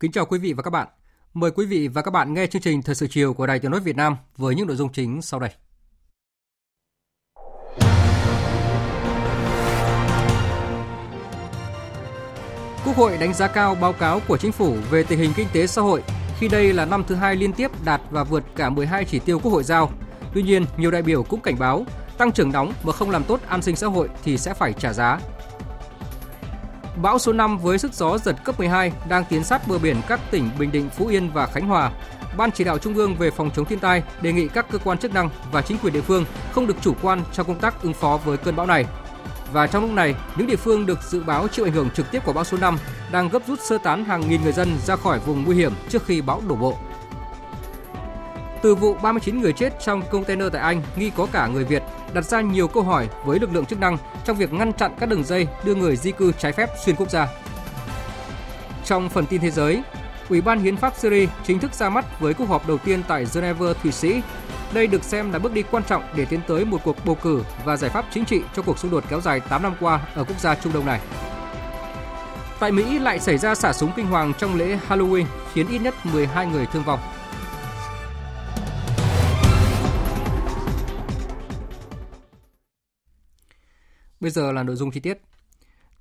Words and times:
Kính 0.00 0.12
chào 0.12 0.26
quý 0.26 0.38
vị 0.38 0.52
và 0.52 0.62
các 0.62 0.70
bạn. 0.70 0.88
Mời 1.34 1.50
quý 1.50 1.66
vị 1.66 1.88
và 1.88 2.02
các 2.02 2.10
bạn 2.10 2.34
nghe 2.34 2.46
chương 2.46 2.62
trình 2.62 2.82
Thời 2.82 2.94
sự 2.94 3.06
chiều 3.10 3.34
của 3.34 3.46
Đài 3.46 3.58
Tiếng 3.58 3.70
nói 3.70 3.80
Việt 3.80 3.96
Nam 3.96 4.16
với 4.36 4.54
những 4.54 4.66
nội 4.66 4.76
dung 4.76 4.92
chính 4.92 5.22
sau 5.22 5.40
đây. 5.40 5.50
Quốc 12.84 12.96
hội 12.96 13.16
đánh 13.18 13.34
giá 13.34 13.48
cao 13.48 13.74
báo 13.74 13.92
cáo 13.92 14.20
của 14.28 14.36
chính 14.36 14.52
phủ 14.52 14.76
về 14.90 15.02
tình 15.02 15.18
hình 15.18 15.32
kinh 15.36 15.48
tế 15.52 15.66
xã 15.66 15.82
hội 15.82 16.02
khi 16.38 16.48
đây 16.48 16.72
là 16.72 16.84
năm 16.84 17.04
thứ 17.06 17.14
hai 17.14 17.36
liên 17.36 17.52
tiếp 17.52 17.70
đạt 17.84 18.00
và 18.10 18.24
vượt 18.24 18.44
cả 18.56 18.70
12 18.70 19.04
chỉ 19.04 19.18
tiêu 19.18 19.38
Quốc 19.38 19.52
hội 19.52 19.64
giao. 19.64 19.90
Tuy 20.34 20.42
nhiên, 20.42 20.64
nhiều 20.76 20.90
đại 20.90 21.02
biểu 21.02 21.22
cũng 21.22 21.40
cảnh 21.40 21.58
báo 21.58 21.84
tăng 22.18 22.32
trưởng 22.32 22.52
nóng 22.52 22.72
mà 22.82 22.92
không 22.92 23.10
làm 23.10 23.24
tốt 23.24 23.40
an 23.46 23.62
sinh 23.62 23.76
xã 23.76 23.86
hội 23.86 24.08
thì 24.24 24.38
sẽ 24.38 24.54
phải 24.54 24.72
trả 24.72 24.92
giá. 24.92 25.20
Bão 27.02 27.18
số 27.18 27.32
5 27.32 27.58
với 27.58 27.78
sức 27.78 27.94
gió 27.94 28.18
giật 28.18 28.36
cấp 28.44 28.58
12 28.58 28.92
đang 29.08 29.24
tiến 29.24 29.44
sát 29.44 29.68
bờ 29.68 29.78
biển 29.78 29.96
các 30.08 30.20
tỉnh 30.30 30.50
Bình 30.58 30.72
Định, 30.72 30.88
Phú 30.90 31.06
Yên 31.06 31.30
và 31.30 31.46
Khánh 31.46 31.66
Hòa. 31.68 31.90
Ban 32.36 32.50
chỉ 32.50 32.64
đạo 32.64 32.78
Trung 32.78 32.94
ương 32.94 33.16
về 33.16 33.30
phòng 33.30 33.50
chống 33.56 33.64
thiên 33.64 33.78
tai 33.78 34.02
đề 34.22 34.32
nghị 34.32 34.48
các 34.48 34.66
cơ 34.70 34.78
quan 34.78 34.98
chức 34.98 35.14
năng 35.14 35.30
và 35.52 35.62
chính 35.62 35.78
quyền 35.78 35.92
địa 35.92 36.00
phương 36.00 36.24
không 36.52 36.66
được 36.66 36.76
chủ 36.80 36.94
quan 37.02 37.22
trong 37.32 37.46
công 37.46 37.60
tác 37.60 37.82
ứng 37.82 37.94
phó 37.94 38.16
với 38.24 38.36
cơn 38.36 38.56
bão 38.56 38.66
này. 38.66 38.84
Và 39.52 39.66
trong 39.66 39.82
lúc 39.82 39.92
này, 39.92 40.14
những 40.36 40.46
địa 40.46 40.56
phương 40.56 40.86
được 40.86 41.02
dự 41.02 41.22
báo 41.22 41.48
chịu 41.48 41.64
ảnh 41.64 41.72
hưởng 41.72 41.90
trực 41.90 42.10
tiếp 42.10 42.24
của 42.24 42.32
bão 42.32 42.44
số 42.44 42.58
5 42.58 42.78
đang 43.12 43.28
gấp 43.28 43.42
rút 43.46 43.60
sơ 43.60 43.78
tán 43.78 44.04
hàng 44.04 44.28
nghìn 44.28 44.42
người 44.42 44.52
dân 44.52 44.78
ra 44.86 44.96
khỏi 44.96 45.18
vùng 45.18 45.44
nguy 45.44 45.56
hiểm 45.56 45.72
trước 45.88 46.06
khi 46.06 46.20
bão 46.20 46.42
đổ 46.48 46.56
bộ. 46.56 46.78
Từ 48.62 48.74
vụ 48.74 48.94
39 49.02 49.40
người 49.40 49.52
chết 49.52 49.72
trong 49.80 50.02
container 50.10 50.48
tại 50.52 50.62
Anh 50.62 50.82
nghi 50.96 51.10
có 51.16 51.26
cả 51.32 51.46
người 51.46 51.64
Việt 51.64 51.82
đặt 52.12 52.24
ra 52.24 52.40
nhiều 52.40 52.68
câu 52.68 52.82
hỏi 52.82 53.08
với 53.24 53.38
lực 53.38 53.54
lượng 53.54 53.66
chức 53.66 53.80
năng 53.80 53.96
trong 54.24 54.36
việc 54.36 54.52
ngăn 54.52 54.72
chặn 54.72 54.94
các 55.00 55.08
đường 55.08 55.24
dây 55.24 55.46
đưa 55.64 55.74
người 55.74 55.96
di 55.96 56.12
cư 56.12 56.32
trái 56.38 56.52
phép 56.52 56.70
xuyên 56.84 56.96
quốc 56.96 57.10
gia. 57.10 57.28
Trong 58.84 59.08
phần 59.08 59.26
tin 59.26 59.40
thế 59.40 59.50
giới, 59.50 59.82
Ủy 60.28 60.40
ban 60.40 60.60
Hiến 60.60 60.76
pháp 60.76 60.94
Syria 60.96 61.26
chính 61.44 61.58
thức 61.58 61.74
ra 61.74 61.90
mắt 61.90 62.20
với 62.20 62.34
cuộc 62.34 62.48
họp 62.48 62.68
đầu 62.68 62.78
tiên 62.78 63.02
tại 63.08 63.26
Geneva, 63.34 63.66
Thụy 63.82 63.92
Sĩ. 63.92 64.22
Đây 64.72 64.86
được 64.86 65.04
xem 65.04 65.32
là 65.32 65.38
bước 65.38 65.54
đi 65.54 65.62
quan 65.70 65.84
trọng 65.84 66.02
để 66.16 66.24
tiến 66.24 66.40
tới 66.46 66.64
một 66.64 66.78
cuộc 66.84 66.96
bầu 67.04 67.14
cử 67.22 67.42
và 67.64 67.76
giải 67.76 67.90
pháp 67.90 68.04
chính 68.10 68.24
trị 68.24 68.42
cho 68.56 68.62
cuộc 68.62 68.78
xung 68.78 68.90
đột 68.90 69.04
kéo 69.08 69.20
dài 69.20 69.40
8 69.40 69.62
năm 69.62 69.74
qua 69.80 70.00
ở 70.14 70.24
quốc 70.24 70.40
gia 70.40 70.54
Trung 70.54 70.72
Đông 70.72 70.86
này. 70.86 71.00
Tại 72.60 72.72
Mỹ 72.72 72.98
lại 72.98 73.20
xảy 73.20 73.38
ra 73.38 73.54
xả 73.54 73.72
súng 73.72 73.92
kinh 73.96 74.06
hoàng 74.06 74.32
trong 74.38 74.56
lễ 74.56 74.78
Halloween 74.88 75.24
khiến 75.52 75.68
ít 75.68 75.78
nhất 75.78 75.94
12 76.06 76.46
người 76.46 76.66
thương 76.66 76.82
vong. 76.82 77.00
Bây 84.20 84.30
giờ 84.30 84.52
là 84.52 84.62
nội 84.62 84.76
dung 84.76 84.90
chi 84.90 85.00
tiết. 85.00 85.18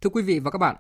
Thưa 0.02 0.10
quý 0.10 0.22
vị 0.22 0.40
và 0.40 0.52
các 0.52 0.58
bạn, 0.58 0.76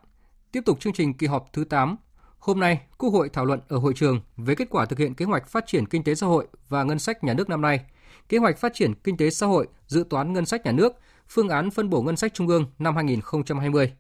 tiếp 0.51 0.61
tục 0.65 0.79
chương 0.79 0.93
trình 0.93 1.13
kỳ 1.13 1.27
họp 1.27 1.53
thứ 1.53 1.63
8. 1.63 1.95
Hôm 2.39 2.59
nay, 2.59 2.81
Quốc 2.97 3.09
hội 3.09 3.29
thảo 3.29 3.45
luận 3.45 3.59
ở 3.67 3.77
hội 3.77 3.93
trường 3.95 4.21
về 4.37 4.55
kết 4.55 4.67
quả 4.69 4.85
thực 4.85 4.99
hiện 4.99 5.13
kế 5.13 5.25
hoạch 5.25 5.47
phát 5.47 5.63
triển 5.67 5.85
kinh 5.85 6.03
tế 6.03 6.15
xã 6.15 6.27
hội 6.27 6.47
và 6.69 6.83
ngân 6.83 6.99
sách 6.99 7.23
nhà 7.23 7.33
nước 7.33 7.49
năm 7.49 7.61
nay, 7.61 7.85
kế 8.29 8.37
hoạch 8.37 8.57
phát 8.57 8.73
triển 8.73 8.93
kinh 8.93 9.17
tế 9.17 9.29
xã 9.29 9.47
hội, 9.47 9.67
dự 9.87 10.05
toán 10.09 10.33
ngân 10.33 10.45
sách 10.45 10.65
nhà 10.65 10.71
nước, 10.71 10.93
phương 11.27 11.49
án 11.49 11.71
phân 11.71 11.89
bổ 11.89 12.01
ngân 12.01 12.15
sách 12.15 12.33
trung 12.33 12.47
ương 12.47 12.65
năm 12.79 12.95
2020. 12.95 13.93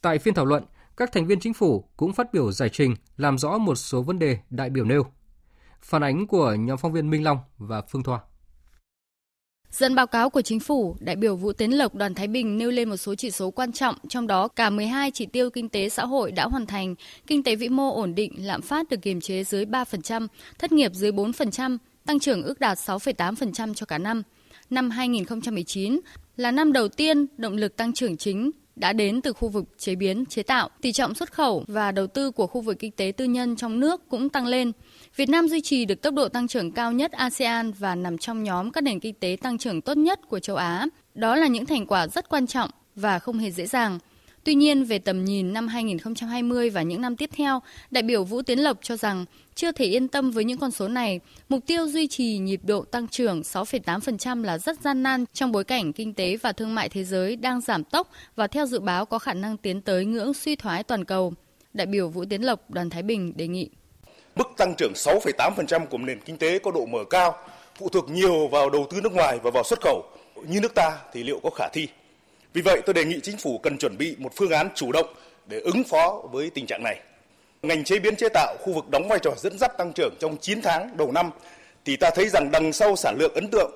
Tại 0.00 0.18
phiên 0.18 0.34
thảo 0.34 0.44
luận, 0.44 0.64
các 0.96 1.12
thành 1.12 1.26
viên 1.26 1.40
chính 1.40 1.54
phủ 1.54 1.84
cũng 1.96 2.12
phát 2.12 2.32
biểu 2.32 2.52
giải 2.52 2.68
trình 2.68 2.94
làm 3.16 3.38
rõ 3.38 3.58
một 3.58 3.74
số 3.74 4.02
vấn 4.02 4.18
đề 4.18 4.38
đại 4.50 4.70
biểu 4.70 4.84
nêu. 4.84 5.06
Phản 5.80 6.02
ánh 6.02 6.26
của 6.26 6.54
nhóm 6.54 6.78
phóng 6.78 6.92
viên 6.92 7.10
Minh 7.10 7.24
Long 7.24 7.38
và 7.58 7.82
Phương 7.82 8.02
Thoa. 8.02 8.20
Dẫn 9.72 9.94
báo 9.94 10.06
cáo 10.06 10.30
của 10.30 10.42
chính 10.42 10.60
phủ, 10.60 10.96
đại 11.00 11.16
biểu 11.16 11.36
Vũ 11.36 11.52
Tiến 11.52 11.78
Lộc 11.78 11.94
đoàn 11.94 12.14
Thái 12.14 12.28
Bình 12.28 12.58
nêu 12.58 12.70
lên 12.70 12.88
một 12.88 12.96
số 12.96 13.14
chỉ 13.14 13.30
số 13.30 13.50
quan 13.50 13.72
trọng, 13.72 13.94
trong 14.08 14.26
đó 14.26 14.48
cả 14.48 14.70
12 14.70 15.10
chỉ 15.10 15.26
tiêu 15.26 15.50
kinh 15.50 15.68
tế 15.68 15.88
xã 15.88 16.04
hội 16.04 16.32
đã 16.32 16.44
hoàn 16.44 16.66
thành, 16.66 16.94
kinh 17.26 17.42
tế 17.42 17.56
vĩ 17.56 17.68
mô 17.68 17.94
ổn 17.94 18.14
định, 18.14 18.46
lạm 18.46 18.62
phát 18.62 18.88
được 18.90 19.02
kiềm 19.02 19.20
chế 19.20 19.44
dưới 19.44 19.64
3%, 19.64 20.26
thất 20.58 20.72
nghiệp 20.72 20.92
dưới 20.94 21.12
4%, 21.12 21.78
tăng 22.06 22.18
trưởng 22.18 22.42
ước 22.42 22.60
đạt 22.60 22.78
6,8% 22.78 23.74
cho 23.74 23.86
cả 23.86 23.98
năm. 23.98 24.22
Năm 24.70 24.90
2019 24.90 26.00
là 26.36 26.50
năm 26.50 26.72
đầu 26.72 26.88
tiên 26.88 27.26
động 27.36 27.56
lực 27.56 27.76
tăng 27.76 27.92
trưởng 27.92 28.16
chính 28.16 28.50
đã 28.76 28.92
đến 28.92 29.20
từ 29.20 29.32
khu 29.32 29.48
vực 29.48 29.64
chế 29.78 29.94
biến, 29.94 30.26
chế 30.26 30.42
tạo, 30.42 30.68
tỷ 30.80 30.92
trọng 30.92 31.14
xuất 31.14 31.32
khẩu 31.32 31.64
và 31.68 31.92
đầu 31.92 32.06
tư 32.06 32.30
của 32.30 32.46
khu 32.46 32.60
vực 32.60 32.76
kinh 32.78 32.92
tế 32.92 33.12
tư 33.16 33.24
nhân 33.24 33.56
trong 33.56 33.80
nước 33.80 34.08
cũng 34.08 34.28
tăng 34.28 34.46
lên. 34.46 34.72
Việt 35.16 35.28
Nam 35.28 35.48
duy 35.48 35.60
trì 35.60 35.84
được 35.84 36.02
tốc 36.02 36.14
độ 36.14 36.28
tăng 36.28 36.48
trưởng 36.48 36.72
cao 36.72 36.92
nhất 36.92 37.12
ASEAN 37.12 37.72
và 37.72 37.94
nằm 37.94 38.18
trong 38.18 38.42
nhóm 38.42 38.70
các 38.70 38.84
nền 38.84 39.00
kinh 39.00 39.14
tế 39.14 39.36
tăng 39.42 39.58
trưởng 39.58 39.80
tốt 39.80 39.96
nhất 39.96 40.20
của 40.28 40.38
châu 40.38 40.56
Á. 40.56 40.86
Đó 41.14 41.36
là 41.36 41.46
những 41.46 41.66
thành 41.66 41.86
quả 41.86 42.06
rất 42.06 42.28
quan 42.28 42.46
trọng 42.46 42.70
và 42.96 43.18
không 43.18 43.38
hề 43.38 43.50
dễ 43.50 43.66
dàng. 43.66 43.98
Tuy 44.44 44.54
nhiên, 44.54 44.84
về 44.84 44.98
tầm 44.98 45.24
nhìn 45.24 45.52
năm 45.52 45.68
2020 45.68 46.70
và 46.70 46.82
những 46.82 47.00
năm 47.00 47.16
tiếp 47.16 47.30
theo, 47.36 47.62
đại 47.90 48.02
biểu 48.02 48.24
Vũ 48.24 48.42
Tiến 48.42 48.58
Lộc 48.58 48.78
cho 48.82 48.96
rằng 48.96 49.24
chưa 49.54 49.72
thể 49.72 49.84
yên 49.84 50.08
tâm 50.08 50.30
với 50.30 50.44
những 50.44 50.58
con 50.58 50.70
số 50.70 50.88
này. 50.88 51.20
Mục 51.48 51.66
tiêu 51.66 51.88
duy 51.88 52.06
trì 52.06 52.38
nhịp 52.38 52.60
độ 52.64 52.84
tăng 52.84 53.08
trưởng 53.08 53.40
6,8% 53.40 54.44
là 54.44 54.58
rất 54.58 54.80
gian 54.80 55.02
nan 55.02 55.24
trong 55.32 55.52
bối 55.52 55.64
cảnh 55.64 55.92
kinh 55.92 56.14
tế 56.14 56.36
và 56.36 56.52
thương 56.52 56.74
mại 56.74 56.88
thế 56.88 57.04
giới 57.04 57.36
đang 57.36 57.60
giảm 57.60 57.84
tốc 57.84 58.10
và 58.36 58.46
theo 58.46 58.66
dự 58.66 58.80
báo 58.80 59.06
có 59.06 59.18
khả 59.18 59.34
năng 59.34 59.56
tiến 59.56 59.80
tới 59.80 60.04
ngưỡng 60.04 60.34
suy 60.34 60.56
thoái 60.56 60.82
toàn 60.82 61.04
cầu. 61.04 61.32
Đại 61.74 61.86
biểu 61.86 62.08
Vũ 62.08 62.24
Tiến 62.24 62.42
Lộc, 62.42 62.70
đoàn 62.70 62.90
Thái 62.90 63.02
Bình 63.02 63.32
đề 63.36 63.48
nghị. 63.48 63.70
Mức 64.36 64.48
tăng 64.56 64.74
trưởng 64.74 64.92
6,8% 64.92 65.86
của 65.86 65.98
nền 65.98 66.20
kinh 66.20 66.38
tế 66.38 66.58
có 66.58 66.70
độ 66.70 66.86
mở 66.86 67.04
cao, 67.10 67.36
phụ 67.78 67.88
thuộc 67.88 68.10
nhiều 68.10 68.48
vào 68.48 68.70
đầu 68.70 68.86
tư 68.90 69.00
nước 69.00 69.12
ngoài 69.12 69.38
và 69.42 69.50
vào 69.50 69.64
xuất 69.64 69.80
khẩu. 69.80 70.04
Như 70.48 70.60
nước 70.60 70.74
ta 70.74 70.98
thì 71.12 71.22
liệu 71.22 71.40
có 71.42 71.50
khả 71.50 71.68
thi? 71.72 71.88
Vì 72.52 72.62
vậy 72.62 72.80
tôi 72.86 72.94
đề 72.94 73.04
nghị 73.04 73.20
chính 73.22 73.36
phủ 73.36 73.58
cần 73.58 73.78
chuẩn 73.78 73.98
bị 73.98 74.16
một 74.18 74.32
phương 74.36 74.50
án 74.50 74.68
chủ 74.74 74.92
động 74.92 75.06
để 75.46 75.60
ứng 75.60 75.84
phó 75.84 76.22
với 76.32 76.50
tình 76.50 76.66
trạng 76.66 76.82
này. 76.82 77.00
Ngành 77.62 77.84
chế 77.84 77.98
biến 77.98 78.16
chế 78.16 78.28
tạo 78.28 78.56
khu 78.60 78.72
vực 78.72 78.88
đóng 78.90 79.08
vai 79.08 79.18
trò 79.22 79.30
dẫn 79.36 79.58
dắt 79.58 79.78
tăng 79.78 79.92
trưởng 79.92 80.14
trong 80.20 80.36
9 80.40 80.62
tháng 80.62 80.96
đầu 80.96 81.12
năm 81.12 81.30
thì 81.84 81.96
ta 81.96 82.10
thấy 82.10 82.28
rằng 82.28 82.50
đằng 82.50 82.72
sau 82.72 82.96
sản 82.96 83.16
lượng 83.18 83.34
ấn 83.34 83.48
tượng 83.48 83.70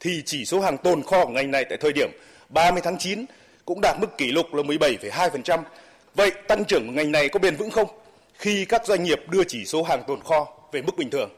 thì 0.00 0.22
chỉ 0.26 0.44
số 0.44 0.60
hàng 0.60 0.78
tồn 0.78 1.02
kho 1.02 1.24
của 1.24 1.30
ngành 1.30 1.50
này 1.50 1.64
tại 1.64 1.78
thời 1.78 1.92
điểm 1.92 2.10
30 2.48 2.80
tháng 2.84 2.98
9 2.98 3.24
cũng 3.64 3.80
đạt 3.80 4.00
mức 4.00 4.18
kỷ 4.18 4.32
lục 4.32 4.54
là 4.54 4.62
17,2%. 4.62 5.62
Vậy 6.14 6.30
tăng 6.48 6.64
trưởng 6.64 6.86
của 6.86 6.92
ngành 6.92 7.12
này 7.12 7.28
có 7.28 7.38
bền 7.38 7.56
vững 7.56 7.70
không 7.70 7.88
khi 8.38 8.64
các 8.64 8.86
doanh 8.86 9.04
nghiệp 9.04 9.18
đưa 9.30 9.44
chỉ 9.44 9.64
số 9.64 9.82
hàng 9.82 10.02
tồn 10.06 10.20
kho 10.20 10.46
về 10.72 10.82
mức 10.82 10.92
bình 10.98 11.10
thường? 11.10 11.30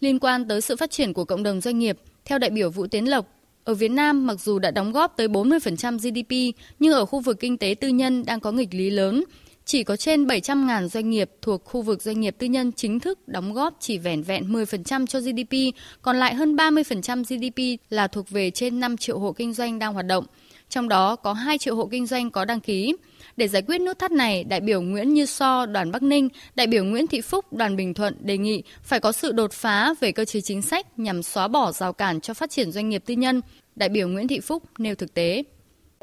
Liên 0.00 0.18
quan 0.18 0.48
tới 0.48 0.60
sự 0.60 0.76
phát 0.76 0.90
triển 0.90 1.12
của 1.12 1.24
cộng 1.24 1.42
đồng 1.42 1.60
doanh 1.60 1.78
nghiệp, 1.78 1.98
theo 2.24 2.38
đại 2.38 2.50
biểu 2.50 2.70
Vũ 2.70 2.86
Tiến 2.86 3.10
Lộc, 3.10 3.26
ở 3.64 3.74
Việt 3.74 3.90
Nam, 3.90 4.26
mặc 4.26 4.40
dù 4.40 4.58
đã 4.58 4.70
đóng 4.70 4.92
góp 4.92 5.16
tới 5.16 5.28
40% 5.28 5.98
GDP, 5.98 6.58
nhưng 6.78 6.92
ở 6.92 7.06
khu 7.06 7.20
vực 7.20 7.36
kinh 7.40 7.58
tế 7.58 7.74
tư 7.80 7.88
nhân 7.88 8.24
đang 8.24 8.40
có 8.40 8.52
nghịch 8.52 8.74
lý 8.74 8.90
lớn. 8.90 9.24
Chỉ 9.64 9.84
có 9.84 9.96
trên 9.96 10.26
700.000 10.26 10.88
doanh 10.88 11.10
nghiệp 11.10 11.30
thuộc 11.42 11.64
khu 11.64 11.82
vực 11.82 12.02
doanh 12.02 12.20
nghiệp 12.20 12.36
tư 12.38 12.46
nhân 12.46 12.72
chính 12.72 13.00
thức 13.00 13.28
đóng 13.28 13.54
góp 13.54 13.76
chỉ 13.80 13.98
vẻn 13.98 14.22
vẹn 14.22 14.52
10% 14.52 15.06
cho 15.06 15.20
GDP, 15.20 15.54
còn 16.02 16.16
lại 16.16 16.34
hơn 16.34 16.56
30% 16.56 17.24
GDP 17.24 17.80
là 17.90 18.08
thuộc 18.08 18.30
về 18.30 18.50
trên 18.50 18.80
5 18.80 18.96
triệu 18.96 19.18
hộ 19.18 19.32
kinh 19.32 19.52
doanh 19.52 19.78
đang 19.78 19.94
hoạt 19.94 20.06
động. 20.06 20.24
Trong 20.68 20.88
đó 20.88 21.16
có 21.16 21.32
2 21.32 21.58
triệu 21.58 21.76
hộ 21.76 21.86
kinh 21.86 22.06
doanh 22.06 22.30
có 22.30 22.44
đăng 22.44 22.60
ký. 22.60 22.94
Để 23.38 23.48
giải 23.48 23.62
quyết 23.62 23.80
nút 23.80 23.98
thắt 23.98 24.12
này, 24.12 24.44
đại 24.44 24.60
biểu 24.60 24.80
Nguyễn 24.80 25.14
Như 25.14 25.26
So, 25.26 25.66
đoàn 25.66 25.92
Bắc 25.92 26.02
Ninh, 26.02 26.28
đại 26.54 26.66
biểu 26.66 26.84
Nguyễn 26.84 27.06
Thị 27.06 27.20
Phúc, 27.20 27.52
đoàn 27.52 27.76
Bình 27.76 27.94
Thuận 27.94 28.16
đề 28.20 28.38
nghị 28.38 28.62
phải 28.82 29.00
có 29.00 29.12
sự 29.12 29.32
đột 29.32 29.52
phá 29.52 29.94
về 30.00 30.12
cơ 30.12 30.24
chế 30.24 30.40
chính 30.40 30.62
sách 30.62 30.98
nhằm 30.98 31.22
xóa 31.22 31.48
bỏ 31.48 31.72
rào 31.72 31.92
cản 31.92 32.20
cho 32.20 32.34
phát 32.34 32.50
triển 32.50 32.72
doanh 32.72 32.88
nghiệp 32.88 33.02
tư 33.06 33.14
nhân. 33.14 33.40
Đại 33.76 33.88
biểu 33.88 34.08
Nguyễn 34.08 34.28
Thị 34.28 34.40
Phúc 34.40 34.62
nêu 34.78 34.94
thực 34.94 35.14
tế. 35.14 35.42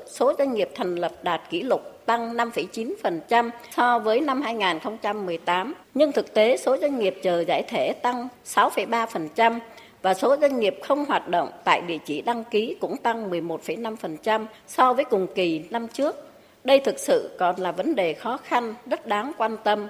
Số 0.07 0.33
doanh 0.37 0.53
nghiệp 0.53 0.69
thành 0.75 0.95
lập 0.95 1.11
đạt 1.23 1.41
kỷ 1.49 1.61
lục 1.61 2.05
tăng 2.05 2.37
5,9% 2.37 3.49
so 3.75 3.99
với 3.99 4.21
năm 4.21 4.41
2018, 4.41 5.73
nhưng 5.93 6.11
thực 6.11 6.33
tế 6.33 6.57
số 6.57 6.77
doanh 6.81 6.99
nghiệp 6.99 7.15
chờ 7.23 7.43
giải 7.47 7.63
thể 7.67 7.93
tăng 7.93 8.27
6,3% 8.45 9.59
và 10.01 10.13
số 10.13 10.37
doanh 10.41 10.59
nghiệp 10.59 10.75
không 10.83 11.05
hoạt 11.05 11.29
động 11.29 11.49
tại 11.63 11.81
địa 11.81 11.97
chỉ 12.05 12.21
đăng 12.21 12.43
ký 12.43 12.75
cũng 12.81 12.97
tăng 12.97 13.31
11,5% 13.31 14.45
so 14.67 14.93
với 14.93 15.05
cùng 15.05 15.27
kỳ 15.35 15.61
năm 15.69 15.87
trước. 15.87 16.25
Đây 16.65 16.79
thực 16.79 16.99
sự 16.99 17.29
còn 17.39 17.59
là 17.59 17.71
vấn 17.71 17.95
đề 17.95 18.13
khó 18.13 18.37
khăn, 18.43 18.75
rất 18.85 19.07
đáng 19.07 19.31
quan 19.37 19.57
tâm, 19.63 19.87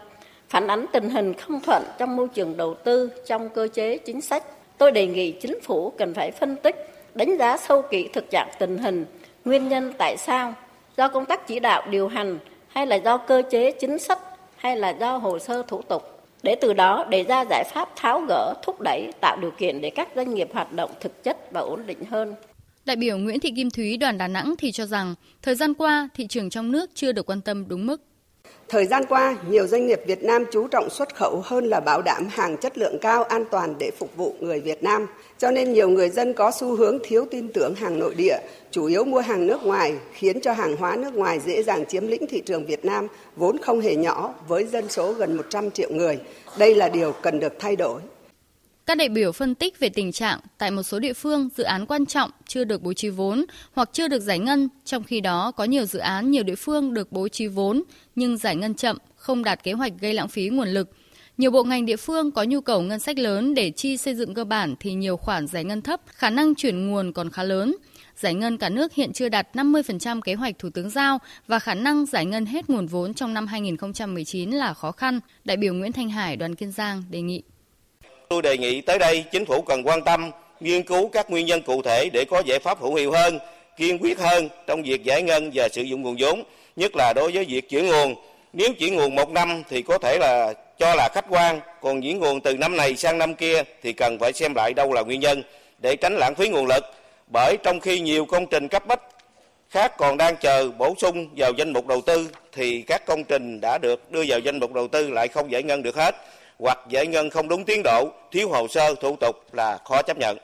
phản 0.49 0.67
ánh 0.67 0.85
tình 0.93 1.09
hình 1.09 1.33
không 1.33 1.59
thuận 1.61 1.83
trong 1.97 2.15
môi 2.15 2.27
trường 2.27 2.57
đầu 2.57 2.73
tư, 2.73 3.11
trong 3.25 3.49
cơ 3.49 3.67
chế 3.73 3.97
chính 3.97 4.21
sách. 4.21 4.43
Tôi 4.77 4.91
đề 4.91 5.07
nghị 5.07 5.31
chính 5.31 5.61
phủ 5.61 5.93
cần 5.97 6.13
phải 6.13 6.31
phân 6.31 6.55
tích, 6.55 6.75
đánh 7.13 7.37
giá 7.37 7.57
sâu 7.57 7.81
kỹ 7.81 8.09
thực 8.13 8.29
trạng 8.29 8.49
tình 8.59 8.77
hình, 8.77 9.05
nguyên 9.45 9.67
nhân 9.67 9.93
tại 9.97 10.17
sao, 10.17 10.53
do 10.97 11.07
công 11.07 11.25
tác 11.25 11.47
chỉ 11.47 11.59
đạo 11.59 11.83
điều 11.89 12.07
hành 12.07 12.37
hay 12.67 12.87
là 12.87 12.95
do 12.95 13.17
cơ 13.17 13.41
chế 13.49 13.71
chính 13.71 13.99
sách 13.99 14.19
hay 14.57 14.77
là 14.77 14.89
do 14.89 15.17
hồ 15.17 15.39
sơ 15.39 15.63
thủ 15.67 15.81
tục 15.81 16.03
để 16.43 16.55
từ 16.55 16.73
đó 16.73 17.05
đề 17.09 17.23
ra 17.23 17.45
giải 17.49 17.63
pháp 17.73 17.89
tháo 17.95 18.21
gỡ, 18.27 18.53
thúc 18.63 18.81
đẩy, 18.81 19.11
tạo 19.21 19.37
điều 19.41 19.51
kiện 19.51 19.81
để 19.81 19.89
các 19.89 20.07
doanh 20.15 20.33
nghiệp 20.33 20.49
hoạt 20.53 20.71
động 20.71 20.91
thực 20.99 21.23
chất 21.23 21.51
và 21.51 21.61
ổn 21.61 21.83
định 21.87 22.05
hơn. 22.09 22.35
Đại 22.85 22.95
biểu 22.95 23.17
Nguyễn 23.17 23.39
Thị 23.39 23.53
Kim 23.55 23.69
Thúy 23.69 23.97
đoàn 23.97 24.17
Đà 24.17 24.27
Nẵng 24.27 24.55
thì 24.57 24.71
cho 24.71 24.85
rằng 24.85 25.15
thời 25.41 25.55
gian 25.55 25.73
qua 25.73 26.09
thị 26.15 26.27
trường 26.27 26.49
trong 26.49 26.71
nước 26.71 26.89
chưa 26.93 27.11
được 27.11 27.25
quan 27.29 27.41
tâm 27.41 27.65
đúng 27.67 27.85
mức. 27.85 28.01
Thời 28.69 28.85
gian 28.85 29.05
qua, 29.05 29.37
nhiều 29.49 29.67
doanh 29.67 29.87
nghiệp 29.87 30.01
Việt 30.07 30.23
Nam 30.23 30.45
chú 30.51 30.67
trọng 30.67 30.89
xuất 30.89 31.15
khẩu 31.15 31.41
hơn 31.45 31.65
là 31.65 31.79
bảo 31.79 32.01
đảm 32.01 32.27
hàng 32.31 32.57
chất 32.57 32.77
lượng 32.77 32.97
cao 33.01 33.23
an 33.23 33.45
toàn 33.51 33.75
để 33.79 33.91
phục 33.99 34.15
vụ 34.15 34.35
người 34.39 34.59
Việt 34.59 34.83
Nam. 34.83 35.07
Cho 35.37 35.51
nên 35.51 35.73
nhiều 35.73 35.89
người 35.89 36.09
dân 36.09 36.33
có 36.33 36.51
xu 36.51 36.75
hướng 36.75 36.97
thiếu 37.03 37.25
tin 37.31 37.47
tưởng 37.53 37.75
hàng 37.75 37.99
nội 37.99 38.15
địa, 38.15 38.37
chủ 38.71 38.85
yếu 38.85 39.03
mua 39.03 39.19
hàng 39.19 39.47
nước 39.47 39.63
ngoài, 39.63 39.93
khiến 40.13 40.41
cho 40.41 40.53
hàng 40.53 40.75
hóa 40.77 40.95
nước 40.95 41.13
ngoài 41.13 41.39
dễ 41.45 41.63
dàng 41.63 41.85
chiếm 41.85 42.07
lĩnh 42.07 42.27
thị 42.27 42.41
trường 42.45 42.65
Việt 42.65 42.85
Nam 42.85 43.07
vốn 43.35 43.57
không 43.57 43.81
hề 43.81 43.95
nhỏ 43.95 44.33
với 44.47 44.63
dân 44.63 44.89
số 44.89 45.13
gần 45.13 45.37
100 45.37 45.71
triệu 45.71 45.89
người. 45.89 46.19
Đây 46.57 46.75
là 46.75 46.89
điều 46.89 47.11
cần 47.11 47.39
được 47.39 47.53
thay 47.59 47.75
đổi. 47.75 48.01
Các 48.85 48.97
đại 48.97 49.09
biểu 49.09 49.31
phân 49.31 49.55
tích 49.55 49.79
về 49.79 49.89
tình 49.89 50.11
trạng 50.11 50.39
tại 50.57 50.71
một 50.71 50.83
số 50.83 50.99
địa 50.99 51.13
phương 51.13 51.49
dự 51.55 51.63
án 51.63 51.85
quan 51.85 52.05
trọng 52.05 52.31
chưa 52.47 52.63
được 52.63 52.81
bố 52.81 52.93
trí 52.93 53.09
vốn 53.09 53.45
hoặc 53.73 53.89
chưa 53.93 54.07
được 54.07 54.19
giải 54.19 54.39
ngân, 54.39 54.69
trong 54.85 55.03
khi 55.03 55.21
đó 55.21 55.51
có 55.51 55.63
nhiều 55.63 55.85
dự 55.85 55.99
án 55.99 56.31
nhiều 56.31 56.43
địa 56.43 56.55
phương 56.55 56.93
được 56.93 57.11
bố 57.11 57.27
trí 57.27 57.47
vốn 57.47 57.83
nhưng 58.15 58.37
giải 58.37 58.55
ngân 58.55 58.75
chậm, 58.75 58.97
không 59.15 59.43
đạt 59.43 59.63
kế 59.63 59.73
hoạch 59.73 59.93
gây 59.99 60.13
lãng 60.13 60.27
phí 60.27 60.49
nguồn 60.49 60.67
lực. 60.67 60.89
Nhiều 61.37 61.51
bộ 61.51 61.63
ngành 61.63 61.85
địa 61.85 61.95
phương 61.95 62.31
có 62.31 62.43
nhu 62.43 62.61
cầu 62.61 62.81
ngân 62.81 62.99
sách 62.99 63.17
lớn 63.17 63.53
để 63.53 63.71
chi 63.71 63.97
xây 63.97 64.15
dựng 64.15 64.33
cơ 64.33 64.43
bản 64.43 64.75
thì 64.79 64.93
nhiều 64.93 65.17
khoản 65.17 65.47
giải 65.47 65.63
ngân 65.63 65.81
thấp, 65.81 66.01
khả 66.07 66.29
năng 66.29 66.55
chuyển 66.55 66.87
nguồn 66.87 67.13
còn 67.13 67.29
khá 67.29 67.43
lớn. 67.43 67.75
Giải 68.15 68.33
ngân 68.33 68.57
cả 68.57 68.69
nước 68.69 68.93
hiện 68.93 69.13
chưa 69.13 69.29
đạt 69.29 69.47
50% 69.53 70.21
kế 70.21 70.33
hoạch 70.33 70.59
Thủ 70.59 70.69
tướng 70.69 70.89
giao 70.89 71.19
và 71.47 71.59
khả 71.59 71.73
năng 71.73 72.05
giải 72.05 72.25
ngân 72.25 72.45
hết 72.45 72.69
nguồn 72.69 72.87
vốn 72.87 73.13
trong 73.13 73.33
năm 73.33 73.47
2019 73.47 74.51
là 74.51 74.73
khó 74.73 74.91
khăn. 74.91 75.19
Đại 75.45 75.57
biểu 75.57 75.73
Nguyễn 75.73 75.91
Thanh 75.91 76.09
Hải, 76.09 76.35
đoàn 76.35 76.55
Kiên 76.55 76.71
Giang 76.71 77.03
đề 77.09 77.21
nghị. 77.21 77.43
Tôi 78.29 78.41
đề 78.41 78.57
nghị 78.57 78.81
tới 78.81 78.99
đây 78.99 79.23
chính 79.31 79.45
phủ 79.45 79.61
cần 79.61 79.87
quan 79.87 80.01
tâm, 80.01 80.31
nghiên 80.59 80.83
cứu 80.83 81.07
các 81.07 81.29
nguyên 81.29 81.45
nhân 81.45 81.61
cụ 81.61 81.81
thể 81.81 82.09
để 82.13 82.25
có 82.29 82.41
giải 82.45 82.59
pháp 82.59 82.81
hữu 82.81 82.95
hiệu 82.95 83.11
hơn, 83.11 83.39
kiên 83.77 83.97
quyết 84.01 84.19
hơn 84.19 84.49
trong 84.67 84.83
việc 84.83 85.03
giải 85.03 85.21
ngân 85.21 85.51
và 85.53 85.69
sử 85.69 85.81
dụng 85.81 86.01
nguồn 86.01 86.15
vốn, 86.19 86.43
nhất 86.75 86.95
là 86.95 87.13
đối 87.13 87.31
với 87.31 87.45
việc 87.45 87.69
chuyển 87.69 87.87
nguồn. 87.87 88.15
Nếu 88.53 88.73
chuyển 88.79 88.95
nguồn 88.95 89.15
một 89.15 89.29
năm 89.29 89.63
thì 89.69 89.81
có 89.81 89.97
thể 89.97 90.17
là 90.19 90.53
cho 90.79 90.95
là 90.95 91.09
khách 91.13 91.25
quan, 91.29 91.59
còn 91.81 92.01
chuyển 92.01 92.19
nguồn 92.19 92.41
từ 92.41 92.57
năm 92.57 92.77
này 92.77 92.95
sang 92.95 93.17
năm 93.17 93.35
kia 93.35 93.63
thì 93.83 93.93
cần 93.93 94.19
phải 94.19 94.33
xem 94.33 94.53
lại 94.55 94.73
đâu 94.73 94.93
là 94.93 95.01
nguyên 95.01 95.19
nhân 95.19 95.43
để 95.81 95.95
tránh 95.95 96.17
lãng 96.17 96.35
phí 96.35 96.49
nguồn 96.49 96.65
lực. 96.67 96.83
Bởi 97.33 97.57
trong 97.63 97.79
khi 97.79 97.99
nhiều 97.99 98.25
công 98.25 98.45
trình 98.47 98.67
cấp 98.67 98.87
bách 98.87 99.01
khác 99.69 99.97
còn 99.97 100.17
đang 100.17 100.35
chờ 100.35 100.71
bổ 100.77 100.93
sung 100.97 101.29
vào 101.35 101.51
danh 101.57 101.73
mục 101.73 101.87
đầu 101.87 102.01
tư 102.01 102.29
thì 102.51 102.81
các 102.81 103.05
công 103.05 103.23
trình 103.23 103.59
đã 103.61 103.77
được 103.81 104.11
đưa 104.11 104.23
vào 104.27 104.39
danh 104.39 104.59
mục 104.59 104.73
đầu 104.73 104.87
tư 104.87 105.09
lại 105.09 105.27
không 105.27 105.51
giải 105.51 105.63
ngân 105.63 105.83
được 105.83 105.95
hết 105.95 106.15
hoặc 106.59 106.77
giải 106.89 107.07
ngân 107.07 107.29
không 107.29 107.47
đúng 107.47 107.65
tiến 107.65 107.81
độ, 107.83 108.09
thiếu 108.31 108.49
hồ 108.49 108.67
sơ 108.67 108.95
thủ 109.01 109.15
tục 109.21 109.35
là 109.53 109.77
khó 109.85 110.01
chấp 110.01 110.17
nhận. 110.17 110.37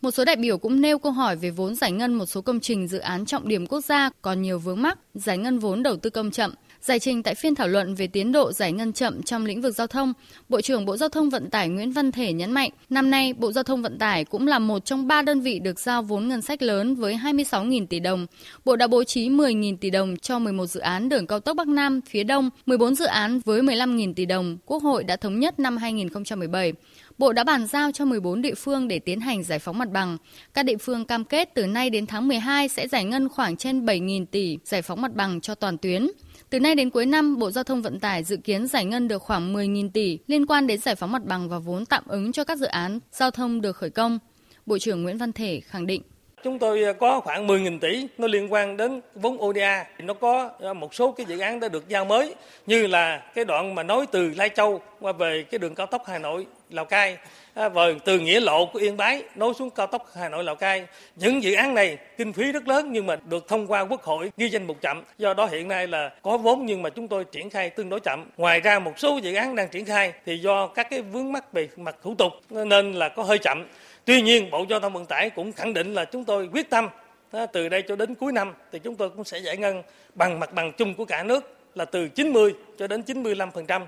Một 0.00 0.10
số 0.10 0.24
đại 0.24 0.36
biểu 0.36 0.58
cũng 0.58 0.80
nêu 0.80 0.98
câu 0.98 1.12
hỏi 1.12 1.36
về 1.36 1.50
vốn 1.50 1.74
giải 1.74 1.92
ngân 1.92 2.14
một 2.14 2.26
số 2.26 2.40
công 2.40 2.60
trình 2.60 2.88
dự 2.88 2.98
án 2.98 3.26
trọng 3.26 3.48
điểm 3.48 3.66
quốc 3.66 3.84
gia 3.84 4.10
còn 4.22 4.42
nhiều 4.42 4.58
vướng 4.58 4.82
mắc, 4.82 4.98
giải 5.14 5.38
ngân 5.38 5.58
vốn 5.58 5.82
đầu 5.82 5.96
tư 5.96 6.10
công 6.10 6.30
chậm. 6.30 6.54
Giải 6.82 6.98
trình 6.98 7.22
tại 7.22 7.34
phiên 7.34 7.54
thảo 7.54 7.68
luận 7.68 7.94
về 7.94 8.06
tiến 8.06 8.32
độ 8.32 8.52
giải 8.52 8.72
ngân 8.72 8.92
chậm 8.92 9.22
trong 9.22 9.46
lĩnh 9.46 9.60
vực 9.60 9.74
giao 9.74 9.86
thông, 9.86 10.12
Bộ 10.48 10.60
trưởng 10.60 10.84
Bộ 10.84 10.96
Giao 10.96 11.08
thông 11.08 11.30
Vận 11.30 11.50
tải 11.50 11.68
Nguyễn 11.68 11.92
Văn 11.92 12.12
Thể 12.12 12.32
nhấn 12.32 12.52
mạnh, 12.52 12.70
năm 12.90 13.10
nay 13.10 13.32
Bộ 13.32 13.52
Giao 13.52 13.64
thông 13.64 13.82
Vận 13.82 13.98
tải 13.98 14.24
cũng 14.24 14.46
là 14.46 14.58
một 14.58 14.84
trong 14.84 15.06
ba 15.06 15.22
đơn 15.22 15.40
vị 15.40 15.58
được 15.58 15.80
giao 15.80 16.02
vốn 16.02 16.28
ngân 16.28 16.42
sách 16.42 16.62
lớn 16.62 16.94
với 16.94 17.14
26.000 17.14 17.86
tỷ 17.86 18.00
đồng. 18.00 18.26
Bộ 18.64 18.76
đã 18.76 18.86
bố 18.86 19.04
trí 19.04 19.28
10.000 19.28 19.76
tỷ 19.76 19.90
đồng 19.90 20.16
cho 20.16 20.38
11 20.38 20.66
dự 20.66 20.80
án 20.80 21.08
đường 21.08 21.26
cao 21.26 21.40
tốc 21.40 21.56
Bắc 21.56 21.68
Nam 21.68 22.00
phía 22.08 22.24
Đông, 22.24 22.50
14 22.66 22.94
dự 22.94 23.04
án 23.04 23.40
với 23.44 23.62
15.000 23.62 24.14
tỷ 24.14 24.26
đồng. 24.26 24.58
Quốc 24.66 24.82
hội 24.82 25.04
đã 25.04 25.16
thống 25.16 25.38
nhất 25.38 25.58
năm 25.58 25.76
2017. 25.76 26.72
Bộ 27.18 27.32
đã 27.32 27.44
bàn 27.44 27.66
giao 27.66 27.92
cho 27.92 28.04
14 28.04 28.42
địa 28.42 28.54
phương 28.54 28.88
để 28.88 28.98
tiến 28.98 29.20
hành 29.20 29.42
giải 29.42 29.58
phóng 29.58 29.78
mặt 29.78 29.90
bằng. 29.90 30.16
Các 30.54 30.62
địa 30.62 30.76
phương 30.76 31.04
cam 31.04 31.24
kết 31.24 31.54
từ 31.54 31.66
nay 31.66 31.90
đến 31.90 32.06
tháng 32.06 32.28
12 32.28 32.68
sẽ 32.68 32.88
giải 32.88 33.04
ngân 33.04 33.28
khoảng 33.28 33.56
trên 33.56 33.84
7.000 33.86 34.26
tỷ 34.26 34.58
giải 34.64 34.82
phóng 34.82 35.02
mặt 35.02 35.14
bằng 35.14 35.40
cho 35.40 35.54
toàn 35.54 35.78
tuyến. 35.78 36.06
Từ 36.52 36.60
nay 36.60 36.74
đến 36.74 36.90
cuối 36.90 37.06
năm, 37.06 37.38
Bộ 37.38 37.50
Giao 37.50 37.64
thông 37.64 37.82
Vận 37.82 38.00
tải 38.00 38.22
dự 38.22 38.36
kiến 38.36 38.66
giải 38.66 38.84
ngân 38.84 39.08
được 39.08 39.22
khoảng 39.22 39.54
10.000 39.54 39.90
tỷ 39.90 40.18
liên 40.26 40.46
quan 40.46 40.66
đến 40.66 40.80
giải 40.80 40.94
phóng 40.94 41.12
mặt 41.12 41.24
bằng 41.24 41.48
và 41.48 41.58
vốn 41.58 41.86
tạm 41.86 42.04
ứng 42.06 42.32
cho 42.32 42.44
các 42.44 42.58
dự 42.58 42.66
án 42.66 42.98
giao 43.12 43.30
thông 43.30 43.60
được 43.60 43.76
khởi 43.76 43.90
công. 43.90 44.18
Bộ 44.66 44.78
trưởng 44.78 45.02
Nguyễn 45.02 45.18
Văn 45.18 45.32
Thể 45.32 45.60
khẳng 45.60 45.86
định. 45.86 46.02
Chúng 46.44 46.58
tôi 46.58 46.94
có 47.00 47.20
khoảng 47.20 47.46
10.000 47.46 47.78
tỷ 47.78 48.06
nó 48.18 48.26
liên 48.26 48.52
quan 48.52 48.76
đến 48.76 49.00
vốn 49.14 49.38
ODA. 49.42 49.84
Nó 49.98 50.14
có 50.14 50.50
một 50.76 50.94
số 50.94 51.12
cái 51.12 51.26
dự 51.26 51.38
án 51.38 51.60
đã 51.60 51.68
được 51.68 51.88
giao 51.88 52.04
mới 52.04 52.34
như 52.66 52.86
là 52.86 53.22
cái 53.34 53.44
đoạn 53.44 53.74
mà 53.74 53.82
nối 53.82 54.06
từ 54.06 54.30
Lai 54.36 54.48
Châu 54.48 54.80
qua 55.00 55.12
về 55.12 55.44
cái 55.50 55.58
đường 55.58 55.74
cao 55.74 55.86
tốc 55.86 56.02
Hà 56.06 56.18
Nội 56.18 56.46
Lào 56.72 56.84
Cai 56.84 57.16
à, 57.54 57.68
và 57.68 57.82
từ 58.04 58.18
nghĩa 58.18 58.40
lộ 58.40 58.66
của 58.66 58.78
Yên 58.78 58.96
Bái 58.96 59.22
nối 59.34 59.54
xuống 59.54 59.70
cao 59.70 59.86
tốc 59.86 60.06
Hà 60.14 60.28
Nội 60.28 60.44
Lào 60.44 60.56
Cai. 60.56 60.86
Những 61.16 61.42
dự 61.42 61.54
án 61.54 61.74
này 61.74 61.98
kinh 62.16 62.32
phí 62.32 62.52
rất 62.52 62.68
lớn 62.68 62.92
nhưng 62.92 63.06
mà 63.06 63.16
được 63.28 63.48
thông 63.48 63.66
qua 63.66 63.80
Quốc 63.80 64.02
hội 64.02 64.32
ghi 64.36 64.48
danh 64.48 64.66
mục 64.66 64.76
chậm. 64.80 65.02
Do 65.18 65.34
đó 65.34 65.46
hiện 65.46 65.68
nay 65.68 65.86
là 65.86 66.10
có 66.22 66.36
vốn 66.36 66.66
nhưng 66.66 66.82
mà 66.82 66.90
chúng 66.90 67.08
tôi 67.08 67.24
triển 67.24 67.50
khai 67.50 67.70
tương 67.70 67.88
đối 67.88 68.00
chậm. 68.00 68.24
Ngoài 68.36 68.60
ra 68.60 68.78
một 68.78 68.98
số 68.98 69.18
dự 69.22 69.34
án 69.34 69.56
đang 69.56 69.68
triển 69.68 69.84
khai 69.84 70.12
thì 70.26 70.38
do 70.38 70.66
các 70.66 70.90
cái 70.90 71.02
vướng 71.02 71.32
mắc 71.32 71.52
về 71.52 71.68
mặt 71.76 71.96
thủ 72.02 72.14
tục 72.14 72.32
nên 72.50 72.92
là 72.92 73.08
có 73.08 73.22
hơi 73.22 73.38
chậm. 73.38 73.66
Tuy 74.04 74.22
nhiên, 74.22 74.50
Bộ 74.50 74.64
Giao 74.70 74.80
thông 74.80 74.92
Vận 74.92 75.06
tải 75.06 75.30
cũng 75.30 75.52
khẳng 75.52 75.74
định 75.74 75.94
là 75.94 76.04
chúng 76.04 76.24
tôi 76.24 76.48
quyết 76.52 76.70
tâm 76.70 76.88
à, 77.32 77.46
từ 77.46 77.68
đây 77.68 77.82
cho 77.88 77.96
đến 77.96 78.14
cuối 78.14 78.32
năm 78.32 78.54
thì 78.72 78.78
chúng 78.78 78.96
tôi 78.96 79.10
cũng 79.10 79.24
sẽ 79.24 79.38
giải 79.38 79.56
ngân 79.56 79.82
bằng 80.14 80.40
mặt 80.40 80.52
bằng 80.52 80.72
chung 80.72 80.94
của 80.94 81.04
cả 81.04 81.22
nước 81.22 81.56
là 81.74 81.84
từ 81.84 82.08
90 82.08 82.54
cho 82.78 82.86
đến 82.86 83.02
95%. 83.06 83.86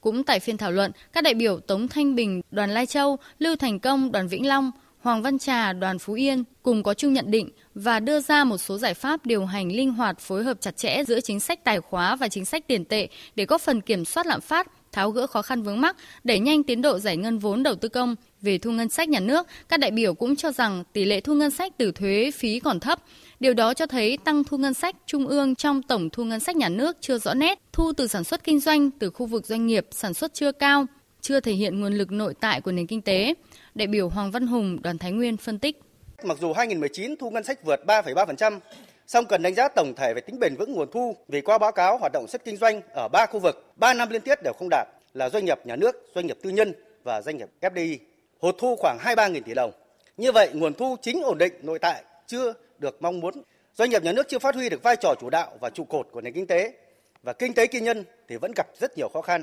Cũng 0.00 0.24
tại 0.24 0.40
phiên 0.40 0.56
thảo 0.56 0.72
luận, 0.72 0.92
các 1.12 1.24
đại 1.24 1.34
biểu 1.34 1.60
Tống 1.60 1.88
Thanh 1.88 2.14
Bình, 2.14 2.40
đoàn 2.50 2.70
Lai 2.70 2.86
Châu, 2.86 3.16
Lưu 3.38 3.56
Thành 3.56 3.80
Công, 3.80 4.12
đoàn 4.12 4.28
Vĩnh 4.28 4.46
Long, 4.46 4.70
Hoàng 5.00 5.22
Văn 5.22 5.38
Trà, 5.38 5.72
đoàn 5.72 5.98
Phú 5.98 6.12
Yên 6.12 6.44
cùng 6.62 6.82
có 6.82 6.94
chung 6.94 7.12
nhận 7.12 7.30
định 7.30 7.50
và 7.74 8.00
đưa 8.00 8.20
ra 8.20 8.44
một 8.44 8.58
số 8.58 8.78
giải 8.78 8.94
pháp 8.94 9.26
điều 9.26 9.44
hành 9.44 9.72
linh 9.72 9.92
hoạt 9.92 10.18
phối 10.18 10.44
hợp 10.44 10.60
chặt 10.60 10.76
chẽ 10.76 11.04
giữa 11.06 11.20
chính 11.20 11.40
sách 11.40 11.64
tài 11.64 11.80
khóa 11.80 12.16
và 12.16 12.28
chính 12.28 12.44
sách 12.44 12.66
tiền 12.66 12.84
tệ 12.84 13.08
để 13.36 13.44
góp 13.44 13.60
phần 13.60 13.80
kiểm 13.80 14.04
soát 14.04 14.26
lạm 14.26 14.40
phát, 14.40 14.66
tháo 14.92 15.10
gỡ 15.10 15.26
khó 15.26 15.42
khăn 15.42 15.62
vướng 15.62 15.80
mắc, 15.80 15.96
đẩy 16.24 16.38
nhanh 16.38 16.62
tiến 16.62 16.82
độ 16.82 16.98
giải 16.98 17.16
ngân 17.16 17.38
vốn 17.38 17.62
đầu 17.62 17.74
tư 17.74 17.88
công. 17.88 18.14
Về 18.42 18.58
thu 18.58 18.70
ngân 18.70 18.88
sách 18.88 19.08
nhà 19.08 19.20
nước, 19.20 19.46
các 19.68 19.80
đại 19.80 19.90
biểu 19.90 20.14
cũng 20.14 20.36
cho 20.36 20.52
rằng 20.52 20.84
tỷ 20.92 21.04
lệ 21.04 21.20
thu 21.20 21.34
ngân 21.34 21.50
sách 21.50 21.72
từ 21.78 21.92
thuế 21.92 22.30
phí 22.34 22.60
còn 22.60 22.80
thấp, 22.80 23.02
Điều 23.40 23.54
đó 23.54 23.74
cho 23.74 23.86
thấy 23.86 24.18
tăng 24.24 24.44
thu 24.44 24.56
ngân 24.56 24.74
sách 24.74 24.96
trung 25.06 25.26
ương 25.26 25.54
trong 25.54 25.82
tổng 25.82 26.10
thu 26.10 26.24
ngân 26.24 26.40
sách 26.40 26.56
nhà 26.56 26.68
nước 26.68 26.96
chưa 27.00 27.18
rõ 27.18 27.34
nét, 27.34 27.58
thu 27.72 27.92
từ 27.92 28.06
sản 28.06 28.24
xuất 28.24 28.44
kinh 28.44 28.60
doanh 28.60 28.90
từ 28.90 29.10
khu 29.10 29.26
vực 29.26 29.46
doanh 29.46 29.66
nghiệp 29.66 29.86
sản 29.90 30.14
xuất 30.14 30.34
chưa 30.34 30.52
cao, 30.52 30.86
chưa 31.20 31.40
thể 31.40 31.52
hiện 31.52 31.80
nguồn 31.80 31.94
lực 31.94 32.12
nội 32.12 32.34
tại 32.40 32.60
của 32.60 32.72
nền 32.72 32.86
kinh 32.86 33.02
tế. 33.02 33.34
Đại 33.74 33.86
biểu 33.86 34.08
Hoàng 34.08 34.30
Văn 34.30 34.46
Hùng, 34.46 34.82
đoàn 34.82 34.98
Thái 34.98 35.12
Nguyên 35.12 35.36
phân 35.36 35.58
tích. 35.58 35.80
Mặc 36.22 36.38
dù 36.40 36.52
2019 36.52 37.16
thu 37.16 37.30
ngân 37.30 37.44
sách 37.44 37.64
vượt 37.64 37.80
3,3%, 37.86 38.58
song 39.06 39.24
cần 39.24 39.42
đánh 39.42 39.54
giá 39.54 39.68
tổng 39.68 39.94
thể 39.96 40.14
về 40.14 40.20
tính 40.20 40.38
bền 40.40 40.56
vững 40.56 40.72
nguồn 40.72 40.90
thu 40.92 41.16
vì 41.28 41.40
qua 41.40 41.58
báo 41.58 41.72
cáo 41.72 41.98
hoạt 41.98 42.12
động 42.12 42.26
xuất 42.28 42.44
kinh 42.44 42.56
doanh 42.56 42.80
ở 42.92 43.08
ba 43.08 43.26
khu 43.26 43.40
vực, 43.40 43.72
3 43.76 43.94
năm 43.94 44.08
liên 44.10 44.22
tiếp 44.22 44.38
đều 44.44 44.52
không 44.58 44.68
đạt 44.70 44.88
là 45.14 45.30
doanh 45.30 45.44
nghiệp 45.44 45.58
nhà 45.64 45.76
nước, 45.76 45.96
doanh 46.14 46.26
nghiệp 46.26 46.38
tư 46.42 46.50
nhân 46.50 46.72
và 47.04 47.22
doanh 47.22 47.36
nghiệp 47.36 47.48
FDI. 47.60 47.98
Hụt 48.40 48.54
thu 48.58 48.76
khoảng 48.76 48.98
23.000 48.98 49.40
tỷ 49.42 49.54
đồng. 49.54 49.70
Như 50.16 50.32
vậy, 50.32 50.50
nguồn 50.52 50.74
thu 50.74 50.96
chính 51.02 51.22
ổn 51.22 51.38
định 51.38 51.52
nội 51.62 51.78
tại 51.78 52.02
chưa 52.26 52.54
được 52.78 53.02
mong 53.02 53.20
muốn. 53.20 53.42
Doanh 53.74 53.90
nghiệp 53.90 54.02
nhà 54.02 54.12
nước 54.12 54.28
chưa 54.28 54.38
phát 54.38 54.54
huy 54.54 54.68
được 54.68 54.82
vai 54.82 54.96
trò 54.96 55.14
chủ 55.20 55.30
đạo 55.30 55.58
và 55.60 55.70
trụ 55.70 55.84
cột 55.84 56.08
của 56.12 56.20
nền 56.20 56.34
kinh 56.34 56.46
tế 56.46 56.74
và 57.22 57.32
kinh 57.32 57.54
tế 57.54 57.66
tư 57.72 57.80
nhân 57.80 58.04
thì 58.28 58.36
vẫn 58.36 58.52
gặp 58.56 58.66
rất 58.78 58.98
nhiều 58.98 59.08
khó 59.08 59.22
khăn. 59.22 59.42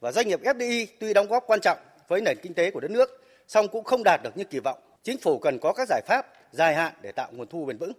Và 0.00 0.12
doanh 0.12 0.28
nghiệp 0.28 0.40
FDI 0.42 0.86
tuy 1.00 1.14
đóng 1.14 1.26
góp 1.26 1.44
quan 1.46 1.60
trọng 1.60 1.78
với 2.08 2.20
nền 2.20 2.38
kinh 2.42 2.54
tế 2.54 2.70
của 2.70 2.80
đất 2.80 2.90
nước, 2.90 3.24
song 3.48 3.68
cũng 3.68 3.84
không 3.84 4.02
đạt 4.04 4.20
được 4.22 4.36
như 4.36 4.44
kỳ 4.44 4.58
vọng. 4.58 4.78
Chính 5.02 5.18
phủ 5.18 5.38
cần 5.38 5.58
có 5.58 5.72
các 5.72 5.88
giải 5.88 6.02
pháp 6.06 6.26
dài 6.52 6.74
hạn 6.74 6.94
để 7.02 7.12
tạo 7.12 7.28
nguồn 7.32 7.46
thu 7.46 7.64
bền 7.64 7.78
vững. 7.78 7.92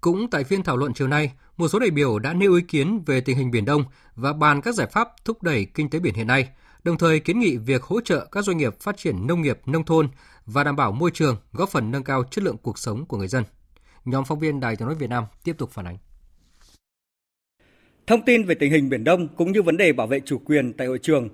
Cũng 0.00 0.30
tại 0.30 0.44
phiên 0.44 0.62
thảo 0.62 0.76
luận 0.76 0.92
chiều 0.94 1.08
nay, 1.08 1.32
một 1.56 1.68
số 1.68 1.78
đại 1.78 1.90
biểu 1.90 2.18
đã 2.18 2.32
nêu 2.32 2.54
ý 2.54 2.62
kiến 2.68 3.02
về 3.06 3.20
tình 3.20 3.36
hình 3.36 3.50
Biển 3.50 3.64
Đông 3.64 3.84
và 4.14 4.32
bàn 4.32 4.60
các 4.60 4.74
giải 4.74 4.86
pháp 4.86 5.08
thúc 5.24 5.42
đẩy 5.42 5.66
kinh 5.74 5.90
tế 5.90 5.98
biển 5.98 6.14
hiện 6.14 6.26
nay, 6.26 6.48
đồng 6.84 6.98
thời 6.98 7.20
kiến 7.20 7.38
nghị 7.38 7.56
việc 7.56 7.82
hỗ 7.82 8.00
trợ 8.00 8.26
các 8.32 8.44
doanh 8.44 8.56
nghiệp 8.56 8.80
phát 8.80 8.96
triển 8.96 9.26
nông 9.26 9.42
nghiệp, 9.42 9.58
nông 9.66 9.84
thôn 9.84 10.08
và 10.46 10.64
đảm 10.64 10.76
bảo 10.76 10.92
môi 10.92 11.10
trường, 11.10 11.36
góp 11.52 11.68
phần 11.68 11.90
nâng 11.90 12.04
cao 12.04 12.24
chất 12.30 12.44
lượng 12.44 12.56
cuộc 12.62 12.78
sống 12.78 13.06
của 13.06 13.16
người 13.16 13.28
dân. 13.28 13.44
Nhóm 14.04 14.24
phóng 14.24 14.38
viên 14.38 14.60
Đài 14.60 14.76
tiếng 14.76 14.88
nói 14.88 14.94
Việt 14.94 15.10
Nam 15.10 15.24
tiếp 15.44 15.54
tục 15.58 15.70
phản 15.70 15.86
ánh. 15.86 15.98
Thông 18.06 18.22
tin 18.22 18.44
về 18.44 18.54
tình 18.54 18.72
hình 18.72 18.88
Biển 18.88 19.04
Đông 19.04 19.28
cũng 19.28 19.52
như 19.52 19.62
vấn 19.62 19.76
đề 19.76 19.92
bảo 19.92 20.06
vệ 20.06 20.20
chủ 20.20 20.38
quyền 20.38 20.72
tại 20.72 20.86
hội 20.86 20.98
trường, 20.98 21.28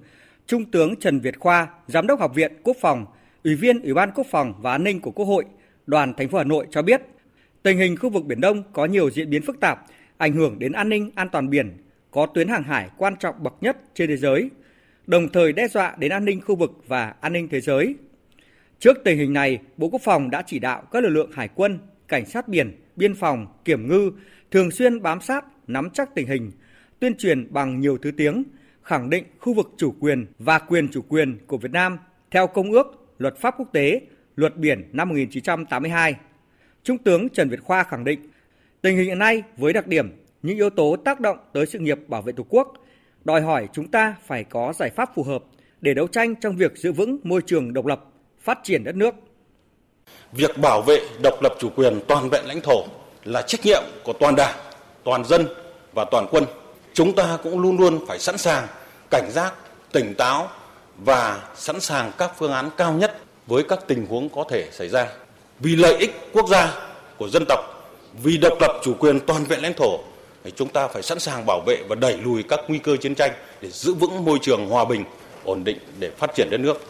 Trung 0.46 0.70
tướng 0.70 0.96
Trần 0.96 1.20
Việt 1.20 1.38
Khoa, 1.38 1.68
Giám 1.86 2.06
đốc 2.06 2.20
Học 2.20 2.34
viện 2.34 2.52
Quốc 2.62 2.76
phòng, 2.80 3.06
Ủy 3.44 3.54
viên 3.54 3.82
Ủy 3.82 3.94
ban 3.94 4.10
Quốc 4.14 4.26
phòng 4.30 4.54
và 4.62 4.72
An 4.72 4.84
ninh 4.84 5.00
của 5.00 5.10
Quốc 5.10 5.26
hội, 5.26 5.44
đoàn 5.86 6.14
thành 6.16 6.28
phố 6.28 6.38
Hà 6.38 6.44
Nội 6.44 6.66
cho 6.70 6.82
biết, 6.82 7.02
Tình 7.62 7.78
hình 7.78 7.96
khu 7.96 8.10
vực 8.10 8.24
Biển 8.24 8.40
Đông 8.40 8.62
có 8.72 8.84
nhiều 8.84 9.10
diễn 9.10 9.30
biến 9.30 9.42
phức 9.42 9.60
tạp, 9.60 9.86
ảnh 10.16 10.32
hưởng 10.32 10.58
đến 10.58 10.72
an 10.72 10.88
ninh 10.88 11.10
an 11.14 11.28
toàn 11.32 11.50
biển, 11.50 11.76
có 12.10 12.26
tuyến 12.26 12.48
hàng 12.48 12.62
hải 12.62 12.90
quan 12.96 13.16
trọng 13.16 13.42
bậc 13.42 13.54
nhất 13.60 13.76
trên 13.94 14.08
thế 14.08 14.16
giới, 14.16 14.50
đồng 15.10 15.28
thời 15.28 15.52
đe 15.52 15.68
dọa 15.68 15.94
đến 15.98 16.12
an 16.12 16.24
ninh 16.24 16.40
khu 16.40 16.56
vực 16.56 16.70
và 16.86 17.14
an 17.20 17.32
ninh 17.32 17.48
thế 17.48 17.60
giới. 17.60 17.94
Trước 18.78 18.96
tình 19.04 19.18
hình 19.18 19.32
này, 19.32 19.58
Bộ 19.76 19.88
Quốc 19.88 20.02
phòng 20.04 20.30
đã 20.30 20.42
chỉ 20.46 20.58
đạo 20.58 20.82
các 20.90 21.02
lực 21.02 21.08
lượng 21.08 21.30
hải 21.34 21.48
quân, 21.54 21.78
cảnh 22.08 22.26
sát 22.26 22.48
biển, 22.48 22.80
biên 22.96 23.14
phòng, 23.14 23.46
kiểm 23.64 23.88
ngư 23.88 24.12
thường 24.50 24.70
xuyên 24.70 25.02
bám 25.02 25.20
sát, 25.20 25.44
nắm 25.66 25.90
chắc 25.90 26.14
tình 26.14 26.26
hình, 26.26 26.50
tuyên 27.00 27.16
truyền 27.16 27.52
bằng 27.52 27.80
nhiều 27.80 27.98
thứ 27.98 28.10
tiếng, 28.10 28.44
khẳng 28.82 29.10
định 29.10 29.24
khu 29.38 29.54
vực 29.54 29.70
chủ 29.76 29.94
quyền 30.00 30.26
và 30.38 30.58
quyền 30.58 30.88
chủ 30.88 31.02
quyền 31.08 31.38
của 31.46 31.58
Việt 31.58 31.72
Nam 31.72 31.98
theo 32.30 32.46
Công 32.46 32.72
ước, 32.72 33.14
Luật 33.18 33.36
pháp 33.38 33.54
quốc 33.58 33.68
tế, 33.72 34.00
Luật 34.36 34.56
biển 34.56 34.88
năm 34.92 35.08
1982. 35.08 36.14
Trung 36.82 36.98
tướng 36.98 37.28
Trần 37.28 37.48
Việt 37.48 37.60
Khoa 37.60 37.82
khẳng 37.82 38.04
định, 38.04 38.20
tình 38.82 38.96
hình 38.96 39.06
hiện 39.06 39.18
nay 39.18 39.42
với 39.56 39.72
đặc 39.72 39.86
điểm 39.86 40.12
những 40.42 40.56
yếu 40.56 40.70
tố 40.70 40.96
tác 40.96 41.20
động 41.20 41.38
tới 41.52 41.66
sự 41.66 41.78
nghiệp 41.78 41.98
bảo 42.08 42.22
vệ 42.22 42.32
Tổ 42.32 42.46
quốc 42.48 42.74
đòi 43.24 43.40
hỏi 43.40 43.68
chúng 43.72 43.88
ta 43.88 44.14
phải 44.26 44.44
có 44.44 44.72
giải 44.78 44.90
pháp 44.90 45.10
phù 45.14 45.22
hợp 45.22 45.42
để 45.80 45.94
đấu 45.94 46.06
tranh 46.06 46.34
trong 46.40 46.56
việc 46.56 46.76
giữ 46.76 46.92
vững 46.92 47.18
môi 47.22 47.40
trường 47.46 47.72
độc 47.72 47.86
lập, 47.86 48.00
phát 48.40 48.58
triển 48.62 48.84
đất 48.84 48.94
nước. 48.94 49.14
Việc 50.32 50.58
bảo 50.58 50.82
vệ 50.82 51.00
độc 51.22 51.42
lập 51.42 51.54
chủ 51.58 51.70
quyền 51.76 52.00
toàn 52.08 52.28
vẹn 52.30 52.46
lãnh 52.46 52.60
thổ 52.60 52.84
là 53.24 53.42
trách 53.42 53.60
nhiệm 53.64 53.82
của 54.04 54.12
toàn 54.12 54.36
Đảng, 54.36 54.56
toàn 55.04 55.24
dân 55.24 55.46
và 55.92 56.04
toàn 56.10 56.26
quân. 56.30 56.44
Chúng 56.92 57.14
ta 57.14 57.38
cũng 57.42 57.60
luôn 57.60 57.76
luôn 57.76 58.06
phải 58.06 58.18
sẵn 58.18 58.38
sàng, 58.38 58.66
cảnh 59.10 59.30
giác, 59.30 59.54
tỉnh 59.92 60.14
táo 60.14 60.48
và 60.96 61.48
sẵn 61.54 61.80
sàng 61.80 62.12
các 62.18 62.32
phương 62.38 62.52
án 62.52 62.70
cao 62.76 62.92
nhất 62.92 63.18
với 63.46 63.62
các 63.62 63.78
tình 63.86 64.06
huống 64.06 64.28
có 64.28 64.44
thể 64.48 64.68
xảy 64.72 64.88
ra. 64.88 65.08
Vì 65.60 65.76
lợi 65.76 65.96
ích 65.96 66.10
quốc 66.32 66.48
gia 66.48 66.74
của 67.18 67.28
dân 67.28 67.44
tộc, 67.48 67.60
vì 68.22 68.36
độc 68.36 68.60
lập 68.60 68.80
chủ 68.82 68.94
quyền 68.94 69.20
toàn 69.20 69.44
vẹn 69.44 69.62
lãnh 69.62 69.74
thổ 69.74 69.98
thì 70.44 70.50
chúng 70.56 70.68
ta 70.68 70.88
phải 70.88 71.02
sẵn 71.02 71.18
sàng 71.18 71.46
bảo 71.46 71.60
vệ 71.66 71.82
và 71.88 71.94
đẩy 71.94 72.18
lùi 72.18 72.42
các 72.42 72.60
nguy 72.68 72.78
cơ 72.78 72.96
chiến 72.96 73.14
tranh 73.14 73.30
để 73.62 73.68
giữ 73.70 73.94
vững 73.94 74.24
môi 74.24 74.38
trường 74.42 74.66
hòa 74.66 74.84
bình, 74.84 75.04
ổn 75.44 75.64
định 75.64 75.78
để 75.98 76.10
phát 76.10 76.30
triển 76.34 76.48
đất 76.50 76.60
nước. 76.60 76.80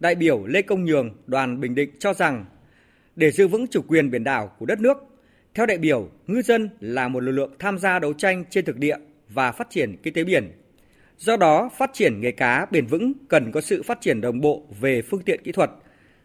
Đại 0.00 0.14
biểu 0.14 0.46
Lê 0.46 0.62
Công 0.62 0.84
Nhường, 0.84 1.10
đoàn 1.26 1.60
Bình 1.60 1.74
Định 1.74 1.90
cho 1.98 2.14
rằng 2.14 2.44
để 3.16 3.30
giữ 3.30 3.48
vững 3.48 3.66
chủ 3.66 3.82
quyền 3.88 4.10
biển 4.10 4.24
đảo 4.24 4.52
của 4.58 4.66
đất 4.66 4.80
nước, 4.80 4.96
theo 5.54 5.66
đại 5.66 5.78
biểu, 5.78 6.08
ngư 6.26 6.42
dân 6.42 6.70
là 6.80 7.08
một 7.08 7.20
lực 7.20 7.32
lượng 7.32 7.52
tham 7.58 7.78
gia 7.78 7.98
đấu 7.98 8.12
tranh 8.12 8.44
trên 8.50 8.64
thực 8.64 8.76
địa 8.76 8.96
và 9.28 9.52
phát 9.52 9.70
triển 9.70 9.96
kinh 10.02 10.14
tế 10.14 10.24
biển. 10.24 10.52
Do 11.18 11.36
đó, 11.36 11.70
phát 11.78 11.90
triển 11.92 12.20
nghề 12.20 12.30
cá 12.30 12.66
bền 12.70 12.86
vững 12.86 13.12
cần 13.28 13.52
có 13.52 13.60
sự 13.60 13.82
phát 13.82 14.00
triển 14.00 14.20
đồng 14.20 14.40
bộ 14.40 14.62
về 14.80 15.02
phương 15.02 15.22
tiện 15.22 15.42
kỹ 15.44 15.52
thuật, 15.52 15.70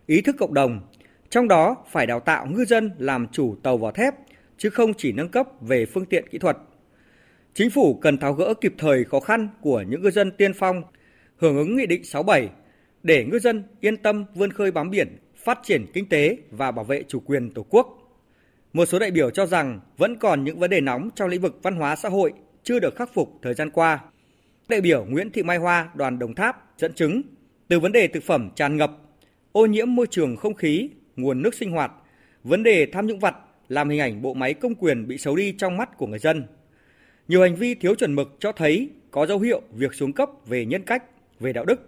ý 0.06 0.22
thức 0.22 0.36
cộng 0.40 0.54
đồng, 0.54 0.82
trong 1.30 1.48
đó 1.48 1.76
phải 1.92 2.08
đào 2.08 2.20
tạo 2.20 2.46
ngư 2.46 2.66
dân 2.66 2.92
làm 2.98 3.28
chủ 3.32 3.56
tàu 3.64 3.78
vỏ 3.78 3.92
thép, 3.92 4.14
chứ 4.58 4.70
không 4.70 4.94
chỉ 4.94 5.12
nâng 5.12 5.30
cấp 5.30 5.48
về 5.62 5.86
phương 5.86 6.06
tiện 6.06 6.28
kỹ 6.28 6.38
thuật. 6.38 6.58
Chính 7.54 7.70
phủ 7.70 7.96
cần 7.96 8.18
tháo 8.18 8.34
gỡ 8.34 8.54
kịp 8.62 8.74
thời 8.78 9.04
khó 9.04 9.20
khăn 9.20 9.50
của 9.62 9.82
những 9.82 10.02
ngư 10.02 10.12
dân 10.12 10.32
tiên 10.32 10.54
phong, 10.54 10.84
hưởng 11.38 11.58
ứng 11.58 11.78
Nghị 11.78 11.86
định 11.86 12.04
67 12.04 12.50
để 13.04 13.26
ngư 13.26 13.40
dân 13.40 13.64
yên 13.80 13.98
tâm 13.98 14.26
vươn 14.36 14.52
khơi 14.52 14.72
bám 14.72 14.90
biển, 14.90 15.18
phát 15.36 15.60
triển 15.64 15.86
kinh 15.94 16.10
tế 16.10 16.38
và 16.52 16.72
bảo 16.72 16.86
vệ 16.86 17.04
chủ 17.08 17.20
quyền 17.20 17.54
Tổ 17.54 17.66
quốc. 17.70 18.06
Một 18.74 18.86
số 18.86 19.00
đại 19.00 19.12
biểu 19.12 19.30
cho 19.30 19.46
rằng 19.46 19.80
vẫn 19.98 20.16
còn 20.20 20.44
những 20.44 20.60
vấn 20.60 20.70
đề 20.70 20.82
nóng 20.82 21.10
trong 21.16 21.30
lĩnh 21.30 21.42
vực 21.42 21.60
văn 21.64 21.76
hóa 21.76 21.96
xã 21.96 22.10
hội 22.10 22.34
chưa 22.64 22.80
được 22.80 22.96
khắc 22.96 23.14
phục 23.14 23.40
thời 23.42 23.54
gian 23.54 23.70
qua. 23.70 24.00
Đại 24.68 24.82
biểu 24.82 25.06
Nguyễn 25.06 25.32
Thị 25.32 25.44
Mai 25.44 25.58
Hoa, 25.58 25.90
đoàn 25.96 26.20
Đồng 26.20 26.36
Tháp 26.36 26.78
dẫn 26.78 26.94
chứng 26.94 27.22
từ 27.68 27.80
vấn 27.80 27.92
đề 27.92 28.08
thực 28.08 28.24
phẩm 28.24 28.50
tràn 28.56 28.78
ngập, 28.78 28.92
ô 29.52 29.66
nhiễm 29.66 29.96
môi 29.96 30.08
trường 30.08 30.36
không 30.36 30.54
khí, 30.54 30.90
nguồn 31.16 31.42
nước 31.42 31.54
sinh 31.54 31.72
hoạt, 31.72 31.92
vấn 32.44 32.64
đề 32.64 32.86
tham 32.86 33.08
nhũng 33.08 33.20
vặt 33.20 33.36
làm 33.70 33.90
hình 33.90 34.00
ảnh 34.00 34.22
bộ 34.22 34.34
máy 34.34 34.54
công 34.54 34.76
quyền 34.76 35.08
bị 35.08 35.18
xấu 35.18 35.36
đi 35.36 35.52
trong 35.52 35.78
mắt 35.78 35.98
của 35.98 36.08
người 36.08 36.20
dân. 36.20 36.44
Nhiều 37.28 37.42
hành 37.42 37.56
vi 37.56 37.76
thiếu 37.76 37.96
chuẩn 37.96 38.16
mực 38.16 38.36
cho 38.40 38.52
thấy 38.52 38.90
có 39.12 39.26
dấu 39.26 39.40
hiệu 39.40 39.62
việc 39.72 39.94
xuống 39.94 40.14
cấp 40.14 40.30
về 40.46 40.66
nhân 40.66 40.82
cách, 40.82 41.04
về 41.40 41.54
đạo 41.54 41.66
đức. 41.66 41.82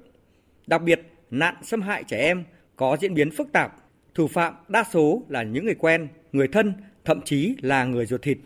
Đặc 0.68 0.82
biệt, 0.82 1.02
nạn 1.32 1.56
xâm 1.64 1.82
hại 1.82 2.04
trẻ 2.04 2.18
em 2.18 2.44
có 2.76 2.98
diễn 3.02 3.14
biến 3.14 3.32
phức 3.32 3.52
tạp, 3.52 3.76
thủ 4.14 4.28
phạm 4.28 4.54
đa 4.68 4.84
số 4.94 5.22
là 5.30 5.44
những 5.44 5.66
người 5.66 5.76
quen, 5.76 6.08
người 6.32 6.48
thân, 6.48 6.74
thậm 7.06 7.22
chí 7.22 7.56
là 7.62 7.86
người 7.86 8.06
ruột 8.06 8.22
thịt. 8.22 8.38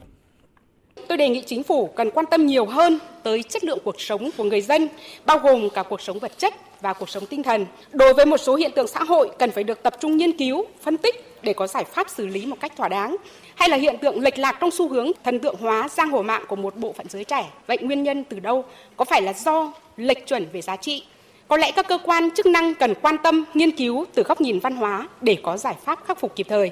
Tôi 1.08 1.18
đề 1.18 1.30
nghị 1.30 1.44
chính 1.46 1.64
phủ 1.64 1.88
cần 1.88 2.12
quan 2.12 2.26
tâm 2.32 2.46
nhiều 2.46 2.66
hơn 2.66 3.00
tới 3.24 3.44
chất 3.44 3.64
lượng 3.64 3.80
cuộc 3.84 4.02
sống 4.02 4.30
của 4.38 4.44
người 4.44 4.62
dân, 4.62 4.88
bao 5.26 5.38
gồm 5.40 5.70
cả 5.74 5.84
cuộc 5.84 6.02
sống 6.02 6.20
vật 6.20 6.32
chất 6.38 6.54
và 6.82 6.94
cuộc 6.94 7.10
sống 7.10 7.26
tinh 7.26 7.44
thần. 7.44 7.66
Đối 7.92 8.14
với 8.14 8.26
một 8.26 8.38
số 8.38 8.56
hiện 8.56 8.72
tượng 8.76 8.88
xã 8.88 9.04
hội 9.04 9.32
cần 9.40 9.52
phải 9.52 9.64
được 9.64 9.84
tập 9.84 9.94
trung 10.00 10.18
nghiên 10.18 10.38
cứu, 10.38 10.66
phân 10.82 10.98
tích 10.98 11.16
để 11.44 11.54
có 11.54 11.68
giải 11.68 11.84
pháp 11.84 12.10
xử 12.10 12.28
lý 12.28 12.46
một 12.46 12.58
cách 12.60 12.72
thỏa 12.78 12.90
đáng. 12.90 13.16
Hay 13.56 13.70
là 13.70 13.78
hiện 13.78 13.96
tượng 14.02 14.20
lệch 14.20 14.38
lạc 14.38 14.58
trong 14.60 14.72
xu 14.72 14.90
hướng 14.90 15.12
thần 15.24 15.40
tượng 15.40 15.56
hóa 15.60 15.90
giang 15.90 16.10
hồ 16.10 16.22
mạng 16.22 16.44
của 16.48 16.56
một 16.56 16.76
bộ 16.76 16.94
phận 16.94 17.10
giới 17.10 17.24
trẻ. 17.24 17.50
Vậy 17.68 17.78
nguyên 17.82 18.04
nhân 18.04 18.24
từ 18.24 18.40
đâu? 18.40 18.66
Có 18.98 19.06
phải 19.06 19.22
là 19.22 19.34
do 19.34 19.74
lệch 19.98 20.28
chuẩn 20.28 20.46
về 20.54 20.62
giá 20.62 20.76
trị? 20.76 21.04
Có 21.48 21.58
lẽ 21.58 21.72
các 21.72 21.88
cơ 21.88 21.98
quan 22.04 22.30
chức 22.32 22.46
năng 22.46 22.76
cần 22.76 22.94
quan 23.02 23.16
tâm, 23.24 23.46
nghiên 23.54 23.72
cứu 23.72 24.06
từ 24.14 24.24
góc 24.24 24.42
nhìn 24.42 24.60
văn 24.60 24.76
hóa 24.76 25.08
để 25.22 25.38
có 25.44 25.58
giải 25.58 25.76
pháp 25.86 26.00
khắc 26.06 26.20
phục 26.20 26.36
kịp 26.36 26.46
thời. 26.50 26.72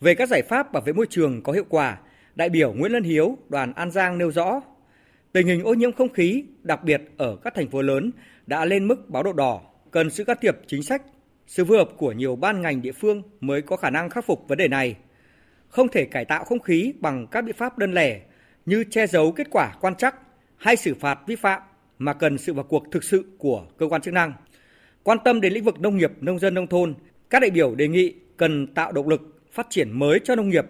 Về 0.00 0.14
các 0.14 0.28
giải 0.28 0.42
pháp 0.42 0.72
bảo 0.72 0.82
vệ 0.86 0.92
môi 0.92 1.06
trường 1.10 1.42
có 1.42 1.52
hiệu 1.52 1.64
quả, 1.68 1.98
đại 2.34 2.48
biểu 2.48 2.72
Nguyễn 2.72 2.92
Lân 2.92 3.02
Hiếu, 3.02 3.38
đoàn 3.48 3.72
An 3.76 3.90
Giang 3.90 4.18
nêu 4.18 4.30
rõ, 4.30 4.60
tình 5.32 5.46
hình 5.46 5.62
ô 5.64 5.74
nhiễm 5.74 5.92
không 5.92 6.08
khí, 6.08 6.44
đặc 6.62 6.84
biệt 6.84 7.00
ở 7.16 7.36
các 7.44 7.54
thành 7.54 7.70
phố 7.70 7.82
lớn 7.82 8.10
đã 8.48 8.64
lên 8.64 8.88
mức 8.88 9.10
báo 9.10 9.22
động 9.22 9.36
đỏ, 9.36 9.60
cần 9.90 10.10
sự 10.10 10.24
can 10.24 10.36
thiệp 10.40 10.56
chính 10.66 10.82
sách, 10.82 11.02
sự 11.46 11.64
phối 11.64 11.78
hợp 11.78 11.88
của 11.96 12.12
nhiều 12.12 12.36
ban 12.36 12.62
ngành 12.62 12.82
địa 12.82 12.92
phương 12.92 13.22
mới 13.40 13.62
có 13.62 13.76
khả 13.76 13.90
năng 13.90 14.10
khắc 14.10 14.24
phục 14.24 14.48
vấn 14.48 14.58
đề 14.58 14.68
này. 14.68 14.96
Không 15.68 15.88
thể 15.88 16.04
cải 16.04 16.24
tạo 16.24 16.44
không 16.44 16.60
khí 16.60 16.92
bằng 17.00 17.26
các 17.26 17.44
biện 17.44 17.54
pháp 17.58 17.78
đơn 17.78 17.94
lẻ 17.94 18.20
như 18.66 18.84
che 18.90 19.06
giấu 19.06 19.32
kết 19.32 19.46
quả 19.50 19.74
quan 19.80 19.94
trắc 19.94 20.14
hay 20.56 20.76
xử 20.76 20.94
phạt 20.94 21.18
vi 21.26 21.36
phạm 21.36 21.62
mà 21.98 22.12
cần 22.12 22.38
sự 22.38 22.52
vào 22.52 22.64
cuộc 22.64 22.84
thực 22.92 23.04
sự 23.04 23.24
của 23.38 23.66
cơ 23.78 23.88
quan 23.88 24.02
chức 24.02 24.14
năng. 24.14 24.32
Quan 25.02 25.18
tâm 25.24 25.40
đến 25.40 25.52
lĩnh 25.52 25.64
vực 25.64 25.80
nông 25.80 25.96
nghiệp, 25.96 26.12
nông 26.20 26.38
dân 26.38 26.54
nông 26.54 26.66
thôn, 26.66 26.94
các 27.30 27.42
đại 27.42 27.50
biểu 27.50 27.74
đề 27.74 27.88
nghị 27.88 28.14
cần 28.36 28.66
tạo 28.74 28.92
động 28.92 29.08
lực 29.08 29.20
phát 29.52 29.66
triển 29.70 29.98
mới 29.98 30.20
cho 30.24 30.34
nông 30.34 30.48
nghiệp, 30.48 30.64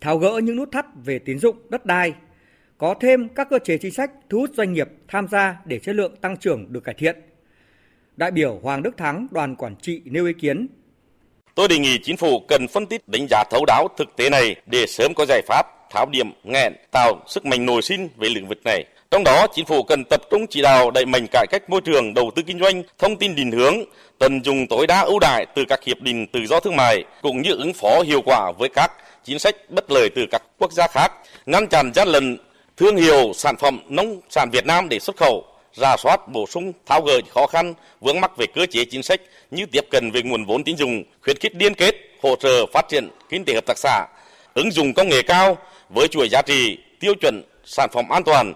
tháo 0.00 0.18
gỡ 0.18 0.40
những 0.42 0.56
nút 0.56 0.72
thắt 0.72 0.86
về 1.04 1.18
tín 1.18 1.38
dụng, 1.38 1.56
đất 1.70 1.86
đai, 1.86 2.14
có 2.80 2.94
thêm 3.00 3.28
các 3.28 3.48
cơ 3.50 3.58
chế 3.64 3.78
chính 3.78 3.92
sách 3.92 4.10
thu 4.30 4.38
hút 4.38 4.50
doanh 4.56 4.72
nghiệp 4.72 4.88
tham 5.08 5.28
gia 5.28 5.56
để 5.64 5.78
chất 5.78 5.94
lượng 5.94 6.16
tăng 6.16 6.36
trưởng 6.36 6.72
được 6.72 6.84
cải 6.84 6.94
thiện. 6.94 7.16
Đại 8.16 8.30
biểu 8.30 8.58
Hoàng 8.62 8.82
Đức 8.82 8.96
Thắng, 8.96 9.26
đoàn 9.30 9.56
quản 9.56 9.76
trị 9.76 10.00
nêu 10.04 10.26
ý 10.26 10.32
kiến. 10.32 10.66
Tôi 11.54 11.68
đề 11.68 11.78
nghị 11.78 11.98
chính 12.02 12.16
phủ 12.16 12.40
cần 12.48 12.68
phân 12.68 12.86
tích 12.86 13.08
đánh 13.08 13.26
giá 13.30 13.44
thấu 13.50 13.64
đáo 13.66 13.88
thực 13.98 14.16
tế 14.16 14.30
này 14.30 14.56
để 14.66 14.86
sớm 14.86 15.12
có 15.14 15.24
giải 15.28 15.42
pháp 15.46 15.66
tháo 15.90 16.06
điểm 16.10 16.32
nghẹn 16.44 16.72
tạo 16.90 17.22
sức 17.26 17.46
mạnh 17.46 17.66
nổi 17.66 17.82
sinh 17.82 18.08
về 18.16 18.28
lĩnh 18.28 18.48
vực 18.48 18.58
này. 18.64 18.84
Trong 19.10 19.24
đó, 19.24 19.46
chính 19.54 19.66
phủ 19.66 19.82
cần 19.82 20.04
tập 20.04 20.20
trung 20.30 20.46
chỉ 20.50 20.62
đạo 20.62 20.90
đẩy 20.90 21.06
mạnh 21.06 21.26
cải 21.32 21.46
cách 21.50 21.70
môi 21.70 21.80
trường, 21.80 22.14
đầu 22.14 22.30
tư 22.36 22.42
kinh 22.46 22.60
doanh, 22.60 22.82
thông 22.98 23.16
tin 23.16 23.34
định 23.34 23.52
hướng, 23.52 23.74
tận 24.18 24.44
dụng 24.44 24.66
tối 24.66 24.86
đa 24.86 25.00
ưu 25.00 25.18
đại 25.18 25.46
từ 25.54 25.64
các 25.68 25.84
hiệp 25.84 26.00
định 26.00 26.26
tự 26.26 26.40
do 26.46 26.60
thương 26.60 26.76
mại 26.76 27.04
cũng 27.22 27.42
như 27.42 27.50
ứng 27.54 27.72
phó 27.72 28.02
hiệu 28.06 28.22
quả 28.24 28.52
với 28.58 28.68
các 28.68 28.92
chính 29.24 29.38
sách 29.38 29.56
bất 29.68 29.90
lợi 29.90 30.10
từ 30.14 30.26
các 30.30 30.42
quốc 30.58 30.72
gia 30.72 30.86
khác, 30.88 31.12
ngăn 31.46 31.66
chặn 31.66 31.92
gian 31.94 32.08
lận 32.08 32.38
thương 32.80 32.96
hiệu 32.96 33.32
sản 33.34 33.56
phẩm 33.56 33.80
nông 33.88 34.20
sản 34.30 34.50
Việt 34.52 34.66
Nam 34.66 34.88
để 34.88 34.98
xuất 34.98 35.16
khẩu, 35.16 35.44
ra 35.72 35.96
soát 35.96 36.28
bổ 36.28 36.46
sung 36.46 36.72
tháo 36.86 37.02
gỡ 37.02 37.20
khó 37.34 37.46
khăn 37.46 37.74
vướng 38.00 38.20
mắc 38.20 38.36
về 38.36 38.46
cơ 38.54 38.66
chế 38.66 38.84
chính 38.84 39.02
sách 39.02 39.20
như 39.50 39.66
tiếp 39.66 39.84
cận 39.90 40.10
về 40.10 40.22
nguồn 40.22 40.44
vốn 40.44 40.64
tín 40.64 40.76
dụng, 40.76 41.02
khuyến 41.22 41.36
khích 41.36 41.52
liên 41.56 41.74
kết, 41.74 41.94
hỗ 42.22 42.36
trợ 42.36 42.66
phát 42.72 42.88
triển 42.88 43.08
kinh 43.28 43.44
tế 43.44 43.54
hợp 43.54 43.66
tác 43.66 43.78
xã, 43.78 44.06
ứng 44.54 44.70
dụng 44.70 44.94
công 44.94 45.08
nghệ 45.08 45.22
cao 45.22 45.58
với 45.88 46.08
chuỗi 46.08 46.28
giá 46.28 46.42
trị, 46.42 46.78
tiêu 47.00 47.14
chuẩn 47.20 47.42
sản 47.64 47.90
phẩm 47.92 48.08
an 48.08 48.22
toàn. 48.24 48.52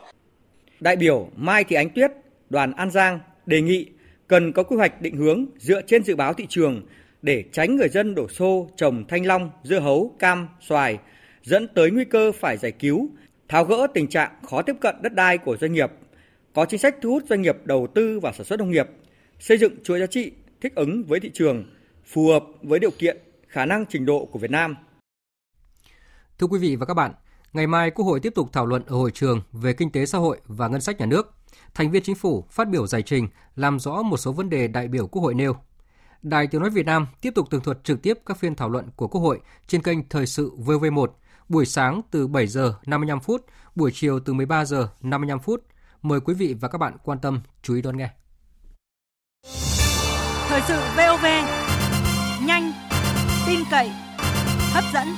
Đại 0.81 0.97
biểu 0.97 1.29
Mai 1.37 1.65
Thị 1.65 1.77
Ánh 1.77 1.91
Tuyết, 1.91 2.11
đoàn 2.51 2.73
An 2.77 2.91
Giang 2.91 3.21
đề 3.47 3.61
nghị 3.61 3.87
cần 4.29 4.53
có 4.53 4.63
quy 4.63 4.77
hoạch 4.77 5.01
định 5.01 5.17
hướng 5.17 5.47
dựa 5.59 5.81
trên 5.87 6.05
dự 6.05 6.17
báo 6.17 6.35
thị 6.35 6.47
trường 6.49 6.83
để 7.23 7.45
tránh 7.53 7.77
người 7.77 7.89
dân 7.89 8.15
đổ 8.15 8.29
xô 8.29 8.69
trồng 8.77 9.05
thanh 9.09 9.27
long, 9.27 9.51
dưa 9.63 9.79
hấu, 9.79 10.17
cam, 10.19 10.49
xoài, 10.61 10.99
dẫn 11.43 11.69
tới 11.69 11.91
nguy 11.91 12.05
cơ 12.05 12.33
phải 12.33 12.57
giải 12.57 12.73
cứu, 12.73 13.11
tháo 13.49 13.65
gỡ 13.65 13.87
tình 13.95 14.09
trạng 14.09 14.33
khó 14.51 14.63
tiếp 14.63 14.77
cận 14.81 14.97
đất 15.03 15.15
đai 15.15 15.39
của 15.39 15.57
doanh 15.61 15.73
nghiệp, 15.73 15.93
có 16.55 16.65
chính 16.65 16.81
sách 16.81 16.97
thu 17.03 17.11
hút 17.11 17.23
doanh 17.29 17.43
nghiệp 17.43 17.57
đầu 17.65 17.87
tư 17.95 18.21
vào 18.21 18.33
sản 18.33 18.45
xuất 18.45 18.59
nông 18.59 18.71
nghiệp, 18.71 18.89
xây 19.39 19.59
dựng 19.59 19.83
chuỗi 19.85 20.01
giá 20.01 20.07
trị 20.07 20.33
thích 20.61 20.75
ứng 20.75 21.05
với 21.05 21.21
thị 21.21 21.31
trường, 21.35 21.65
phù 22.05 22.29
hợp 22.29 22.45
với 22.63 22.79
điều 22.79 22.91
kiện, 22.91 23.17
khả 23.49 23.67
năng 23.67 23.85
trình 23.89 24.07
độ 24.07 24.25
của 24.25 24.39
Việt 24.39 24.51
Nam. 24.51 24.77
Thưa 26.39 26.47
quý 26.47 26.59
vị 26.59 26.77
và 26.77 26.87
các 26.87 26.95
bạn, 26.95 27.13
ngày 27.53 27.67
mai 27.67 27.91
Quốc 27.91 28.05
hội 28.05 28.21
tiếp 28.21 28.33
tục 28.35 28.49
thảo 28.53 28.67
luận 28.67 28.83
ở 28.87 28.97
hội 28.97 29.11
trường 29.11 29.43
về 29.53 29.73
kinh 29.73 29.91
tế 29.91 30.07
xã 30.07 30.19
hội 30.19 30.41
và 30.47 30.69
ngân 30.69 30.81
sách 30.81 30.99
nhà 30.99 31.07
nước. 31.07 31.35
Thành 31.75 31.91
viên 31.91 32.03
chính 32.03 32.15
phủ 32.15 32.45
phát 32.51 32.69
biểu 32.69 32.87
giải 32.87 33.03
trình 33.03 33.29
làm 33.57 33.79
rõ 33.79 34.03
một 34.03 34.17
số 34.17 34.33
vấn 34.33 34.51
đề 34.51 34.69
đại 34.69 34.89
biểu 34.89 35.07
Quốc 35.07 35.23
hội 35.23 35.35
nêu. 35.35 35.57
Đài 36.23 36.47
Tiếng 36.47 36.61
nói 36.61 36.71
Việt 36.71 36.87
Nam 36.87 37.07
tiếp 37.21 37.31
tục 37.35 37.47
tường 37.51 37.61
thuật 37.61 37.85
trực 37.85 38.03
tiếp 38.03 38.19
các 38.27 38.37
phiên 38.39 38.55
thảo 38.55 38.69
luận 38.69 38.89
của 38.97 39.09
Quốc 39.09 39.21
hội 39.21 39.41
trên 39.67 39.83
kênh 39.83 40.09
Thời 40.09 40.27
sự 40.27 40.51
VV1, 40.57 41.07
buổi 41.49 41.67
sáng 41.67 42.01
từ 42.11 42.27
7 42.27 42.47
giờ 42.47 42.75
55 42.87 43.21
phút, 43.21 43.45
buổi 43.75 43.91
chiều 43.95 44.21
từ 44.21 44.33
13 44.33 44.65
giờ 44.65 44.89
55 45.01 45.39
phút. 45.39 45.65
Mời 46.03 46.21
quý 46.21 46.35
vị 46.35 46.55
và 46.61 46.69
các 46.69 46.79
bạn 46.79 46.97
quan 47.05 47.19
tâm 47.19 47.41
chú 47.63 47.75
ý 47.75 47.83
đón 47.83 47.97
nghe. 47.97 48.11
Thời 50.49 50.61
sự 50.69 50.81
VOV 50.97 51.25
nhanh, 52.47 52.73
tin 53.47 53.61
cậy, 53.71 53.91
hấp 54.73 54.85
dẫn. 54.95 55.09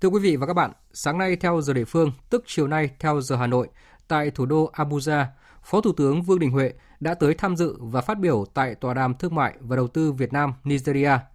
Thưa 0.00 0.08
quý 0.08 0.20
vị 0.20 0.36
và 0.36 0.46
các 0.46 0.52
bạn, 0.52 0.72
sáng 0.92 1.18
nay 1.18 1.36
theo 1.36 1.60
giờ 1.60 1.72
địa 1.72 1.84
phương, 1.84 2.12
tức 2.30 2.44
chiều 2.46 2.66
nay 2.66 2.90
theo 2.98 3.20
giờ 3.20 3.36
Hà 3.36 3.46
Nội, 3.46 3.68
tại 4.08 4.30
thủ 4.30 4.46
đô 4.46 4.70
Abuja, 4.72 5.24
Phó 5.62 5.80
Thủ 5.80 5.92
tướng 5.92 6.22
Vương 6.22 6.38
Đình 6.38 6.50
Huệ 6.50 6.72
đã 7.00 7.14
tới 7.14 7.34
tham 7.34 7.56
dự 7.56 7.76
và 7.80 8.00
phát 8.00 8.18
biểu 8.18 8.44
tại 8.54 8.74
Tòa 8.74 8.94
đàm 8.94 9.14
Thương 9.14 9.34
mại 9.34 9.54
và 9.60 9.76
Đầu 9.76 9.88
tư 9.88 10.12
Việt 10.12 10.32
Nam 10.32 10.52
Nigeria– 10.64 11.18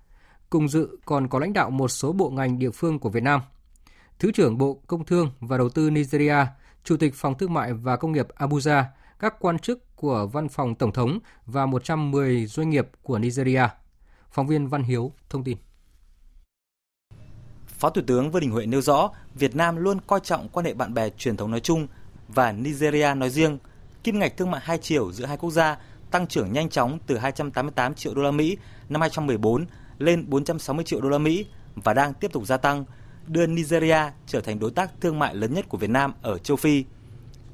Cùng 0.49 0.69
dự 0.69 0.97
còn 1.05 1.27
có 1.27 1.39
lãnh 1.39 1.53
đạo 1.53 1.69
một 1.69 1.87
số 1.87 2.13
bộ 2.13 2.29
ngành 2.29 2.59
địa 2.59 2.71
phương 2.71 2.99
của 2.99 3.09
Việt 3.09 3.23
Nam. 3.23 3.41
Thứ 4.19 4.31
trưởng 4.31 4.57
Bộ 4.57 4.81
Công 4.87 5.05
Thương 5.05 5.31
và 5.39 5.57
Đầu 5.57 5.69
tư 5.69 5.89
Nigeria, 5.89 6.35
Chủ 6.83 6.97
tịch 6.97 7.15
Phòng 7.15 7.37
Thương 7.37 7.53
mại 7.53 7.73
và 7.73 7.95
Công 7.95 8.11
nghiệp 8.11 8.27
Abuja, 8.35 8.83
các 9.19 9.35
quan 9.39 9.59
chức 9.59 9.95
của 9.95 10.27
Văn 10.27 10.49
phòng 10.49 10.75
Tổng 10.75 10.91
thống 10.91 11.19
và 11.45 11.65
110 11.65 12.45
doanh 12.45 12.69
nghiệp 12.69 12.87
của 13.03 13.17
Nigeria. 13.17 13.67
Phóng 14.31 14.47
viên 14.47 14.67
Văn 14.67 14.83
Hiếu 14.83 15.13
thông 15.29 15.43
tin. 15.43 15.57
Phó 17.67 17.89
Thủ 17.89 18.01
tướng 18.07 18.31
Vương 18.31 18.41
Đình 18.41 18.51
Huệ 18.51 18.65
nêu 18.65 18.81
rõ, 18.81 19.09
Việt 19.35 19.55
Nam 19.55 19.75
luôn 19.75 19.99
coi 20.07 20.19
trọng 20.19 20.49
quan 20.49 20.65
hệ 20.65 20.73
bạn 20.73 20.93
bè 20.93 21.09
truyền 21.09 21.37
thống 21.37 21.51
nói 21.51 21.59
chung 21.59 21.87
và 22.27 22.51
Nigeria 22.51 23.13
nói 23.15 23.29
riêng. 23.29 23.57
Kim 24.03 24.19
ngạch 24.19 24.37
thương 24.37 24.51
mại 24.51 24.61
hai 24.63 24.77
chiều 24.77 25.11
giữa 25.11 25.25
hai 25.25 25.37
quốc 25.37 25.51
gia 25.51 25.77
tăng 26.11 26.27
trưởng 26.27 26.53
nhanh 26.53 26.69
chóng 26.69 26.99
từ 27.07 27.17
288 27.17 27.93
triệu 27.93 28.13
đô 28.13 28.21
la 28.21 28.31
Mỹ 28.31 28.57
năm 28.89 29.01
2014 29.01 29.65
lên 29.99 30.25
460 30.29 30.85
triệu 30.85 31.01
đô 31.01 31.09
la 31.09 31.17
Mỹ 31.17 31.45
và 31.75 31.93
đang 31.93 32.13
tiếp 32.13 32.31
tục 32.33 32.45
gia 32.45 32.57
tăng, 32.57 32.85
đưa 33.27 33.47
Nigeria 33.47 34.11
trở 34.27 34.41
thành 34.41 34.59
đối 34.59 34.71
tác 34.71 34.91
thương 35.01 35.19
mại 35.19 35.35
lớn 35.35 35.53
nhất 35.53 35.65
của 35.69 35.77
Việt 35.77 35.89
Nam 35.89 36.13
ở 36.21 36.37
châu 36.37 36.57
Phi. 36.57 36.83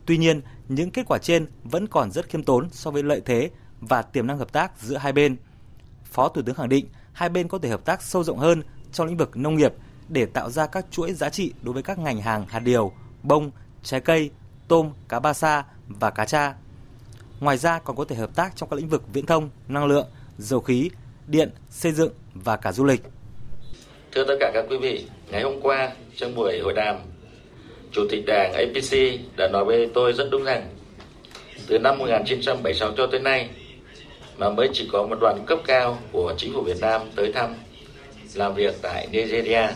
Tuy 0.05 0.17
nhiên, 0.17 0.41
những 0.67 0.91
kết 0.91 1.05
quả 1.07 1.17
trên 1.17 1.47
vẫn 1.63 1.87
còn 1.87 2.11
rất 2.11 2.29
khiêm 2.29 2.43
tốn 2.43 2.69
so 2.71 2.91
với 2.91 3.03
lợi 3.03 3.21
thế 3.25 3.49
và 3.81 4.01
tiềm 4.01 4.27
năng 4.27 4.37
hợp 4.37 4.53
tác 4.53 4.71
giữa 4.81 4.97
hai 4.97 5.13
bên. 5.13 5.37
Phó 6.03 6.29
Thủ 6.29 6.41
tướng 6.41 6.55
khẳng 6.55 6.69
định 6.69 6.85
hai 7.13 7.29
bên 7.29 7.47
có 7.47 7.57
thể 7.57 7.69
hợp 7.69 7.85
tác 7.85 8.01
sâu 8.01 8.23
rộng 8.23 8.37
hơn 8.37 8.63
trong 8.91 9.07
lĩnh 9.07 9.17
vực 9.17 9.37
nông 9.37 9.55
nghiệp 9.55 9.73
để 10.09 10.25
tạo 10.25 10.49
ra 10.49 10.67
các 10.67 10.85
chuỗi 10.91 11.13
giá 11.13 11.29
trị 11.29 11.53
đối 11.61 11.73
với 11.73 11.83
các 11.83 11.99
ngành 11.99 12.21
hàng 12.21 12.45
hạt 12.47 12.59
điều, 12.59 12.91
bông, 13.23 13.51
trái 13.83 14.01
cây, 14.01 14.31
tôm, 14.67 14.91
cá 15.09 15.19
ba 15.19 15.33
sa 15.33 15.63
và 15.87 16.09
cá 16.09 16.25
tra. 16.25 16.53
Ngoài 17.39 17.57
ra 17.57 17.79
còn 17.79 17.95
có 17.95 18.05
thể 18.05 18.15
hợp 18.15 18.35
tác 18.35 18.55
trong 18.55 18.69
các 18.69 18.75
lĩnh 18.75 18.89
vực 18.89 19.03
viễn 19.13 19.25
thông, 19.25 19.49
năng 19.67 19.85
lượng, 19.85 20.07
dầu 20.37 20.59
khí, 20.59 20.89
điện, 21.27 21.49
xây 21.69 21.91
dựng 21.91 22.11
và 22.33 22.55
cả 22.55 22.71
du 22.71 22.85
lịch. 22.85 23.01
Thưa 24.11 24.23
tất 24.27 24.35
cả 24.39 24.51
các 24.53 24.65
quý 24.69 24.77
vị, 24.77 25.05
ngày 25.31 25.41
hôm 25.41 25.61
qua 25.61 25.91
trong 26.15 26.35
buổi 26.35 26.59
hội 26.63 26.73
đàm, 26.73 26.95
Chủ 27.91 28.07
tịch 28.09 28.23
Đảng 28.27 28.53
APC 28.53 29.19
đã 29.37 29.47
nói 29.47 29.65
với 29.65 29.89
tôi 29.93 30.13
rất 30.13 30.27
đúng 30.31 30.43
rằng 30.43 30.69
từ 31.67 31.79
năm 31.79 31.97
1976 31.97 32.91
cho 32.97 33.07
tới 33.07 33.19
nay 33.19 33.49
mà 34.37 34.49
mới 34.49 34.69
chỉ 34.73 34.89
có 34.91 35.07
một 35.07 35.17
đoàn 35.21 35.43
cấp 35.47 35.59
cao 35.67 35.97
của 36.11 36.33
chính 36.37 36.53
phủ 36.53 36.61
Việt 36.61 36.77
Nam 36.81 37.01
tới 37.15 37.31
thăm 37.33 37.55
làm 38.33 38.55
việc 38.55 38.75
tại 38.81 39.07
Nigeria. 39.11 39.67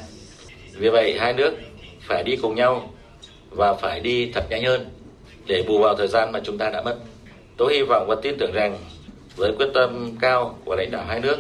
Vì 0.73 0.89
vậy 0.89 1.17
hai 1.19 1.33
nước 1.33 1.53
phải 2.01 2.23
đi 2.23 2.35
cùng 2.35 2.55
nhau 2.55 2.93
và 3.49 3.73
phải 3.73 3.99
đi 3.99 4.31
thật 4.31 4.45
nhanh 4.49 4.63
hơn 4.63 4.89
để 5.45 5.63
bù 5.67 5.79
vào 5.79 5.95
thời 5.95 6.07
gian 6.07 6.31
mà 6.31 6.39
chúng 6.43 6.57
ta 6.57 6.69
đã 6.69 6.81
mất. 6.81 6.97
Tôi 7.57 7.73
hy 7.73 7.81
vọng 7.81 8.05
và 8.07 8.15
tin 8.21 8.37
tưởng 8.37 8.51
rằng 8.51 8.77
với 9.39 9.53
quyết 9.57 9.69
tâm 9.73 10.15
cao 10.19 10.57
của 10.65 10.75
lãnh 10.75 10.91
đạo 10.91 11.05
hai 11.07 11.19
nước, 11.19 11.37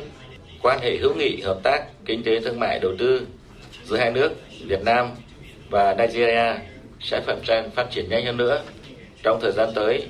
quan 0.61 0.79
hệ 0.81 0.97
hữu 0.97 1.13
nghị, 1.15 1.41
hợp 1.41 1.59
tác, 1.63 1.85
kinh 2.05 2.23
tế, 2.23 2.39
thương 2.39 2.59
mại, 2.59 2.79
đầu 2.79 2.91
tư 2.97 3.27
giữa 3.85 3.97
hai 3.97 4.11
nước 4.11 4.31
Việt 4.65 4.83
Nam 4.85 5.09
và 5.69 5.93
Nigeria 5.93 6.55
sẽ 7.01 7.21
phát 7.21 7.35
triển 7.47 7.69
phát 7.75 7.91
triển 7.91 8.09
nhanh 8.09 8.25
hơn 8.25 8.37
nữa 8.37 8.61
trong 9.23 9.39
thời 9.41 9.51
gian 9.51 9.69
tới 9.75 10.07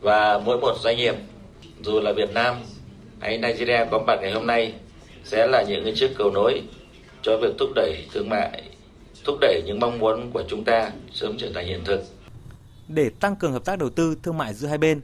và 0.00 0.38
mỗi 0.38 0.58
một 0.58 0.74
doanh 0.80 0.96
nghiệp 0.96 1.14
dù 1.82 2.00
là 2.00 2.12
Việt 2.12 2.34
Nam 2.34 2.56
hay 3.20 3.38
Nigeria 3.38 3.84
có 3.90 3.98
mặt 4.06 4.18
ngày 4.20 4.32
hôm 4.32 4.46
nay 4.46 4.72
sẽ 5.24 5.46
là 5.46 5.62
những 5.62 5.84
cái 5.84 5.92
chiếc 5.96 6.10
cầu 6.18 6.30
nối 6.30 6.62
cho 7.22 7.36
việc 7.36 7.54
thúc 7.58 7.68
đẩy 7.74 8.06
thương 8.12 8.28
mại, 8.28 8.62
thúc 9.24 9.38
đẩy 9.40 9.62
những 9.66 9.80
mong 9.80 9.98
muốn 9.98 10.30
của 10.32 10.42
chúng 10.48 10.64
ta 10.64 10.90
sớm 11.12 11.36
trở 11.38 11.50
thành 11.54 11.66
hiện 11.66 11.80
thực. 11.84 12.00
Để 12.88 13.10
tăng 13.20 13.36
cường 13.36 13.52
hợp 13.52 13.64
tác 13.64 13.78
đầu 13.78 13.90
tư 13.90 14.16
thương 14.22 14.38
mại 14.38 14.54
giữa 14.54 14.68
hai 14.68 14.78
bên, 14.78 15.00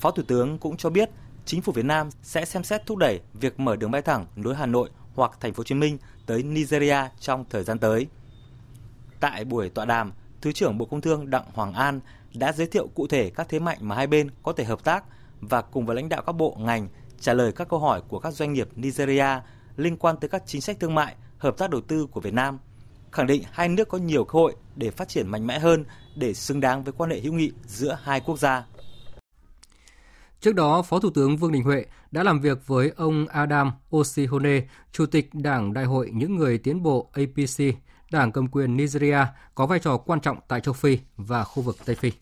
Phó 0.00 0.10
Thủ 0.10 0.22
tướng 0.26 0.58
cũng 0.58 0.76
cho 0.76 0.90
biết 0.90 1.08
chính 1.50 1.62
phủ 1.62 1.72
Việt 1.72 1.84
Nam 1.84 2.08
sẽ 2.22 2.44
xem 2.44 2.64
xét 2.64 2.86
thúc 2.86 2.98
đẩy 2.98 3.20
việc 3.34 3.60
mở 3.60 3.76
đường 3.76 3.90
bay 3.90 4.02
thẳng 4.02 4.26
nối 4.36 4.54
Hà 4.54 4.66
Nội 4.66 4.90
hoặc 5.14 5.32
Thành 5.40 5.52
phố 5.52 5.60
Hồ 5.60 5.64
Chí 5.64 5.74
Minh 5.74 5.98
tới 6.26 6.42
Nigeria 6.42 6.96
trong 7.20 7.44
thời 7.50 7.64
gian 7.64 7.78
tới. 7.78 8.06
Tại 9.20 9.44
buổi 9.44 9.68
tọa 9.68 9.84
đàm, 9.84 10.12
Thứ 10.40 10.52
trưởng 10.52 10.78
Bộ 10.78 10.84
Công 10.84 11.00
Thương 11.00 11.30
Đặng 11.30 11.44
Hoàng 11.52 11.72
An 11.72 12.00
đã 12.34 12.52
giới 12.52 12.66
thiệu 12.66 12.88
cụ 12.94 13.06
thể 13.06 13.30
các 13.30 13.48
thế 13.48 13.58
mạnh 13.58 13.78
mà 13.80 13.96
hai 13.96 14.06
bên 14.06 14.28
có 14.42 14.52
thể 14.52 14.64
hợp 14.64 14.84
tác 14.84 15.04
và 15.40 15.62
cùng 15.62 15.86
với 15.86 15.96
lãnh 15.96 16.08
đạo 16.08 16.22
các 16.26 16.32
bộ 16.32 16.56
ngành 16.60 16.88
trả 17.20 17.34
lời 17.34 17.52
các 17.52 17.68
câu 17.68 17.78
hỏi 17.78 18.02
của 18.08 18.18
các 18.18 18.34
doanh 18.34 18.52
nghiệp 18.52 18.68
Nigeria 18.76 19.40
liên 19.76 19.96
quan 19.96 20.16
tới 20.16 20.28
các 20.28 20.42
chính 20.46 20.60
sách 20.60 20.80
thương 20.80 20.94
mại, 20.94 21.14
hợp 21.38 21.58
tác 21.58 21.70
đầu 21.70 21.80
tư 21.80 22.06
của 22.06 22.20
Việt 22.20 22.34
Nam, 22.34 22.58
khẳng 23.12 23.26
định 23.26 23.42
hai 23.50 23.68
nước 23.68 23.88
có 23.88 23.98
nhiều 23.98 24.24
cơ 24.24 24.38
hội 24.38 24.54
để 24.76 24.90
phát 24.90 25.08
triển 25.08 25.28
mạnh 25.28 25.46
mẽ 25.46 25.58
hơn 25.58 25.84
để 26.16 26.34
xứng 26.34 26.60
đáng 26.60 26.84
với 26.84 26.92
quan 26.92 27.10
hệ 27.10 27.20
hữu 27.20 27.32
nghị 27.32 27.52
giữa 27.66 27.98
hai 28.02 28.20
quốc 28.20 28.38
gia. 28.38 28.64
Trước 30.40 30.54
đó, 30.54 30.82
Phó 30.82 31.00
Thủ 31.00 31.10
tướng 31.10 31.36
Vương 31.36 31.52
Đình 31.52 31.62
Huệ 31.62 31.84
đã 32.10 32.22
làm 32.22 32.40
việc 32.40 32.66
với 32.66 32.92
ông 32.96 33.26
Adam 33.26 33.72
Osihone, 33.96 34.60
Chủ 34.92 35.06
tịch 35.06 35.30
Đảng 35.32 35.72
Đại 35.72 35.84
hội 35.84 36.10
Những 36.14 36.36
Người 36.36 36.58
Tiến 36.58 36.82
bộ 36.82 37.10
APC, 37.12 37.76
đảng 38.10 38.32
cầm 38.32 38.48
quyền 38.48 38.76
Nigeria 38.76 39.18
có 39.54 39.66
vai 39.66 39.78
trò 39.78 39.96
quan 39.96 40.20
trọng 40.20 40.38
tại 40.48 40.60
châu 40.60 40.74
Phi 40.74 40.98
và 41.16 41.44
khu 41.44 41.62
vực 41.62 41.76
Tây 41.84 41.96
Phi. 41.96 42.12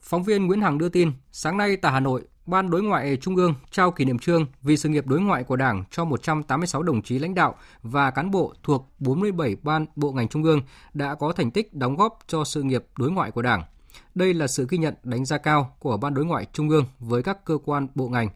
Phóng 0.00 0.22
viên 0.22 0.46
Nguyễn 0.46 0.60
Hằng 0.60 0.78
đưa 0.78 0.88
tin, 0.88 1.12
sáng 1.32 1.56
nay 1.56 1.76
tại 1.76 1.92
Hà 1.92 2.00
Nội, 2.00 2.22
Ban 2.46 2.70
Đối 2.70 2.82
ngoại 2.82 3.16
Trung 3.16 3.36
ương 3.36 3.54
trao 3.70 3.90
kỷ 3.90 4.04
niệm 4.04 4.18
trương 4.18 4.46
vì 4.62 4.76
sự 4.76 4.88
nghiệp 4.88 5.06
đối 5.06 5.20
ngoại 5.20 5.44
của 5.44 5.56
Đảng 5.56 5.84
cho 5.90 6.04
186 6.04 6.82
đồng 6.82 7.02
chí 7.02 7.18
lãnh 7.18 7.34
đạo 7.34 7.54
và 7.82 8.10
cán 8.10 8.30
bộ 8.30 8.54
thuộc 8.62 8.92
47 8.98 9.56
ban 9.62 9.86
bộ 9.96 10.12
ngành 10.12 10.28
Trung 10.28 10.42
ương 10.42 10.60
đã 10.94 11.14
có 11.14 11.32
thành 11.32 11.50
tích 11.50 11.74
đóng 11.74 11.96
góp 11.96 12.18
cho 12.26 12.44
sự 12.44 12.62
nghiệp 12.62 12.84
đối 12.98 13.10
ngoại 13.10 13.30
của 13.30 13.42
Đảng. 13.42 13.62
Đây 14.14 14.34
là 14.34 14.46
sự 14.46 14.66
ghi 14.68 14.78
nhận 14.78 14.94
đánh 15.02 15.24
giá 15.24 15.38
cao 15.38 15.76
của 15.78 15.96
Ban 15.96 16.14
Đối 16.14 16.24
ngoại 16.24 16.46
Trung 16.52 16.68
ương 16.68 16.84
với 16.98 17.22
các 17.22 17.44
cơ 17.44 17.58
quan 17.64 17.86
bộ 17.94 18.08
ngành. 18.08 18.28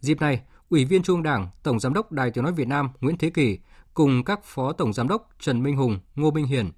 Dịp 0.00 0.20
này, 0.20 0.40
Ủy 0.70 0.84
viên 0.84 1.02
Trung 1.02 1.22
Đảng, 1.22 1.48
Tổng 1.62 1.80
Giám 1.80 1.94
đốc 1.94 2.12
Đài 2.12 2.30
Tiếng 2.30 2.44
Nói 2.44 2.52
Việt 2.52 2.68
Nam 2.68 2.90
Nguyễn 3.00 3.18
Thế 3.18 3.30
Kỳ 3.30 3.58
cùng 3.94 4.24
các 4.24 4.44
Phó 4.44 4.72
Tổng 4.72 4.92
Giám 4.92 5.08
đốc 5.08 5.28
Trần 5.40 5.62
Minh 5.62 5.76
Hùng, 5.76 5.98
Ngô 6.14 6.30
Minh 6.30 6.46
Hiển, 6.46 6.70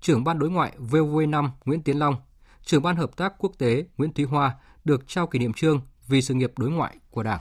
trưởng 0.00 0.24
Ban 0.24 0.38
Đối 0.38 0.50
ngoại 0.50 0.72
VV5 0.90 1.48
Nguyễn 1.64 1.82
Tiến 1.82 1.98
Long, 1.98 2.16
trưởng 2.62 2.82
Ban 2.82 2.96
Hợp 2.96 3.16
tác 3.16 3.34
Quốc 3.38 3.52
tế 3.58 3.84
Nguyễn 3.98 4.12
Thúy 4.12 4.24
Hoa 4.24 4.54
được 4.84 5.08
trao 5.08 5.26
kỷ 5.26 5.38
niệm 5.38 5.52
trương 5.52 5.80
vì 6.08 6.22
sự 6.22 6.34
nghiệp 6.34 6.52
đối 6.58 6.70
ngoại 6.70 6.96
của 7.10 7.22
Đảng. 7.22 7.40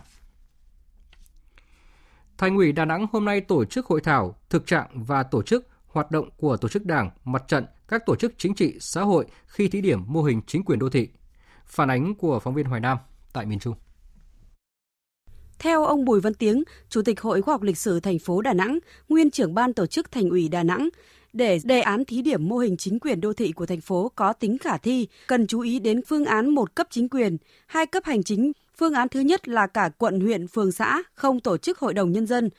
Thành 2.37 2.55
ủy 2.55 2.71
Đà 2.71 2.85
Nẵng 2.85 3.07
hôm 3.11 3.25
nay 3.25 3.41
tổ 3.41 3.65
chức 3.65 3.85
hội 3.85 4.01
thảo 4.01 4.35
thực 4.49 4.67
trạng 4.67 5.03
và 5.03 5.23
tổ 5.23 5.43
chức 5.43 5.67
hoạt 5.87 6.11
động 6.11 6.29
của 6.37 6.57
tổ 6.57 6.67
chức 6.67 6.85
đảng, 6.85 7.09
mặt 7.23 7.43
trận, 7.47 7.65
các 7.87 8.05
tổ 8.05 8.15
chức 8.15 8.33
chính 8.37 8.55
trị, 8.55 8.77
xã 8.79 9.01
hội 9.01 9.25
khi 9.47 9.67
thí 9.67 9.81
điểm 9.81 10.03
mô 10.07 10.23
hình 10.23 10.41
chính 10.47 10.63
quyền 10.63 10.79
đô 10.79 10.89
thị. 10.89 11.09
Phản 11.65 11.89
ánh 11.89 12.15
của 12.15 12.39
phóng 12.39 12.53
viên 12.53 12.65
Hoài 12.65 12.81
Nam 12.81 12.97
tại 13.33 13.45
miền 13.45 13.59
Trung. 13.59 13.75
Theo 15.59 15.85
ông 15.85 16.05
Bùi 16.05 16.21
Văn 16.21 16.33
Tiếng, 16.33 16.63
Chủ 16.89 17.01
tịch 17.01 17.21
Hội 17.21 17.41
Khoa 17.41 17.53
học 17.53 17.61
Lịch 17.61 17.77
sử 17.77 17.99
thành 17.99 18.19
phố 18.19 18.41
Đà 18.41 18.53
Nẵng, 18.53 18.79
nguyên 19.09 19.31
trưởng 19.31 19.53
ban 19.53 19.73
tổ 19.73 19.85
chức 19.85 20.11
Thành 20.11 20.29
ủy 20.29 20.49
Đà 20.49 20.63
Nẵng, 20.63 20.89
để 21.33 21.59
đề 21.63 21.81
án 21.81 22.05
thí 22.05 22.21
điểm 22.21 22.47
mô 22.47 22.57
hình 22.57 22.77
chính 22.77 22.99
quyền 22.99 23.21
đô 23.21 23.33
thị 23.33 23.51
của 23.51 23.65
thành 23.65 23.81
phố 23.81 24.11
có 24.15 24.33
tính 24.33 24.57
khả 24.57 24.77
thi, 24.77 25.07
cần 25.27 25.47
chú 25.47 25.59
ý 25.59 25.79
đến 25.79 26.01
phương 26.07 26.25
án 26.25 26.49
một 26.49 26.75
cấp 26.75 26.87
chính 26.89 27.09
quyền, 27.09 27.37
hai 27.67 27.85
cấp 27.85 28.03
hành 28.05 28.23
chính. 28.23 28.51
Phương 28.77 28.93
án 28.93 29.09
thứ 29.09 29.19
nhất 29.19 29.47
là 29.47 29.67
cả 29.67 29.89
quận, 29.97 30.19
huyện, 30.19 30.47
phường, 30.47 30.71
xã 30.71 31.03
không 31.13 31.39
tổ 31.39 31.57
chức 31.57 31.79
hội 31.79 31.93
đồng 31.93 32.11
nhân 32.11 32.27
dân. 32.27 32.49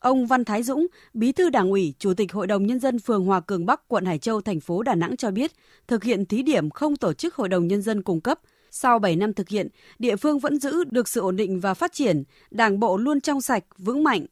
Ông 0.00 0.26
Văn 0.26 0.44
Thái 0.44 0.62
Dũng, 0.62 0.86
Bí 1.14 1.32
thư 1.32 1.50
Đảng 1.50 1.70
ủy, 1.70 1.94
Chủ 1.98 2.14
tịch 2.14 2.32
Hội 2.32 2.46
đồng 2.46 2.66
nhân 2.66 2.80
dân 2.80 2.98
phường 2.98 3.24
Hòa 3.24 3.40
Cường 3.40 3.66
Bắc, 3.66 3.88
quận 3.88 4.04
Hải 4.04 4.18
Châu, 4.18 4.40
thành 4.40 4.60
phố 4.60 4.82
Đà 4.82 4.94
Nẵng 4.94 5.16
cho 5.16 5.30
biết, 5.30 5.52
thực 5.88 6.04
hiện 6.04 6.26
thí 6.26 6.42
điểm 6.42 6.70
không 6.70 6.96
tổ 6.96 7.12
chức 7.12 7.34
hội 7.34 7.48
đồng 7.48 7.66
nhân 7.66 7.82
dân 7.82 8.02
cung 8.02 8.20
cấp– 8.20 8.40
sau 8.78 8.98
7 8.98 9.16
năm 9.16 9.34
thực 9.34 9.48
hiện, 9.48 9.68
địa 9.98 10.16
phương 10.16 10.38
vẫn 10.38 10.60
giữ 10.60 10.84
được 10.84 11.08
sự 11.08 11.20
ổn 11.20 11.36
định 11.36 11.60
và 11.60 11.74
phát 11.74 11.92
triển, 11.92 12.22
đảng 12.50 12.80
bộ 12.80 12.96
luôn 12.96 13.20
trong 13.20 13.40
sạch, 13.40 13.64
vững 13.78 14.04
mạnh. 14.04 14.26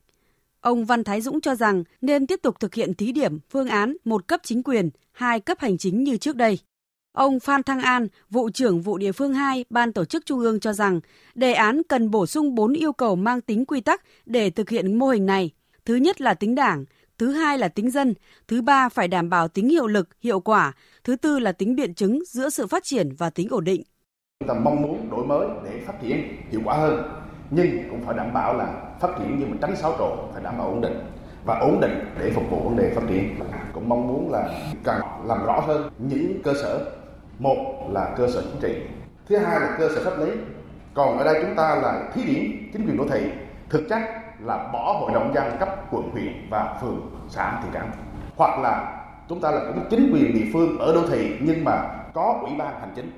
Ông 0.65 0.85
Văn 0.85 1.05
Thái 1.05 1.21
Dũng 1.21 1.41
cho 1.41 1.55
rằng 1.55 1.85
nên 2.01 2.27
tiếp 2.27 2.41
tục 2.43 2.61
thực 2.61 2.75
hiện 2.75 2.95
thí 2.95 3.13
điểm 3.13 3.39
phương 3.51 3.69
án 3.69 3.97
một 4.05 4.29
cấp 4.29 4.41
chính 4.45 4.63
quyền, 4.63 4.91
hai 5.13 5.41
cấp 5.41 5.59
hành 5.61 5.79
chính 5.79 6.05
như 6.05 6.17
trước 6.17 6.37
đây. 6.37 6.59
Ông 7.13 7.41
Phan 7.41 7.63
Thăng 7.63 7.81
An, 7.81 8.09
vụ 8.31 8.51
trưởng 8.51 8.83
vụ 8.83 8.99
địa 8.99 9.13
phương 9.13 9.35
2, 9.35 9.65
Ban 9.71 9.93
tổ 9.93 10.05
chức 10.05 10.27
Trung 10.27 10.41
ương 10.41 10.61
cho 10.61 10.73
rằng 10.73 11.01
đề 11.35 11.53
án 11.53 11.83
cần 11.89 12.11
bổ 12.11 12.27
sung 12.27 12.55
4 12.55 12.73
yêu 12.73 12.93
cầu 12.93 13.17
mang 13.17 13.41
tính 13.41 13.65
quy 13.65 13.81
tắc 13.81 14.03
để 14.27 14.51
thực 14.51 14.71
hiện 14.71 14.99
mô 14.99 15.09
hình 15.09 15.27
này. 15.27 15.51
Thứ 15.85 15.95
nhất 15.95 16.21
là 16.21 16.35
tính 16.35 16.55
đảng, 16.55 16.85
thứ 17.19 17.33
hai 17.33 17.59
là 17.59 17.69
tính 17.69 17.91
dân, 17.91 18.15
thứ 18.49 18.63
ba 18.63 18.89
phải 18.89 19.09
đảm 19.09 19.31
bảo 19.31 19.49
tính 19.49 19.69
hiệu 19.69 19.87
lực, 19.87 20.09
hiệu 20.21 20.41
quả, 20.41 20.73
thứ 21.05 21.17
tư 21.17 21.39
là 21.39 21.53
tính 21.53 21.77
biện 21.77 21.95
chứng 21.95 22.23
giữa 22.27 22.49
sự 22.49 22.67
phát 22.67 22.85
triển 22.85 23.15
và 23.19 23.31
tính 23.31 23.49
ổn 23.51 23.65
định. 23.65 23.83
Chúng 24.41 24.49
ta 24.49 24.55
mong 24.65 24.83
muốn 24.83 25.11
đổi 25.11 25.27
mới 25.27 25.49
để 25.65 25.85
phát 25.87 25.95
triển 26.03 26.37
hiệu 26.51 26.61
quả 26.65 26.77
hơn 26.77 27.24
nhưng 27.55 27.89
cũng 27.91 28.03
phải 28.07 28.17
đảm 28.17 28.33
bảo 28.33 28.55
là 28.55 28.67
phát 29.01 29.09
triển 29.19 29.37
nhưng 29.39 29.51
mà 29.51 29.57
tránh 29.61 29.77
xáo 29.77 29.95
trộn 29.99 30.19
phải 30.33 30.43
đảm 30.43 30.59
bảo 30.59 30.67
ổn 30.67 30.81
định. 30.81 31.07
Và 31.45 31.59
ổn 31.59 31.81
định 31.81 32.05
để 32.19 32.31
phục 32.35 32.45
vụ 32.51 32.61
vấn 32.61 32.77
đề 32.77 32.93
phát 32.95 33.03
triển. 33.09 33.39
Cũng 33.73 33.89
mong 33.89 34.09
muốn 34.09 34.33
là 34.33 34.49
cần 34.85 35.01
làm 35.25 35.47
rõ 35.47 35.61
hơn 35.61 35.91
những 35.99 36.43
cơ 36.45 36.55
sở. 36.55 36.91
Một 37.39 37.89
là 37.91 38.15
cơ 38.17 38.29
sở 38.29 38.43
chính 38.43 38.61
trị. 38.61 38.81
Thứ 39.29 39.37
hai 39.37 39.61
là 39.61 39.77
cơ 39.79 39.89
sở 39.95 40.05
pháp 40.05 40.19
lý. 40.19 40.33
Còn 40.95 41.19
ở 41.19 41.25
đây 41.25 41.43
chúng 41.43 41.57
ta 41.57 41.75
là 41.75 42.11
thí 42.15 42.23
điểm 42.25 42.71
chính 42.73 42.87
quyền 42.87 42.97
đô 42.97 43.05
thị. 43.11 43.31
Thực 43.71 43.83
chất 43.89 44.01
là 44.41 44.71
bỏ 44.73 44.97
hội 45.01 45.11
đồng 45.15 45.35
dân 45.35 45.57
cấp 45.61 45.69
quận 45.91 46.11
huyện 46.11 46.33
và 46.51 46.79
phường 46.83 47.11
xã 47.29 47.61
thị 47.63 47.69
trấn. 47.73 47.83
Hoặc 48.37 48.61
là 48.61 49.05
chúng 49.29 49.41
ta 49.41 49.51
là 49.51 49.61
cũng 49.67 49.85
chính 49.91 50.11
quyền 50.13 50.35
địa 50.35 50.47
phương 50.53 50.79
ở 50.79 50.95
đô 50.95 51.07
thị 51.07 51.37
nhưng 51.41 51.65
mà 51.65 51.89
có 52.15 52.39
ủy 52.43 52.51
ban 52.59 52.81
hành 52.81 52.93
chính. 52.97 53.11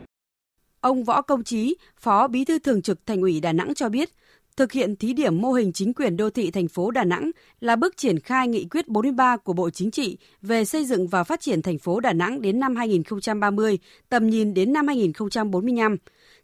Ông 0.81 1.05
Võ 1.05 1.23
Công 1.23 1.45
Trí, 1.45 1.77
Phó 2.01 2.29
Bí 2.29 2.45
thư 2.45 2.59
Thường 2.59 2.83
trực 2.83 3.07
Thành 3.07 3.21
ủy 3.21 3.41
Đà 3.41 3.53
Nẵng 3.53 3.75
cho 3.75 3.89
biết, 3.89 4.09
thực 4.57 4.73
hiện 4.73 4.97
thí 4.97 5.13
điểm 5.13 5.41
mô 5.41 5.53
hình 5.53 5.73
chính 5.73 5.95
quyền 5.95 6.17
đô 6.17 6.31
thị 6.31 6.51
thành 6.51 6.69
phố 6.69 6.91
Đà 6.91 7.05
Nẵng 7.05 7.31
là 7.61 7.77
bước 7.77 7.97
triển 7.97 8.21
khai 8.21 8.49
nghị 8.49 8.65
quyết 8.65 8.89
43 8.89 9.37
của 9.37 9.53
Bộ 9.53 9.71
Chính 9.71 9.91
trị 9.91 10.19
về 10.43 10.65
xây 10.65 10.85
dựng 10.85 11.09
và 11.09 11.25
phát 11.25 11.41
triển 11.41 11.63
thành 11.63 11.79
phố 11.79 12.01
Đà 12.01 12.13
Nẵng 12.13 12.43
đến 12.43 12.61
năm 12.61 12.77
2030, 12.77 13.79
tầm 14.09 14.31
nhìn 14.31 14.55
đến 14.55 14.73
năm 14.73 14.87
2045. 14.87 15.97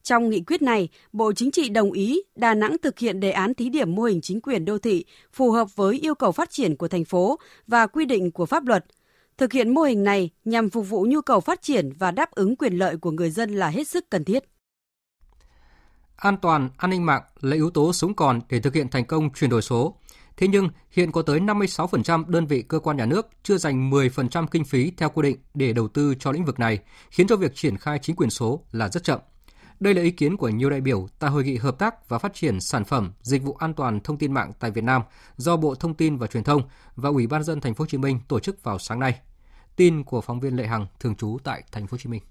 Trong 0.03 0.31
nghị 0.31 0.41
quyết 0.41 0.63
này, 0.63 0.89
Bộ 1.13 1.33
Chính 1.33 1.51
trị 1.51 1.69
đồng 1.69 1.93
ý 1.93 2.23
Đà 2.37 2.55
Nẵng 2.55 2.77
thực 2.83 2.99
hiện 2.99 3.21
đề 3.21 3.31
án 3.31 3.55
thí 3.55 3.69
điểm 3.69 3.95
mô 3.95 4.03
hình 4.03 4.21
chính 4.21 4.41
quyền 4.41 4.65
đô 4.65 4.79
thị 4.79 5.05
phù 5.33 5.51
hợp 5.51 5.77
với 5.77 5.99
yêu 5.99 6.15
cầu 6.15 6.33
phát 6.33 6.51
triển 6.51 6.77
của 6.77 6.89
thành 6.89 7.05
phố 7.05 7.39
và 7.67 7.87
quy 7.87 8.05
định 8.05 8.31
của 8.31 8.47
pháp 8.47 8.67
luật. 8.67 8.85
Thực 9.39 9.53
hiện 9.53 9.75
mô 9.75 9.83
hình 9.83 10.05
này 10.05 10.31
nhằm 10.45 10.71
phục 10.71 10.89
vụ 10.89 11.07
nhu 11.09 11.21
cầu 11.21 11.41
phát 11.41 11.63
triển 11.63 11.91
và 11.99 12.11
đáp 12.11 12.31
ứng 12.31 12.57
quyền 12.57 12.75
lợi 12.75 12.97
của 12.97 13.11
người 13.11 13.31
dân 13.31 13.51
là 13.51 13.69
hết 13.69 13.89
sức 13.89 14.11
cần 14.11 14.25
thiết. 14.25 14.52
An 16.23 16.37
toàn, 16.37 16.69
an 16.77 16.91
ninh 16.91 17.07
mạng 17.07 17.23
là 17.41 17.57
yếu 17.57 17.71
tố 17.71 17.93
sống 17.93 18.15
còn 18.15 18.41
để 18.49 18.61
thực 18.61 18.75
hiện 18.75 18.89
thành 18.89 19.05
công 19.05 19.31
chuyển 19.33 19.51
đổi 19.51 19.63
số. 19.63 19.97
Thế 20.37 20.49
nhưng, 20.49 20.69
hiện 20.91 21.13
có 21.13 21.23
tới 21.23 21.41
56% 21.41 22.25
đơn 22.27 22.47
vị 22.47 22.63
cơ 22.63 22.79
quan 22.79 22.97
nhà 22.97 23.07
nước 23.07 23.29
chưa 23.43 23.57
dành 23.57 23.91
10% 23.91 24.47
kinh 24.47 24.65
phí 24.65 24.93
theo 24.97 25.09
quy 25.09 25.23
định 25.23 25.37
để 25.55 25.73
đầu 25.73 25.89
tư 25.89 26.15
cho 26.19 26.33
lĩnh 26.33 26.45
vực 26.45 26.59
này, 26.59 26.79
khiến 27.11 27.27
cho 27.27 27.37
việc 27.37 27.55
triển 27.55 27.77
khai 27.77 27.99
chính 28.03 28.17
quyền 28.17 28.31
số 28.31 28.65
là 28.73 28.89
rất 28.89 29.05
chậm. 29.05 29.21
Đây 29.81 29.95
là 29.95 30.03
ý 30.03 30.11
kiến 30.11 30.37
của 30.37 30.49
nhiều 30.49 30.71
đại 30.71 30.81
biểu 30.81 31.09
tại 31.19 31.31
hội 31.31 31.45
nghị 31.45 31.57
hợp 31.57 31.79
tác 31.79 32.09
và 32.09 32.19
phát 32.19 32.35
triển 32.35 32.61
sản 32.61 32.85
phẩm 32.85 33.13
dịch 33.23 33.43
vụ 33.43 33.55
an 33.55 33.75
toàn 33.75 34.01
thông 34.01 34.19
tin 34.19 34.33
mạng 34.33 34.53
tại 34.61 34.71
Việt 34.71 34.85
Nam 34.85 35.03
do 35.37 35.57
Bộ 35.57 35.75
Thông 35.75 35.95
tin 35.95 36.17
và 36.17 36.27
Truyền 36.27 36.45
thông 36.45 36.63
và 36.97 37.11
Ủy 37.11 37.27
ban 37.27 37.43
dân 37.43 37.61
thành 37.61 37.75
phố 37.75 37.83
Hồ 37.83 37.87
Chí 37.87 37.99
Minh 37.99 38.21
tổ 38.29 38.41
chức 38.41 38.63
vào 38.63 38.79
sáng 38.79 39.01
nay. 39.01 39.19
Tin 39.77 40.05
của 40.05 40.21
phóng 40.21 40.41
viên 40.41 40.57
Lệ 40.57 40.67
Hằng 40.67 40.87
thường 41.01 41.15
trú 41.15 41.39
tại 41.45 41.63
thành 41.73 41.87
phố 41.87 41.95
Hồ 41.95 41.99
Chí 41.99 42.11
Minh. 42.11 42.23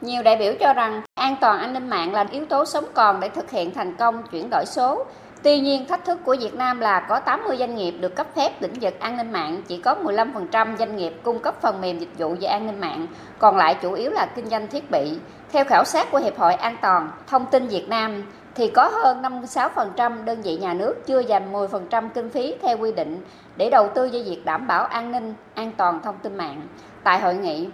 Nhiều 0.00 0.22
đại 0.22 0.36
biểu 0.36 0.52
cho 0.60 0.72
rằng 0.72 1.02
an 1.14 1.36
toàn 1.40 1.60
an 1.60 1.72
ninh 1.72 1.88
mạng 1.88 2.14
là 2.14 2.26
yếu 2.30 2.46
tố 2.46 2.64
sống 2.64 2.84
còn 2.94 3.20
để 3.20 3.28
thực 3.28 3.50
hiện 3.50 3.74
thành 3.74 3.96
công 3.96 4.22
chuyển 4.30 4.50
đổi 4.50 4.64
số. 4.66 5.04
Tuy 5.42 5.60
nhiên, 5.60 5.86
thách 5.86 6.04
thức 6.04 6.18
của 6.24 6.36
Việt 6.40 6.54
Nam 6.54 6.80
là 6.80 7.00
có 7.00 7.20
80 7.20 7.56
doanh 7.56 7.76
nghiệp 7.76 7.90
được 8.00 8.16
cấp 8.16 8.26
phép 8.36 8.62
lĩnh 8.62 8.74
vực 8.80 9.00
an 9.00 9.16
ninh 9.16 9.32
mạng, 9.32 9.62
chỉ 9.68 9.78
có 9.78 9.94
15% 10.04 10.76
doanh 10.76 10.96
nghiệp 10.96 11.12
cung 11.22 11.38
cấp 11.38 11.54
phần 11.60 11.80
mềm 11.80 11.98
dịch 11.98 12.18
vụ 12.18 12.34
về 12.40 12.46
an 12.48 12.66
ninh 12.66 12.80
mạng, 12.80 13.06
còn 13.38 13.56
lại 13.56 13.76
chủ 13.82 13.92
yếu 13.92 14.10
là 14.10 14.26
kinh 14.36 14.46
doanh 14.46 14.68
thiết 14.68 14.90
bị. 14.90 15.18
Theo 15.52 15.64
khảo 15.64 15.84
sát 15.84 16.10
của 16.10 16.18
Hiệp 16.18 16.38
hội 16.38 16.54
An 16.54 16.76
toàn 16.82 17.10
Thông 17.26 17.46
tin 17.46 17.66
Việt 17.66 17.88
Nam, 17.88 18.24
thì 18.54 18.70
có 18.70 18.88
hơn 18.88 19.22
56% 19.22 20.24
đơn 20.24 20.42
vị 20.42 20.56
nhà 20.56 20.74
nước 20.74 21.06
chưa 21.06 21.20
dành 21.20 21.52
10% 21.52 22.08
kinh 22.14 22.30
phí 22.30 22.54
theo 22.62 22.78
quy 22.78 22.92
định 22.92 23.24
để 23.56 23.70
đầu 23.70 23.88
tư 23.94 24.10
cho 24.12 24.18
việc 24.26 24.44
đảm 24.44 24.66
bảo 24.66 24.84
an 24.84 25.12
ninh, 25.12 25.34
an 25.54 25.72
toàn 25.76 26.00
thông 26.02 26.18
tin 26.22 26.36
mạng. 26.36 26.62
Tại 27.04 27.20
hội 27.20 27.34
nghị, 27.34 27.68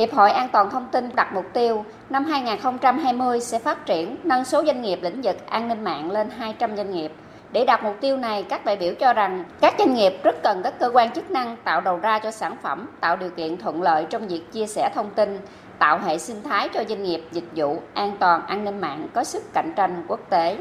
Hiệp 0.00 0.12
hội 0.12 0.30
An 0.30 0.48
toàn 0.52 0.70
thông 0.70 0.86
tin 0.92 1.10
đặt 1.14 1.32
mục 1.32 1.44
tiêu 1.52 1.84
năm 2.10 2.24
2020 2.24 3.40
sẽ 3.40 3.58
phát 3.58 3.86
triển 3.86 4.16
nâng 4.24 4.44
số 4.44 4.64
doanh 4.64 4.82
nghiệp 4.82 4.98
lĩnh 5.02 5.22
vực 5.22 5.46
an 5.46 5.68
ninh 5.68 5.84
mạng 5.84 6.10
lên 6.10 6.30
200 6.30 6.76
doanh 6.76 6.90
nghiệp. 6.90 7.12
Để 7.52 7.64
đạt 7.64 7.82
mục 7.82 7.96
tiêu 8.00 8.16
này, 8.16 8.42
các 8.42 8.64
đại 8.64 8.76
biểu 8.76 8.94
cho 8.94 9.12
rằng 9.12 9.44
các 9.60 9.74
doanh 9.78 9.94
nghiệp 9.94 10.12
rất 10.22 10.42
cần 10.42 10.62
các 10.62 10.74
cơ 10.78 10.90
quan 10.94 11.10
chức 11.12 11.30
năng 11.30 11.56
tạo 11.64 11.80
đầu 11.80 11.96
ra 11.96 12.18
cho 12.18 12.30
sản 12.30 12.56
phẩm, 12.62 12.88
tạo 13.00 13.16
điều 13.16 13.30
kiện 13.30 13.56
thuận 13.56 13.82
lợi 13.82 14.06
trong 14.10 14.28
việc 14.28 14.52
chia 14.52 14.66
sẻ 14.66 14.90
thông 14.94 15.10
tin, 15.10 15.38
tạo 15.78 15.98
hệ 15.98 16.18
sinh 16.18 16.42
thái 16.42 16.68
cho 16.68 16.84
doanh 16.88 17.02
nghiệp 17.02 17.24
dịch 17.32 17.48
vụ 17.56 17.80
an 17.94 18.16
toàn 18.20 18.46
an 18.46 18.64
ninh 18.64 18.80
mạng 18.80 19.08
có 19.14 19.24
sức 19.24 19.42
cạnh 19.52 19.72
tranh 19.76 20.04
quốc 20.08 20.20
tế. 20.30 20.56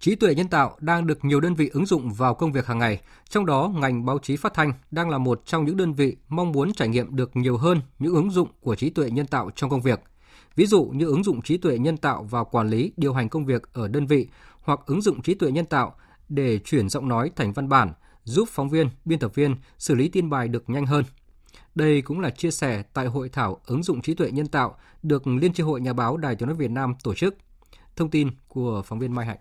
Trí 0.00 0.14
tuệ 0.14 0.34
nhân 0.34 0.48
tạo 0.48 0.76
đang 0.80 1.06
được 1.06 1.24
nhiều 1.24 1.40
đơn 1.40 1.54
vị 1.54 1.68
ứng 1.68 1.86
dụng 1.86 2.12
vào 2.12 2.34
công 2.34 2.52
việc 2.52 2.66
hàng 2.66 2.78
ngày, 2.78 3.00
trong 3.28 3.46
đó 3.46 3.72
ngành 3.76 4.04
báo 4.04 4.18
chí 4.18 4.36
phát 4.36 4.54
thanh 4.54 4.72
đang 4.90 5.10
là 5.10 5.18
một 5.18 5.42
trong 5.46 5.64
những 5.64 5.76
đơn 5.76 5.92
vị 5.92 6.16
mong 6.28 6.52
muốn 6.52 6.72
trải 6.72 6.88
nghiệm 6.88 7.16
được 7.16 7.36
nhiều 7.36 7.56
hơn 7.56 7.80
những 7.98 8.14
ứng 8.14 8.30
dụng 8.30 8.48
của 8.60 8.74
trí 8.74 8.90
tuệ 8.90 9.10
nhân 9.10 9.26
tạo 9.26 9.50
trong 9.56 9.70
công 9.70 9.82
việc. 9.82 10.00
Ví 10.56 10.66
dụ 10.66 10.84
như 10.84 11.06
ứng 11.06 11.24
dụng 11.24 11.42
trí 11.42 11.56
tuệ 11.56 11.78
nhân 11.78 11.96
tạo 11.96 12.22
vào 12.22 12.44
quản 12.44 12.68
lý, 12.68 12.92
điều 12.96 13.12
hành 13.12 13.28
công 13.28 13.44
việc 13.44 13.68
ở 13.72 13.88
đơn 13.88 14.06
vị 14.06 14.28
hoặc 14.60 14.80
ứng 14.86 15.02
dụng 15.02 15.22
trí 15.22 15.34
tuệ 15.34 15.50
nhân 15.50 15.64
tạo 15.64 15.94
để 16.28 16.58
chuyển 16.58 16.88
giọng 16.88 17.08
nói 17.08 17.30
thành 17.36 17.52
văn 17.52 17.68
bản, 17.68 17.92
giúp 18.24 18.48
phóng 18.52 18.68
viên, 18.68 18.88
biên 19.04 19.18
tập 19.18 19.34
viên 19.34 19.56
xử 19.78 19.94
lý 19.94 20.08
tin 20.08 20.30
bài 20.30 20.48
được 20.48 20.70
nhanh 20.70 20.86
hơn. 20.86 21.04
Đây 21.74 22.02
cũng 22.02 22.20
là 22.20 22.30
chia 22.30 22.50
sẻ 22.50 22.82
tại 22.82 23.06
hội 23.06 23.28
thảo 23.28 23.60
ứng 23.66 23.82
dụng 23.82 24.02
trí 24.02 24.14
tuệ 24.14 24.30
nhân 24.30 24.46
tạo 24.46 24.76
được 25.02 25.26
Liên 25.26 25.52
tri 25.52 25.62
hội 25.62 25.80
Nhà 25.80 25.92
báo 25.92 26.16
Đài 26.16 26.36
Tiếng 26.36 26.48
nói 26.48 26.56
Việt 26.56 26.70
Nam 26.70 26.94
tổ 27.04 27.14
chức. 27.14 27.36
Thông 27.96 28.10
tin 28.10 28.28
của 28.48 28.82
phóng 28.86 28.98
viên 28.98 29.14
Mai 29.14 29.26
Hạnh. 29.26 29.38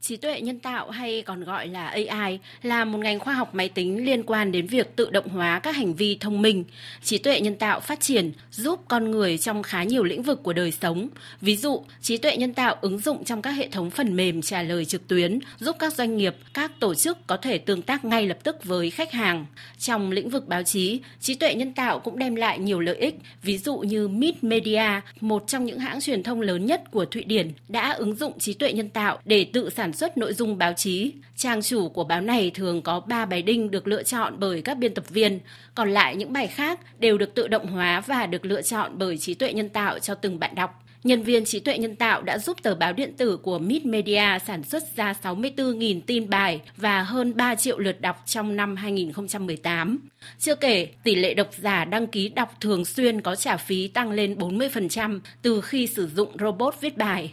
Trí 0.00 0.16
tuệ 0.16 0.40
nhân 0.40 0.58
tạo 0.58 0.90
hay 0.90 1.22
còn 1.22 1.44
gọi 1.44 1.68
là 1.68 1.86
AI 1.86 2.38
là 2.62 2.84
một 2.84 2.98
ngành 2.98 3.18
khoa 3.18 3.34
học 3.34 3.54
máy 3.54 3.68
tính 3.68 4.04
liên 4.06 4.22
quan 4.22 4.52
đến 4.52 4.66
việc 4.66 4.96
tự 4.96 5.10
động 5.10 5.28
hóa 5.28 5.58
các 5.58 5.76
hành 5.76 5.94
vi 5.94 6.16
thông 6.20 6.42
minh. 6.42 6.64
Trí 7.02 7.18
tuệ 7.18 7.40
nhân 7.40 7.56
tạo 7.56 7.80
phát 7.80 8.00
triển 8.00 8.32
giúp 8.50 8.80
con 8.88 9.10
người 9.10 9.38
trong 9.38 9.62
khá 9.62 9.82
nhiều 9.82 10.04
lĩnh 10.04 10.22
vực 10.22 10.42
của 10.42 10.52
đời 10.52 10.72
sống. 10.72 11.08
Ví 11.40 11.56
dụ, 11.56 11.84
trí 12.02 12.16
tuệ 12.16 12.36
nhân 12.36 12.54
tạo 12.54 12.76
ứng 12.80 12.98
dụng 12.98 13.24
trong 13.24 13.42
các 13.42 13.50
hệ 13.50 13.68
thống 13.68 13.90
phần 13.90 14.16
mềm 14.16 14.42
trả 14.42 14.62
lời 14.62 14.84
trực 14.84 15.08
tuyến, 15.08 15.38
giúp 15.58 15.76
các 15.78 15.92
doanh 15.94 16.16
nghiệp, 16.16 16.34
các 16.54 16.72
tổ 16.80 16.94
chức 16.94 17.26
có 17.26 17.36
thể 17.36 17.58
tương 17.58 17.82
tác 17.82 18.04
ngay 18.04 18.26
lập 18.26 18.38
tức 18.42 18.64
với 18.64 18.90
khách 18.90 19.12
hàng. 19.12 19.46
Trong 19.78 20.10
lĩnh 20.10 20.30
vực 20.30 20.48
báo 20.48 20.62
chí, 20.62 21.00
trí 21.20 21.34
tuệ 21.34 21.54
nhân 21.54 21.72
tạo 21.72 22.00
cũng 22.00 22.18
đem 22.18 22.34
lại 22.34 22.58
nhiều 22.58 22.80
lợi 22.80 22.96
ích, 22.96 23.14
ví 23.42 23.58
dụ 23.58 23.78
như 23.78 24.08
Mid 24.08 24.34
Media, 24.42 25.00
một 25.20 25.44
trong 25.46 25.64
những 25.64 25.78
hãng 25.78 26.00
truyền 26.00 26.22
thông 26.22 26.40
lớn 26.40 26.66
nhất 26.66 26.82
của 26.90 27.04
Thụy 27.04 27.24
Điển, 27.24 27.52
đã 27.68 27.92
ứng 27.92 28.14
dụng 28.14 28.38
trí 28.38 28.54
tuệ 28.54 28.72
nhân 28.72 28.88
tạo 28.88 29.18
để 29.24 29.44
tự 29.52 29.70
sản 29.70 29.87
sản 29.88 29.92
xuất 29.92 30.18
nội 30.18 30.32
dung 30.32 30.58
báo 30.58 30.72
chí. 30.72 31.12
Trang 31.36 31.62
chủ 31.62 31.88
của 31.88 32.04
báo 32.04 32.20
này 32.20 32.50
thường 32.50 32.82
có 32.82 33.00
3 33.00 33.24
bài 33.24 33.42
đinh 33.42 33.70
được 33.70 33.86
lựa 33.86 34.02
chọn 34.02 34.34
bởi 34.38 34.62
các 34.62 34.78
biên 34.78 34.94
tập 34.94 35.04
viên, 35.10 35.40
còn 35.74 35.90
lại 35.90 36.16
những 36.16 36.32
bài 36.32 36.46
khác 36.46 36.80
đều 36.98 37.18
được 37.18 37.34
tự 37.34 37.48
động 37.48 37.66
hóa 37.66 38.00
và 38.00 38.26
được 38.26 38.44
lựa 38.44 38.62
chọn 38.62 38.92
bởi 38.98 39.18
trí 39.18 39.34
tuệ 39.34 39.52
nhân 39.52 39.68
tạo 39.68 39.98
cho 39.98 40.14
từng 40.14 40.38
bạn 40.38 40.54
đọc. 40.54 40.84
Nhân 41.04 41.22
viên 41.22 41.44
trí 41.44 41.60
tuệ 41.60 41.78
nhân 41.78 41.96
tạo 41.96 42.22
đã 42.22 42.38
giúp 42.38 42.62
tờ 42.62 42.74
báo 42.74 42.92
điện 42.92 43.12
tử 43.16 43.36
của 43.36 43.58
Mid 43.58 43.84
Media 43.84 44.38
sản 44.46 44.62
xuất 44.62 44.96
ra 44.96 45.14
64.000 45.22 46.00
tin 46.06 46.30
bài 46.30 46.60
và 46.76 47.02
hơn 47.02 47.36
3 47.36 47.54
triệu 47.54 47.78
lượt 47.78 48.00
đọc 48.00 48.22
trong 48.26 48.56
năm 48.56 48.76
2018. 48.76 49.98
Chưa 50.38 50.54
kể, 50.54 50.88
tỷ 51.04 51.14
lệ 51.14 51.34
độc 51.34 51.48
giả 51.58 51.84
đăng 51.84 52.06
ký 52.06 52.28
đọc 52.28 52.56
thường 52.60 52.84
xuyên 52.84 53.20
có 53.20 53.34
trả 53.34 53.56
phí 53.56 53.88
tăng 53.88 54.10
lên 54.10 54.34
40% 54.34 55.20
từ 55.42 55.60
khi 55.60 55.86
sử 55.86 56.08
dụng 56.08 56.36
robot 56.40 56.74
viết 56.80 56.96
bài. 56.96 57.32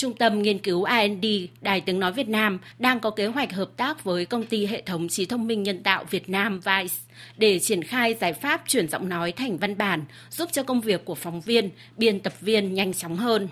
Trung 0.00 0.14
tâm 0.14 0.42
Nghiên 0.42 0.58
cứu 0.58 0.84
IND, 0.84 1.26
Đài 1.60 1.80
Tiếng 1.80 2.00
Nói 2.00 2.12
Việt 2.12 2.28
Nam 2.28 2.58
đang 2.78 3.00
có 3.00 3.10
kế 3.10 3.26
hoạch 3.26 3.52
hợp 3.52 3.70
tác 3.76 4.04
với 4.04 4.24
công 4.26 4.44
ty 4.44 4.66
hệ 4.66 4.82
thống 4.86 5.08
trí 5.08 5.26
thông 5.26 5.46
minh 5.46 5.62
nhân 5.62 5.82
tạo 5.82 6.04
Việt 6.10 6.28
Nam 6.28 6.60
VICE 6.60 6.94
để 7.36 7.58
triển 7.58 7.82
khai 7.82 8.14
giải 8.20 8.32
pháp 8.32 8.62
chuyển 8.66 8.88
giọng 8.88 9.08
nói 9.08 9.32
thành 9.32 9.56
văn 9.56 9.78
bản, 9.78 10.04
giúp 10.30 10.48
cho 10.52 10.62
công 10.62 10.80
việc 10.80 11.04
của 11.04 11.14
phóng 11.14 11.40
viên, 11.40 11.70
biên 11.96 12.20
tập 12.20 12.32
viên 12.40 12.74
nhanh 12.74 12.94
chóng 12.94 13.16
hơn. 13.16 13.48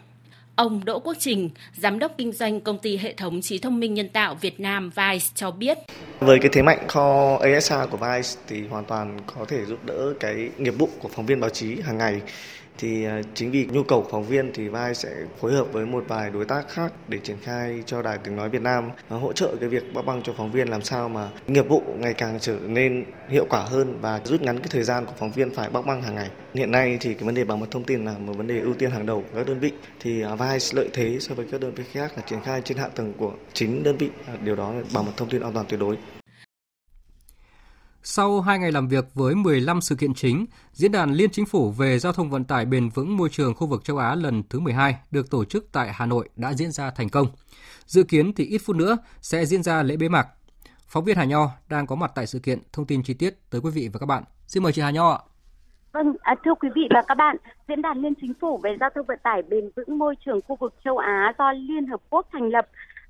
Ông 0.57 0.85
Đỗ 0.85 0.99
Quốc 0.99 1.17
Trình, 1.19 1.51
Giám 1.77 1.99
đốc 1.99 2.13
kinh 2.19 2.33
doanh 2.33 2.61
công 2.61 2.79
ty 2.79 2.97
hệ 2.97 3.15
thống 3.15 3.41
trí 3.41 3.59
thông 3.59 3.81
minh 3.81 3.95
nhân 3.95 4.09
tạo 4.09 4.35
Việt 4.35 4.61
Nam 4.61 4.91
VICE 4.91 5.27
cho 5.35 5.51
biết. 5.51 5.79
Với 6.21 6.39
cái 6.39 6.51
thế 6.53 6.63
mạnh 6.63 6.89
kho 6.89 7.39
ASR 7.43 7.73
của 7.91 7.97
VICE 7.97 8.41
thì 8.49 8.67
hoàn 8.71 8.85
toàn 8.85 9.19
có 9.27 9.45
thể 9.49 9.65
giúp 9.65 9.85
đỡ 9.85 10.15
cái 10.21 10.51
nghiệp 10.59 10.75
vụ 10.79 10.89
của 11.01 11.09
phóng 11.09 11.27
viên 11.27 11.41
báo 11.41 11.51
chí 11.51 11.81
hàng 11.81 11.99
ngày 11.99 12.21
thì 12.79 13.05
à, 13.05 13.23
chính 13.35 13.51
vì 13.51 13.67
nhu 13.67 13.83
cầu 13.83 14.03
của 14.03 14.09
phóng 14.11 14.25
viên 14.25 14.53
thì 14.55 14.69
vai 14.69 14.95
sẽ 14.95 15.11
phối 15.41 15.53
hợp 15.53 15.73
với 15.73 15.87
một 15.87 16.05
vài 16.09 16.31
đối 16.31 16.45
tác 16.45 16.69
khác 16.69 16.93
để 17.09 17.19
triển 17.19 17.37
khai 17.43 17.83
cho 17.87 18.03
đài 18.03 18.19
tiếng 18.19 18.37
nói 18.37 18.49
Việt 18.49 18.63
Nam 18.63 18.91
à, 19.09 19.17
hỗ 19.17 19.33
trợ 19.33 19.57
cái 19.61 19.69
việc 19.69 19.95
bắc 19.95 20.07
băng 20.07 20.23
cho 20.23 20.33
phóng 20.37 20.53
viên 20.53 20.69
làm 20.69 20.83
sao 20.83 21.09
mà 21.09 21.29
nghiệp 21.47 21.69
vụ 21.69 21.83
ngày 21.99 22.15
càng 22.15 22.39
trở 22.41 22.57
nên 22.67 23.05
hiệu 23.29 23.47
quả 23.51 23.61
hơn 23.61 23.99
và 24.01 24.21
rút 24.25 24.43
ngắn 24.43 24.59
cái 24.59 24.69
thời 24.71 24.83
gian 24.83 25.07
của 25.07 25.13
phóng 25.19 25.31
viên 25.31 25.55
phải 25.55 25.71
bắc 25.71 25.87
băng 25.87 26.03
hàng 26.03 26.15
ngày. 26.15 26.31
Hiện 26.55 26.71
nay 26.71 26.99
thì 27.01 27.15
cái 27.15 27.25
vấn 27.25 27.35
đề 27.35 27.45
bảo 27.45 27.57
mật 27.57 27.71
thông 27.71 27.85
tin 27.85 28.05
là 28.05 28.15
một 28.19 28.33
vấn 28.37 28.47
đề 28.47 28.61
ưu 28.61 28.75
tiên 28.75 28.91
hàng 28.91 29.07
đầu 29.07 29.21
của 29.21 29.39
các 29.39 29.47
đơn 29.47 29.61
vị 29.61 29.73
thì 30.01 30.23
à, 30.23 30.35
vai 30.35 30.59
lợi 30.73 30.89
thế 30.93 31.17
so 31.21 31.35
với 31.35 31.47
các 31.51 31.61
đơn 31.61 31.75
vị 31.75 31.85
khác 31.93 32.13
là 32.17 32.23
triển 32.27 32.41
khai 32.41 32.63
trên 32.65 32.79
hạ 32.79 32.89
tầng 32.89 33.13
của 33.19 33.33
chính 33.53 33.83
đơn 33.83 33.97
vị 33.97 34.11
điều 34.45 34.57
đó 34.57 34.73
là 34.73 34.83
bảo 34.95 35.03
mật 35.03 35.13
thông 35.17 35.29
tin 35.29 35.43
an 35.43 35.53
toàn 35.53 35.67
tuyệt 35.69 35.81
đối. 35.81 35.97
Sau 38.03 38.41
2 38.41 38.59
ngày 38.59 38.73
làm 38.73 38.89
việc 38.89 39.05
với 39.15 39.35
15 39.35 39.81
sự 39.81 39.95
kiện 39.95 40.15
chính, 40.15 40.47
Diễn 40.73 40.93
đàn 40.93 41.13
Liên 41.13 41.31
Chính 41.31 41.47
phủ 41.47 41.71
về 41.71 41.99
Giao 41.99 42.13
thông 42.13 42.31
Vận 42.31 42.45
tải 42.45 42.65
Bền 42.67 42.89
vững 42.89 43.17
Môi 43.17 43.29
trường 43.29 43.55
khu 43.55 43.67
vực 43.67 43.85
châu 43.85 43.99
Á 43.99 44.15
lần 44.15 44.43
thứ 44.51 44.61
12 44.61 44.97
được 45.11 45.31
tổ 45.31 45.45
chức 45.45 45.73
tại 45.73 45.93
Hà 45.93 46.07
Nội 46.07 46.29
đã 46.37 46.53
diễn 46.53 46.71
ra 46.71 46.91
thành 46.91 47.09
công. 47.09 47.27
Dự 47.87 48.03
kiến 48.03 48.33
thì 48.33 48.45
ít 48.45 48.59
phút 48.59 48.77
nữa 48.77 48.99
sẽ 49.21 49.45
diễn 49.45 49.63
ra 49.63 49.83
lễ 49.83 49.97
bế 49.97 50.09
mạc. 50.09 50.27
Phóng 50.87 51.05
viên 51.05 51.17
Hà 51.17 51.25
Nho 51.25 51.49
đang 51.69 51.87
có 51.87 51.97
mặt 51.97 52.13
tại 52.15 52.27
sự 52.27 52.39
kiện, 52.39 52.59
thông 52.73 52.87
tin 52.87 53.03
chi 53.03 53.15
tiết 53.15 53.51
tới 53.51 53.61
quý 53.61 53.71
vị 53.75 53.89
và 53.93 53.99
các 53.99 54.07
bạn. 54.07 54.23
Xin 54.47 54.63
mời 54.63 54.73
chị 54.73 54.83
Hà 54.83 54.91
Nho 54.91 55.11
ạ. 55.11 55.19
Vâng, 55.93 56.17
à, 56.21 56.35
thưa 56.45 56.55
quý 56.61 56.69
vị 56.75 56.89
và 56.95 57.03
các 57.09 57.15
bạn, 57.15 57.37
Diễn 57.69 57.83
đàn 57.83 57.99
Liên 58.03 58.15
Chính 58.21 58.33
phủ 58.41 58.59
về 58.63 58.77
Giao 58.81 58.91
thông 58.95 59.07
Vận 59.07 59.19
tải 59.23 59.43
Bền 59.43 59.71
vững 59.77 59.99
Môi 59.99 60.15
trường 60.25 60.41
khu 60.49 60.57
vực 60.61 60.75
châu 60.85 60.99
Á 60.99 61.33
do 61.39 61.53
Liên 61.53 61.87
Hợp 61.87 62.01
Quốc 62.11 62.27
thành 62.33 62.49
lập 62.51 62.67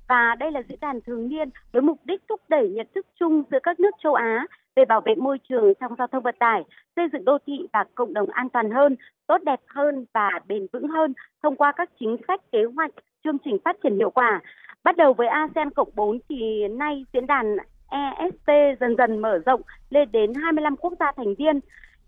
và 0.07 0.35
đây 0.39 0.51
là 0.51 0.61
diễn 0.69 0.79
đàn 0.79 1.01
thường 1.01 1.29
niên 1.29 1.49
với 1.71 1.81
mục 1.81 1.97
đích 2.03 2.21
thúc 2.29 2.41
đẩy 2.49 2.69
nhận 2.69 2.87
thức 2.95 3.05
chung 3.19 3.43
giữa 3.51 3.59
các 3.63 3.79
nước 3.79 3.91
châu 4.03 4.13
Á 4.13 4.45
về 4.79 4.85
bảo 4.85 5.01
vệ 5.01 5.15
môi 5.15 5.37
trường 5.49 5.73
trong 5.79 5.95
giao 5.97 6.07
thông 6.07 6.23
vận 6.23 6.35
tải, 6.39 6.63
xây 6.95 7.05
dựng 7.13 7.25
đô 7.25 7.37
thị 7.47 7.67
và 7.73 7.85
cộng 7.95 8.13
đồng 8.13 8.29
an 8.29 8.49
toàn 8.49 8.71
hơn, 8.71 8.95
tốt 9.27 9.37
đẹp 9.43 9.59
hơn 9.67 10.05
và 10.13 10.29
bền 10.47 10.67
vững 10.73 10.87
hơn 10.87 11.13
thông 11.43 11.55
qua 11.55 11.71
các 11.71 11.89
chính 11.99 12.17
sách, 12.27 12.41
kế 12.51 12.59
hoạch, 12.75 12.91
chương 13.23 13.37
trình 13.45 13.57
phát 13.65 13.77
triển 13.83 13.95
hiệu 13.95 14.09
quả. 14.09 14.41
Bắt 14.83 14.97
đầu 14.97 15.13
với 15.13 15.27
ASEAN 15.27 15.69
Cộng 15.69 15.89
4 15.95 16.19
thì 16.29 16.67
nay 16.67 17.05
diễn 17.13 17.27
đàn 17.27 17.57
ESP 17.89 18.79
dần 18.79 18.95
dần 18.97 19.19
mở 19.19 19.39
rộng 19.45 19.61
lên 19.89 20.11
đến 20.11 20.33
25 20.33 20.75
quốc 20.75 20.93
gia 20.99 21.11
thành 21.17 21.35
viên 21.35 21.59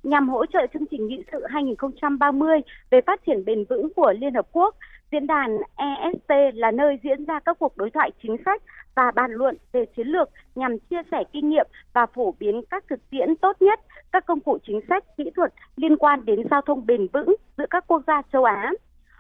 nhằm 0.03 0.29
hỗ 0.29 0.45
trợ 0.45 0.59
chương 0.73 0.85
trình 0.91 1.07
nghị 1.07 1.23
sự 1.31 1.45
2030 1.49 2.59
về 2.89 3.01
phát 3.01 3.25
triển 3.25 3.45
bền 3.45 3.65
vững 3.69 3.93
của 3.93 4.13
Liên 4.19 4.33
Hợp 4.33 4.47
Quốc. 4.51 4.75
Diễn 5.11 5.27
đàn 5.27 5.57
EST 5.75 6.55
là 6.55 6.71
nơi 6.71 6.99
diễn 7.03 7.25
ra 7.25 7.39
các 7.39 7.59
cuộc 7.59 7.77
đối 7.77 7.89
thoại 7.89 8.11
chính 8.23 8.37
sách 8.45 8.61
và 8.95 9.11
bàn 9.15 9.31
luận 9.31 9.57
về 9.71 9.85
chiến 9.85 10.07
lược 10.07 10.29
nhằm 10.55 10.79
chia 10.79 11.01
sẻ 11.11 11.23
kinh 11.31 11.49
nghiệm 11.49 11.67
và 11.93 12.05
phổ 12.05 12.33
biến 12.39 12.61
các 12.69 12.83
thực 12.89 13.09
tiễn 13.09 13.35
tốt 13.35 13.61
nhất, 13.61 13.79
các 14.11 14.25
công 14.25 14.39
cụ 14.39 14.57
chính 14.67 14.81
sách, 14.89 15.03
kỹ 15.17 15.23
thuật 15.35 15.53
liên 15.75 15.97
quan 15.97 16.25
đến 16.25 16.43
giao 16.51 16.61
thông 16.61 16.85
bền 16.85 17.07
vững 17.13 17.35
giữa 17.57 17.65
các 17.69 17.87
quốc 17.87 18.01
gia 18.07 18.21
châu 18.33 18.43
Á. 18.43 18.71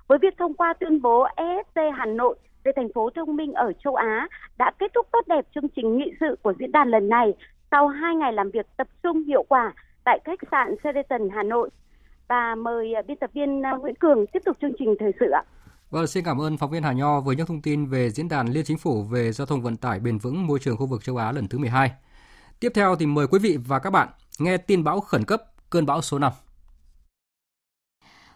Với 0.07 0.17
việc 0.17 0.37
thông 0.37 0.53
qua 0.53 0.73
tuyên 0.73 1.01
bố 1.01 1.27
EST 1.35 1.79
Hà 1.97 2.05
Nội 2.05 2.35
về 2.63 2.71
thành 2.75 2.93
phố 2.93 3.09
thông 3.09 3.35
minh 3.35 3.53
ở 3.53 3.73
châu 3.83 3.95
Á 3.95 4.27
đã 4.57 4.71
kết 4.79 4.91
thúc 4.93 5.07
tốt 5.11 5.27
đẹp 5.27 5.45
chương 5.55 5.69
trình 5.75 5.97
nghị 5.97 6.11
sự 6.19 6.35
của 6.41 6.53
diễn 6.59 6.71
đàn 6.71 6.89
lần 6.89 7.09
này 7.09 7.33
sau 7.71 7.87
hai 7.87 8.15
ngày 8.15 8.33
làm 8.33 8.51
việc 8.51 8.65
tập 8.77 8.87
trung 9.03 9.23
hiệu 9.23 9.43
quả 9.43 9.73
tại 10.03 10.19
khách 10.25 10.39
sạn 10.51 10.75
Sheraton 10.83 11.29
Hà 11.29 11.43
Nội. 11.43 11.69
Và 12.27 12.55
mời 12.55 12.93
biên 13.07 13.17
tập 13.17 13.29
viên 13.33 13.61
Nguyễn 13.61 13.95
Cường 13.95 14.27
tiếp 14.27 14.39
tục 14.45 14.57
chương 14.61 14.73
trình 14.79 14.95
thời 14.99 15.11
sự 15.19 15.29
ạ. 15.29 15.43
Vâng, 15.91 16.07
xin 16.07 16.23
cảm 16.23 16.41
ơn 16.41 16.57
phóng 16.57 16.71
viên 16.71 16.83
Hà 16.83 16.91
Nho 16.91 17.21
với 17.21 17.35
những 17.35 17.45
thông 17.45 17.61
tin 17.61 17.85
về 17.85 18.11
diễn 18.11 18.29
đàn 18.29 18.47
Liên 18.47 18.65
Chính 18.65 18.77
phủ 18.77 19.03
về 19.03 19.31
giao 19.31 19.47
thông 19.47 19.61
vận 19.61 19.77
tải 19.77 19.99
bền 19.99 20.17
vững 20.17 20.47
môi 20.47 20.59
trường 20.59 20.77
khu 20.77 20.85
vực 20.85 21.03
châu 21.03 21.17
Á 21.17 21.31
lần 21.31 21.47
thứ 21.47 21.57
12. 21.57 21.91
Tiếp 22.59 22.71
theo 22.75 22.95
thì 22.95 23.05
mời 23.05 23.27
quý 23.27 23.39
vị 23.39 23.57
và 23.67 23.79
các 23.79 23.89
bạn 23.89 24.09
nghe 24.39 24.57
tin 24.57 24.83
bão 24.83 24.99
khẩn 25.01 25.25
cấp 25.25 25.43
cơn 25.69 25.85
bão 25.85 26.01
số 26.01 26.19
5. 26.19 26.31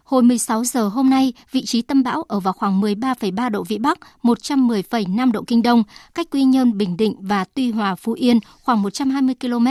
Hồi 0.04 0.22
16 0.22 0.64
giờ 0.64 0.88
hôm 0.88 1.10
nay, 1.10 1.32
vị 1.50 1.64
trí 1.64 1.82
tâm 1.82 2.02
bão 2.02 2.22
ở 2.22 2.40
vào 2.40 2.52
khoảng 2.52 2.80
13,3 2.80 3.50
độ 3.50 3.64
Vĩ 3.64 3.78
Bắc, 3.78 3.98
110,5 4.22 5.32
độ 5.32 5.44
Kinh 5.46 5.62
Đông, 5.62 5.82
cách 6.14 6.26
Quy 6.30 6.44
Nhơn, 6.44 6.78
Bình 6.78 6.96
Định 6.96 7.16
và 7.20 7.44
Tuy 7.44 7.70
Hòa, 7.70 7.94
Phú 7.94 8.12
Yên 8.12 8.40
khoảng 8.62 8.82
120 8.82 9.34
km. 9.40 9.66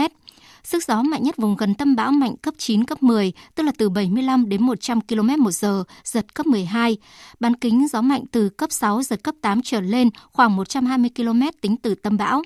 Sức 0.66 0.84
gió 0.84 1.02
mạnh 1.02 1.22
nhất 1.22 1.36
vùng 1.36 1.56
gần 1.56 1.74
tâm 1.74 1.96
bão 1.96 2.10
mạnh 2.10 2.36
cấp 2.36 2.54
9, 2.58 2.84
cấp 2.84 3.02
10, 3.02 3.32
tức 3.54 3.62
là 3.62 3.72
từ 3.78 3.88
75 3.88 4.48
đến 4.48 4.62
100 4.62 5.00
km 5.00 5.28
một 5.38 5.50
giờ, 5.50 5.84
giật 6.04 6.34
cấp 6.34 6.46
12. 6.46 6.96
Bán 7.40 7.54
kính 7.54 7.88
gió 7.88 8.02
mạnh 8.02 8.24
từ 8.32 8.48
cấp 8.48 8.72
6, 8.72 9.02
giật 9.02 9.22
cấp 9.22 9.34
8 9.40 9.62
trở 9.62 9.80
lên, 9.80 10.10
khoảng 10.32 10.56
120 10.56 11.10
km 11.16 11.42
tính 11.60 11.76
từ 11.76 11.94
tâm 11.94 12.16
bão. 12.16 12.42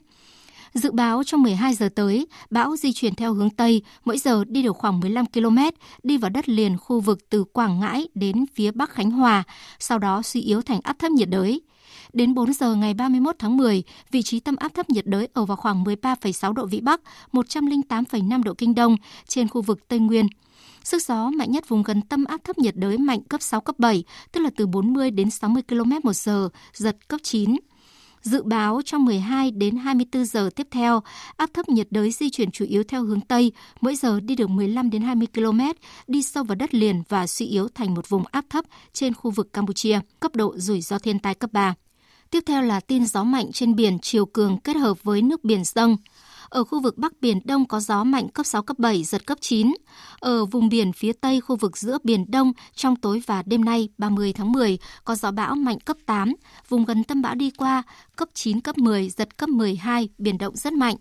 Dự 0.74 0.90
báo 0.92 1.24
trong 1.24 1.42
12 1.42 1.74
giờ 1.74 1.88
tới, 1.94 2.26
bão 2.50 2.76
di 2.76 2.92
chuyển 2.92 3.14
theo 3.14 3.34
hướng 3.34 3.50
Tây, 3.50 3.82
mỗi 4.04 4.18
giờ 4.18 4.44
đi 4.48 4.62
được 4.62 4.76
khoảng 4.76 5.00
15 5.00 5.26
km, 5.26 5.58
đi 6.02 6.16
vào 6.16 6.30
đất 6.30 6.48
liền 6.48 6.78
khu 6.78 7.00
vực 7.00 7.30
từ 7.30 7.44
Quảng 7.44 7.80
Ngãi 7.80 8.08
đến 8.14 8.44
phía 8.54 8.70
Bắc 8.70 8.90
Khánh 8.90 9.10
Hòa, 9.10 9.42
sau 9.78 9.98
đó 9.98 10.22
suy 10.22 10.40
yếu 10.40 10.62
thành 10.62 10.80
áp 10.82 10.98
thấp 10.98 11.10
nhiệt 11.10 11.28
đới. 11.28 11.60
Đến 12.12 12.34
4 12.34 12.52
giờ 12.52 12.74
ngày 12.74 12.94
31 12.94 13.36
tháng 13.38 13.56
10, 13.56 13.82
vị 14.10 14.22
trí 14.22 14.40
tâm 14.40 14.56
áp 14.56 14.74
thấp 14.74 14.90
nhiệt 14.90 15.06
đới 15.06 15.28
ở 15.32 15.44
vào 15.44 15.56
khoảng 15.56 15.84
13,6 15.84 16.52
độ 16.52 16.66
Vĩ 16.66 16.80
Bắc, 16.80 17.00
108,5 17.32 18.42
độ 18.42 18.54
Kinh 18.54 18.74
Đông 18.74 18.96
trên 19.28 19.48
khu 19.48 19.62
vực 19.62 19.88
Tây 19.88 19.98
Nguyên. 19.98 20.26
Sức 20.84 21.02
gió 21.02 21.30
mạnh 21.30 21.50
nhất 21.50 21.68
vùng 21.68 21.82
gần 21.82 22.02
tâm 22.02 22.24
áp 22.24 22.44
thấp 22.44 22.58
nhiệt 22.58 22.76
đới 22.76 22.98
mạnh 22.98 23.22
cấp 23.24 23.42
6, 23.42 23.60
cấp 23.60 23.78
7, 23.78 24.04
tức 24.32 24.40
là 24.40 24.50
từ 24.56 24.66
40 24.66 25.10
đến 25.10 25.30
60 25.30 25.62
km 25.68 25.92
một 26.02 26.12
giờ, 26.12 26.48
giật 26.72 27.08
cấp 27.08 27.20
9. 27.22 27.56
Dự 28.22 28.42
báo 28.42 28.80
trong 28.84 29.04
12 29.04 29.50
đến 29.50 29.76
24 29.76 30.24
giờ 30.24 30.50
tiếp 30.56 30.66
theo, 30.70 31.02
áp 31.36 31.50
thấp 31.54 31.68
nhiệt 31.68 31.86
đới 31.90 32.10
di 32.10 32.30
chuyển 32.30 32.50
chủ 32.50 32.64
yếu 32.64 32.82
theo 32.84 33.04
hướng 33.04 33.20
Tây, 33.20 33.52
mỗi 33.80 33.96
giờ 33.96 34.20
đi 34.20 34.36
được 34.36 34.50
15 34.50 34.90
đến 34.90 35.02
20 35.02 35.28
km, 35.34 35.60
đi 36.06 36.22
sâu 36.22 36.44
vào 36.44 36.54
đất 36.54 36.74
liền 36.74 37.02
và 37.08 37.26
suy 37.26 37.46
yếu 37.46 37.68
thành 37.68 37.94
một 37.94 38.08
vùng 38.08 38.24
áp 38.30 38.44
thấp 38.50 38.64
trên 38.92 39.14
khu 39.14 39.30
vực 39.30 39.52
Campuchia, 39.52 40.00
cấp 40.20 40.36
độ 40.36 40.54
rủi 40.56 40.80
ro 40.80 40.98
thiên 40.98 41.18
tai 41.18 41.34
cấp 41.34 41.52
3. 41.52 41.74
Tiếp 42.30 42.42
theo 42.46 42.62
là 42.62 42.80
tin 42.80 43.06
gió 43.06 43.24
mạnh 43.24 43.52
trên 43.52 43.76
biển 43.76 43.98
chiều 44.02 44.26
cường 44.26 44.58
kết 44.58 44.76
hợp 44.76 45.02
với 45.02 45.22
nước 45.22 45.44
biển 45.44 45.64
dâng. 45.64 45.96
Ở 46.48 46.64
khu 46.64 46.80
vực 46.80 46.98
Bắc 46.98 47.12
Biển 47.20 47.40
Đông 47.44 47.68
có 47.68 47.80
gió 47.80 48.04
mạnh 48.04 48.28
cấp 48.28 48.46
6, 48.46 48.62
cấp 48.62 48.78
7, 48.78 49.04
giật 49.04 49.26
cấp 49.26 49.38
9. 49.40 49.74
Ở 50.20 50.44
vùng 50.44 50.68
biển 50.68 50.92
phía 50.92 51.12
Tây 51.12 51.40
khu 51.40 51.56
vực 51.56 51.76
giữa 51.76 51.98
Biển 52.04 52.30
Đông 52.30 52.52
trong 52.74 52.96
tối 52.96 53.22
và 53.26 53.42
đêm 53.46 53.64
nay 53.64 53.88
30 53.98 54.32
tháng 54.32 54.52
10 54.52 54.78
có 55.04 55.14
gió 55.14 55.30
bão 55.30 55.54
mạnh 55.54 55.80
cấp 55.80 55.96
8, 56.06 56.34
vùng 56.68 56.84
gần 56.84 57.04
tâm 57.04 57.22
bão 57.22 57.34
đi 57.34 57.50
qua 57.50 57.82
cấp 58.16 58.28
9, 58.34 58.60
cấp 58.60 58.78
10, 58.78 59.10
giật 59.10 59.36
cấp 59.36 59.48
12, 59.48 60.08
biển 60.18 60.38
động 60.38 60.56
rất 60.56 60.72
mạnh. 60.72 60.96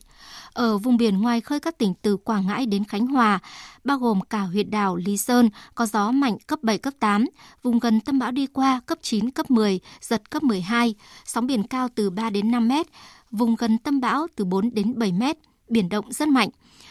Ở 0.54 0.78
vùng 0.78 0.98
biển 0.98 1.22
ngoài 1.22 1.42
khơi 1.42 1.60
các 1.60 1.78
tỉnh 1.78 1.94
từ 2.02 2.18
Quảng 2.18 2.48
Ngãi 2.48 2.66
đến 2.66 2.84
Khánh 2.84 3.08
Hòa, 3.08 3.40
bao 3.84 3.98
gồm 3.98 4.22
cả 4.22 4.40
huyện 4.42 4.72
đảo 4.72 4.96
Lý 4.96 5.18
Sơn, 5.18 5.50
có 5.76 5.86
gió 5.86 6.12
mạnh 6.12 6.38
cấp 6.48 6.60
7, 6.62 6.78
cấp 6.78 6.94
8, 7.00 7.26
vùng 7.64 7.80
gần 7.80 8.02
tâm 8.02 8.20
bão 8.20 8.32
đi 8.32 8.48
qua 8.48 8.82
cấp 8.86 8.98
9, 9.02 9.32
cấp 9.32 9.52
10, 9.52 9.80
giật 10.02 10.30
cấp 10.30 10.44
12, 10.44 10.96
sóng 11.26 11.48
biển 11.48 11.68
cao 11.68 11.88
từ 11.96 12.10
3 12.10 12.30
đến 12.30 12.52
5 12.52 12.68
mét, 12.68 12.88
vùng 13.32 13.56
gần 13.56 13.78
tâm 13.78 14.02
bão 14.02 14.28
từ 14.36 14.46
4 14.46 14.74
đến 14.74 15.00
7 15.00 15.12
mét, 15.12 15.38
biển 15.70 15.90
động 15.90 16.12
rất 16.12 16.28
mạnh. 16.28 16.50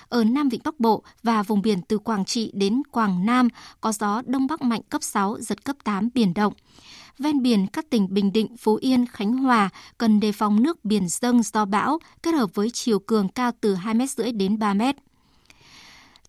Ở 0.09 0.25
Nam 0.25 0.49
Vịnh 0.49 0.61
Bắc 0.65 0.81
Bộ 0.81 1.03
và 1.23 1.43
vùng 1.43 1.63
biển 1.63 1.83
từ 1.83 1.99
Quảng 1.99 2.25
Trị 2.25 2.51
đến 2.55 2.83
Quảng 2.91 3.27
Nam 3.27 3.49
có 3.81 3.93
gió 3.93 4.23
Đông 4.27 4.47
Bắc 4.47 4.63
mạnh 4.63 4.81
cấp 4.89 5.03
6, 5.03 5.37
giật 5.41 5.65
cấp 5.65 5.77
8, 5.85 6.09
biển 6.15 6.35
động. 6.35 6.53
Ven 7.19 7.43
biển 7.43 7.67
các 7.67 7.91
tỉnh 7.91 8.07
Bình 8.11 8.33
Định, 8.33 8.57
Phú 8.57 8.79
Yên, 8.81 9.07
Khánh 9.07 9.37
Hòa 9.37 9.71
cần 9.99 10.21
đề 10.21 10.33
phòng 10.33 10.63
nước 10.63 10.85
biển 10.85 11.09
dâng 11.09 11.43
do 11.43 11.65
bão 11.65 11.99
kết 12.23 12.35
hợp 12.35 12.55
với 12.55 12.71
chiều 12.71 12.99
cường 12.99 13.29
cao 13.29 13.53
từ 13.61 13.75
2,5 13.75 14.33
m 14.33 14.39
đến 14.39 14.59
3 14.59 14.75
m. 14.75 14.83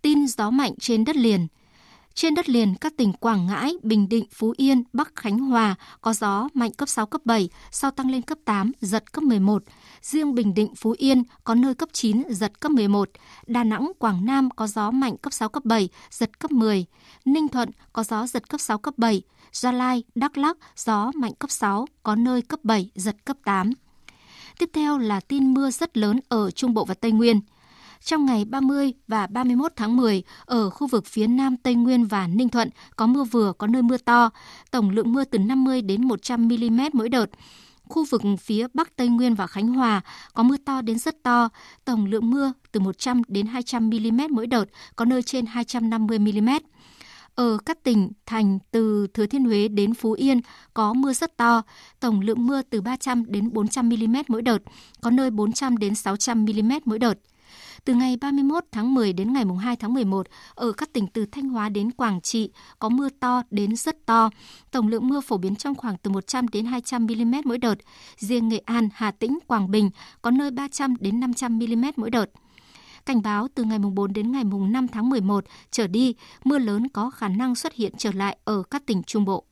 Tin 0.01 0.27
gió 0.27 0.49
mạnh 0.49 0.73
trên 0.79 1.05
đất 1.05 1.15
liền– 1.15 1.47
trên 2.19 2.35
đất 2.35 2.49
liền, 2.49 2.75
các 2.75 2.93
tỉnh 2.97 3.13
Quảng 3.13 3.47
Ngãi, 3.47 3.73
Bình 3.83 4.09
Định, 4.09 4.25
Phú 4.31 4.53
Yên, 4.57 4.83
Bắc 4.93 5.15
Khánh 5.15 5.39
Hòa 5.39 5.75
có 6.01 6.13
gió 6.13 6.49
mạnh 6.53 6.71
cấp 6.73 6.89
6, 6.89 7.05
cấp 7.05 7.21
7, 7.25 7.49
sau 7.71 7.91
tăng 7.91 8.11
lên 8.11 8.21
cấp 8.21 8.37
8, 8.45 8.71
giật 8.81 9.11
cấp 9.13 9.23
11. 9.23 9.63
Riêng 10.01 10.35
Bình 10.35 10.53
Định, 10.53 10.75
Phú 10.75 10.95
Yên 10.97 11.23
có 11.43 11.55
nơi 11.55 11.75
cấp 11.75 11.89
9, 11.93 12.23
giật 12.29 12.59
cấp 12.59 12.71
11. 12.71 13.09
Đà 13.47 13.63
Nẵng, 13.63 13.91
Quảng 13.99 14.25
Nam 14.25 14.49
có 14.49 14.67
gió 14.67 14.91
mạnh 14.91 15.17
cấp 15.17 15.33
6, 15.33 15.49
cấp 15.49 15.65
7, 15.65 15.89
giật 16.11 16.39
cấp 16.39 16.51
10. 16.51 16.85
Ninh 17.25 17.47
Thuận 17.47 17.69
có 17.93 18.03
gió 18.03 18.27
giật 18.27 18.49
cấp 18.49 18.61
6, 18.61 18.77
cấp 18.77 18.93
7. 18.97 19.21
Gia 19.51 19.71
Lai, 19.71 20.03
Đắk 20.15 20.37
Lắc 20.37 20.57
gió 20.75 21.11
mạnh 21.15 21.33
cấp 21.39 21.51
6, 21.51 21.85
có 22.03 22.15
nơi 22.15 22.41
cấp 22.41 22.59
7, 22.63 22.91
giật 22.95 23.15
cấp 23.25 23.37
8. 23.45 23.71
Tiếp 24.59 24.69
theo 24.73 24.97
là 24.97 25.19
tin 25.19 25.53
mưa 25.53 25.71
rất 25.71 25.97
lớn 25.97 26.19
ở 26.29 26.51
Trung 26.51 26.73
Bộ 26.73 26.85
và 26.85 26.93
Tây 26.93 27.11
Nguyên– 27.11 27.41
trong 28.03 28.25
ngày 28.25 28.45
30 28.45 28.93
và 29.07 29.27
31 29.27 29.71
tháng 29.75 29.97
10, 29.97 30.23
ở 30.45 30.69
khu 30.69 30.87
vực 30.87 31.05
phía 31.05 31.27
Nam 31.27 31.57
Tây 31.57 31.75
Nguyên 31.75 32.05
và 32.05 32.27
Ninh 32.27 32.49
Thuận 32.49 32.69
có 32.95 33.07
mưa 33.07 33.23
vừa, 33.23 33.53
có 33.53 33.67
nơi 33.67 33.81
mưa 33.81 33.97
to, 33.97 34.29
tổng 34.71 34.89
lượng 34.89 35.13
mưa 35.13 35.23
từ 35.23 35.39
50 35.39 35.81
đến 35.81 36.07
100 36.07 36.47
mm 36.47 36.79
mỗi 36.93 37.09
đợt. 37.09 37.25
Khu 37.89 38.05
vực 38.05 38.21
phía 38.39 38.67
Bắc 38.73 38.95
Tây 38.95 39.07
Nguyên 39.07 39.35
và 39.35 39.47
Khánh 39.47 39.67
Hòa 39.67 40.01
có 40.33 40.43
mưa 40.43 40.57
to 40.65 40.81
đến 40.81 40.99
rất 40.99 41.23
to, 41.23 41.49
tổng 41.85 42.05
lượng 42.05 42.29
mưa 42.29 42.53
từ 42.71 42.79
100 42.79 43.21
đến 43.27 43.45
200 43.45 43.89
mm 43.89 44.21
mỗi 44.29 44.47
đợt, 44.47 44.65
có 44.95 45.05
nơi 45.05 45.23
trên 45.23 45.45
250 45.45 46.19
mm. 46.19 46.49
Ở 47.35 47.57
các 47.65 47.83
tỉnh 47.83 48.11
thành 48.25 48.59
từ 48.71 49.07
Thừa 49.07 49.25
Thiên 49.25 49.43
Huế 49.43 49.67
đến 49.67 49.93
Phú 49.93 50.11
Yên 50.11 50.41
có 50.73 50.93
mưa 50.93 51.13
rất 51.13 51.37
to, 51.37 51.61
tổng 51.99 52.21
lượng 52.21 52.47
mưa 52.47 52.61
từ 52.61 52.81
300 52.81 53.23
đến 53.27 53.53
400 53.53 53.89
mm 53.89 54.15
mỗi 54.27 54.41
đợt, 54.41 54.59
có 55.01 55.11
nơi 55.11 55.31
400 55.31 55.77
đến 55.77 55.95
600 55.95 56.45
mm 56.45 56.71
mỗi 56.85 56.99
đợt. 56.99 57.13
Từ 57.85 57.93
ngày 57.93 58.17
31 58.21 58.63
tháng 58.71 58.93
10 58.93 59.13
đến 59.13 59.33
ngày 59.33 59.43
2 59.61 59.75
tháng 59.75 59.93
11, 59.93 60.27
ở 60.55 60.71
các 60.71 60.93
tỉnh 60.93 61.07
từ 61.07 61.25
Thanh 61.31 61.49
Hóa 61.49 61.69
đến 61.69 61.91
Quảng 61.91 62.21
Trị 62.21 62.51
có 62.79 62.89
mưa 62.89 63.09
to 63.19 63.43
đến 63.49 63.75
rất 63.75 64.05
to. 64.05 64.29
Tổng 64.71 64.87
lượng 64.87 65.07
mưa 65.07 65.21
phổ 65.21 65.37
biến 65.37 65.55
trong 65.55 65.75
khoảng 65.75 65.97
từ 65.97 66.11
100 66.11 66.47
đến 66.47 66.65
200 66.65 67.05
mm 67.05 67.35
mỗi 67.45 67.57
đợt. 67.57 67.75
Riêng 68.17 68.49
Nghệ 68.49 68.61
An, 68.65 68.89
Hà 68.93 69.11
Tĩnh, 69.11 69.39
Quảng 69.47 69.71
Bình 69.71 69.89
có 70.21 70.31
nơi 70.31 70.51
300 70.51 70.95
đến 70.99 71.19
500 71.19 71.59
mm 71.59 71.85
mỗi 71.95 72.09
đợt. 72.09 72.25
Cảnh 73.05 73.21
báo 73.21 73.47
từ 73.55 73.63
ngày 73.63 73.79
4 73.79 74.13
đến 74.13 74.31
ngày 74.31 74.43
5 74.43 74.87
tháng 74.87 75.09
11 75.09 75.45
trở 75.71 75.87
đi, 75.87 76.15
mưa 76.43 76.59
lớn 76.59 76.87
có 76.89 77.09
khả 77.09 77.27
năng 77.27 77.55
xuất 77.55 77.73
hiện 77.73 77.93
trở 77.97 78.11
lại 78.11 78.37
ở 78.45 78.63
các 78.63 78.85
tỉnh 78.85 79.03
Trung 79.03 79.25
Bộ. 79.25 79.45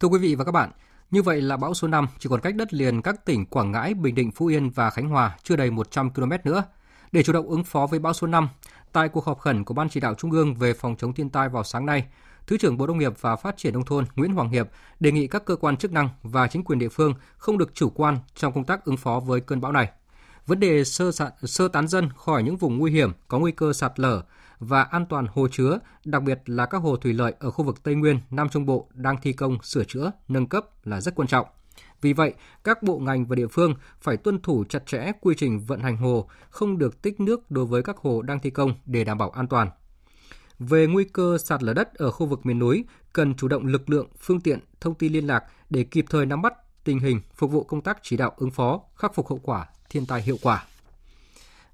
Thưa 0.00 0.08
quý 0.08 0.18
vị 0.18 0.34
và 0.34 0.44
các 0.44 0.52
bạn, 0.52 0.70
như 1.16 1.22
vậy 1.22 1.42
là 1.42 1.56
bão 1.56 1.74
số 1.74 1.88
5 1.88 2.06
chỉ 2.18 2.28
còn 2.28 2.40
cách 2.40 2.54
đất 2.54 2.74
liền 2.74 3.02
các 3.02 3.24
tỉnh 3.24 3.46
Quảng 3.46 3.72
Ngãi, 3.72 3.94
Bình 3.94 4.14
Định, 4.14 4.30
Phú 4.30 4.46
Yên 4.46 4.70
và 4.70 4.90
Khánh 4.90 5.08
Hòa 5.08 5.36
chưa 5.42 5.56
đầy 5.56 5.70
100 5.70 6.10
km 6.10 6.30
nữa. 6.44 6.64
Để 7.12 7.22
chủ 7.22 7.32
động 7.32 7.48
ứng 7.48 7.64
phó 7.64 7.86
với 7.86 7.98
bão 7.98 8.12
số 8.12 8.26
5, 8.26 8.48
tại 8.92 9.08
cuộc 9.08 9.24
họp 9.24 9.38
khẩn 9.38 9.64
của 9.64 9.74
Ban 9.74 9.88
chỉ 9.88 10.00
đạo 10.00 10.14
Trung 10.14 10.30
ương 10.30 10.54
về 10.54 10.74
phòng 10.74 10.96
chống 10.98 11.12
thiên 11.12 11.30
tai 11.30 11.48
vào 11.48 11.64
sáng 11.64 11.86
nay, 11.86 12.06
Thứ 12.46 12.58
trưởng 12.58 12.76
Bộ 12.76 12.86
Nông 12.86 12.98
nghiệp 12.98 13.12
và 13.20 13.36
Phát 13.36 13.56
triển 13.56 13.74
Nông 13.74 13.84
thôn 13.84 14.04
Nguyễn 14.16 14.32
Hoàng 14.32 14.48
Hiệp 14.48 14.68
đề 15.00 15.12
nghị 15.12 15.26
các 15.26 15.44
cơ 15.44 15.56
quan 15.56 15.76
chức 15.76 15.92
năng 15.92 16.08
và 16.22 16.48
chính 16.48 16.64
quyền 16.64 16.78
địa 16.78 16.88
phương 16.88 17.14
không 17.36 17.58
được 17.58 17.74
chủ 17.74 17.90
quan 17.90 18.18
trong 18.34 18.52
công 18.52 18.64
tác 18.64 18.84
ứng 18.84 18.96
phó 18.96 19.20
với 19.20 19.40
cơn 19.40 19.60
bão 19.60 19.72
này. 19.72 19.90
Vấn 20.46 20.60
đề 20.60 20.84
sơ, 20.84 21.12
sạn, 21.12 21.32
sơ 21.42 21.68
tán 21.68 21.88
dân 21.88 22.08
khỏi 22.16 22.42
những 22.42 22.56
vùng 22.56 22.78
nguy 22.78 22.92
hiểm 22.92 23.12
có 23.28 23.38
nguy 23.38 23.52
cơ 23.52 23.72
sạt 23.72 24.00
lở 24.00 24.22
và 24.58 24.82
an 24.82 25.06
toàn 25.06 25.26
hồ 25.32 25.48
chứa, 25.48 25.78
đặc 26.04 26.22
biệt 26.22 26.40
là 26.46 26.66
các 26.66 26.78
hồ 26.78 26.96
thủy 26.96 27.12
lợi 27.12 27.34
ở 27.38 27.50
khu 27.50 27.64
vực 27.64 27.82
Tây 27.82 27.94
Nguyên, 27.94 28.20
Nam 28.30 28.48
Trung 28.48 28.66
Bộ 28.66 28.88
đang 28.94 29.16
thi 29.22 29.32
công 29.32 29.62
sửa 29.62 29.84
chữa, 29.84 30.10
nâng 30.28 30.46
cấp 30.46 30.66
là 30.84 31.00
rất 31.00 31.14
quan 31.14 31.28
trọng. 31.28 31.46
Vì 32.00 32.12
vậy, 32.12 32.34
các 32.64 32.82
bộ 32.82 32.98
ngành 32.98 33.26
và 33.26 33.36
địa 33.36 33.46
phương 33.46 33.74
phải 34.00 34.16
tuân 34.16 34.42
thủ 34.42 34.64
chặt 34.68 34.86
chẽ 34.86 35.12
quy 35.20 35.34
trình 35.38 35.60
vận 35.60 35.80
hành 35.80 35.96
hồ, 35.96 36.28
không 36.50 36.78
được 36.78 37.02
tích 37.02 37.20
nước 37.20 37.50
đối 37.50 37.66
với 37.66 37.82
các 37.82 37.96
hồ 37.96 38.22
đang 38.22 38.38
thi 38.38 38.50
công 38.50 38.74
để 38.86 39.04
đảm 39.04 39.18
bảo 39.18 39.30
an 39.30 39.46
toàn. 39.46 39.70
Về 40.58 40.86
nguy 40.86 41.04
cơ 41.04 41.38
sạt 41.38 41.62
lở 41.62 41.72
đất 41.72 41.94
ở 41.94 42.10
khu 42.10 42.26
vực 42.26 42.46
miền 42.46 42.58
núi, 42.58 42.84
cần 43.12 43.34
chủ 43.34 43.48
động 43.48 43.66
lực 43.66 43.90
lượng, 43.90 44.08
phương 44.18 44.40
tiện, 44.40 44.60
thông 44.80 44.94
tin 44.94 45.12
liên 45.12 45.26
lạc 45.26 45.44
để 45.70 45.84
kịp 45.84 46.04
thời 46.10 46.26
nắm 46.26 46.42
bắt 46.42 46.54
tình 46.84 46.98
hình, 46.98 47.20
phục 47.34 47.50
vụ 47.50 47.64
công 47.64 47.80
tác 47.80 47.98
chỉ 48.02 48.16
đạo 48.16 48.32
ứng 48.36 48.50
phó, 48.50 48.80
khắc 48.96 49.14
phục 49.14 49.28
hậu 49.28 49.40
quả 49.42 49.66
thiên 49.90 50.06
tai 50.06 50.22
hiệu 50.22 50.36
quả. 50.42 50.64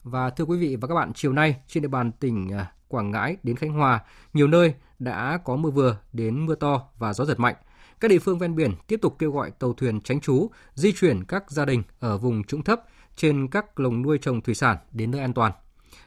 Và 0.03 0.31
thưa 0.31 0.45
quý 0.45 0.59
vị 0.59 0.77
và 0.77 0.89
các 0.89 0.95
bạn, 0.95 1.13
chiều 1.15 1.33
nay 1.33 1.57
trên 1.67 1.83
địa 1.83 1.89
bàn 1.89 2.13
tỉnh 2.13 2.53
à, 2.53 2.73
Quảng 2.89 3.11
Ngãi 3.11 3.37
đến 3.43 3.57
Khánh 3.57 3.73
Hòa, 3.73 4.01
nhiều 4.33 4.47
nơi 4.47 4.75
đã 4.99 5.39
có 5.45 5.57
mưa 5.57 5.71
vừa 5.71 5.99
đến 6.13 6.47
mưa 6.47 6.55
to 6.55 6.89
và 6.99 7.13
gió 7.13 7.25
giật 7.25 7.41
mạnh. 7.41 7.55
Các 8.01 8.09
địa 8.09 8.19
phương 8.19 8.39
ven 8.39 8.55
biển 8.57 8.75
tiếp 8.87 8.99
tục 9.03 9.17
kêu 9.19 9.33
gọi 9.33 9.51
tàu 9.51 9.73
thuyền 9.73 10.01
tránh 10.01 10.21
trú, 10.21 10.51
di 10.75 10.93
chuyển 10.93 11.25
các 11.25 11.51
gia 11.51 11.65
đình 11.65 11.83
ở 12.01 12.19
vùng 12.19 12.45
trũng 12.45 12.63
thấp 12.63 12.81
trên 13.17 13.49
các 13.49 13.81
lồng 13.81 14.03
nuôi 14.03 14.19
trồng 14.19 14.41
thủy 14.41 14.55
sản 14.55 14.77
đến 14.93 15.11
nơi 15.11 15.21
an 15.21 15.33
toàn. 15.33 15.53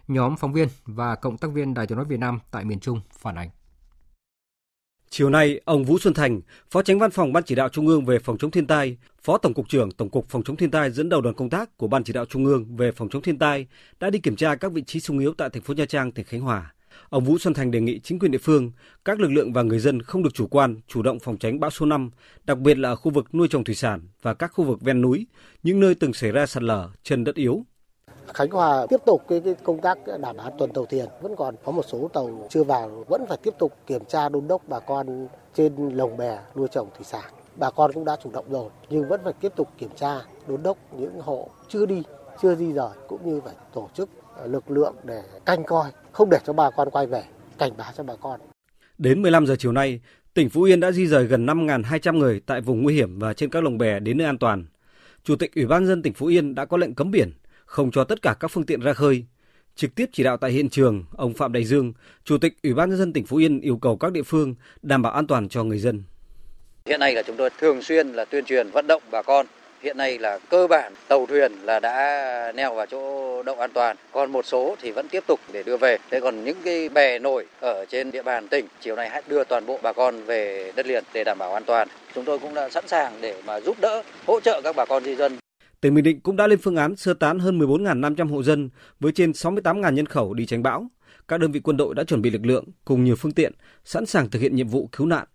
Nhóm 0.07 0.37
phóng 0.37 0.53
viên 0.53 0.67
và 0.85 1.15
cộng 1.15 1.37
tác 1.37 1.51
viên 1.51 1.73
Đài 1.73 1.87
tiếng 1.87 1.97
nói 1.97 2.05
Việt 2.05 2.19
Nam 2.19 2.39
tại 2.51 2.65
miền 2.65 2.79
Trung 2.79 3.01
phản 3.19 3.35
ánh. 3.35 3.49
Chiều 5.17 5.29
nay, 5.29 5.61
ông 5.65 5.83
Vũ 5.83 5.99
Xuân 5.99 6.13
Thành, 6.13 6.41
Phó 6.71 6.81
Tránh 6.81 6.99
Văn 6.99 7.11
phòng 7.11 7.33
Ban 7.33 7.43
Chỉ 7.43 7.55
đạo 7.55 7.69
Trung 7.69 7.87
ương 7.87 8.05
về 8.05 8.19
phòng 8.19 8.37
chống 8.37 8.51
thiên 8.51 8.67
tai, 8.67 8.97
Phó 9.23 9.37
Tổng 9.37 9.53
cục 9.53 9.69
trưởng 9.69 9.91
Tổng 9.91 10.09
cục 10.09 10.29
Phòng 10.29 10.43
chống 10.43 10.55
thiên 10.55 10.71
tai 10.71 10.91
dẫn 10.91 11.09
đầu 11.09 11.21
đoàn 11.21 11.35
công 11.35 11.49
tác 11.49 11.77
của 11.77 11.87
Ban 11.87 12.03
Chỉ 12.03 12.13
đạo 12.13 12.25
Trung 12.25 12.45
ương 12.45 12.75
về 12.75 12.91
phòng 12.91 13.09
chống 13.09 13.21
thiên 13.21 13.39
tai 13.39 13.67
đã 13.99 14.09
đi 14.09 14.19
kiểm 14.19 14.35
tra 14.35 14.55
các 14.55 14.71
vị 14.71 14.81
trí 14.81 14.99
sung 14.99 15.19
yếu 15.19 15.33
tại 15.33 15.49
thành 15.49 15.61
phố 15.61 15.73
Nha 15.73 15.85
Trang, 15.85 16.11
tỉnh 16.11 16.25
Khánh 16.25 16.41
Hòa. 16.41 16.73
Ông 17.09 17.23
Vũ 17.23 17.37
Xuân 17.37 17.53
Thành 17.53 17.71
đề 17.71 17.81
nghị 17.81 17.99
chính 17.99 18.19
quyền 18.19 18.31
địa 18.31 18.37
phương, 18.37 18.71
các 19.05 19.19
lực 19.19 19.31
lượng 19.31 19.53
và 19.53 19.61
người 19.61 19.79
dân 19.79 20.01
không 20.01 20.23
được 20.23 20.33
chủ 20.33 20.47
quan, 20.47 20.75
chủ 20.87 21.01
động 21.01 21.19
phòng 21.19 21.37
tránh 21.37 21.59
bão 21.59 21.71
số 21.71 21.85
5, 21.85 22.11
đặc 22.43 22.57
biệt 22.57 22.77
là 22.77 22.89
ở 22.89 22.95
khu 22.95 23.11
vực 23.11 23.35
nuôi 23.35 23.47
trồng 23.47 23.63
thủy 23.63 23.75
sản 23.75 24.01
và 24.21 24.33
các 24.33 24.47
khu 24.47 24.63
vực 24.63 24.81
ven 24.81 25.01
núi, 25.01 25.27
những 25.63 25.79
nơi 25.79 25.95
từng 25.95 26.13
xảy 26.13 26.31
ra 26.31 26.45
sạt 26.45 26.63
lở, 26.63 26.89
chân 27.03 27.23
đất 27.23 27.35
yếu. 27.35 27.65
Khánh 28.33 28.49
Hòa 28.49 28.85
tiếp 28.89 29.01
tục 29.05 29.21
cái, 29.27 29.41
cái 29.45 29.55
công 29.63 29.81
tác 29.81 29.97
đảm 30.19 30.37
bảo 30.37 30.51
tuần 30.57 30.71
tàu 30.73 30.85
thuyền. 30.85 31.05
Vẫn 31.21 31.35
còn 31.35 31.55
có 31.65 31.71
một 31.71 31.85
số 31.87 32.09
tàu 32.13 32.47
chưa 32.49 32.63
vào 32.63 33.03
vẫn 33.07 33.25
phải 33.29 33.37
tiếp 33.43 33.53
tục 33.59 33.73
kiểm 33.87 34.05
tra 34.05 34.29
đôn 34.29 34.47
đốc 34.47 34.61
bà 34.67 34.79
con 34.79 35.27
trên 35.53 35.89
lồng 35.89 36.17
bè 36.17 36.39
nuôi 36.55 36.67
trồng 36.71 36.89
thủy 36.95 37.05
sản. 37.05 37.23
Bà 37.55 37.71
con 37.71 37.93
cũng 37.93 38.05
đã 38.05 38.15
chủ 38.23 38.31
động 38.33 38.45
rồi 38.49 38.69
nhưng 38.89 39.07
vẫn 39.07 39.21
phải 39.23 39.33
tiếp 39.41 39.51
tục 39.55 39.69
kiểm 39.77 39.89
tra 39.95 40.21
đôn 40.47 40.63
đốc 40.63 40.77
những 40.97 41.19
hộ 41.21 41.49
chưa 41.69 41.85
đi 41.85 42.03
chưa 42.41 42.55
di 42.55 42.71
rời 42.71 42.89
cũng 43.07 43.19
như 43.25 43.41
phải 43.45 43.55
tổ 43.73 43.89
chức 43.93 44.09
ờ, 44.35 44.47
lực 44.47 44.71
lượng 44.71 44.95
để 45.03 45.21
canh 45.45 45.63
coi 45.63 45.91
không 46.11 46.29
để 46.29 46.37
cho 46.45 46.53
bà 46.53 46.69
con 46.71 46.89
quay 46.89 47.07
về 47.07 47.23
cảnh 47.57 47.71
báo 47.77 47.91
cho 47.97 48.03
bà 48.03 48.13
con. 48.15 48.39
Đến 48.97 49.21
15 49.21 49.45
giờ 49.45 49.55
chiều 49.59 49.71
nay, 49.71 49.99
tỉnh 50.33 50.49
Phú 50.49 50.63
Yên 50.63 50.79
đã 50.79 50.91
di 50.91 51.07
rời 51.07 51.25
gần 51.25 51.45
5.200 51.45 52.17
người 52.17 52.41
tại 52.45 52.61
vùng 52.61 52.83
nguy 52.83 52.95
hiểm 52.95 53.19
và 53.19 53.33
trên 53.33 53.49
các 53.49 53.63
lồng 53.63 53.77
bè 53.77 53.99
đến 53.99 54.17
nơi 54.17 54.27
an 54.27 54.37
toàn. 54.37 54.65
Chủ 55.23 55.35
tịch 55.35 55.55
Ủy 55.55 55.65
ban 55.65 55.85
dân 55.85 56.01
tỉnh 56.01 56.13
Phú 56.13 56.25
Yên 56.25 56.55
đã 56.55 56.65
có 56.65 56.77
lệnh 56.77 56.95
cấm 56.95 57.11
biển, 57.11 57.31
không 57.75 57.91
cho 57.91 58.03
tất 58.03 58.21
cả 58.21 58.35
các 58.39 58.47
phương 58.47 58.65
tiện 58.65 58.79
ra 58.79 58.93
khơi. 58.93 59.25
Trực 59.75 59.95
tiếp 59.95 60.09
chỉ 60.13 60.23
đạo 60.23 60.37
tại 60.37 60.51
hiện 60.51 60.69
trường, 60.69 61.05
ông 61.17 61.33
Phạm 61.33 61.53
Đại 61.53 61.63
Dương, 61.63 61.93
Chủ 62.23 62.37
tịch 62.37 62.53
Ủy 62.63 62.73
ban 62.73 62.89
nhân 62.89 62.99
dân 62.99 63.13
tỉnh 63.13 63.25
Phú 63.25 63.37
Yên 63.37 63.61
yêu 63.61 63.77
cầu 63.77 63.97
các 63.97 64.11
địa 64.11 64.23
phương 64.23 64.55
đảm 64.81 65.01
bảo 65.01 65.13
an 65.13 65.27
toàn 65.27 65.49
cho 65.49 65.63
người 65.63 65.77
dân. 65.77 66.03
Hiện 66.85 66.99
nay 66.99 67.13
là 67.13 67.23
chúng 67.23 67.35
tôi 67.35 67.49
thường 67.59 67.81
xuyên 67.81 68.07
là 68.07 68.25
tuyên 68.25 68.45
truyền 68.45 68.69
vận 68.69 68.87
động 68.87 69.01
bà 69.11 69.21
con. 69.21 69.45
Hiện 69.81 69.97
nay 69.97 70.19
là 70.19 70.39
cơ 70.49 70.67
bản 70.67 70.93
tàu 71.07 71.25
thuyền 71.25 71.51
là 71.63 71.79
đã 71.79 72.51
neo 72.55 72.75
vào 72.75 72.85
chỗ 72.85 73.43
đậu 73.43 73.55
an 73.55 73.71
toàn, 73.73 73.97
còn 74.11 74.31
một 74.31 74.45
số 74.45 74.75
thì 74.81 74.91
vẫn 74.91 75.07
tiếp 75.07 75.23
tục 75.27 75.39
để 75.53 75.63
đưa 75.63 75.77
về. 75.77 75.97
Thế 76.11 76.19
còn 76.19 76.43
những 76.43 76.57
cái 76.63 76.89
bè 76.89 77.19
nổi 77.19 77.45
ở 77.59 77.85
trên 77.85 78.11
địa 78.11 78.23
bàn 78.23 78.47
tỉnh, 78.47 78.65
chiều 78.81 78.95
nay 78.95 79.09
hãy 79.09 79.21
đưa 79.27 79.43
toàn 79.43 79.65
bộ 79.65 79.79
bà 79.83 79.93
con 79.93 80.23
về 80.23 80.71
đất 80.75 80.85
liền 80.85 81.03
để 81.13 81.23
đảm 81.23 81.37
bảo 81.37 81.53
an 81.53 81.63
toàn. 81.65 81.87
Chúng 82.15 82.25
tôi 82.25 82.39
cũng 82.39 82.53
đã 82.53 82.69
sẵn 82.69 82.87
sàng 82.87 83.13
để 83.21 83.41
mà 83.45 83.59
giúp 83.59 83.77
đỡ, 83.81 84.03
hỗ 84.27 84.39
trợ 84.39 84.61
các 84.63 84.75
bà 84.75 84.85
con 84.85 85.03
di 85.03 85.15
dân 85.15 85.37
Tỉnh 85.85 85.93
Bình 85.93 86.03
Định 86.03 86.19
cũng 86.19 86.35
đã 86.35 86.47
lên 86.47 86.59
phương 86.59 86.75
án 86.75 86.95
sơ 86.95 87.13
tán 87.13 87.39
hơn 87.39 87.59
14.500 87.59 88.27
hộ 88.27 88.43
dân 88.43 88.69
với 88.99 89.11
trên 89.11 89.31
68.000 89.31 89.91
nhân 89.91 90.05
khẩu 90.05 90.33
đi 90.33 90.45
tránh 90.45 90.63
bão. 90.63 90.87
Các 91.27 91.39
đơn 91.39 91.51
vị 91.51 91.59
quân 91.59 91.77
đội 91.77 91.95
đã 91.95 92.03
chuẩn 92.03 92.21
bị 92.21 92.29
lực 92.29 92.45
lượng 92.45 92.65
cùng 92.85 93.03
nhiều 93.03 93.15
phương 93.15 93.31
tiện 93.31 93.53
sẵn 93.83 94.05
sàng 94.05 94.29
thực 94.29 94.39
hiện 94.39 94.55
nhiệm 94.55 94.67
vụ 94.67 94.89
cứu 94.91 95.07
nạn. 95.07 95.27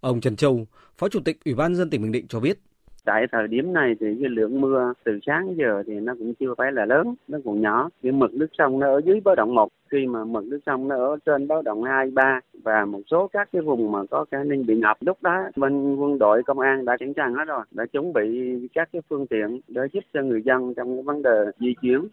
Ông 0.00 0.20
Trần 0.20 0.36
Châu, 0.36 0.66
Phó 0.98 1.08
Chủ 1.08 1.20
tịch 1.24 1.44
Ủy 1.44 1.54
ban 1.54 1.76
dân 1.76 1.90
tỉnh 1.90 2.02
Bình 2.02 2.12
Định 2.12 2.26
cho 2.28 2.40
biết. 2.40 2.58
Tại 3.04 3.26
thời 3.32 3.48
điểm 3.48 3.72
này 3.72 3.94
thì 4.00 4.06
cái 4.20 4.30
lượng 4.30 4.60
mưa 4.60 4.92
từ 5.04 5.18
sáng 5.26 5.54
giờ 5.58 5.82
thì 5.86 5.94
nó 5.94 6.14
cũng 6.18 6.34
chưa 6.34 6.54
phải 6.58 6.72
là 6.72 6.84
lớn, 6.84 7.14
nó 7.28 7.38
còn 7.44 7.60
nhỏ. 7.60 7.88
Nhưng 8.02 8.18
mực 8.18 8.34
nước 8.34 8.46
sông 8.58 8.78
nó 8.78 8.86
ở 8.86 9.00
dưới 9.04 9.20
báo 9.20 9.34
động 9.34 9.54
1, 9.54 9.68
khi 9.90 10.06
mà 10.06 10.24
mực 10.24 10.44
nước 10.44 10.60
sông 10.66 10.88
nó 10.88 10.96
ở 10.96 11.16
trên 11.26 11.48
báo 11.48 11.62
động 11.62 11.82
2, 11.82 12.10
3 12.10 12.40
và 12.62 12.84
một 12.84 13.00
số 13.10 13.30
các 13.32 13.48
cái 13.52 13.62
vùng 13.62 13.92
mà 13.92 13.98
có 14.10 14.24
khả 14.30 14.44
năng 14.44 14.66
bị 14.66 14.74
ngập 14.74 14.96
lúc 15.00 15.22
đó 15.22 15.42
bên 15.56 15.96
quân 15.96 16.18
đội 16.18 16.42
công 16.42 16.58
an 16.58 16.84
đã 16.84 16.96
sẵn 17.00 17.12
sàng 17.16 17.34
hết 17.34 17.44
rồi, 17.46 17.64
đã 17.70 17.86
chuẩn 17.92 18.12
bị 18.12 18.22
các 18.74 18.88
cái 18.92 19.02
phương 19.10 19.26
tiện 19.26 19.60
để 19.68 19.82
giúp 19.92 20.04
cho 20.14 20.22
người 20.22 20.42
dân 20.44 20.74
trong 20.74 20.96
cái 20.96 21.02
vấn 21.02 21.22
đề 21.22 21.44
di 21.60 21.74
chuyển. 21.82 22.08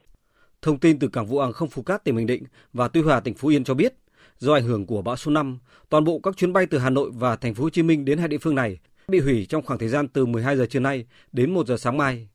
Thông 0.62 0.78
tin 0.78 1.00
từ 1.00 1.08
cảng 1.08 1.26
vụ 1.26 1.40
hàng 1.40 1.54
không 1.54 1.70
Phú 1.70 1.82
Cát 1.82 2.04
tỉnh 2.04 2.16
Bình 2.16 2.28
Định 2.28 2.44
và 2.74 2.88
Tuy 2.88 3.02
Hòa 3.02 3.20
tỉnh 3.20 3.34
Phú 3.34 3.48
Yên 3.48 3.64
cho 3.64 3.74
biết, 3.74 3.94
do 4.38 4.54
ảnh 4.54 4.64
hưởng 4.64 4.86
của 4.86 5.02
bão 5.02 5.16
số 5.16 5.32
5, 5.32 5.58
toàn 5.90 6.04
bộ 6.04 6.20
các 6.24 6.38
chuyến 6.38 6.54
bay 6.54 6.66
từ 6.66 6.78
Hà 6.78 6.90
Nội 6.90 7.10
và 7.14 7.36
thành 7.36 7.54
phố 7.54 7.64
Hồ 7.64 7.70
Chí 7.70 7.84
Minh 7.84 8.06
đến 8.06 8.18
hai 8.18 8.28
địa 8.28 8.38
phương 8.38 8.56
này 8.56 8.80
bị 9.10 9.20
hủy 9.20 9.46
trong 9.50 9.66
khoảng 9.66 9.80
thời 9.80 9.90
gian 9.90 10.08
từ 10.08 10.26
12 10.26 10.58
giờ 10.58 10.66
trưa 10.66 10.80
nay 10.80 11.06
đến 11.32 11.54
1 11.54 11.68
giờ 11.68 11.78
sáng 11.78 11.98
mai. 11.98 12.30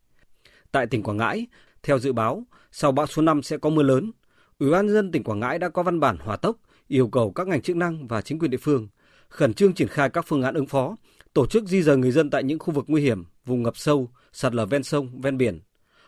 Tại 0.72 0.86
tỉnh 0.86 1.02
Quảng 1.02 1.16
Ngãi, 1.16 1.46
theo 1.82 1.98
dự 1.98 2.12
báo, 2.12 2.44
sau 2.72 2.92
bão 2.92 3.06
số 3.06 3.22
5 3.22 3.42
sẽ 3.42 3.58
có 3.58 3.70
mưa 3.70 3.82
lớn. 3.82 4.12
Ủy 4.58 4.70
ban 4.70 4.86
nhân 4.86 4.94
dân 4.94 5.12
tỉnh 5.12 5.24
Quảng 5.24 5.40
Ngãi 5.40 5.58
đã 5.58 5.68
có 5.68 5.82
văn 5.82 6.00
bản 6.00 6.16
hỏa 6.18 6.36
tốc 6.36 6.56
yêu 6.88 7.08
cầu 7.08 7.32
các 7.32 7.48
ngành 7.48 7.62
chức 7.62 7.76
năng 7.76 8.06
và 8.06 8.22
chính 8.22 8.38
quyền 8.38 8.50
địa 8.50 8.58
phương 8.58 8.88
khẩn 9.34 9.54
trương 9.54 9.74
triển 9.74 9.88
khai 9.88 10.10
các 10.10 10.24
phương 10.28 10.42
án 10.42 10.54
ứng 10.54 10.66
phó, 10.66 10.96
tổ 11.32 11.46
chức 11.46 11.64
di 11.64 11.82
dời 11.82 11.96
người 11.96 12.10
dân 12.10 12.30
tại 12.30 12.44
những 12.44 12.58
khu 12.58 12.74
vực 12.74 12.84
nguy 12.88 13.02
hiểm, 13.02 13.24
vùng 13.44 13.62
ngập 13.62 13.76
sâu, 13.76 14.10
sạt 14.32 14.54
lở 14.54 14.66
ven 14.66 14.82
sông, 14.82 15.20
ven 15.20 15.38
biển. 15.38 15.60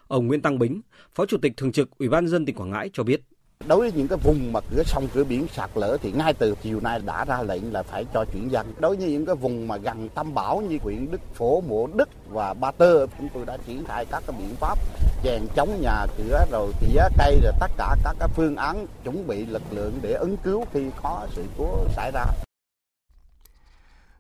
Ông 0.07 0.27
Nguyễn 0.27 0.43
Tăng 0.43 0.59
Bính, 0.59 0.81
Phó 1.15 1.27
Chủ 1.27 1.39
tịch 1.39 1.53
Thường 1.57 1.73
trực 1.73 1.99
Ủy 1.99 2.09
ban 2.09 2.25
nhân 2.25 2.31
dân 2.31 2.47
tỉnh 2.47 2.57
Quảng 2.57 2.71
Ngãi 2.71 2.91
cho 2.93 3.03
biết. 3.03 3.21
Đối 3.64 3.79
với 3.79 3.92
những 3.92 4.09
cái 4.09 4.19
vùng 4.23 4.53
mà 4.53 4.61
cửa 4.71 4.83
sông 4.87 5.09
cửa 5.14 5.25
biển 5.25 5.47
sạt 5.53 5.71
lở 5.75 5.97
thì 6.03 6.12
ngay 6.12 6.35
từ 6.35 6.55
chiều 6.62 6.81
nay 6.81 7.01
đã 7.07 7.25
ra 7.25 7.42
lệnh 7.42 7.73
là 7.73 7.83
phải 7.83 8.05
cho 8.14 8.25
chuyển 8.33 8.53
dân. 8.53 8.73
Đối 8.81 8.97
với 8.97 9.11
những 9.11 9.27
cái 9.27 9.35
vùng 9.35 9.69
mà 9.69 9.77
gần 9.77 10.09
tâm 10.09 10.35
bão 10.35 10.61
như 10.61 10.79
huyện 10.83 11.11
Đức 11.11 11.21
Phổ, 11.35 11.61
Mộ 11.61 11.87
Đức 11.87 12.09
và 12.29 12.55
Ba 12.55 12.71
Tơ, 12.71 13.07
chúng 13.19 13.29
tôi 13.35 13.45
đã 13.47 13.57
triển 13.66 13.85
khai 13.85 14.07
các 14.11 14.23
cái 14.27 14.37
biện 14.38 14.55
pháp 14.61 14.79
chèn 15.25 15.42
chống 15.57 15.81
nhà 15.81 16.07
cửa 16.19 16.45
rồi 16.51 16.73
tỉa 16.81 17.01
cây 17.19 17.40
rồi 17.42 17.53
tất 17.61 17.71
cả 17.77 17.97
các 18.05 18.16
cái 18.19 18.29
phương 18.29 18.57
án 18.57 18.87
chuẩn 19.05 19.27
bị 19.27 19.47
lực 19.47 19.62
lượng 19.71 19.99
để 20.03 20.12
ứng 20.12 20.37
cứu 20.37 20.64
khi 20.73 20.81
có 21.03 21.27
sự 21.31 21.45
cố 21.59 21.85
xảy 21.97 22.11
ra. 22.14 22.25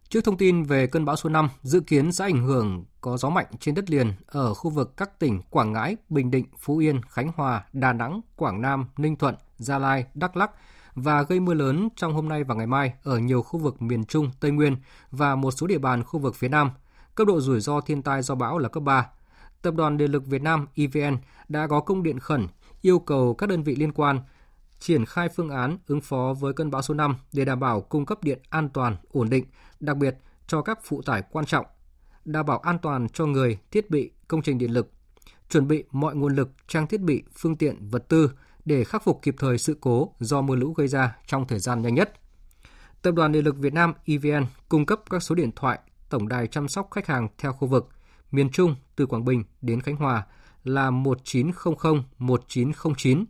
Trước 0.08 0.24
thông 0.24 0.36
tin 0.36 0.62
về 0.62 0.86
cơn 0.86 1.04
bão 1.04 1.16
số 1.16 1.28
5 1.28 1.48
dự 1.62 1.80
kiến 1.80 2.12
sẽ 2.12 2.24
ảnh 2.24 2.46
hưởng 2.46 2.84
có 3.06 3.16
gió 3.16 3.30
mạnh 3.30 3.46
trên 3.60 3.74
đất 3.74 3.90
liền 3.90 4.12
ở 4.26 4.54
khu 4.54 4.70
vực 4.70 4.96
các 4.96 5.18
tỉnh 5.18 5.42
Quảng 5.50 5.72
Ngãi, 5.72 5.96
Bình 6.08 6.30
Định, 6.30 6.46
Phú 6.58 6.78
Yên, 6.78 7.00
Khánh 7.08 7.32
Hòa, 7.36 7.64
Đà 7.72 7.92
Nẵng, 7.92 8.20
Quảng 8.36 8.62
Nam, 8.62 8.86
Ninh 8.96 9.16
Thuận, 9.16 9.34
Gia 9.58 9.78
Lai, 9.78 10.04
Đắk 10.14 10.36
Lắk 10.36 10.50
và 10.94 11.22
gây 11.22 11.40
mưa 11.40 11.54
lớn 11.54 11.88
trong 11.96 12.14
hôm 12.14 12.28
nay 12.28 12.44
và 12.44 12.54
ngày 12.54 12.66
mai 12.66 12.92
ở 13.02 13.18
nhiều 13.18 13.42
khu 13.42 13.58
vực 13.58 13.82
miền 13.82 14.04
Trung, 14.04 14.30
Tây 14.40 14.50
Nguyên 14.50 14.76
và 15.10 15.34
một 15.36 15.50
số 15.50 15.66
địa 15.66 15.78
bàn 15.78 16.04
khu 16.04 16.20
vực 16.20 16.34
phía 16.34 16.48
Nam. 16.48 16.70
Cấp 17.14 17.26
độ 17.26 17.40
rủi 17.40 17.60
ro 17.60 17.80
thiên 17.80 18.02
tai 18.02 18.22
do 18.22 18.34
bão 18.34 18.58
là 18.58 18.68
cấp 18.68 18.82
3. 18.82 19.06
Tập 19.62 19.74
đoàn 19.74 19.96
Điện 19.96 20.10
lực 20.10 20.26
Việt 20.26 20.42
Nam 20.42 20.66
EVN 20.74 21.16
đã 21.48 21.66
có 21.66 21.80
công 21.80 22.02
điện 22.02 22.18
khẩn 22.18 22.46
yêu 22.82 22.98
cầu 22.98 23.34
các 23.34 23.48
đơn 23.48 23.62
vị 23.62 23.76
liên 23.76 23.92
quan 23.92 24.20
triển 24.78 25.04
khai 25.04 25.28
phương 25.28 25.50
án 25.50 25.78
ứng 25.86 26.00
phó 26.00 26.34
với 26.40 26.52
cơn 26.52 26.70
bão 26.70 26.82
số 26.82 26.94
5 26.94 27.16
để 27.32 27.44
đảm 27.44 27.60
bảo 27.60 27.80
cung 27.80 28.06
cấp 28.06 28.18
điện 28.22 28.38
an 28.50 28.68
toàn, 28.68 28.96
ổn 29.12 29.30
định, 29.30 29.44
đặc 29.80 29.96
biệt 29.96 30.16
cho 30.46 30.62
các 30.62 30.78
phụ 30.82 31.02
tải 31.02 31.22
quan 31.32 31.46
trọng, 31.46 31.66
đảm 32.26 32.46
bảo 32.46 32.58
an 32.58 32.78
toàn 32.82 33.08
cho 33.08 33.26
người, 33.26 33.58
thiết 33.70 33.90
bị, 33.90 34.10
công 34.28 34.42
trình 34.42 34.58
điện 34.58 34.70
lực, 34.70 34.92
chuẩn 35.50 35.68
bị 35.68 35.84
mọi 35.90 36.16
nguồn 36.16 36.34
lực, 36.34 36.50
trang 36.68 36.86
thiết 36.86 37.00
bị, 37.00 37.22
phương 37.34 37.56
tiện, 37.56 37.88
vật 37.90 38.08
tư 38.08 38.30
để 38.64 38.84
khắc 38.84 39.04
phục 39.04 39.22
kịp 39.22 39.34
thời 39.38 39.58
sự 39.58 39.76
cố 39.80 40.12
do 40.20 40.42
mưa 40.42 40.54
lũ 40.54 40.72
gây 40.72 40.88
ra 40.88 41.16
trong 41.26 41.46
thời 41.46 41.58
gian 41.58 41.82
nhanh 41.82 41.94
nhất. 41.94 42.12
Tập 43.02 43.12
đoàn 43.12 43.32
Điện 43.32 43.44
lực 43.44 43.56
Việt 43.58 43.72
Nam 43.72 43.92
EVN 44.04 44.46
cung 44.68 44.86
cấp 44.86 45.00
các 45.10 45.22
số 45.22 45.34
điện 45.34 45.50
thoại 45.56 45.78
tổng 46.08 46.28
đài 46.28 46.46
chăm 46.46 46.68
sóc 46.68 46.88
khách 46.90 47.06
hàng 47.06 47.28
theo 47.38 47.52
khu 47.52 47.68
vực 47.68 47.88
miền 48.30 48.50
Trung 48.50 48.74
từ 48.96 49.06
Quảng 49.06 49.24
Bình 49.24 49.44
đến 49.60 49.80
Khánh 49.80 49.96
Hòa 49.96 50.26
là 50.64 50.90
1900 50.90 52.02
1909 52.18 53.24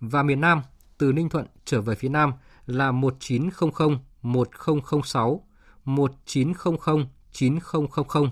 và 0.00 0.22
miền 0.22 0.40
Nam 0.40 0.62
từ 0.98 1.12
Ninh 1.12 1.28
Thuận 1.28 1.46
trở 1.64 1.80
về 1.80 1.94
phía 1.94 2.08
Nam 2.08 2.32
là 2.66 2.92
1900 2.92 3.98
1006 4.22 5.46
1900 5.84 7.06
9000 7.32 8.28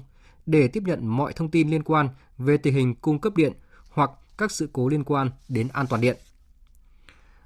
để 0.49 0.69
tiếp 0.69 0.83
nhận 0.87 1.07
mọi 1.07 1.33
thông 1.33 1.51
tin 1.51 1.71
liên 1.71 1.83
quan 1.83 2.09
về 2.39 2.57
tình 2.57 2.75
hình 2.75 2.95
cung 2.95 3.19
cấp 3.19 3.37
điện 3.37 3.53
hoặc 3.91 4.11
các 4.39 4.53
sự 4.53 4.69
cố 4.73 4.89
liên 4.89 5.05
quan 5.05 5.31
đến 5.49 5.69
an 5.73 5.87
toàn 5.87 6.01
điện. 6.01 6.17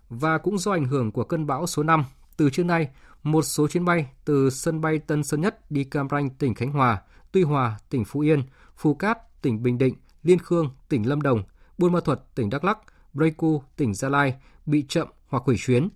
Và 0.09 0.38
cũng 0.38 0.59
do 0.59 0.72
ảnh 0.72 0.84
hưởng 0.84 1.12
của 1.12 1.24
cơn 1.24 1.46
bão 1.46 1.66
số 1.66 1.82
5, 1.82 2.05
từ 2.36 2.50
trưa 2.50 2.64
nay, 2.64 2.88
một 3.22 3.42
số 3.42 3.68
chuyến 3.68 3.84
bay 3.84 4.07
từ 4.24 4.50
sân 4.50 4.80
bay 4.80 4.98
Tân 4.98 5.24
Sơn 5.24 5.40
Nhất 5.40 5.70
đi 5.70 5.84
Cam 5.84 6.09
Ranh, 6.11 6.30
tỉnh 6.30 6.55
Khánh 6.55 6.72
Hòa, 6.72 7.03
Tuy 7.32 7.42
Hòa, 7.42 7.78
tỉnh 7.90 8.05
Phú 8.05 8.20
Yên, 8.20 8.42
Phú 8.76 8.94
Cát, 8.94 9.42
tỉnh 9.42 9.62
Bình 9.62 9.78
Định, 9.78 9.94
Liên 10.22 10.38
Khương, 10.38 10.70
tỉnh 10.88 11.09
Lâm 11.09 11.22
Đồng, 11.22 11.42
Buôn 11.78 11.92
Ma 11.92 12.00
Thuật, 12.00 12.34
tỉnh 12.34 12.50
Đắk 12.50 12.64
Lắk, 12.64 12.78
Pleiku, 13.14 13.62
tỉnh 13.76 13.94
Gia 13.94 14.09
Lai 14.09 14.34
bị 14.66 14.84
chậm 14.88 15.09
hoặc 15.28 15.42
hủy 15.46 15.57
chuyến. 15.59 15.88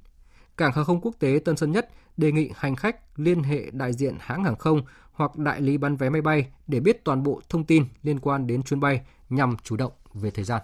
Cảng 0.56 0.72
hàng 0.72 0.84
không 0.84 1.00
quốc 1.00 1.14
tế 1.18 1.40
Tân 1.44 1.56
Sơn 1.56 1.72
Nhất 1.72 1.88
đề 2.16 2.32
nghị 2.32 2.50
hành 2.56 2.76
khách 2.76 2.96
liên 3.16 3.42
hệ 3.42 3.70
đại 3.72 3.92
diện 3.92 4.16
hãng 4.20 4.44
hàng 4.44 4.56
không 4.56 4.82
hoặc 5.12 5.36
đại 5.36 5.60
lý 5.60 5.78
bán 5.78 5.96
vé 5.96 6.10
máy 6.10 6.20
bay 6.20 6.46
để 6.66 6.80
biết 6.80 7.04
toàn 7.04 7.22
bộ 7.22 7.40
thông 7.48 7.64
tin 7.64 7.84
liên 8.02 8.20
quan 8.20 8.46
đến 8.46 8.62
chuyến 8.62 8.80
bay 8.80 9.00
nhằm 9.28 9.56
chủ 9.62 9.76
động 9.76 9.92
về 10.14 10.30
thời 10.30 10.44
gian. 10.44 10.62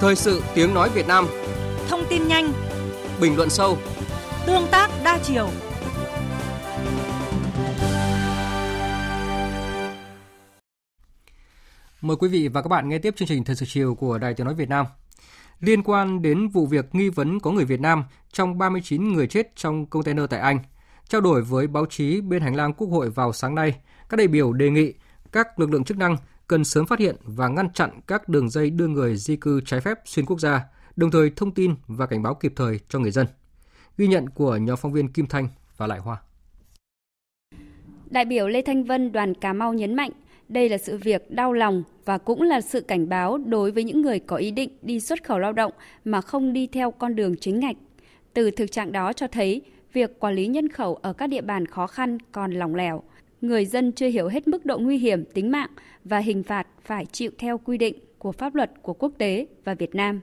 Thời 0.00 0.16
sự 0.16 0.42
tiếng 0.54 0.74
nói 0.74 0.90
Việt 0.94 1.06
Nam. 1.08 1.26
Thông 1.88 2.04
tin 2.10 2.28
nhanh. 2.28 2.52
Bình 3.20 3.36
luận 3.36 3.50
sâu. 3.50 3.78
Tương 4.46 4.66
tác 4.70 4.90
đa 5.04 5.18
chiều 5.22 5.48
Mời 12.02 12.16
quý 12.16 12.28
vị 12.28 12.48
và 12.48 12.62
các 12.62 12.68
bạn 12.68 12.88
nghe 12.88 12.98
tiếp 12.98 13.16
chương 13.16 13.28
trình 13.28 13.44
Thời 13.44 13.56
sự 13.56 13.66
chiều 13.68 13.94
của 13.94 14.18
Đài 14.18 14.34
Tiếng 14.34 14.44
Nói 14.44 14.54
Việt 14.54 14.68
Nam. 14.68 14.86
Liên 15.60 15.82
quan 15.82 16.22
đến 16.22 16.48
vụ 16.48 16.66
việc 16.66 16.94
nghi 16.94 17.08
vấn 17.08 17.40
có 17.40 17.50
người 17.50 17.64
Việt 17.64 17.80
Nam 17.80 18.04
trong 18.32 18.58
39 18.58 19.12
người 19.12 19.26
chết 19.26 19.56
trong 19.56 19.86
container 19.86 20.24
tại 20.30 20.40
Anh, 20.40 20.58
trao 21.08 21.20
đổi 21.20 21.42
với 21.42 21.66
báo 21.66 21.86
chí 21.86 22.20
bên 22.20 22.42
hành 22.42 22.56
lang 22.56 22.72
Quốc 22.72 22.88
hội 22.88 23.10
vào 23.10 23.32
sáng 23.32 23.54
nay, 23.54 23.74
các 24.08 24.16
đại 24.16 24.28
biểu 24.28 24.52
đề 24.52 24.70
nghị 24.70 24.92
các 25.32 25.58
lực 25.58 25.70
lượng 25.70 25.84
chức 25.84 25.96
năng 25.96 26.16
cần 26.46 26.64
sớm 26.64 26.86
phát 26.86 26.98
hiện 26.98 27.16
và 27.22 27.48
ngăn 27.48 27.72
chặn 27.72 28.00
các 28.06 28.28
đường 28.28 28.50
dây 28.50 28.70
đưa 28.70 28.88
người 28.88 29.16
di 29.16 29.36
cư 29.36 29.60
trái 29.60 29.80
phép 29.80 29.98
xuyên 30.04 30.26
quốc 30.26 30.40
gia, 30.40 30.64
đồng 30.96 31.10
thời 31.10 31.30
thông 31.30 31.54
tin 31.54 31.74
và 31.86 32.06
cảnh 32.06 32.22
báo 32.22 32.34
kịp 32.34 32.52
thời 32.56 32.80
cho 32.88 32.98
người 32.98 33.10
dân. 33.10 33.26
Ghi 33.98 34.06
nhận 34.06 34.28
của 34.28 34.56
nhóm 34.56 34.76
phóng 34.76 34.92
viên 34.92 35.12
Kim 35.12 35.26
Thanh 35.26 35.48
và 35.76 35.86
Lại 35.86 35.98
Hoa. 35.98 36.16
Đại 38.10 38.24
biểu 38.24 38.48
Lê 38.48 38.62
Thanh 38.62 38.84
Vân 38.84 39.12
đoàn 39.12 39.34
Cà 39.34 39.52
Mau 39.52 39.74
nhấn 39.74 39.94
mạnh, 39.94 40.10
đây 40.50 40.68
là 40.68 40.78
sự 40.78 40.96
việc 40.96 41.30
đau 41.30 41.52
lòng 41.52 41.82
và 42.04 42.18
cũng 42.18 42.42
là 42.42 42.60
sự 42.60 42.80
cảnh 42.80 43.08
báo 43.08 43.38
đối 43.38 43.70
với 43.70 43.84
những 43.84 44.02
người 44.02 44.18
có 44.18 44.36
ý 44.36 44.50
định 44.50 44.70
đi 44.82 45.00
xuất 45.00 45.24
khẩu 45.24 45.38
lao 45.38 45.52
động 45.52 45.72
mà 46.04 46.20
không 46.20 46.52
đi 46.52 46.66
theo 46.66 46.90
con 46.90 47.16
đường 47.16 47.36
chính 47.36 47.60
ngạch. 47.60 47.76
Từ 48.34 48.50
thực 48.50 48.72
trạng 48.72 48.92
đó 48.92 49.12
cho 49.12 49.26
thấy, 49.26 49.62
việc 49.92 50.20
quản 50.20 50.34
lý 50.34 50.46
nhân 50.46 50.68
khẩu 50.68 50.94
ở 50.94 51.12
các 51.12 51.26
địa 51.26 51.40
bàn 51.40 51.66
khó 51.66 51.86
khăn 51.86 52.18
còn 52.32 52.52
lỏng 52.52 52.74
lẻo. 52.74 53.02
Người 53.40 53.66
dân 53.66 53.92
chưa 53.92 54.08
hiểu 54.08 54.28
hết 54.28 54.48
mức 54.48 54.64
độ 54.64 54.78
nguy 54.78 54.98
hiểm 54.98 55.24
tính 55.24 55.50
mạng 55.50 55.70
và 56.04 56.18
hình 56.18 56.42
phạt 56.42 56.66
phải 56.84 57.06
chịu 57.06 57.30
theo 57.38 57.58
quy 57.58 57.78
định 57.78 57.94
của 58.18 58.32
pháp 58.32 58.54
luật 58.54 58.70
của 58.82 58.92
quốc 58.92 59.12
tế 59.18 59.46
và 59.64 59.74
Việt 59.74 59.94
Nam. 59.94 60.20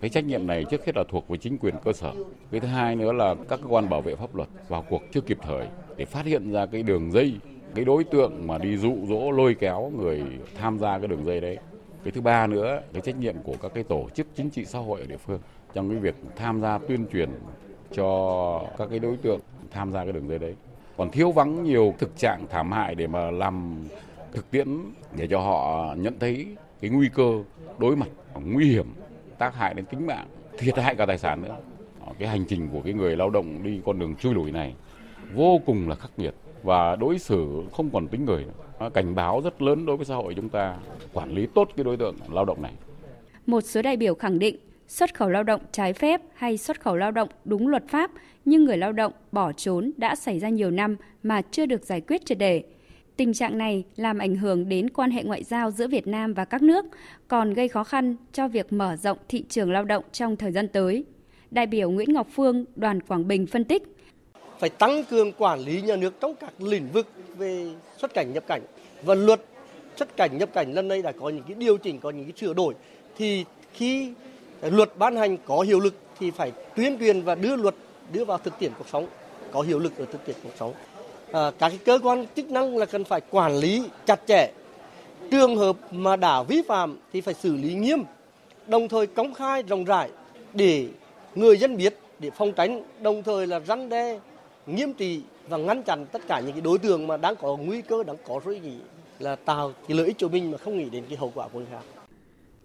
Cái 0.00 0.10
trách 0.10 0.24
nhiệm 0.24 0.46
này 0.46 0.64
trước 0.70 0.84
hết 0.86 0.96
là 0.96 1.04
thuộc 1.10 1.28
về 1.28 1.38
chính 1.38 1.58
quyền 1.58 1.74
cơ 1.84 1.92
sở. 1.92 2.12
Cái 2.50 2.60
thứ 2.60 2.66
hai 2.66 2.96
nữa 2.96 3.12
là 3.12 3.34
các 3.48 3.60
cơ 3.62 3.68
quan 3.68 3.88
bảo 3.88 4.02
vệ 4.02 4.14
pháp 4.14 4.34
luật 4.34 4.48
vào 4.68 4.84
cuộc 4.90 5.02
chưa 5.12 5.20
kịp 5.20 5.38
thời 5.42 5.66
để 5.96 6.04
phát 6.04 6.26
hiện 6.26 6.52
ra 6.52 6.66
cái 6.66 6.82
đường 6.82 7.12
dây 7.12 7.34
cái 7.74 7.84
đối 7.84 8.04
tượng 8.04 8.46
mà 8.46 8.58
đi 8.58 8.76
dụ 8.76 8.96
dỗ, 9.08 9.30
lôi 9.30 9.54
kéo 9.54 9.92
người 9.98 10.22
tham 10.54 10.78
gia 10.78 10.98
cái 10.98 11.08
đường 11.08 11.24
dây 11.24 11.40
đấy. 11.40 11.58
Cái 12.04 12.12
thứ 12.12 12.20
ba 12.20 12.46
nữa, 12.46 12.80
cái 12.92 13.02
trách 13.02 13.16
nhiệm 13.16 13.34
của 13.44 13.54
các 13.62 13.72
cái 13.74 13.84
tổ 13.84 14.08
chức 14.14 14.26
chính 14.36 14.50
trị 14.50 14.64
xã 14.64 14.78
hội 14.78 15.00
ở 15.00 15.06
địa 15.06 15.16
phương 15.16 15.40
trong 15.74 15.90
cái 15.90 15.98
việc 15.98 16.14
tham 16.36 16.60
gia 16.60 16.78
tuyên 16.78 17.06
truyền 17.12 17.30
cho 17.92 18.62
các 18.78 18.88
cái 18.90 18.98
đối 18.98 19.16
tượng 19.16 19.40
tham 19.70 19.92
gia 19.92 20.04
cái 20.04 20.12
đường 20.12 20.28
dây 20.28 20.38
đấy. 20.38 20.54
Còn 20.96 21.10
thiếu 21.10 21.30
vắng 21.30 21.64
nhiều 21.64 21.94
thực 21.98 22.16
trạng 22.16 22.46
thảm 22.50 22.72
hại 22.72 22.94
để 22.94 23.06
mà 23.06 23.30
làm 23.30 23.84
thực 24.32 24.50
tiễn 24.50 24.78
để 25.16 25.26
cho 25.26 25.40
họ 25.40 25.94
nhận 25.98 26.18
thấy 26.18 26.46
cái 26.80 26.90
nguy 26.90 27.08
cơ 27.14 27.42
đối 27.78 27.96
mặt, 27.96 28.08
nguy 28.34 28.70
hiểm, 28.70 28.86
tác 29.38 29.54
hại 29.54 29.74
đến 29.74 29.84
tính 29.84 30.06
mạng, 30.06 30.26
thiệt 30.58 30.78
hại 30.78 30.94
cả 30.94 31.06
tài 31.06 31.18
sản 31.18 31.42
nữa. 31.42 31.56
Cái 32.18 32.28
hành 32.28 32.44
trình 32.48 32.68
của 32.72 32.80
cái 32.80 32.92
người 32.92 33.16
lao 33.16 33.30
động 33.30 33.62
đi 33.62 33.80
con 33.84 33.98
đường 33.98 34.16
chui 34.16 34.34
lủi 34.34 34.50
này 34.50 34.74
vô 35.34 35.60
cùng 35.66 35.88
là 35.88 35.94
khắc 35.94 36.10
nghiệt 36.16 36.34
và 36.62 36.96
đối 36.96 37.18
xử 37.18 37.62
không 37.72 37.90
còn 37.90 38.08
tính 38.08 38.24
người 38.24 38.44
nữa. 38.44 38.52
À, 38.78 38.88
cảnh 38.88 39.14
báo 39.14 39.40
rất 39.44 39.62
lớn 39.62 39.86
đối 39.86 39.96
với 39.96 40.06
xã 40.06 40.14
hội 40.14 40.34
chúng 40.34 40.48
ta 40.48 40.76
quản 41.12 41.34
lý 41.34 41.46
tốt 41.54 41.68
cái 41.76 41.84
đối 41.84 41.96
tượng 41.96 42.16
lao 42.32 42.44
động 42.44 42.62
này. 42.62 42.72
Một 43.46 43.60
số 43.60 43.82
đại 43.82 43.96
biểu 43.96 44.14
khẳng 44.14 44.38
định 44.38 44.56
xuất 44.88 45.14
khẩu 45.14 45.28
lao 45.28 45.42
động 45.42 45.60
trái 45.72 45.92
phép 45.92 46.20
hay 46.34 46.58
xuất 46.58 46.80
khẩu 46.80 46.96
lao 46.96 47.10
động 47.10 47.28
đúng 47.44 47.68
luật 47.68 47.88
pháp 47.88 48.10
nhưng 48.44 48.64
người 48.64 48.76
lao 48.76 48.92
động 48.92 49.12
bỏ 49.32 49.52
trốn 49.52 49.90
đã 49.96 50.16
xảy 50.16 50.38
ra 50.38 50.48
nhiều 50.48 50.70
năm 50.70 50.96
mà 51.22 51.42
chưa 51.42 51.66
được 51.66 51.84
giải 51.84 52.00
quyết 52.00 52.26
triệt 52.26 52.38
đề. 52.38 52.62
Tình 53.16 53.32
trạng 53.32 53.58
này 53.58 53.84
làm 53.96 54.18
ảnh 54.18 54.36
hưởng 54.36 54.68
đến 54.68 54.90
quan 54.90 55.10
hệ 55.10 55.24
ngoại 55.24 55.44
giao 55.44 55.70
giữa 55.70 55.88
Việt 55.88 56.06
Nam 56.06 56.34
và 56.34 56.44
các 56.44 56.62
nước, 56.62 56.84
còn 57.28 57.54
gây 57.54 57.68
khó 57.68 57.84
khăn 57.84 58.16
cho 58.32 58.48
việc 58.48 58.72
mở 58.72 58.96
rộng 58.96 59.18
thị 59.28 59.44
trường 59.48 59.72
lao 59.72 59.84
động 59.84 60.04
trong 60.12 60.36
thời 60.36 60.52
gian 60.52 60.68
tới. 60.68 61.04
Đại 61.50 61.66
biểu 61.66 61.90
Nguyễn 61.90 62.12
Ngọc 62.12 62.26
Phương, 62.34 62.64
đoàn 62.76 63.00
Quảng 63.00 63.28
Bình 63.28 63.46
phân 63.46 63.64
tích, 63.64 63.82
phải 64.62 64.70
tăng 64.70 65.04
cường 65.04 65.32
quản 65.32 65.60
lý 65.60 65.82
nhà 65.82 65.96
nước 65.96 66.20
trong 66.20 66.34
các 66.34 66.52
lĩnh 66.58 66.88
vực 66.92 67.06
về 67.36 67.66
xuất 67.98 68.14
cảnh 68.14 68.32
nhập 68.32 68.44
cảnh. 68.46 68.62
Và 69.02 69.14
luật 69.14 69.40
xuất 69.96 70.16
cảnh 70.16 70.38
nhập 70.38 70.48
cảnh 70.52 70.74
lần 70.74 70.88
này 70.88 71.02
đã 71.02 71.12
có 71.12 71.28
những 71.28 71.42
cái 71.48 71.54
điều 71.54 71.76
chỉnh 71.76 72.00
có 72.00 72.10
những 72.10 72.24
cái 72.24 72.32
sửa 72.36 72.54
đổi. 72.54 72.74
Thì 73.16 73.44
khi 73.72 74.12
luật 74.62 74.98
ban 74.98 75.16
hành 75.16 75.36
có 75.46 75.60
hiệu 75.60 75.80
lực 75.80 75.94
thì 76.18 76.30
phải 76.30 76.52
tuyên 76.76 76.98
truyền 76.98 77.22
và 77.22 77.34
đưa 77.34 77.56
luật 77.56 77.74
đưa 78.12 78.24
vào 78.24 78.38
thực 78.38 78.58
tiễn 78.58 78.72
cuộc 78.78 78.88
sống 78.92 79.06
có 79.52 79.60
hiệu 79.60 79.78
lực 79.78 79.98
ở 79.98 80.04
thực 80.12 80.26
tiễn 80.26 80.36
cuộc 80.42 80.52
sống. 80.58 80.74
À, 81.32 81.50
các 81.58 81.68
cái 81.68 81.78
cơ 81.84 81.98
quan 82.02 82.26
chức 82.36 82.50
năng 82.50 82.76
là 82.76 82.86
cần 82.86 83.04
phải 83.04 83.20
quản 83.30 83.56
lý 83.56 83.82
chặt 84.06 84.20
chẽ. 84.26 84.50
Trường 85.30 85.56
hợp 85.56 85.76
mà 85.90 86.16
đã 86.16 86.42
vi 86.42 86.62
phạm 86.68 86.98
thì 87.12 87.20
phải 87.20 87.34
xử 87.34 87.56
lý 87.56 87.74
nghiêm 87.74 88.02
đồng 88.66 88.88
thời 88.88 89.06
công 89.06 89.34
khai 89.34 89.62
rộng 89.62 89.84
rãi 89.84 90.10
để 90.54 90.86
người 91.34 91.56
dân 91.56 91.76
biết 91.76 91.94
để 92.18 92.30
phòng 92.30 92.52
tránh 92.52 92.82
đồng 93.00 93.22
thời 93.22 93.46
là 93.46 93.60
răn 93.60 93.88
đe 93.88 94.18
nghiêm 94.66 94.92
trị 94.92 95.20
và 95.48 95.56
ngăn 95.56 95.82
chặn 95.82 96.06
tất 96.12 96.22
cả 96.28 96.40
những 96.40 96.52
cái 96.52 96.60
đối 96.60 96.78
tượng 96.78 97.06
mà 97.06 97.16
đang 97.16 97.36
có 97.36 97.56
nguy 97.56 97.82
cơ 97.82 98.02
đang 98.02 98.16
có 98.26 98.40
rủi 98.44 98.60
nghĩ 98.60 98.76
là 99.18 99.36
tạo 99.36 99.72
cái 99.88 99.96
lợi 99.96 100.06
ích 100.06 100.18
cho 100.18 100.28
mình 100.28 100.50
mà 100.50 100.58
không 100.58 100.78
nghĩ 100.78 100.90
đến 100.90 101.04
cái 101.08 101.16
hậu 101.18 101.32
quả 101.34 101.48
của 101.48 101.58
người 101.58 101.68
khác. 101.70 101.82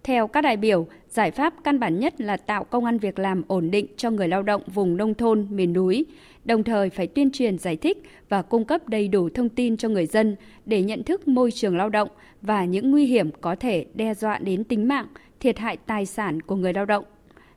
Theo 0.03 0.27
các 0.27 0.41
đại 0.41 0.57
biểu, 0.57 0.87
giải 1.09 1.31
pháp 1.31 1.53
căn 1.63 1.79
bản 1.79 1.99
nhất 1.99 2.21
là 2.21 2.37
tạo 2.37 2.63
công 2.63 2.85
an 2.85 2.97
việc 2.97 3.19
làm 3.19 3.43
ổn 3.47 3.71
định 3.71 3.85
cho 3.97 4.09
người 4.09 4.27
lao 4.27 4.43
động 4.43 4.61
vùng 4.73 4.97
nông 4.97 5.13
thôn, 5.13 5.47
miền 5.49 5.73
núi, 5.73 6.05
đồng 6.45 6.63
thời 6.63 6.89
phải 6.89 7.07
tuyên 7.07 7.31
truyền 7.31 7.57
giải 7.57 7.75
thích 7.75 7.97
và 8.29 8.41
cung 8.41 8.65
cấp 8.65 8.89
đầy 8.89 9.07
đủ 9.07 9.29
thông 9.29 9.49
tin 9.49 9.77
cho 9.77 9.89
người 9.89 10.05
dân 10.05 10.35
để 10.65 10.81
nhận 10.81 11.03
thức 11.03 11.27
môi 11.27 11.51
trường 11.51 11.77
lao 11.77 11.89
động 11.89 12.09
và 12.41 12.65
những 12.65 12.91
nguy 12.91 13.05
hiểm 13.05 13.31
có 13.41 13.55
thể 13.55 13.85
đe 13.93 14.13
dọa 14.13 14.37
đến 14.37 14.63
tính 14.63 14.87
mạng, 14.87 15.07
thiệt 15.39 15.57
hại 15.57 15.77
tài 15.77 16.05
sản 16.05 16.41
của 16.41 16.55
người 16.55 16.73
lao 16.73 16.85
động. 16.85 17.05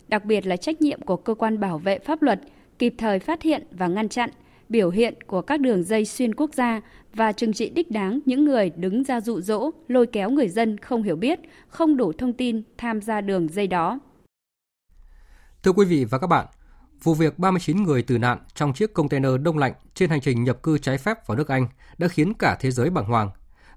Đặc 0.08 0.24
biệt 0.24 0.46
là 0.46 0.56
trách 0.56 0.82
nhiệm 0.82 1.02
của 1.02 1.16
cơ 1.16 1.34
quan 1.34 1.60
bảo 1.60 1.78
vệ 1.78 1.98
pháp 1.98 2.22
luật 2.22 2.40
kịp 2.80 2.94
thời 2.98 3.18
phát 3.18 3.42
hiện 3.42 3.66
và 3.70 3.88
ngăn 3.88 4.08
chặn 4.08 4.30
biểu 4.68 4.90
hiện 4.90 5.14
của 5.26 5.42
các 5.42 5.60
đường 5.60 5.82
dây 5.82 6.04
xuyên 6.04 6.34
quốc 6.34 6.54
gia 6.54 6.80
và 7.14 7.32
trừng 7.32 7.52
trị 7.52 7.70
đích 7.70 7.90
đáng 7.90 8.20
những 8.24 8.44
người 8.44 8.70
đứng 8.70 9.04
ra 9.04 9.20
dụ 9.20 9.40
dỗ, 9.40 9.70
lôi 9.88 10.06
kéo 10.06 10.30
người 10.30 10.48
dân 10.48 10.78
không 10.78 11.02
hiểu 11.02 11.16
biết, 11.16 11.40
không 11.68 11.96
đủ 11.96 12.12
thông 12.12 12.32
tin 12.32 12.62
tham 12.78 13.00
gia 13.00 13.20
đường 13.20 13.48
dây 13.48 13.66
đó. 13.66 13.98
Thưa 15.62 15.72
quý 15.72 15.86
vị 15.86 16.04
và 16.04 16.18
các 16.18 16.26
bạn, 16.26 16.46
vụ 17.02 17.14
việc 17.14 17.38
39 17.38 17.82
người 17.82 18.02
tử 18.02 18.18
nạn 18.18 18.38
trong 18.54 18.72
chiếc 18.72 18.94
container 18.94 19.32
đông 19.42 19.58
lạnh 19.58 19.72
trên 19.94 20.10
hành 20.10 20.20
trình 20.20 20.44
nhập 20.44 20.62
cư 20.62 20.78
trái 20.78 20.98
phép 20.98 21.26
vào 21.26 21.36
nước 21.36 21.48
Anh 21.48 21.68
đã 21.98 22.08
khiến 22.08 22.34
cả 22.34 22.56
thế 22.60 22.70
giới 22.70 22.90
bàng 22.90 23.04
hoàng. 23.04 23.30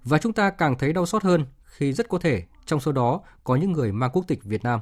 Và 0.03 0.17
chúng 0.17 0.33
ta 0.33 0.49
càng 0.49 0.77
thấy 0.77 0.93
đau 0.93 1.05
xót 1.05 1.23
hơn 1.23 1.45
khi 1.63 1.93
rất 1.93 2.09
có 2.09 2.19
thể 2.19 2.43
trong 2.65 2.79
số 2.79 2.91
đó 2.91 3.21
có 3.43 3.55
những 3.55 3.71
người 3.71 3.91
mang 3.91 4.09
quốc 4.13 4.27
tịch 4.27 4.43
Việt 4.43 4.63
Nam. 4.63 4.79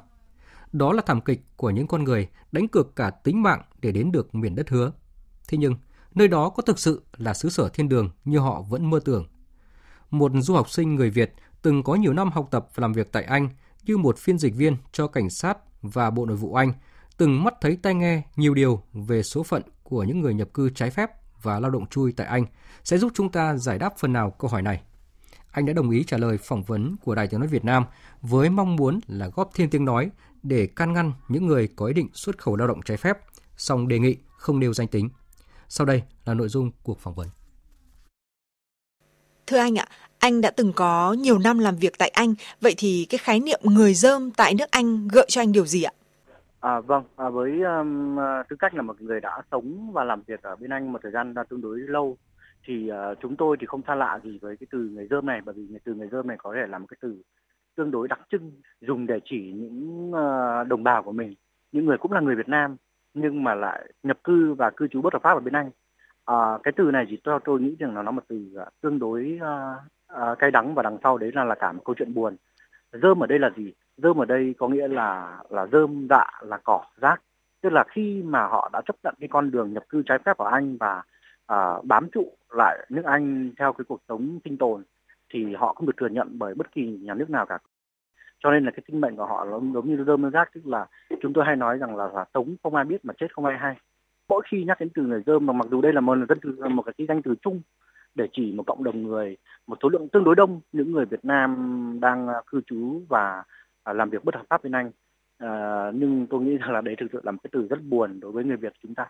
Đó 0.71 0.93
là 0.93 1.01
thảm 1.05 1.21
kịch 1.21 1.41
của 1.55 1.69
những 1.69 1.87
con 1.87 2.03
người 2.03 2.27
đánh 2.51 2.67
cược 2.67 2.95
cả 2.95 3.09
tính 3.09 3.43
mạng 3.43 3.61
để 3.81 3.91
đến 3.91 4.11
được 4.11 4.35
miền 4.35 4.55
đất 4.55 4.69
hứa. 4.69 4.91
Thế 5.47 5.57
nhưng, 5.57 5.75
nơi 6.15 6.27
đó 6.27 6.49
có 6.49 6.63
thực 6.63 6.79
sự 6.79 7.03
là 7.17 7.33
xứ 7.33 7.49
sở 7.49 7.69
thiên 7.69 7.89
đường 7.89 8.09
như 8.25 8.39
họ 8.39 8.61
vẫn 8.61 8.89
mơ 8.89 8.99
tưởng. 9.05 9.27
Một 10.09 10.31
du 10.35 10.53
học 10.53 10.69
sinh 10.69 10.95
người 10.95 11.09
Việt 11.09 11.33
từng 11.61 11.83
có 11.83 11.95
nhiều 11.95 12.13
năm 12.13 12.31
học 12.31 12.47
tập 12.51 12.67
và 12.75 12.81
làm 12.81 12.93
việc 12.93 13.11
tại 13.11 13.23
Anh 13.23 13.49
như 13.83 13.97
một 13.97 14.17
phiên 14.17 14.37
dịch 14.37 14.55
viên 14.55 14.77
cho 14.91 15.07
cảnh 15.07 15.29
sát 15.29 15.57
và 15.81 16.09
Bộ 16.09 16.25
Nội 16.25 16.37
vụ 16.37 16.53
Anh, 16.53 16.73
từng 17.17 17.43
mắt 17.43 17.53
thấy 17.61 17.77
tai 17.81 17.93
nghe 17.93 18.23
nhiều 18.35 18.53
điều 18.53 18.81
về 18.93 19.23
số 19.23 19.43
phận 19.43 19.61
của 19.83 20.03
những 20.03 20.21
người 20.21 20.33
nhập 20.33 20.49
cư 20.53 20.69
trái 20.69 20.89
phép 20.89 21.11
và 21.41 21.59
lao 21.59 21.71
động 21.71 21.85
chui 21.85 22.11
tại 22.11 22.27
Anh 22.27 22.45
sẽ 22.83 22.97
giúp 22.97 23.11
chúng 23.15 23.31
ta 23.31 23.57
giải 23.57 23.79
đáp 23.79 23.93
phần 23.97 24.13
nào 24.13 24.31
câu 24.31 24.49
hỏi 24.49 24.61
này. 24.61 24.81
Anh 25.51 25.65
đã 25.65 25.73
đồng 25.73 25.89
ý 25.89 26.03
trả 26.03 26.17
lời 26.17 26.37
phỏng 26.37 26.63
vấn 26.63 26.95
của 26.97 27.15
Đài 27.15 27.27
Tiếng 27.27 27.39
Nói 27.39 27.49
Việt 27.49 27.65
Nam 27.65 27.85
với 28.21 28.49
mong 28.49 28.75
muốn 28.75 28.99
là 29.07 29.27
góp 29.27 29.49
thêm 29.53 29.69
tiếng 29.69 29.85
nói 29.85 30.09
để 30.43 30.67
can 30.75 30.93
ngăn 30.93 31.11
những 31.27 31.47
người 31.47 31.69
có 31.75 31.85
ý 31.85 31.93
định 31.93 32.09
xuất 32.13 32.37
khẩu 32.37 32.55
lao 32.55 32.67
động 32.67 32.81
trái 32.85 32.97
phép, 32.97 33.17
song 33.57 33.87
đề 33.87 33.99
nghị 33.99 34.17
không 34.37 34.59
nêu 34.59 34.73
danh 34.73 34.87
tính. 34.87 35.09
Sau 35.67 35.85
đây 35.85 36.03
là 36.25 36.33
nội 36.33 36.47
dung 36.47 36.71
cuộc 36.83 36.99
phỏng 36.99 37.13
vấn. 37.13 37.27
Thưa 39.47 39.57
anh 39.57 39.75
ạ, 39.75 39.85
anh 40.19 40.41
đã 40.41 40.51
từng 40.51 40.73
có 40.75 41.13
nhiều 41.13 41.39
năm 41.39 41.59
làm 41.59 41.75
việc 41.75 41.93
tại 41.97 42.09
Anh, 42.09 42.33
vậy 42.61 42.73
thì 42.77 43.07
cái 43.09 43.17
khái 43.17 43.39
niệm 43.39 43.59
người 43.63 43.93
dơm 43.93 44.31
tại 44.31 44.53
nước 44.53 44.71
Anh 44.71 45.07
gợi 45.07 45.25
cho 45.29 45.41
anh 45.41 45.51
điều 45.51 45.65
gì 45.65 45.83
ạ? 45.83 45.91
À, 46.59 46.79
vâng, 46.79 47.03
à, 47.15 47.29
với 47.29 47.51
um, 47.51 48.17
tư 48.49 48.55
cách 48.59 48.73
là 48.73 48.81
một 48.81 49.01
người 49.01 49.19
đã 49.19 49.41
sống 49.51 49.91
và 49.93 50.03
làm 50.03 50.23
việc 50.27 50.41
ở 50.41 50.55
bên 50.55 50.69
Anh 50.69 50.91
một 50.91 50.99
thời 51.03 51.11
gian 51.11 51.33
đã 51.33 51.43
tương 51.49 51.61
đối 51.61 51.79
lâu, 51.79 52.17
thì 52.67 52.89
uh, 52.91 53.17
chúng 53.21 53.35
tôi 53.35 53.57
thì 53.59 53.67
không 53.67 53.81
xa 53.87 53.95
lạ 53.95 54.19
gì 54.23 54.39
với 54.41 54.57
cái 54.57 54.67
từ 54.71 54.77
người 54.77 55.07
dơm 55.09 55.25
này, 55.25 55.41
bởi 55.45 55.55
vì 55.57 55.77
từ 55.85 55.93
người 55.93 56.09
dơm 56.11 56.27
này 56.27 56.37
có 56.39 56.53
thể 56.55 56.67
là 56.67 56.77
một 56.77 56.85
cái 56.89 56.97
từ 57.01 57.21
tương 57.81 57.91
đối 57.91 58.07
đặc 58.07 58.19
trưng 58.31 58.51
dùng 58.81 59.07
để 59.07 59.19
chỉ 59.25 59.51
những 59.55 60.11
ờ, 60.13 60.63
đồng 60.63 60.83
bào 60.83 61.03
của 61.03 61.11
mình, 61.11 61.35
những 61.71 61.85
người 61.85 61.97
cũng 61.97 62.11
là 62.11 62.19
người 62.19 62.35
Việt 62.35 62.49
Nam 62.49 62.75
nhưng 63.13 63.43
mà 63.43 63.55
lại 63.55 63.91
nhập 64.03 64.17
cư 64.23 64.53
và 64.53 64.69
cư 64.69 64.87
trú 64.87 65.01
bất 65.01 65.13
hợp 65.13 65.21
pháp 65.23 65.33
ở 65.33 65.39
bên 65.39 65.53
Anh. 65.53 65.69
À, 66.25 66.57
cái 66.63 66.71
từ 66.77 66.83
này 66.83 67.05
chỉ 67.09 67.17
cho 67.23 67.39
tôi 67.39 67.61
nghĩ 67.61 67.75
rằng 67.79 67.95
là 67.95 68.01
nó 68.03 68.11
một 68.11 68.23
từ 68.27 68.49
ờ, 68.55 68.65
tương 68.81 68.99
đối 68.99 69.39
uh, 69.41 70.31
uh, 70.31 70.39
cay 70.39 70.51
đắng 70.51 70.73
và 70.73 70.83
đằng 70.83 70.97
sau 71.03 71.17
đấy 71.17 71.31
là 71.33 71.43
là 71.43 71.55
cả 71.55 71.71
một 71.71 71.81
câu 71.85 71.95
chuyện 71.97 72.13
buồn. 72.13 72.35
Dơm 72.91 73.23
ở 73.23 73.27
đây 73.27 73.39
là 73.39 73.49
gì? 73.57 73.73
Dơm 73.97 74.21
ở 74.21 74.25
đây 74.25 74.55
có 74.57 74.67
nghĩa 74.67 74.87
là 74.87 75.39
là 75.49 75.67
dơm 75.71 76.07
dạ 76.09 76.25
là 76.41 76.57
cỏ 76.57 76.85
rác. 77.01 77.21
Tức 77.61 77.73
là 77.73 77.83
khi 77.91 78.23
mà 78.25 78.47
họ 78.47 78.69
đã 78.73 78.81
chấp 78.85 78.95
nhận 79.03 79.15
cái 79.19 79.27
con 79.27 79.51
đường 79.51 79.73
nhập 79.73 79.83
cư 79.89 80.03
trái 80.05 80.19
phép 80.25 80.37
ở 80.37 80.49
Anh 80.51 80.77
và 80.77 81.03
uh, 81.53 81.85
bám 81.85 82.09
trụ 82.11 82.31
lại 82.49 82.85
nước 82.89 83.05
Anh 83.05 83.51
theo 83.59 83.73
cái 83.73 83.85
cuộc 83.87 84.01
sống 84.07 84.39
sinh 84.45 84.57
tồn 84.57 84.83
thì 85.33 85.55
họ 85.55 85.73
không 85.73 85.85
được 85.85 85.97
thừa 85.97 86.09
nhận 86.09 86.27
bởi 86.39 86.53
bất 86.53 86.71
kỳ 86.71 86.99
nhà 87.01 87.13
nước 87.13 87.29
nào 87.29 87.45
cả 87.45 87.57
cho 88.43 88.51
nên 88.51 88.65
là 88.65 88.71
cái 88.71 88.83
sinh 88.87 89.01
mệnh 89.01 89.15
của 89.15 89.25
họ 89.25 89.45
nó 89.45 89.59
giống 89.73 89.87
như 89.87 90.03
rơm 90.07 90.29
rác 90.31 90.49
tức 90.53 90.67
là 90.67 90.85
chúng 91.21 91.33
tôi 91.33 91.45
hay 91.45 91.55
nói 91.55 91.77
rằng 91.77 91.95
là, 91.95 92.07
là 92.13 92.25
sống 92.33 92.55
không 92.63 92.75
ai 92.75 92.85
biết 92.85 93.05
mà 93.05 93.13
chết 93.19 93.33
không 93.35 93.45
ai 93.45 93.57
hay 93.57 93.75
mỗi 94.29 94.41
khi 94.51 94.63
nhắc 94.63 94.79
đến 94.79 94.89
từ 94.95 95.01
người 95.01 95.23
dơm 95.25 95.45
mà 95.45 95.53
mặc 95.53 95.67
dù 95.71 95.81
đây 95.81 95.93
là 95.93 96.01
một 96.01 96.17
dân 96.29 96.39
từ 96.41 96.55
một 96.69 96.83
cái 96.85 97.07
danh 97.07 97.21
từ 97.21 97.35
chung 97.41 97.61
để 98.15 98.27
chỉ 98.33 98.51
một 98.51 98.63
cộng 98.67 98.83
đồng 98.83 99.03
người 99.03 99.37
một 99.67 99.77
số 99.83 99.89
lượng 99.89 100.07
tương 100.09 100.23
đối 100.23 100.35
đông 100.35 100.61
những 100.71 100.91
người 100.91 101.05
Việt 101.05 101.25
Nam 101.25 101.51
đang 102.01 102.27
à, 102.27 102.35
cư 102.47 102.61
trú 102.67 103.01
và 103.09 103.43
à, 103.83 103.93
làm 103.93 104.09
việc 104.09 104.25
bất 104.25 104.35
hợp 104.35 104.43
pháp 104.49 104.63
bên 104.63 104.75
Anh 104.75 104.91
à, 105.37 105.51
nhưng 105.93 106.27
tôi 106.29 106.41
nghĩ 106.41 106.57
rằng 106.57 106.71
là 106.71 106.81
đấy 106.81 106.95
thực 106.99 107.07
sự 107.13 107.19
là 107.23 107.31
một 107.31 107.39
cái 107.43 107.49
từ 107.53 107.67
rất 107.69 107.83
buồn 107.89 108.19
đối 108.19 108.31
với 108.31 108.43
người 108.43 108.57
Việt 108.57 108.73
chúng 108.83 108.95
ta. 108.95 109.05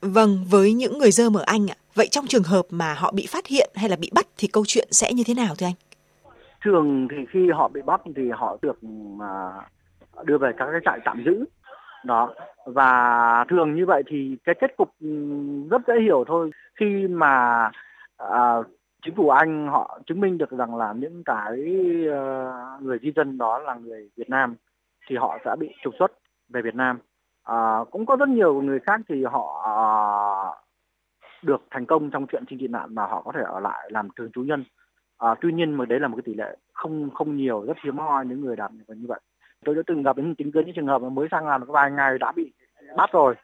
Vâng, 0.00 0.44
với 0.50 0.72
những 0.72 0.98
người 0.98 1.10
dơm 1.10 1.36
ở 1.36 1.42
Anh 1.46 1.70
ạ, 1.70 1.76
vậy 1.94 2.08
trong 2.10 2.26
trường 2.26 2.42
hợp 2.42 2.62
mà 2.70 2.94
họ 2.94 3.12
bị 3.12 3.26
phát 3.26 3.46
hiện 3.46 3.70
hay 3.74 3.88
là 3.88 3.96
bị 3.96 4.10
bắt 4.14 4.26
thì 4.36 4.48
câu 4.48 4.64
chuyện 4.66 4.88
sẽ 4.90 5.12
như 5.12 5.22
thế 5.26 5.34
nào 5.34 5.54
thưa 5.54 5.66
anh? 5.66 5.74
Thường 6.62 7.08
thì 7.10 7.16
khi 7.30 7.50
họ 7.50 7.68
bị 7.68 7.82
bắt 7.82 8.00
thì 8.16 8.30
họ 8.30 8.56
được 8.62 8.84
mà 9.18 9.52
đưa 10.24 10.38
về 10.38 10.52
các 10.56 10.68
cái 10.72 10.80
trại 10.84 11.00
tạm 11.04 11.22
giữ. 11.24 11.44
Đó. 12.04 12.34
Và 12.66 13.44
thường 13.48 13.74
như 13.74 13.86
vậy 13.86 14.02
thì 14.06 14.36
cái 14.44 14.54
kết 14.60 14.76
cục 14.76 14.90
ừ, 15.00 15.08
rất 15.70 15.82
dễ 15.86 15.94
hiểu 16.00 16.24
thôi. 16.26 16.50
Khi 16.80 17.06
mà 17.08 17.70
à, 18.16 18.56
chính 19.04 19.14
phủ 19.14 19.28
Anh 19.28 19.68
họ 19.68 19.98
chứng 20.06 20.20
minh 20.20 20.38
được 20.38 20.50
rằng 20.50 20.76
là 20.76 20.92
những 20.92 21.24
cái 21.24 21.52
uh, 22.08 22.82
người 22.82 22.98
di 23.02 23.12
dân 23.16 23.38
đó 23.38 23.58
là 23.58 23.74
người 23.74 24.10
Việt 24.16 24.30
Nam 24.30 24.54
thì 25.08 25.16
họ 25.16 25.38
sẽ 25.44 25.56
bị 25.58 25.74
trục 25.84 25.94
xuất 25.98 26.12
về 26.48 26.62
Việt 26.62 26.74
Nam. 26.74 26.98
À, 27.44 27.78
cũng 27.90 28.06
có 28.06 28.16
rất 28.16 28.28
nhiều 28.28 28.62
người 28.62 28.80
khác 28.80 29.00
thì 29.08 29.24
họ 29.24 29.64
uh, 30.52 30.56
được 31.44 31.62
thành 31.70 31.86
công 31.86 32.10
trong 32.10 32.26
chuyện 32.26 32.44
xin 32.50 32.58
tị 32.58 32.68
nạn 32.68 32.94
mà 32.94 33.06
họ 33.06 33.22
có 33.22 33.32
thể 33.32 33.40
ở 33.42 33.60
lại 33.60 33.90
làm 33.90 34.08
thường 34.16 34.30
trú 34.32 34.42
nhân 34.42 34.64
à, 35.22 35.34
tuy 35.40 35.52
nhiên 35.52 35.74
mà 35.74 35.84
đấy 35.84 36.00
là 36.00 36.08
một 36.08 36.16
cái 36.16 36.22
tỷ 36.26 36.34
lệ 36.34 36.56
không 36.72 37.10
không 37.10 37.36
nhiều 37.36 37.64
rất 37.66 37.76
hiếm 37.84 37.98
hoi 37.98 38.26
những 38.26 38.40
người 38.40 38.56
đạt 38.56 38.70
như 38.72 39.06
vậy. 39.08 39.20
Tôi 39.64 39.74
đã 39.74 39.82
từng 39.86 40.02
gặp 40.02 40.18
những 40.18 40.34
tính 40.34 40.52
kiến 40.52 40.66
những 40.66 40.74
trường 40.74 40.86
hợp 40.86 41.02
mà 41.02 41.08
mới 41.08 41.28
sang 41.30 41.46
làm 41.46 41.60
được 41.60 41.68
vài 41.68 41.90
ngày 41.90 42.18
đã 42.18 42.32
bị 42.36 42.52
bắt 42.96 43.10
rồi. 43.12 43.34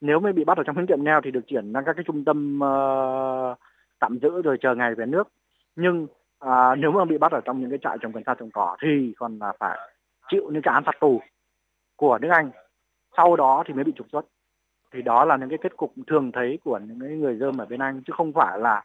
Nếu 0.00 0.20
mới 0.20 0.32
bị 0.32 0.44
bắt 0.44 0.58
ở 0.58 0.64
trong 0.64 0.76
những 0.76 0.86
tiệm 0.86 1.04
neo 1.04 1.20
thì 1.24 1.30
được 1.30 1.40
chuyển 1.46 1.72
sang 1.74 1.84
các 1.86 1.92
cái 1.96 2.04
trung 2.06 2.24
tâm 2.24 2.60
uh, 2.62 3.58
tạm 4.00 4.18
giữ 4.22 4.42
rồi 4.42 4.58
chờ 4.60 4.74
ngày 4.74 4.94
về 4.94 5.06
nước. 5.06 5.28
Nhưng 5.76 6.06
à, 6.38 6.74
nếu 6.74 6.92
mà 6.92 7.04
bị 7.04 7.18
bắt 7.18 7.32
ở 7.32 7.40
trong 7.44 7.60
những 7.60 7.70
cái 7.70 7.78
trại 7.82 7.96
trồng 8.00 8.12
cần 8.12 8.22
sa 8.26 8.34
trồng 8.34 8.50
cỏ 8.50 8.76
thì 8.82 9.14
còn 9.18 9.38
là 9.38 9.52
phải 9.60 9.78
chịu 10.30 10.50
những 10.52 10.62
cái 10.62 10.74
án 10.74 10.84
phạt 10.84 10.96
tù 11.00 11.20
của 11.96 12.18
nước 12.18 12.28
Anh. 12.32 12.50
Sau 13.16 13.36
đó 13.36 13.64
thì 13.66 13.74
mới 13.74 13.84
bị 13.84 13.92
trục 13.96 14.06
xuất. 14.12 14.26
Thì 14.92 15.02
đó 15.02 15.24
là 15.24 15.36
những 15.36 15.48
cái 15.48 15.58
kết 15.62 15.76
cục 15.76 15.92
thường 16.06 16.32
thấy 16.32 16.58
của 16.64 16.78
những 16.78 17.20
người 17.20 17.36
dơm 17.36 17.58
ở 17.58 17.66
bên 17.66 17.80
Anh 17.80 18.02
chứ 18.06 18.12
không 18.16 18.32
phải 18.32 18.58
là 18.58 18.84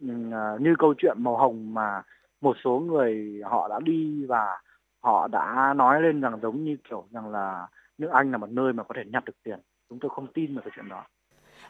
Ừ, 0.00 0.08
à, 0.32 0.56
như 0.60 0.74
câu 0.78 0.94
chuyện 0.98 1.16
màu 1.22 1.36
hồng 1.36 1.74
mà 1.74 2.02
một 2.40 2.56
số 2.64 2.70
người 2.78 3.40
họ 3.44 3.68
đã 3.68 3.80
đi 3.84 4.24
và 4.28 4.60
họ 5.00 5.28
đã 5.28 5.74
nói 5.76 6.02
lên 6.02 6.20
rằng 6.20 6.38
giống 6.42 6.64
như 6.64 6.76
kiểu 6.90 7.04
rằng 7.10 7.30
là 7.30 7.66
nước 7.98 8.08
Anh 8.12 8.30
là 8.30 8.38
một 8.38 8.50
nơi 8.50 8.72
mà 8.72 8.82
có 8.82 8.94
thể 8.96 9.02
nhặt 9.12 9.24
được 9.24 9.32
tiền. 9.42 9.58
Chúng 9.88 9.98
tôi 10.00 10.10
không 10.14 10.26
tin 10.34 10.54
vào 10.54 10.62
cái 10.62 10.72
chuyện 10.76 10.88
đó. 10.88 11.04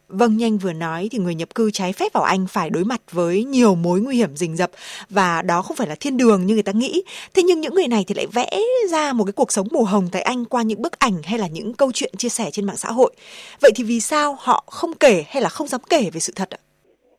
Vâng, 0.09 0.37
nhanh 0.37 0.59
vừa 0.59 0.73
nói 0.73 1.09
thì 1.11 1.19
người 1.19 1.35
nhập 1.35 1.55
cư 1.55 1.71
trái 1.71 1.93
phép 1.93 2.13
vào 2.13 2.23
Anh 2.25 2.47
phải 2.47 2.71
đối 2.71 2.85
mặt 2.85 3.01
với 3.11 3.45
nhiều 3.45 3.75
mối 3.75 4.01
nguy 4.01 4.17
hiểm 4.17 4.37
rình 4.37 4.57
rập 4.57 4.71
và 5.11 5.43
đó 5.43 5.63
không 5.63 5.77
phải 5.77 5.87
là 5.87 5.95
thiên 6.01 6.17
đường 6.17 6.47
như 6.47 6.55
người 6.55 6.63
ta 6.63 6.73
nghĩ. 6.73 7.03
Thế 7.35 7.43
nhưng 7.43 7.61
những 7.61 7.75
người 7.75 7.89
này 7.89 8.05
thì 8.07 8.15
lại 8.15 8.27
vẽ 8.33 8.61
ra 8.91 9.13
một 9.13 9.25
cái 9.25 9.33
cuộc 9.33 9.53
sống 9.53 9.67
màu 9.73 9.85
hồng 9.85 10.09
tại 10.13 10.23
Anh 10.23 10.45
qua 10.45 10.63
những 10.63 10.83
bức 10.83 10.99
ảnh 10.99 11.23
hay 11.25 11.39
là 11.39 11.47
những 11.47 11.75
câu 11.75 11.91
chuyện 11.95 12.13
chia 12.17 12.29
sẻ 12.29 12.51
trên 12.51 12.67
mạng 12.67 12.77
xã 12.77 12.91
hội. 12.91 13.15
Vậy 13.61 13.71
thì 13.75 13.85
vì 13.85 14.01
sao 14.01 14.37
họ 14.39 14.65
không 14.67 14.95
kể 15.01 15.25
hay 15.29 15.43
là 15.43 15.49
không 15.49 15.67
dám 15.67 15.81
kể 15.91 16.11
về 16.13 16.21
sự 16.21 16.33
thật 16.37 16.51
ạ? 16.51 16.59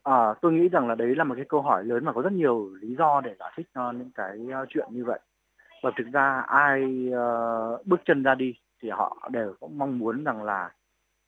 À, 0.03 0.33
tôi 0.41 0.53
nghĩ 0.53 0.69
rằng 0.69 0.87
là 0.87 0.95
đấy 0.95 1.15
là 1.15 1.23
một 1.23 1.35
cái 1.35 1.45
câu 1.49 1.61
hỏi 1.61 1.83
lớn 1.83 2.05
mà 2.05 2.13
có 2.13 2.21
rất 2.21 2.33
nhiều 2.33 2.69
lý 2.81 2.95
do 2.95 3.21
để 3.21 3.35
giải 3.39 3.51
thích 3.55 3.67
cho 3.75 3.91
những 3.91 4.11
cái 4.15 4.37
ờ, 4.53 4.65
chuyện 4.69 4.87
như 4.89 5.05
vậy. 5.05 5.19
Và 5.83 5.91
thực 5.97 6.07
ra 6.13 6.41
ai 6.47 7.09
uh, 7.09 7.87
bước 7.87 7.99
chân 8.05 8.23
ra 8.23 8.35
đi 8.35 8.55
thì 8.81 8.89
họ 8.89 9.29
đều 9.31 9.53
cũng 9.59 9.77
mong 9.77 9.99
muốn 9.99 10.23
rằng 10.23 10.43
là 10.43 10.71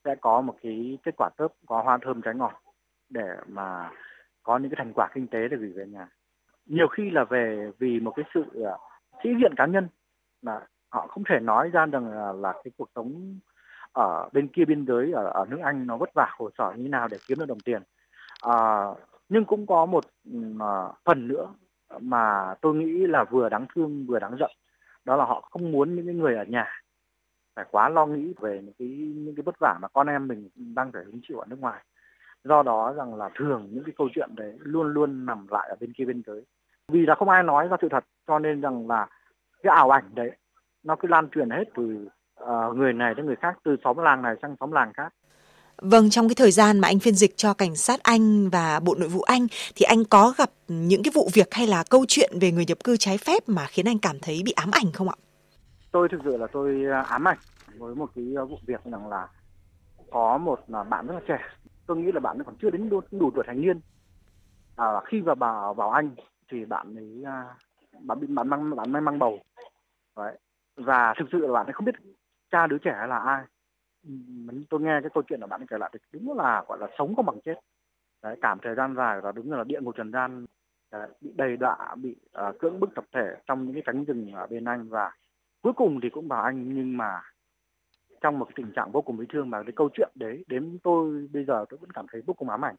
sẽ 0.05 0.15
có 0.21 0.41
một 0.41 0.55
cái 0.61 0.97
kết 1.03 1.15
quả 1.17 1.29
tốt 1.37 1.55
có 1.65 1.81
hoa 1.81 1.97
thơm 2.01 2.21
trái 2.21 2.35
ngọt 2.35 2.61
để 3.09 3.35
mà 3.47 3.91
có 4.43 4.57
những 4.57 4.71
cái 4.71 4.75
thành 4.77 4.93
quả 4.95 5.07
kinh 5.13 5.27
tế 5.27 5.47
để 5.47 5.57
gửi 5.57 5.73
về 5.75 5.85
nhà. 5.85 6.07
Nhiều 6.65 6.87
khi 6.87 7.09
là 7.09 7.23
về 7.23 7.71
vì 7.79 7.99
một 7.99 8.13
cái 8.15 8.25
sự 8.33 8.41
uh, 8.41 8.79
sĩ 9.23 9.29
diện 9.41 9.53
cá 9.57 9.65
nhân 9.65 9.87
là 10.41 10.61
họ 10.89 11.07
không 11.07 11.23
thể 11.29 11.39
nói 11.39 11.69
ra 11.69 11.85
rằng 11.85 12.11
là, 12.11 12.31
là 12.31 12.53
cái 12.63 12.71
cuộc 12.77 12.89
sống 12.95 13.39
ở 13.91 14.29
bên 14.33 14.47
kia 14.47 14.65
biên 14.65 14.85
giới 14.85 15.11
ở, 15.11 15.29
ở 15.29 15.45
nước 15.49 15.59
Anh 15.63 15.87
nó 15.87 15.97
vất 15.97 16.09
vả 16.13 16.35
khổ 16.37 16.49
sở 16.57 16.73
như 16.77 16.89
nào 16.89 17.07
để 17.07 17.17
kiếm 17.27 17.39
được 17.39 17.47
đồng 17.47 17.59
tiền 17.59 17.81
à, 18.41 18.85
nhưng 19.29 19.45
cũng 19.45 19.67
có 19.67 19.85
một 19.85 20.05
uh, 20.29 20.95
phần 21.05 21.27
nữa 21.27 21.47
mà 21.99 22.55
tôi 22.61 22.75
nghĩ 22.75 23.07
là 23.07 23.23
vừa 23.23 23.49
đáng 23.49 23.65
thương 23.75 24.05
vừa 24.05 24.19
đáng 24.19 24.35
giận. 24.39 24.51
Đó 25.05 25.15
là 25.15 25.25
họ 25.25 25.47
không 25.51 25.71
muốn 25.71 25.95
những 25.95 26.19
người 26.19 26.35
ở 26.35 26.43
nhà 26.43 26.81
phải 27.55 27.65
quá 27.71 27.89
lo 27.89 28.05
nghĩ 28.05 28.33
về 28.39 28.61
những 28.63 28.73
cái 28.79 28.87
những 28.97 29.35
cái 29.35 29.43
vất 29.43 29.55
vả 29.59 29.77
mà 29.81 29.87
con 29.87 30.07
em 30.07 30.27
mình 30.27 30.49
đang 30.55 30.91
phải 30.91 31.03
hứng 31.03 31.19
chịu 31.27 31.39
ở 31.39 31.45
nước 31.49 31.59
ngoài. 31.59 31.83
Do 32.43 32.63
đó 32.63 32.93
rằng 32.93 33.15
là 33.15 33.29
thường 33.35 33.67
những 33.71 33.83
cái 33.83 33.93
câu 33.97 34.09
chuyện 34.15 34.29
đấy 34.35 34.53
luôn 34.59 34.93
luôn 34.93 35.25
nằm 35.25 35.47
lại 35.49 35.69
ở 35.69 35.75
bên 35.79 35.93
kia 35.93 36.05
biên 36.05 36.21
giới 36.27 36.45
vì 36.91 37.05
là 37.05 37.15
không 37.15 37.29
ai 37.29 37.43
nói 37.43 37.67
ra 37.67 37.77
sự 37.81 37.87
thật 37.91 38.05
cho 38.27 38.39
nên 38.39 38.61
rằng 38.61 38.87
là 38.87 39.07
cái 39.63 39.75
ảo 39.75 39.89
ảnh 39.89 40.09
đấy 40.13 40.31
nó 40.83 40.95
cứ 40.95 41.07
lan 41.07 41.29
truyền 41.29 41.49
hết 41.49 41.63
từ 41.75 42.07
uh, 42.43 42.75
người 42.75 42.93
này 42.93 43.13
đến 43.13 43.25
người 43.25 43.35
khác 43.35 43.57
từ 43.63 43.75
xóm 43.83 43.97
làng 43.97 44.21
này 44.21 44.35
sang 44.41 44.55
xóm 44.59 44.71
làng 44.71 44.93
khác. 44.93 45.13
Vâng, 45.81 46.09
trong 46.09 46.27
cái 46.27 46.35
thời 46.35 46.51
gian 46.51 46.79
mà 46.79 46.87
anh 46.87 46.99
phiên 46.99 47.13
dịch 47.15 47.37
cho 47.37 47.53
cảnh 47.53 47.75
sát 47.75 47.99
Anh 48.03 48.49
và 48.49 48.79
Bộ 48.79 48.95
Nội 48.95 49.09
vụ 49.09 49.21
Anh 49.21 49.47
thì 49.75 49.83
anh 49.83 50.03
có 50.09 50.33
gặp 50.37 50.49
những 50.67 51.03
cái 51.03 51.11
vụ 51.15 51.29
việc 51.33 51.47
hay 51.53 51.67
là 51.67 51.83
câu 51.89 52.05
chuyện 52.07 52.31
về 52.41 52.51
người 52.51 52.65
nhập 52.65 52.77
cư 52.83 52.97
trái 52.97 53.17
phép 53.17 53.43
mà 53.47 53.65
khiến 53.65 53.87
anh 53.87 53.99
cảm 53.99 54.19
thấy 54.21 54.41
bị 54.45 54.51
ám 54.51 54.69
ảnh 54.71 54.91
không 54.93 55.09
ạ? 55.09 55.15
Tôi 55.91 56.07
thực 56.11 56.21
sự 56.23 56.37
là 56.37 56.47
tôi 56.53 56.85
à, 56.91 57.01
ám 57.01 57.27
ảnh 57.27 57.37
với 57.77 57.95
một 57.95 58.09
cái 58.15 58.25
à, 58.37 58.43
vụ 58.43 58.57
việc 58.67 58.83
rằng 58.83 59.09
là 59.09 59.27
có 60.11 60.37
một 60.37 60.59
là 60.67 60.83
bạn 60.83 61.07
rất 61.07 61.13
là 61.13 61.21
trẻ, 61.27 61.39
tôi 61.87 61.97
nghĩ 61.97 62.11
là 62.11 62.19
bạn 62.19 62.37
còn 62.45 62.55
chưa 62.61 62.69
đến 62.69 62.89
đủ, 62.89 63.01
đủ 63.11 63.31
tuổi 63.35 63.43
thành 63.47 63.61
niên. 63.61 63.79
À, 64.75 64.85
khi 65.05 65.21
vào 65.21 65.35
vào 65.35 65.73
vào 65.73 65.89
Anh 65.89 66.15
thì 66.51 66.65
bạn 66.65 66.95
ấy 66.95 67.23
à, 67.25 67.45
bạn 67.99 68.19
bị 68.19 68.27
bạn 68.27 68.47
mang 68.47 68.75
bạn 68.75 69.05
mang 69.05 69.19
bầu, 69.19 69.39
Đấy. 70.17 70.37
và 70.75 71.13
thực 71.19 71.25
sự 71.31 71.37
là 71.37 71.53
bạn 71.53 71.65
ấy 71.65 71.73
không 71.73 71.85
biết 71.85 71.95
cha 72.51 72.67
đứa 72.67 72.77
trẻ 72.77 72.95
là 73.07 73.17
ai 73.17 73.43
tôi 74.69 74.81
nghe 74.81 74.99
cái 75.01 75.09
câu 75.13 75.23
chuyện 75.27 75.41
của 75.41 75.47
bạn 75.47 75.65
kể 75.67 75.77
lại 75.77 75.89
thì 75.93 75.99
đúng 76.11 76.37
là 76.37 76.63
gọi 76.67 76.77
là 76.79 76.87
sống 76.97 77.15
không 77.15 77.25
bằng 77.25 77.41
chết. 77.45 77.55
Đấy, 78.23 78.37
cảm 78.41 78.59
thời 78.61 78.75
gian 78.75 78.95
dài 78.95 79.21
và 79.21 79.31
đúng 79.31 79.51
là 79.51 79.63
địa 79.63 79.79
ngục 79.81 79.95
trần 79.97 80.11
gian 80.11 80.45
đấy, 80.91 81.09
bị 81.21 81.31
đầy 81.35 81.57
đọa 81.57 81.95
bị 81.95 82.15
uh, 82.49 82.59
cưỡng 82.59 82.79
bức 82.79 82.89
tập 82.95 83.05
thể 83.13 83.35
trong 83.45 83.65
những 83.65 83.73
cái 83.73 83.83
cánh 83.85 84.05
rừng 84.05 84.31
ở 84.33 84.47
bên 84.47 84.65
anh. 84.65 84.89
Và 84.89 85.11
cuối 85.61 85.73
cùng 85.73 85.99
thì 86.01 86.09
cũng 86.09 86.27
vào 86.27 86.43
anh 86.43 86.73
nhưng 86.73 86.97
mà 86.97 87.21
trong 88.21 88.39
một 88.39 88.45
cái 88.45 88.53
tình 88.55 88.71
trạng 88.75 88.91
vô 88.91 89.01
cùng 89.01 89.17
bị 89.17 89.25
thương 89.29 89.49
mà 89.49 89.63
cái 89.63 89.73
câu 89.75 89.89
chuyện 89.93 90.09
đấy 90.15 90.45
đến 90.47 90.79
tôi 90.83 91.27
bây 91.33 91.45
giờ 91.45 91.65
tôi 91.69 91.77
vẫn 91.77 91.91
cảm 91.91 92.05
thấy 92.11 92.21
vô 92.25 92.33
cùng 92.33 92.49
ám 92.49 92.65
ảnh. 92.65 92.75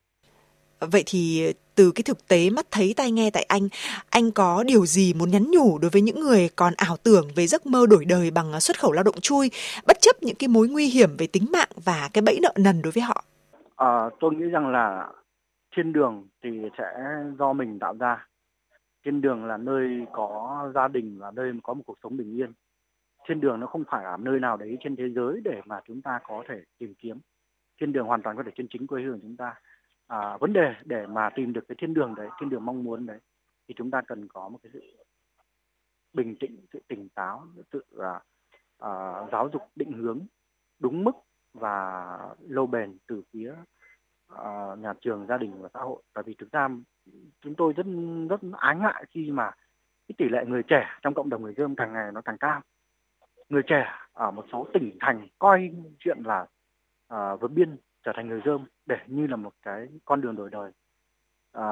Vậy 0.91 1.03
thì 1.07 1.53
từ 1.75 1.93
cái 1.95 2.03
thực 2.03 2.29
tế 2.29 2.51
mắt 2.51 2.67
thấy 2.71 2.95
tai 2.97 3.11
nghe 3.11 3.31
tại 3.31 3.43
anh, 3.43 3.69
anh 4.11 4.31
có 4.31 4.65
điều 4.67 4.87
gì 4.87 5.15
muốn 5.15 5.31
nhắn 5.31 5.51
nhủ 5.51 5.79
đối 5.79 5.91
với 5.91 6.03
những 6.03 6.21
người 6.21 6.49
còn 6.57 6.73
ảo 6.77 6.97
tưởng 7.03 7.29
về 7.37 7.47
giấc 7.47 7.67
mơ 7.67 7.87
đổi 7.91 8.05
đời 8.05 8.31
bằng 8.31 8.61
xuất 8.61 8.81
khẩu 8.81 8.93
lao 8.93 9.05
động 9.05 9.21
chui, 9.21 9.51
bất 9.87 9.97
chấp 10.01 10.17
những 10.23 10.37
cái 10.39 10.49
mối 10.49 10.69
nguy 10.69 10.87
hiểm 10.87 11.11
về 11.19 11.27
tính 11.27 11.47
mạng 11.53 11.69
và 11.85 12.11
cái 12.13 12.23
bẫy 12.23 12.39
nợ 12.43 12.53
nần 12.57 12.83
đối 12.83 12.93
với 12.93 13.03
họ? 13.03 13.25
À, 13.77 14.11
tôi 14.21 14.35
nghĩ 14.35 14.45
rằng 14.45 14.69
là 14.69 15.09
thiên 15.77 15.93
đường 15.93 16.29
thì 16.45 16.51
sẽ 16.79 16.85
do 17.39 17.53
mình 17.53 17.79
tạo 17.79 17.95
ra. 18.01 18.27
Thiên 19.05 19.21
đường 19.21 19.45
là 19.45 19.57
nơi 19.57 19.89
có 20.13 20.59
gia 20.75 20.89
đình 20.89 21.19
và 21.19 21.31
nơi 21.31 21.53
có 21.63 21.75
một 21.75 21.83
cuộc 21.87 21.99
sống 22.03 22.17
bình 22.17 22.37
yên. 22.37 22.53
Thiên 23.29 23.41
đường 23.41 23.61
nó 23.61 23.67
không 23.67 23.85
phải 23.91 24.05
là 24.05 24.17
nơi 24.17 24.41
nào 24.41 24.57
đấy 24.57 24.77
trên 24.85 24.97
thế 24.97 25.05
giới 25.15 25.41
để 25.45 25.61
mà 25.65 25.81
chúng 25.87 26.03
ta 26.03 26.21
có 26.29 26.43
thể 26.49 26.55
tìm 26.79 26.95
kiếm. 26.99 27.19
Thiên 27.81 27.93
đường 27.93 28.07
hoàn 28.07 28.23
toàn 28.23 28.37
có 28.37 28.43
thể 28.47 28.51
trên 28.57 28.67
chính 28.73 28.87
quê 28.87 29.03
hương 29.03 29.21
chúng 29.23 29.37
ta 29.37 29.55
à, 30.07 30.37
vấn 30.37 30.53
đề 30.53 30.75
để 30.85 31.07
mà 31.07 31.31
tìm 31.35 31.53
được 31.53 31.65
cái 31.69 31.77
thiên 31.79 31.95
đường 31.95 32.15
đấy 32.15 32.29
thiên 32.41 32.49
đường 32.49 32.65
mong 32.65 32.85
muốn 32.85 33.07
đấy 33.07 33.19
thì 33.69 33.75
chúng 33.79 33.91
ta 33.91 34.01
cần 34.07 34.29
có 34.29 34.49
một 34.49 34.59
cái 34.63 34.71
sự 34.73 34.81
bình 36.13 36.37
tĩnh 36.41 36.67
sự 36.73 36.81
tỉnh 36.89 37.09
táo 37.15 37.47
sự 37.73 37.85
à, 37.99 38.21
à, 38.79 38.91
giáo 39.33 39.49
dục 39.53 39.63
định 39.77 39.93
hướng 39.93 40.27
đúng 40.79 41.05
mức 41.05 41.13
và 41.55 42.19
lâu 42.41 42.67
bền 42.67 42.99
từ 43.07 43.23
phía 43.33 43.55
à, 44.29 44.77
nhà 44.79 44.93
trường 45.01 45.27
gia 45.27 45.39
đình 45.39 45.63
và 45.63 45.69
xã 45.75 45.81
hội. 45.81 46.03
Tại 46.15 46.25
vì 46.27 46.35
thực 46.35 46.53
ra 46.53 46.69
chúng 47.41 47.55
tôi 47.55 47.73
rất 47.73 47.87
rất 48.31 48.41
ái 48.53 48.77
ngại 48.77 49.05
khi 49.11 49.31
mà 49.31 49.51
cái 50.09 50.15
tỷ 50.19 50.29
lệ 50.29 50.45
người 50.47 50.63
trẻ 50.63 50.87
trong 51.03 51.15
cộng 51.15 51.29
đồng 51.29 51.43
người 51.43 51.55
dân 51.57 51.75
càng 51.75 51.93
ngày 51.93 52.13
nó 52.13 52.21
càng 52.21 52.39
cao. 52.39 52.61
Người 53.49 53.63
trẻ 53.67 53.87
ở 54.13 54.31
một 54.31 54.45
số 54.53 54.67
tỉnh 54.73 54.97
thành 55.01 55.29
coi 55.39 55.71
chuyện 55.99 56.19
là 56.25 56.47
à, 57.09 57.37
vượt 57.37 57.49
biên 57.49 57.77
trở 58.03 58.13
thành 58.15 58.29
người 58.29 58.41
dơm 58.45 58.67
để 58.87 58.97
như 59.07 59.27
là 59.27 59.37
một 59.37 59.53
cái 59.63 59.89
con 60.05 60.21
đường 60.21 60.37
đổi 60.37 60.51
đời. 60.51 60.73
À, 61.53 61.67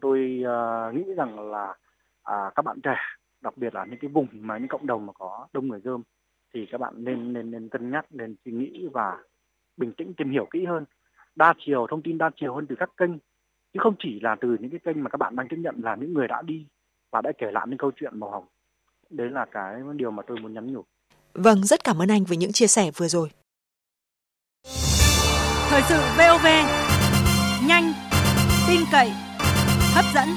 tôi 0.00 0.42
à, 0.46 0.90
nghĩ 0.94 1.14
rằng 1.16 1.50
là 1.50 1.74
à, 2.22 2.50
các 2.54 2.64
bạn 2.64 2.80
trẻ 2.80 2.96
đặc 3.40 3.56
biệt 3.56 3.74
là 3.74 3.84
những 3.84 3.98
cái 4.00 4.10
vùng 4.10 4.26
mà 4.32 4.58
những 4.58 4.68
cộng 4.68 4.86
đồng 4.86 5.06
mà 5.06 5.12
có 5.12 5.46
đông 5.52 5.68
người 5.68 5.80
dơm 5.84 6.02
thì 6.54 6.66
các 6.70 6.78
bạn 6.78 7.04
nên 7.04 7.32
nên 7.32 7.50
nên 7.50 7.68
cân 7.68 7.90
nhắc 7.90 8.06
nên 8.10 8.34
suy 8.44 8.52
nghĩ 8.52 8.88
và 8.92 9.18
bình 9.76 9.92
tĩnh 9.92 10.14
tìm 10.14 10.30
hiểu 10.30 10.46
kỹ 10.50 10.64
hơn. 10.64 10.84
Đa 11.36 11.54
chiều 11.58 11.86
thông 11.90 12.02
tin 12.02 12.18
đa 12.18 12.30
chiều 12.36 12.54
hơn 12.54 12.66
từ 12.66 12.76
các 12.78 12.90
kênh 12.96 13.18
chứ 13.72 13.80
không 13.82 13.94
chỉ 13.98 14.20
là 14.20 14.36
từ 14.40 14.56
những 14.60 14.70
cái 14.70 14.80
kênh 14.84 15.04
mà 15.04 15.10
các 15.10 15.16
bạn 15.16 15.36
đang 15.36 15.48
tiếp 15.48 15.56
nhận 15.58 15.80
là 15.82 15.96
những 15.96 16.14
người 16.14 16.28
đã 16.28 16.42
đi 16.42 16.66
và 17.10 17.20
đã 17.20 17.32
kể 17.38 17.50
lại 17.52 17.66
những 17.68 17.78
câu 17.78 17.90
chuyện 17.96 18.20
màu 18.20 18.30
hồng. 18.30 18.44
Đấy 19.10 19.30
là 19.30 19.46
cái 19.50 19.80
điều 19.96 20.10
mà 20.10 20.22
tôi 20.26 20.38
muốn 20.40 20.52
nhắn 20.52 20.72
nhủ. 20.72 20.84
Vâng, 21.34 21.64
rất 21.64 21.84
cảm 21.84 22.02
ơn 22.02 22.08
anh 22.08 22.24
với 22.24 22.36
những 22.36 22.52
chia 22.52 22.66
sẻ 22.66 22.90
vừa 22.96 23.08
rồi. 23.08 23.28
Thời 25.70 25.82
sự 25.82 26.00
VOV 26.18 26.46
nhanh, 27.66 27.92
tin 28.68 28.80
cậy, 28.92 29.12
hấp 29.94 30.04
dẫn. 30.14 30.28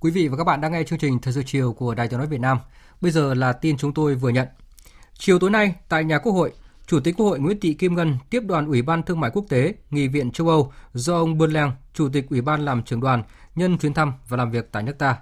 Quý 0.00 0.10
vị 0.10 0.28
và 0.28 0.36
các 0.36 0.44
bạn 0.44 0.60
đang 0.60 0.72
nghe 0.72 0.82
chương 0.84 0.98
trình 0.98 1.18
Thời 1.18 1.32
sự 1.32 1.42
chiều 1.46 1.72
của 1.72 1.94
Đài 1.94 2.08
Tiếng 2.08 2.18
nói 2.18 2.26
Việt 2.26 2.40
Nam. 2.40 2.58
Bây 3.00 3.10
giờ 3.10 3.34
là 3.34 3.52
tin 3.52 3.76
chúng 3.76 3.94
tôi 3.94 4.14
vừa 4.14 4.28
nhận. 4.28 4.48
Chiều 5.18 5.38
tối 5.38 5.50
nay 5.50 5.74
tại 5.88 6.04
nhà 6.04 6.18
Quốc 6.18 6.32
hội, 6.32 6.52
Chủ 6.86 7.00
tịch 7.00 7.14
Quốc 7.16 7.26
hội 7.26 7.40
Nguyễn 7.40 7.60
Thị 7.60 7.74
Kim 7.74 7.94
Ngân 7.94 8.18
tiếp 8.30 8.42
đoàn 8.46 8.66
Ủy 8.66 8.82
ban 8.82 9.02
Thương 9.02 9.20
mại 9.20 9.30
Quốc 9.30 9.44
tế, 9.48 9.74
Nghị 9.90 10.08
viện 10.08 10.30
châu 10.30 10.48
Âu 10.48 10.72
do 10.92 11.16
ông 11.16 11.38
Bơn 11.38 11.52
Leng, 11.52 11.72
Chủ 11.94 12.08
tịch 12.12 12.26
Ủy 12.30 12.40
ban 12.40 12.64
làm 12.64 12.82
trưởng 12.82 13.00
đoàn, 13.00 13.22
nhân 13.54 13.78
chuyến 13.78 13.94
thăm 13.94 14.12
và 14.28 14.36
làm 14.36 14.50
việc 14.50 14.72
tại 14.72 14.82
nước 14.82 14.98
ta. 14.98 15.16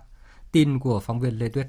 Tin 0.52 0.78
của 0.78 1.00
phóng 1.00 1.20
viên 1.20 1.38
Lê 1.38 1.48
Tuyết. 1.48 1.66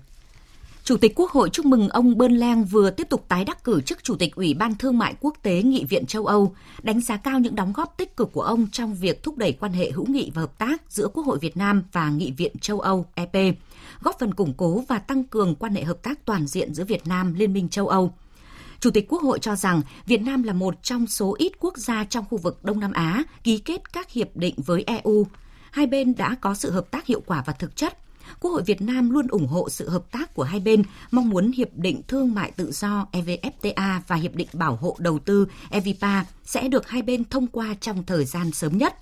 Chủ 0.83 0.97
tịch 0.97 1.13
Quốc 1.15 1.31
hội 1.31 1.49
chúc 1.49 1.65
mừng 1.65 1.89
ông 1.89 2.17
Bơn 2.17 2.31
Leng 2.31 2.63
vừa 2.65 2.89
tiếp 2.89 3.09
tục 3.09 3.25
tái 3.27 3.45
đắc 3.45 3.63
cử 3.63 3.81
chức 3.81 4.03
Chủ 4.03 4.15
tịch 4.15 4.35
Ủy 4.35 4.53
ban 4.53 4.75
Thương 4.75 4.97
mại 4.97 5.15
Quốc 5.19 5.37
tế 5.41 5.61
Nghị 5.61 5.83
viện 5.83 6.05
châu 6.05 6.25
Âu, 6.25 6.55
đánh 6.81 7.01
giá 7.01 7.17
cao 7.17 7.39
những 7.39 7.55
đóng 7.55 7.73
góp 7.73 7.97
tích 7.97 8.17
cực 8.17 8.33
của 8.33 8.41
ông 8.41 8.67
trong 8.71 8.95
việc 8.95 9.23
thúc 9.23 9.37
đẩy 9.37 9.53
quan 9.53 9.73
hệ 9.73 9.91
hữu 9.91 10.05
nghị 10.05 10.31
và 10.33 10.41
hợp 10.41 10.57
tác 10.57 10.81
giữa 10.89 11.07
Quốc 11.13 11.25
hội 11.25 11.39
Việt 11.39 11.57
Nam 11.57 11.83
và 11.91 12.09
Nghị 12.09 12.31
viện 12.31 12.51
châu 12.61 12.79
Âu 12.79 13.05
EP, 13.15 13.55
góp 14.01 14.19
phần 14.19 14.33
củng 14.33 14.53
cố 14.57 14.83
và 14.87 14.99
tăng 14.99 15.23
cường 15.23 15.55
quan 15.55 15.75
hệ 15.75 15.83
hợp 15.83 16.03
tác 16.03 16.25
toàn 16.25 16.47
diện 16.47 16.73
giữa 16.73 16.83
Việt 16.83 17.07
Nam 17.07 17.33
Liên 17.33 17.53
minh 17.53 17.69
châu 17.69 17.87
Âu. 17.87 18.13
Chủ 18.79 18.91
tịch 18.91 19.05
Quốc 19.09 19.21
hội 19.21 19.39
cho 19.39 19.55
rằng 19.55 19.81
Việt 20.05 20.21
Nam 20.21 20.43
là 20.43 20.53
một 20.53 20.83
trong 20.83 21.07
số 21.07 21.35
ít 21.37 21.51
quốc 21.59 21.77
gia 21.77 22.03
trong 22.03 22.25
khu 22.29 22.37
vực 22.37 22.65
Đông 22.65 22.79
Nam 22.79 22.91
Á 22.91 23.23
ký 23.43 23.57
kết 23.57 23.93
các 23.93 24.11
hiệp 24.11 24.35
định 24.35 24.55
với 24.57 24.83
EU. 24.87 25.27
Hai 25.71 25.85
bên 25.85 26.15
đã 26.15 26.35
có 26.41 26.53
sự 26.53 26.71
hợp 26.71 26.91
tác 26.91 27.05
hiệu 27.05 27.21
quả 27.25 27.43
và 27.45 27.53
thực 27.53 27.75
chất. 27.75 27.97
Quốc 28.39 28.51
hội 28.51 28.63
Việt 28.63 28.81
Nam 28.81 29.09
luôn 29.09 29.27
ủng 29.27 29.47
hộ 29.47 29.69
sự 29.69 29.89
hợp 29.89 30.11
tác 30.11 30.33
của 30.33 30.43
hai 30.43 30.59
bên, 30.59 30.83
mong 31.11 31.29
muốn 31.29 31.51
Hiệp 31.51 31.69
định 31.75 32.01
Thương 32.07 32.33
mại 32.33 32.51
Tự 32.51 32.71
do 32.71 33.07
EVFTA 33.11 33.99
và 34.07 34.15
Hiệp 34.15 34.35
định 34.35 34.47
Bảo 34.53 34.75
hộ 34.75 34.95
Đầu 34.99 35.19
tư 35.19 35.47
EVPA 35.69 36.25
sẽ 36.45 36.67
được 36.67 36.87
hai 36.87 37.01
bên 37.01 37.23
thông 37.25 37.47
qua 37.47 37.75
trong 37.81 38.03
thời 38.03 38.25
gian 38.25 38.51
sớm 38.51 38.77
nhất 38.77 38.95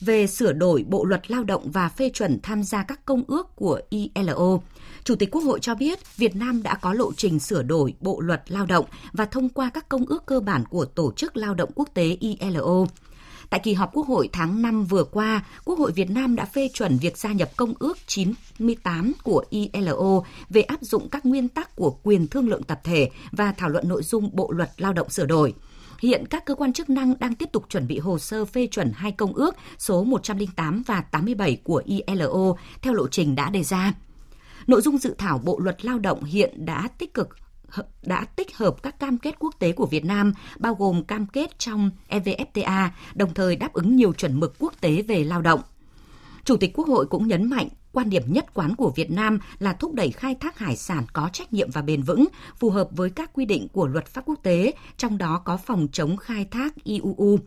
về 0.00 0.26
sửa 0.26 0.52
đổi 0.52 0.84
Bộ 0.88 1.04
luật 1.04 1.30
Lao 1.30 1.44
động 1.44 1.70
và 1.70 1.88
phê 1.88 2.10
chuẩn 2.14 2.40
tham 2.42 2.62
gia 2.62 2.82
các 2.82 3.04
công 3.04 3.22
ước 3.28 3.56
của 3.56 3.80
ILO. 3.90 4.58
Chủ 5.04 5.14
tịch 5.14 5.30
Quốc 5.30 5.42
hội 5.42 5.60
cho 5.60 5.74
biết 5.74 6.16
Việt 6.16 6.36
Nam 6.36 6.62
đã 6.62 6.74
có 6.74 6.92
lộ 6.92 7.12
trình 7.12 7.38
sửa 7.38 7.62
đổi 7.62 7.94
Bộ 8.00 8.20
luật 8.20 8.42
Lao 8.48 8.66
động 8.66 8.84
và 9.12 9.24
thông 9.24 9.48
qua 9.48 9.70
các 9.74 9.88
công 9.88 10.06
ước 10.06 10.26
cơ 10.26 10.40
bản 10.40 10.64
của 10.70 10.84
Tổ 10.84 11.12
chức 11.12 11.36
Lao 11.36 11.54
động 11.54 11.70
Quốc 11.74 11.88
tế 11.94 12.16
ILO. 12.20 12.86
Tại 13.50 13.60
kỳ 13.64 13.74
họp 13.74 13.90
Quốc 13.92 14.06
hội 14.06 14.28
tháng 14.32 14.62
5 14.62 14.84
vừa 14.84 15.04
qua, 15.04 15.44
Quốc 15.64 15.78
hội 15.78 15.92
Việt 15.92 16.10
Nam 16.10 16.36
đã 16.36 16.44
phê 16.44 16.68
chuẩn 16.74 16.98
việc 16.98 17.18
gia 17.18 17.32
nhập 17.32 17.50
Công 17.56 17.74
ước 17.78 17.98
98 18.06 19.12
của 19.22 19.44
ILO 19.50 20.22
về 20.50 20.62
áp 20.62 20.82
dụng 20.82 21.08
các 21.08 21.26
nguyên 21.26 21.48
tắc 21.48 21.76
của 21.76 21.98
quyền 22.02 22.26
thương 22.26 22.48
lượng 22.48 22.62
tập 22.62 22.80
thể 22.84 23.10
và 23.32 23.52
thảo 23.52 23.68
luận 23.68 23.88
nội 23.88 24.02
dung 24.02 24.30
Bộ 24.32 24.52
luật 24.52 24.70
Lao 24.76 24.92
động 24.92 25.10
sửa 25.10 25.26
đổi. 25.26 25.54
Hiện 26.00 26.24
các 26.30 26.44
cơ 26.44 26.54
quan 26.54 26.72
chức 26.72 26.90
năng 26.90 27.18
đang 27.18 27.34
tiếp 27.34 27.48
tục 27.52 27.66
chuẩn 27.68 27.86
bị 27.86 27.98
hồ 27.98 28.18
sơ 28.18 28.44
phê 28.44 28.68
chuẩn 28.70 28.92
hai 28.94 29.12
công 29.12 29.32
ước 29.32 29.56
số 29.78 30.04
108 30.04 30.82
và 30.86 31.00
87 31.00 31.56
của 31.64 31.82
ILO 31.86 32.56
theo 32.82 32.94
lộ 32.94 33.08
trình 33.08 33.34
đã 33.34 33.50
đề 33.50 33.62
ra. 33.62 33.92
Nội 34.66 34.80
dung 34.80 34.98
dự 34.98 35.14
thảo 35.18 35.38
Bộ 35.44 35.58
luật 35.58 35.84
Lao 35.84 35.98
động 35.98 36.24
hiện 36.24 36.66
đã 36.66 36.88
tích 36.98 37.14
cực 37.14 37.28
đã 38.02 38.24
tích 38.24 38.56
hợp 38.56 38.82
các 38.82 39.00
cam 39.00 39.18
kết 39.18 39.34
quốc 39.38 39.54
tế 39.58 39.72
của 39.72 39.86
Việt 39.86 40.04
Nam, 40.04 40.32
bao 40.58 40.74
gồm 40.74 41.04
cam 41.04 41.26
kết 41.26 41.58
trong 41.58 41.90
EVFTA, 42.08 42.88
đồng 43.14 43.34
thời 43.34 43.56
đáp 43.56 43.72
ứng 43.72 43.96
nhiều 43.96 44.12
chuẩn 44.12 44.40
mực 44.40 44.54
quốc 44.58 44.74
tế 44.80 45.02
về 45.02 45.24
lao 45.24 45.42
động. 45.42 45.60
Chủ 46.44 46.56
tịch 46.56 46.72
Quốc 46.74 46.88
hội 46.88 47.06
cũng 47.06 47.28
nhấn 47.28 47.50
mạnh 47.50 47.68
quan 47.96 48.10
điểm 48.10 48.22
nhất 48.26 48.54
quán 48.54 48.76
của 48.76 48.92
Việt 48.96 49.10
Nam 49.10 49.38
là 49.58 49.72
thúc 49.72 49.94
đẩy 49.94 50.10
khai 50.10 50.34
thác 50.34 50.58
hải 50.58 50.76
sản 50.76 51.04
có 51.12 51.28
trách 51.32 51.52
nhiệm 51.52 51.70
và 51.70 51.82
bền 51.82 52.02
vững, 52.02 52.26
phù 52.58 52.70
hợp 52.70 52.88
với 52.90 53.10
các 53.10 53.30
quy 53.32 53.44
định 53.44 53.68
của 53.72 53.86
luật 53.86 54.06
pháp 54.06 54.22
quốc 54.26 54.38
tế, 54.42 54.72
trong 54.96 55.18
đó 55.18 55.42
có 55.44 55.56
phòng 55.56 55.88
chống 55.92 56.16
khai 56.16 56.44
thác 56.44 56.74
IUU. 56.84 57.38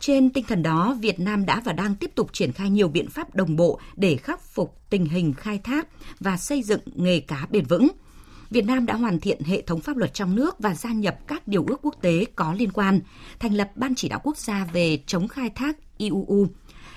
Trên 0.00 0.30
tinh 0.30 0.44
thần 0.48 0.62
đó, 0.62 0.96
Việt 1.00 1.20
Nam 1.20 1.46
đã 1.46 1.62
và 1.64 1.72
đang 1.72 1.94
tiếp 1.94 2.10
tục 2.14 2.32
triển 2.32 2.52
khai 2.52 2.70
nhiều 2.70 2.88
biện 2.88 3.08
pháp 3.10 3.34
đồng 3.34 3.56
bộ 3.56 3.80
để 3.96 4.16
khắc 4.16 4.42
phục 4.42 4.80
tình 4.90 5.06
hình 5.06 5.32
khai 5.32 5.58
thác 5.58 5.88
và 6.20 6.36
xây 6.36 6.62
dựng 6.62 6.80
nghề 6.94 7.20
cá 7.20 7.46
bền 7.50 7.64
vững. 7.64 7.88
Việt 8.50 8.64
Nam 8.64 8.86
đã 8.86 8.94
hoàn 8.94 9.20
thiện 9.20 9.42
hệ 9.44 9.62
thống 9.62 9.80
pháp 9.80 9.96
luật 9.96 10.14
trong 10.14 10.36
nước 10.36 10.56
và 10.58 10.74
gia 10.74 10.92
nhập 10.92 11.16
các 11.26 11.48
điều 11.48 11.64
ước 11.68 11.80
quốc 11.82 11.94
tế 12.00 12.24
có 12.36 12.54
liên 12.58 12.72
quan, 12.72 13.00
thành 13.38 13.54
lập 13.54 13.70
Ban 13.74 13.94
chỉ 13.94 14.08
đạo 14.08 14.20
quốc 14.22 14.36
gia 14.36 14.64
về 14.64 14.98
chống 15.06 15.28
khai 15.28 15.50
thác 15.50 15.76
IUU. 15.96 16.46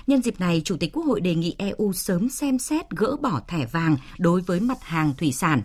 Nhân 0.06 0.22
dịp 0.22 0.40
này, 0.40 0.62
Chủ 0.64 0.76
tịch 0.76 0.92
Quốc 0.92 1.06
hội 1.06 1.20
đề 1.20 1.34
nghị 1.34 1.54
EU 1.58 1.92
sớm 1.92 2.28
xem 2.28 2.58
xét 2.58 2.90
gỡ 2.90 3.16
bỏ 3.20 3.40
thẻ 3.48 3.66
vàng 3.66 3.96
đối 4.18 4.40
với 4.40 4.60
mặt 4.60 4.78
hàng 4.82 5.14
thủy 5.18 5.32
sản. 5.32 5.62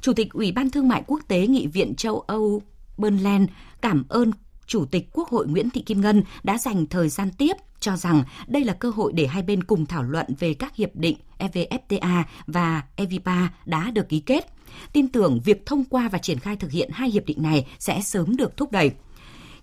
Chủ 0.00 0.12
tịch 0.12 0.32
Ủy 0.32 0.52
ban 0.52 0.70
Thương 0.70 0.88
mại 0.88 1.02
Quốc 1.06 1.20
tế 1.28 1.46
Nghị 1.46 1.66
viện 1.66 1.94
châu 1.94 2.20
Âu 2.20 2.62
Bernland 2.98 3.50
cảm 3.80 4.04
ơn 4.08 4.30
Chủ 4.66 4.84
tịch 4.84 5.08
Quốc 5.12 5.28
hội 5.28 5.46
Nguyễn 5.46 5.70
Thị 5.70 5.82
Kim 5.82 6.00
Ngân 6.00 6.22
đã 6.42 6.58
dành 6.58 6.86
thời 6.86 7.08
gian 7.08 7.30
tiếp 7.38 7.56
cho 7.80 7.96
rằng 7.96 8.22
đây 8.46 8.64
là 8.64 8.72
cơ 8.72 8.90
hội 8.90 9.12
để 9.12 9.26
hai 9.26 9.42
bên 9.42 9.64
cùng 9.64 9.86
thảo 9.86 10.02
luận 10.02 10.26
về 10.38 10.54
các 10.54 10.76
hiệp 10.76 10.90
định 10.94 11.16
EVFTA 11.38 12.22
và 12.46 12.82
EVPA 12.96 13.48
đã 13.64 13.90
được 13.90 14.08
ký 14.08 14.20
kết. 14.20 14.46
Tin 14.92 15.08
tưởng 15.08 15.40
việc 15.44 15.66
thông 15.66 15.84
qua 15.84 16.08
và 16.08 16.18
triển 16.18 16.38
khai 16.38 16.56
thực 16.56 16.70
hiện 16.70 16.90
hai 16.92 17.10
hiệp 17.10 17.26
định 17.26 17.42
này 17.42 17.66
sẽ 17.78 18.00
sớm 18.00 18.36
được 18.36 18.56
thúc 18.56 18.72
đẩy. 18.72 18.90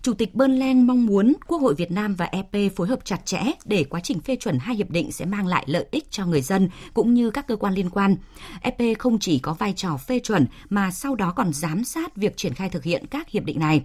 Chủ 0.02 0.14
tịch 0.14 0.34
Bơn 0.34 0.58
Leng 0.58 0.86
mong 0.86 1.06
muốn 1.06 1.32
Quốc 1.46 1.58
hội 1.58 1.74
Việt 1.74 1.90
Nam 1.90 2.14
và 2.14 2.24
EP 2.24 2.72
phối 2.76 2.88
hợp 2.88 3.04
chặt 3.04 3.26
chẽ 3.26 3.42
để 3.64 3.84
quá 3.84 4.00
trình 4.00 4.20
phê 4.20 4.36
chuẩn 4.36 4.58
hai 4.58 4.76
hiệp 4.76 4.90
định 4.90 5.12
sẽ 5.12 5.24
mang 5.24 5.46
lại 5.46 5.64
lợi 5.66 5.86
ích 5.90 6.10
cho 6.10 6.26
người 6.26 6.40
dân 6.40 6.68
cũng 6.94 7.14
như 7.14 7.30
các 7.30 7.46
cơ 7.46 7.56
quan 7.56 7.74
liên 7.74 7.90
quan. 7.90 8.16
EP 8.60 8.98
không 8.98 9.18
chỉ 9.18 9.38
có 9.38 9.54
vai 9.54 9.72
trò 9.72 9.96
phê 9.96 10.18
chuẩn 10.18 10.46
mà 10.68 10.90
sau 10.90 11.14
đó 11.14 11.32
còn 11.36 11.52
giám 11.52 11.84
sát 11.84 12.16
việc 12.16 12.36
triển 12.36 12.54
khai 12.54 12.68
thực 12.68 12.84
hiện 12.84 13.06
các 13.06 13.28
hiệp 13.30 13.44
định 13.44 13.58
này. 13.58 13.84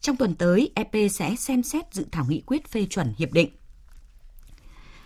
Trong 0.00 0.16
tuần 0.16 0.34
tới, 0.34 0.70
EP 0.74 1.10
sẽ 1.10 1.34
xem 1.36 1.62
xét 1.62 1.94
dự 1.94 2.06
thảo 2.12 2.24
nghị 2.28 2.40
quyết 2.46 2.68
phê 2.68 2.86
chuẩn 2.90 3.14
hiệp 3.18 3.32
định. 3.32 3.48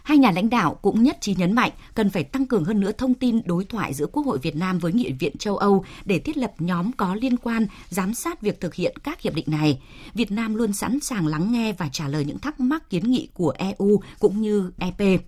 Hai 0.08 0.18
nhà 0.18 0.30
lãnh 0.30 0.50
đạo 0.50 0.74
cũng 0.74 1.02
nhất 1.02 1.16
trí 1.20 1.34
nhấn 1.34 1.52
mạnh 1.52 1.70
cần 1.94 2.10
phải 2.10 2.24
tăng 2.24 2.46
cường 2.46 2.64
hơn 2.64 2.80
nữa 2.80 2.92
thông 2.92 3.14
tin 3.14 3.40
đối 3.44 3.64
thoại 3.64 3.94
giữa 3.94 4.06
Quốc 4.06 4.26
hội 4.26 4.38
Việt 4.38 4.56
Nam 4.56 4.78
với 4.78 4.92
Nghị 4.92 5.12
viện 5.12 5.36
châu 5.38 5.56
Âu 5.56 5.84
để 6.04 6.18
thiết 6.18 6.36
lập 6.36 6.52
nhóm 6.58 6.92
có 6.92 7.14
liên 7.14 7.36
quan, 7.36 7.66
giám 7.88 8.14
sát 8.14 8.40
việc 8.40 8.60
thực 8.60 8.74
hiện 8.74 8.96
các 9.02 9.20
hiệp 9.20 9.34
định 9.34 9.44
này. 9.48 9.82
Việt 10.14 10.32
Nam 10.32 10.54
luôn 10.54 10.72
sẵn 10.72 11.00
sàng 11.00 11.26
lắng 11.26 11.52
nghe 11.52 11.72
và 11.72 11.88
trả 11.92 12.08
lời 12.08 12.24
những 12.24 12.38
thắc 12.38 12.60
mắc 12.60 12.90
kiến 12.90 13.10
nghị 13.10 13.28
của 13.34 13.54
EU 13.58 14.00
cũng 14.18 14.42
như 14.42 14.70
EP 14.78 15.20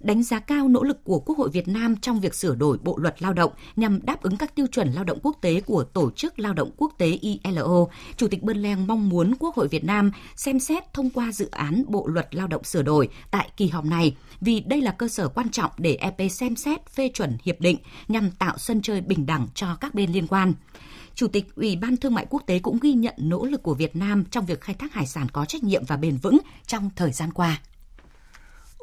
đánh 0.00 0.22
giá 0.22 0.38
cao 0.38 0.68
nỗ 0.68 0.82
lực 0.82 1.04
của 1.04 1.20
Quốc 1.20 1.38
hội 1.38 1.50
Việt 1.50 1.68
Nam 1.68 1.96
trong 1.96 2.20
việc 2.20 2.34
sửa 2.34 2.54
đổi 2.54 2.78
Bộ 2.82 2.98
luật 2.98 3.22
Lao 3.22 3.32
động 3.32 3.52
nhằm 3.76 4.00
đáp 4.02 4.22
ứng 4.22 4.36
các 4.36 4.54
tiêu 4.54 4.66
chuẩn 4.66 4.92
lao 4.92 5.04
động 5.04 5.18
quốc 5.22 5.36
tế 5.40 5.60
của 5.60 5.84
Tổ 5.84 6.10
chức 6.10 6.38
Lao 6.38 6.52
động 6.52 6.70
Quốc 6.76 6.92
tế 6.98 7.06
ILO. 7.06 7.86
Chủ 8.16 8.28
tịch 8.28 8.42
Bơn 8.42 8.56
Leng 8.56 8.86
mong 8.86 9.08
muốn 9.08 9.34
Quốc 9.38 9.54
hội 9.54 9.68
Việt 9.68 9.84
Nam 9.84 10.12
xem 10.36 10.60
xét 10.60 10.92
thông 10.92 11.10
qua 11.10 11.32
dự 11.32 11.48
án 11.50 11.84
Bộ 11.88 12.06
luật 12.06 12.34
Lao 12.34 12.46
động 12.46 12.64
sửa 12.64 12.82
đổi 12.82 13.08
tại 13.30 13.50
kỳ 13.56 13.68
họp 13.68 13.84
này, 13.84 14.16
vì 14.40 14.60
đây 14.60 14.80
là 14.80 14.90
cơ 14.90 15.08
sở 15.08 15.28
quan 15.28 15.48
trọng 15.48 15.70
để 15.78 15.94
EP 15.94 16.30
xem 16.30 16.56
xét 16.56 16.86
phê 16.86 17.10
chuẩn 17.14 17.36
hiệp 17.44 17.60
định 17.60 17.76
nhằm 18.08 18.30
tạo 18.30 18.58
sân 18.58 18.82
chơi 18.82 19.00
bình 19.00 19.26
đẳng 19.26 19.48
cho 19.54 19.74
các 19.80 19.94
bên 19.94 20.12
liên 20.12 20.26
quan. 20.26 20.52
Chủ 21.14 21.28
tịch 21.28 21.54
Ủy 21.54 21.76
ban 21.76 21.96
Thương 21.96 22.14
mại 22.14 22.26
Quốc 22.30 22.42
tế 22.46 22.58
cũng 22.58 22.78
ghi 22.82 22.92
nhận 22.92 23.14
nỗ 23.18 23.44
lực 23.44 23.62
của 23.62 23.74
Việt 23.74 23.96
Nam 23.96 24.24
trong 24.24 24.46
việc 24.46 24.60
khai 24.60 24.74
thác 24.74 24.92
hải 24.92 25.06
sản 25.06 25.26
có 25.32 25.44
trách 25.44 25.64
nhiệm 25.64 25.84
và 25.84 25.96
bền 25.96 26.16
vững 26.16 26.38
trong 26.66 26.90
thời 26.96 27.12
gian 27.12 27.32
qua. 27.32 27.60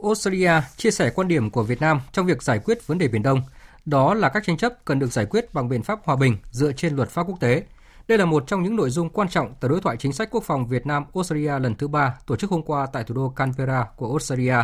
Australia 0.04 0.52
chia 0.78 0.92
sẻ 0.92 1.12
quan 1.16 1.28
điểm 1.28 1.50
của 1.50 1.64
Việt 1.64 1.82
Nam 1.82 2.02
trong 2.12 2.26
việc 2.26 2.44
giải 2.44 2.60
quyết 2.60 2.88
vấn 2.88 2.98
đề 2.98 3.08
Biển 3.08 3.24
Đông. 3.24 3.42
Đó 3.86 4.14
là 4.14 4.30
các 4.30 4.44
tranh 4.46 4.58
chấp 4.58 4.86
cần 4.86 5.00
được 5.00 5.12
giải 5.12 5.26
quyết 5.26 5.54
bằng 5.54 5.70
biện 5.70 5.84
pháp 5.84 6.00
hòa 6.04 6.16
bình 6.16 6.38
dựa 6.52 6.72
trên 6.72 6.96
luật 6.96 7.10
pháp 7.10 7.24
quốc 7.28 7.40
tế. 7.40 7.64
Đây 8.08 8.18
là 8.18 8.26
một 8.26 8.44
trong 8.48 8.64
những 8.64 8.76
nội 8.76 8.90
dung 8.90 9.10
quan 9.10 9.30
trọng 9.30 9.54
tại 9.60 9.70
đối 9.70 9.82
thoại 9.82 9.98
chính 9.98 10.14
sách 10.14 10.30
quốc 10.32 10.44
phòng 10.44 10.68
Việt 10.68 10.86
Nam 10.86 11.06
Australia 11.16 11.60
lần 11.60 11.76
thứ 11.76 11.88
ba 11.88 12.18
tổ 12.28 12.36
chức 12.36 12.50
hôm 12.50 12.64
qua 12.64 12.88
tại 12.94 13.04
thủ 13.04 13.16
đô 13.16 13.30
Canberra 13.30 13.86
của 13.96 14.10
Australia. 14.10 14.56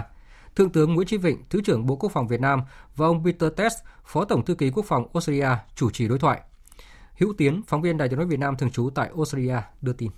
Thượng 0.55 0.69
tướng 0.69 0.93
Nguyễn 0.93 1.07
Chí 1.07 1.17
Vịnh, 1.17 1.43
Thứ 1.49 1.61
trưởng 1.61 1.85
Bộ 1.85 1.95
Quốc 1.95 2.11
phòng 2.11 2.27
Việt 2.27 2.41
Nam 2.41 2.61
và 2.95 3.05
ông 3.05 3.25
Peter 3.25 3.51
Test, 3.55 3.73
Phó 4.05 4.25
Tổng 4.25 4.45
thư 4.45 4.55
ký 4.55 4.71
Quốc 4.71 4.85
phòng 4.85 5.07
Australia 5.13 5.49
chủ 5.75 5.89
trì 5.91 6.07
đối 6.07 6.19
thoại. 6.19 6.41
Hữu 7.17 7.33
Tiến, 7.37 7.61
phóng 7.67 7.81
viên 7.81 7.97
Đài 7.97 8.09
tiếng 8.09 8.19
nói 8.19 8.27
Việt 8.27 8.39
Nam 8.39 8.57
thường 8.57 8.71
trú 8.71 8.89
tại 8.95 9.09
Australia 9.15 9.57
đưa 9.81 9.93
tin. 9.93 10.11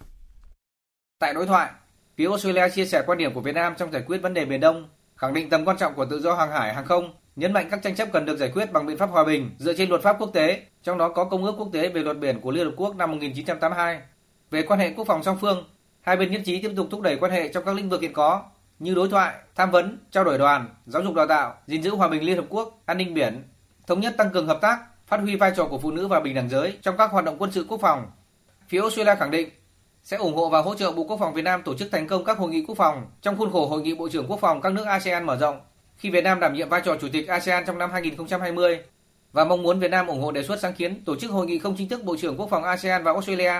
Tại 1.20 1.34
đối 1.34 1.46
thoại, 1.46 1.72
phía 2.18 2.28
Australia 2.28 2.70
chia 2.70 2.86
sẻ 2.86 3.04
quan 3.06 3.18
điểm 3.18 3.34
của 3.34 3.42
Việt 3.42 3.56
Nam 3.56 3.74
trong 3.78 3.92
giải 3.92 4.04
quyết 4.08 4.18
vấn 4.18 4.34
đề 4.34 4.46
Biển 4.46 4.60
Đông 4.60 4.90
khẳng 5.18 5.34
định 5.34 5.50
tầm 5.50 5.66
quan 5.66 5.78
trọng 5.78 5.94
của 5.94 6.06
tự 6.06 6.20
do 6.20 6.34
hàng 6.34 6.52
hải 6.52 6.74
hàng 6.74 6.86
không, 6.86 7.14
nhấn 7.36 7.54
mạnh 7.54 7.68
các 7.72 7.80
tranh 7.84 7.96
chấp 7.96 8.08
cần 8.14 8.26
được 8.26 8.38
giải 8.38 8.52
quyết 8.54 8.74
bằng 8.74 8.86
biện 8.86 8.98
pháp 8.98 9.10
hòa 9.10 9.24
bình 9.24 9.56
dựa 9.60 9.74
trên 9.74 9.90
luật 9.90 10.02
pháp 10.02 10.16
quốc 10.20 10.30
tế, 10.34 10.62
trong 10.84 10.98
đó 10.98 11.10
có 11.10 11.24
Công 11.24 11.46
ước 11.46 11.56
quốc 11.58 11.70
tế 11.74 11.90
về 11.90 12.02
luật 12.02 12.18
biển 12.18 12.42
của 12.42 12.52
Liên 12.52 12.66
Hợp 12.66 12.74
Quốc 12.78 12.96
năm 12.96 13.12
1982. 13.12 14.00
Về 14.52 14.62
quan 14.62 14.80
hệ 14.80 14.94
quốc 14.96 15.08
phòng 15.08 15.24
song 15.24 15.38
phương, 15.42 15.64
hai 16.02 16.18
bên 16.18 16.32
nhất 16.32 16.42
trí 16.46 16.62
tiếp 16.62 16.72
tục 16.78 16.88
thúc 16.92 17.02
đẩy 17.02 17.16
quan 17.16 17.32
hệ 17.32 17.48
trong 17.48 17.66
các 17.66 17.76
lĩnh 17.76 17.90
vực 17.90 18.02
hiện 18.02 18.14
có, 18.14 18.44
như 18.80 18.94
đối 18.94 19.10
thoại, 19.10 19.36
tham 19.56 19.72
vấn, 19.72 19.98
trao 20.12 20.24
đổi 20.24 20.38
đoàn, 20.38 20.70
giáo 20.86 21.04
dục 21.04 21.16
đào 21.16 21.28
tạo, 21.28 21.54
gìn 21.68 21.84
giữ 21.84 21.96
hòa 21.96 22.08
bình 22.08 22.24
Liên 22.24 22.38
Hợp 22.38 22.46
Quốc, 22.50 22.82
an 22.86 22.98
ninh 22.98 23.14
biển, 23.14 23.44
thống 23.88 24.00
nhất 24.00 24.14
tăng 24.18 24.30
cường 24.30 24.48
hợp 24.48 24.60
tác, 24.62 24.80
phát 25.08 25.20
huy 25.20 25.36
vai 25.36 25.52
trò 25.56 25.66
của 25.66 25.80
phụ 25.80 25.92
nữ 25.92 26.08
và 26.08 26.20
bình 26.20 26.36
đẳng 26.36 26.50
giới 26.50 26.78
trong 26.82 26.98
các 26.98 27.12
hoạt 27.12 27.26
động 27.26 27.36
quân 27.40 27.52
sự 27.52 27.66
quốc 27.70 27.82
phòng. 27.82 28.12
Phía 28.68 28.82
Australia 28.82 29.16
khẳng 29.16 29.32
định 29.32 29.50
sẽ 30.06 30.18
ủng 30.18 30.36
hộ 30.36 30.50
và 30.50 30.62
hỗ 30.62 30.76
trợ 30.76 30.92
Bộ 30.92 31.04
Quốc 31.04 31.18
phòng 31.18 31.34
Việt 31.34 31.42
Nam 31.42 31.62
tổ 31.64 31.78
chức 31.78 31.92
thành 31.92 32.08
công 32.08 32.26
các 32.26 32.38
hội 32.38 32.50
nghị 32.50 32.64
quốc 32.68 32.76
phòng 32.76 33.08
trong 33.22 33.38
khuôn 33.38 33.52
khổ 33.52 33.68
Hội 33.68 33.82
nghị 33.82 33.96
Bộ 33.96 34.10
trưởng 34.10 34.28
Quốc 34.28 34.40
phòng 34.40 34.62
các 34.62 34.74
nước 34.74 34.86
ASEAN 34.86 35.26
mở 35.26 35.38
rộng 35.38 35.62
khi 35.98 36.10
Việt 36.10 36.24
Nam 36.24 36.40
đảm 36.40 36.54
nhiệm 36.54 36.70
vai 36.70 36.82
trò 36.86 36.96
chủ 37.02 37.08
tịch 37.14 37.28
ASEAN 37.28 37.66
trong 37.66 37.78
năm 37.78 37.92
2020 37.92 38.80
và 39.34 39.46
mong 39.46 39.64
muốn 39.64 39.80
Việt 39.80 39.92
Nam 39.92 40.08
ủng 40.08 40.22
hộ 40.22 40.32
đề 40.32 40.44
xuất 40.44 40.60
sáng 40.60 40.74
kiến 40.74 41.04
tổ 41.06 41.16
chức 41.16 41.32
hội 41.32 41.46
nghị 41.46 41.60
không 41.60 41.76
chính 41.78 41.90
thức 41.90 42.04
Bộ 42.04 42.16
trưởng 42.18 42.38
Quốc 42.38 42.50
phòng 42.50 42.64
ASEAN 42.64 43.04
và 43.04 43.12
Australia. 43.12 43.54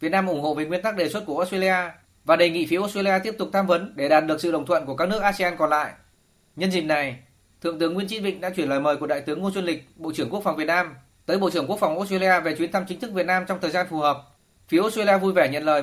Việt 0.00 0.08
Nam 0.08 0.26
ủng 0.26 0.40
hộ 0.40 0.54
về 0.54 0.64
nguyên 0.64 0.82
tắc 0.82 0.96
đề 0.96 1.08
xuất 1.08 1.26
của 1.26 1.38
Australia 1.38 1.76
và 2.24 2.36
đề 2.36 2.50
nghị 2.50 2.66
phía 2.66 2.78
Australia 2.78 3.18
tiếp 3.24 3.34
tục 3.38 3.48
tham 3.52 3.66
vấn 3.66 3.92
để 3.96 4.08
đạt 4.08 4.26
được 4.26 4.40
sự 4.40 4.52
đồng 4.52 4.66
thuận 4.66 4.86
của 4.86 4.96
các 4.96 5.08
nước 5.08 5.22
ASEAN 5.22 5.56
còn 5.56 5.70
lại. 5.70 5.92
Nhân 6.56 6.70
dịp 6.70 6.82
này, 6.82 7.16
Thượng 7.60 7.78
tướng 7.78 7.94
Nguyễn 7.94 8.08
Chí 8.08 8.20
Vịnh 8.20 8.40
đã 8.40 8.50
chuyển 8.50 8.68
lời 8.68 8.80
mời 8.80 8.96
của 8.96 9.06
Đại 9.06 9.20
tướng 9.20 9.42
Ngô 9.42 9.50
Xuân 9.50 9.64
Lịch, 9.64 9.84
Bộ 9.96 10.12
trưởng 10.14 10.30
Quốc 10.30 10.40
phòng 10.44 10.56
Việt 10.56 10.66
Nam 10.66 10.94
tới 11.26 11.38
Bộ 11.38 11.50
trưởng 11.50 11.66
Quốc 11.66 11.78
phòng 11.80 11.96
Australia 11.96 12.40
về 12.40 12.54
chuyến 12.54 12.72
thăm 12.72 12.84
chính 12.88 13.00
thức 13.00 13.12
Việt 13.12 13.26
Nam 13.26 13.44
trong 13.48 13.58
thời 13.60 13.70
gian 13.70 13.86
phù 13.90 13.98
hợp. 13.98 14.33
Phía 14.68 14.80
Australia 14.80 15.18
vui 15.18 15.32
vẻ 15.32 15.48
nhận 15.48 15.62
lời. 15.64 15.82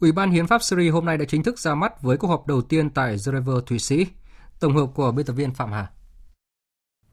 Ủy 0.00 0.12
ban 0.12 0.30
Hiến 0.30 0.46
pháp 0.46 0.62
Syria 0.62 0.90
hôm 0.90 1.04
nay 1.04 1.18
đã 1.18 1.24
chính 1.28 1.42
thức 1.42 1.58
ra 1.58 1.74
mắt 1.74 2.02
với 2.02 2.16
cuộc 2.16 2.28
họp 2.28 2.46
đầu 2.46 2.62
tiên 2.62 2.90
tại 2.90 3.16
Geneva, 3.26 3.52
Thụy 3.66 3.78
Sĩ. 3.78 4.06
Tổng 4.60 4.76
hợp 4.76 4.86
của 4.94 5.12
biên 5.12 5.26
tập 5.26 5.32
viên 5.32 5.54
Phạm 5.54 5.72
Hà. 5.72 5.90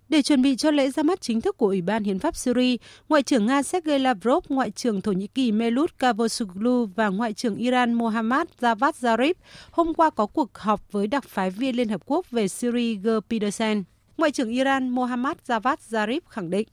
Để 0.10 0.22
chuẩn 0.22 0.42
bị 0.42 0.56
cho 0.56 0.72
lễ 0.72 0.92
ra 0.92 1.04
mắt 1.04 1.22
chính 1.22 1.42
thức 1.42 1.58
của 1.58 1.66
Ủy 1.66 1.82
ban 1.82 2.04
Hiến 2.04 2.20
pháp 2.20 2.36
Syria, 2.36 2.78
Ngoại 3.10 3.24
trưởng 3.24 3.46
Nga 3.46 3.64
Sergei 3.64 4.00
Lavrov, 4.00 4.46
Ngoại 4.50 4.72
trưởng 4.72 5.02
Thổ 5.02 5.12
Nhĩ 5.12 5.28
Kỳ 5.28 5.52
Mevlut 5.52 6.00
Cavusoglu 6.00 6.86
và 6.86 7.08
Ngoại 7.08 7.34
trưởng 7.34 7.56
Iran 7.56 7.94
Mohammad 7.94 8.48
Javad 8.60 8.92
Zarif 9.02 9.34
hôm 9.72 9.94
qua 9.94 10.10
có 10.10 10.26
cuộc 10.26 10.58
họp 10.58 10.92
với 10.92 11.08
đặc 11.08 11.24
phái 11.28 11.50
viên 11.50 11.76
Liên 11.76 11.90
Hợp 11.90 12.02
Quốc 12.06 12.32
về 12.32 12.48
Syria 12.48 12.96
Geir 12.96 13.18
Pedersen. 13.30 13.84
Ngoại 14.18 14.32
trưởng 14.32 14.50
Iran 14.50 14.90
Mohammad 14.90 15.38
Javad 15.48 15.78
Zarif 15.90 16.20
khẳng 16.30 16.50
định 16.50 16.68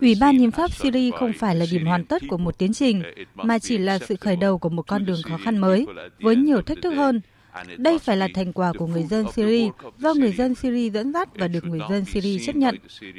Ủy 0.00 0.14
ban 0.20 0.38
Hiến 0.38 0.50
pháp 0.50 0.72
Syria 0.72 1.10
không 1.10 1.32
phải 1.32 1.56
là 1.56 1.66
điểm 1.72 1.86
hoàn 1.86 2.04
tất 2.04 2.22
của 2.28 2.38
một 2.38 2.58
tiến 2.58 2.72
trình, 2.72 3.02
mà 3.34 3.58
chỉ 3.58 3.78
là 3.78 3.98
sự 3.98 4.16
khởi 4.16 4.36
đầu 4.36 4.58
của 4.58 4.68
một 4.68 4.86
con 4.86 5.04
đường 5.04 5.22
khó 5.22 5.36
khăn 5.44 5.58
mới, 5.58 5.86
với 6.20 6.36
nhiều 6.36 6.62
thách 6.62 6.78
thức 6.82 6.90
hơn. 6.90 7.20
Đây 7.76 7.98
phải 7.98 8.16
là 8.16 8.28
thành 8.34 8.52
quả 8.52 8.72
của 8.78 8.86
người 8.86 9.02
dân 9.02 9.26
Syria, 9.32 9.68
do 9.98 10.14
người 10.14 10.32
dân 10.32 10.54
Syria 10.54 10.90
dẫn 10.90 11.12
dắt 11.12 11.28
và 11.34 11.48
được 11.48 11.64
người 11.64 11.80
dân 11.90 12.04
Syria 12.04 12.46
chấp 12.46 12.56
nhận. 12.56 12.76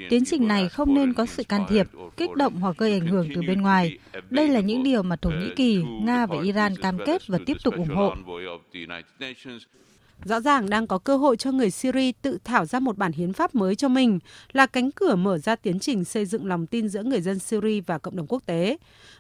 Tiến 0.09 0.25
trình 0.25 0.47
này 0.47 0.69
không 0.69 0.93
nên 0.93 1.13
có 1.13 1.25
sự 1.25 1.43
can 1.43 1.65
thiệp, 1.69 1.87
kích 2.17 2.35
động 2.35 2.55
hoặc 2.55 2.77
gây 2.77 2.91
ảnh 2.91 3.07
hưởng 3.07 3.29
từ 3.35 3.41
bên 3.47 3.61
ngoài. 3.61 3.97
Đây 4.29 4.47
là 4.47 4.59
những 4.59 4.83
điều 4.83 5.03
mà 5.03 5.15
Thổ 5.15 5.29
Nhĩ 5.29 5.49
Kỳ, 5.55 5.83
Nga 6.01 6.25
và 6.25 6.35
Iran 6.43 6.75
cam 6.75 6.97
kết 7.05 7.27
và 7.27 7.39
tiếp 7.45 7.57
tục 7.63 7.73
ủng 7.73 7.95
hộ. 7.95 8.15
Rõ 10.25 10.39
ràng 10.39 10.69
đang 10.69 10.87
có 10.87 10.97
cơ 10.97 11.17
hội 11.17 11.37
cho 11.37 11.51
người 11.51 11.71
Syria 11.71 12.11
tự 12.21 12.37
thảo 12.43 12.65
ra 12.65 12.79
một 12.79 12.97
bản 12.97 13.11
hiến 13.11 13.33
pháp 13.33 13.55
mới 13.55 13.75
cho 13.75 13.87
mình, 13.87 14.19
là 14.51 14.65
cánh 14.65 14.91
cửa 14.91 15.15
mở 15.15 15.37
ra 15.37 15.55
tiến 15.55 15.79
trình 15.79 16.05
xây 16.05 16.25
dựng 16.25 16.47
lòng 16.47 16.67
tin 16.67 16.89
giữa 16.89 17.03
người 17.03 17.21
dân 17.21 17.39
Syria 17.39 17.81
và 17.81 17.97
cộng 17.97 18.15
đồng 18.15 18.27
quốc 18.27 18.43
tế. 18.45 18.77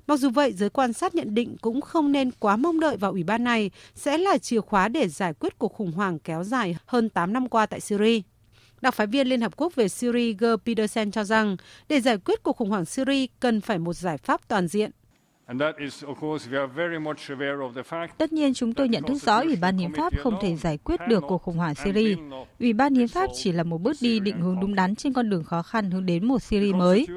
Mặc 0.07 0.19
dù 0.19 0.29
vậy, 0.29 0.53
giới 0.53 0.69
quan 0.69 0.93
sát 0.93 1.15
nhận 1.15 1.35
định 1.35 1.55
cũng 1.61 1.81
không 1.81 2.11
nên 2.11 2.31
quá 2.31 2.55
mong 2.55 2.79
đợi 2.79 2.97
vào 2.97 3.11
ủy 3.11 3.23
ban 3.23 3.43
này 3.43 3.71
sẽ 3.95 4.17
là 4.17 4.37
chìa 4.37 4.61
khóa 4.61 4.87
để 4.87 5.07
giải 5.07 5.33
quyết 5.33 5.59
cuộc 5.59 5.73
khủng 5.73 5.91
hoảng 5.91 6.19
kéo 6.19 6.43
dài 6.43 6.75
hơn 6.85 7.09
8 7.09 7.33
năm 7.33 7.49
qua 7.49 7.65
tại 7.65 7.79
Syria. 7.79 8.21
Đặc 8.81 8.93
phái 8.93 9.07
viên 9.07 9.27
Liên 9.27 9.41
Hợp 9.41 9.53
Quốc 9.57 9.75
về 9.75 9.87
Syria 9.87 10.33
G. 10.33 10.45
Peterson 10.65 11.11
cho 11.11 11.23
rằng, 11.23 11.57
để 11.89 12.01
giải 12.01 12.17
quyết 12.17 12.43
cuộc 12.43 12.57
khủng 12.57 12.69
hoảng 12.69 12.85
Syria 12.85 13.25
cần 13.39 13.61
phải 13.61 13.79
một 13.79 13.93
giải 13.93 14.17
pháp 14.17 14.47
toàn 14.47 14.67
diện. 14.67 14.91
Tất 18.17 18.33
nhiên 18.33 18.53
chúng 18.53 18.73
tôi 18.73 18.89
nhận 18.89 19.03
thức 19.03 19.17
rõ 19.21 19.41
Ủy 19.41 19.55
ban 19.55 19.77
Hiến 19.77 19.93
pháp 19.93 20.13
không 20.19 20.37
thể 20.41 20.55
giải 20.55 20.77
quyết 20.77 20.99
được 21.07 21.23
cuộc 21.27 21.37
khủng 21.37 21.57
hoảng 21.57 21.75
Syria. 21.75 22.15
Ủy 22.59 22.73
ban 22.73 22.93
Hiến 22.93 23.07
pháp 23.07 23.29
chỉ 23.35 23.51
là 23.51 23.63
một 23.63 23.81
bước 23.81 23.97
đi 24.01 24.19
định 24.19 24.41
hướng 24.41 24.59
đúng 24.59 24.75
đắn 24.75 24.95
trên 24.95 25.13
con 25.13 25.29
đường 25.29 25.43
khó 25.43 25.61
khăn 25.61 25.91
hướng 25.91 26.05
đến 26.05 26.25
một 26.25 26.39
Syria 26.39 26.73
mới. 26.73 27.07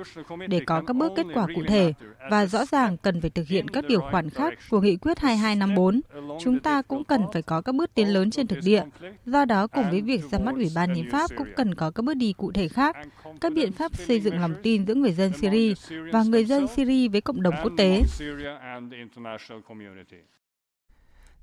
Để 0.48 0.60
có 0.66 0.82
các 0.86 0.96
bước 0.96 1.12
kết 1.16 1.26
quả 1.34 1.46
cụ 1.54 1.62
thể 1.68 1.92
và 2.30 2.46
rõ 2.46 2.64
ràng 2.66 2.96
cần 2.96 3.20
phải 3.20 3.30
thực 3.30 3.48
hiện 3.48 3.68
các 3.68 3.84
điều 3.88 4.00
khoản 4.00 4.30
khác 4.30 4.54
của 4.70 4.80
Nghị 4.80 4.96
quyết 4.96 5.18
2254, 5.18 6.00
chúng 6.40 6.58
ta 6.58 6.82
cũng 6.82 7.04
cần 7.04 7.22
phải 7.32 7.42
có 7.42 7.60
các 7.60 7.74
bước 7.74 7.94
tiến 7.94 8.08
lớn 8.08 8.30
trên 8.30 8.46
thực 8.46 8.58
địa. 8.64 8.82
Do 9.26 9.44
đó, 9.44 9.66
cùng 9.66 9.90
với 9.90 10.00
việc 10.00 10.22
ra 10.30 10.38
mắt 10.38 10.54
Ủy 10.54 10.68
ban 10.74 10.94
Hiến 10.94 11.10
pháp 11.10 11.30
cũng 11.36 11.48
cần 11.56 11.74
có 11.74 11.90
các 11.90 12.02
bước 12.02 12.14
đi 12.14 12.32
cụ 12.32 12.52
thể 12.52 12.68
khác, 12.68 12.96
các 13.40 13.52
biện 13.52 13.72
pháp 13.72 13.96
xây 13.96 14.20
dựng 14.20 14.40
lòng 14.40 14.54
tin 14.62 14.86
giữa 14.86 14.94
người 14.94 15.12
dân 15.12 15.32
Syria 15.40 15.74
và 16.12 16.22
người 16.22 16.44
dân 16.44 16.66
Syria 16.68 17.08
với 17.08 17.20
cộng 17.20 17.42
đồng 17.42 17.54
quốc 17.62 17.72
tế. 17.76 18.02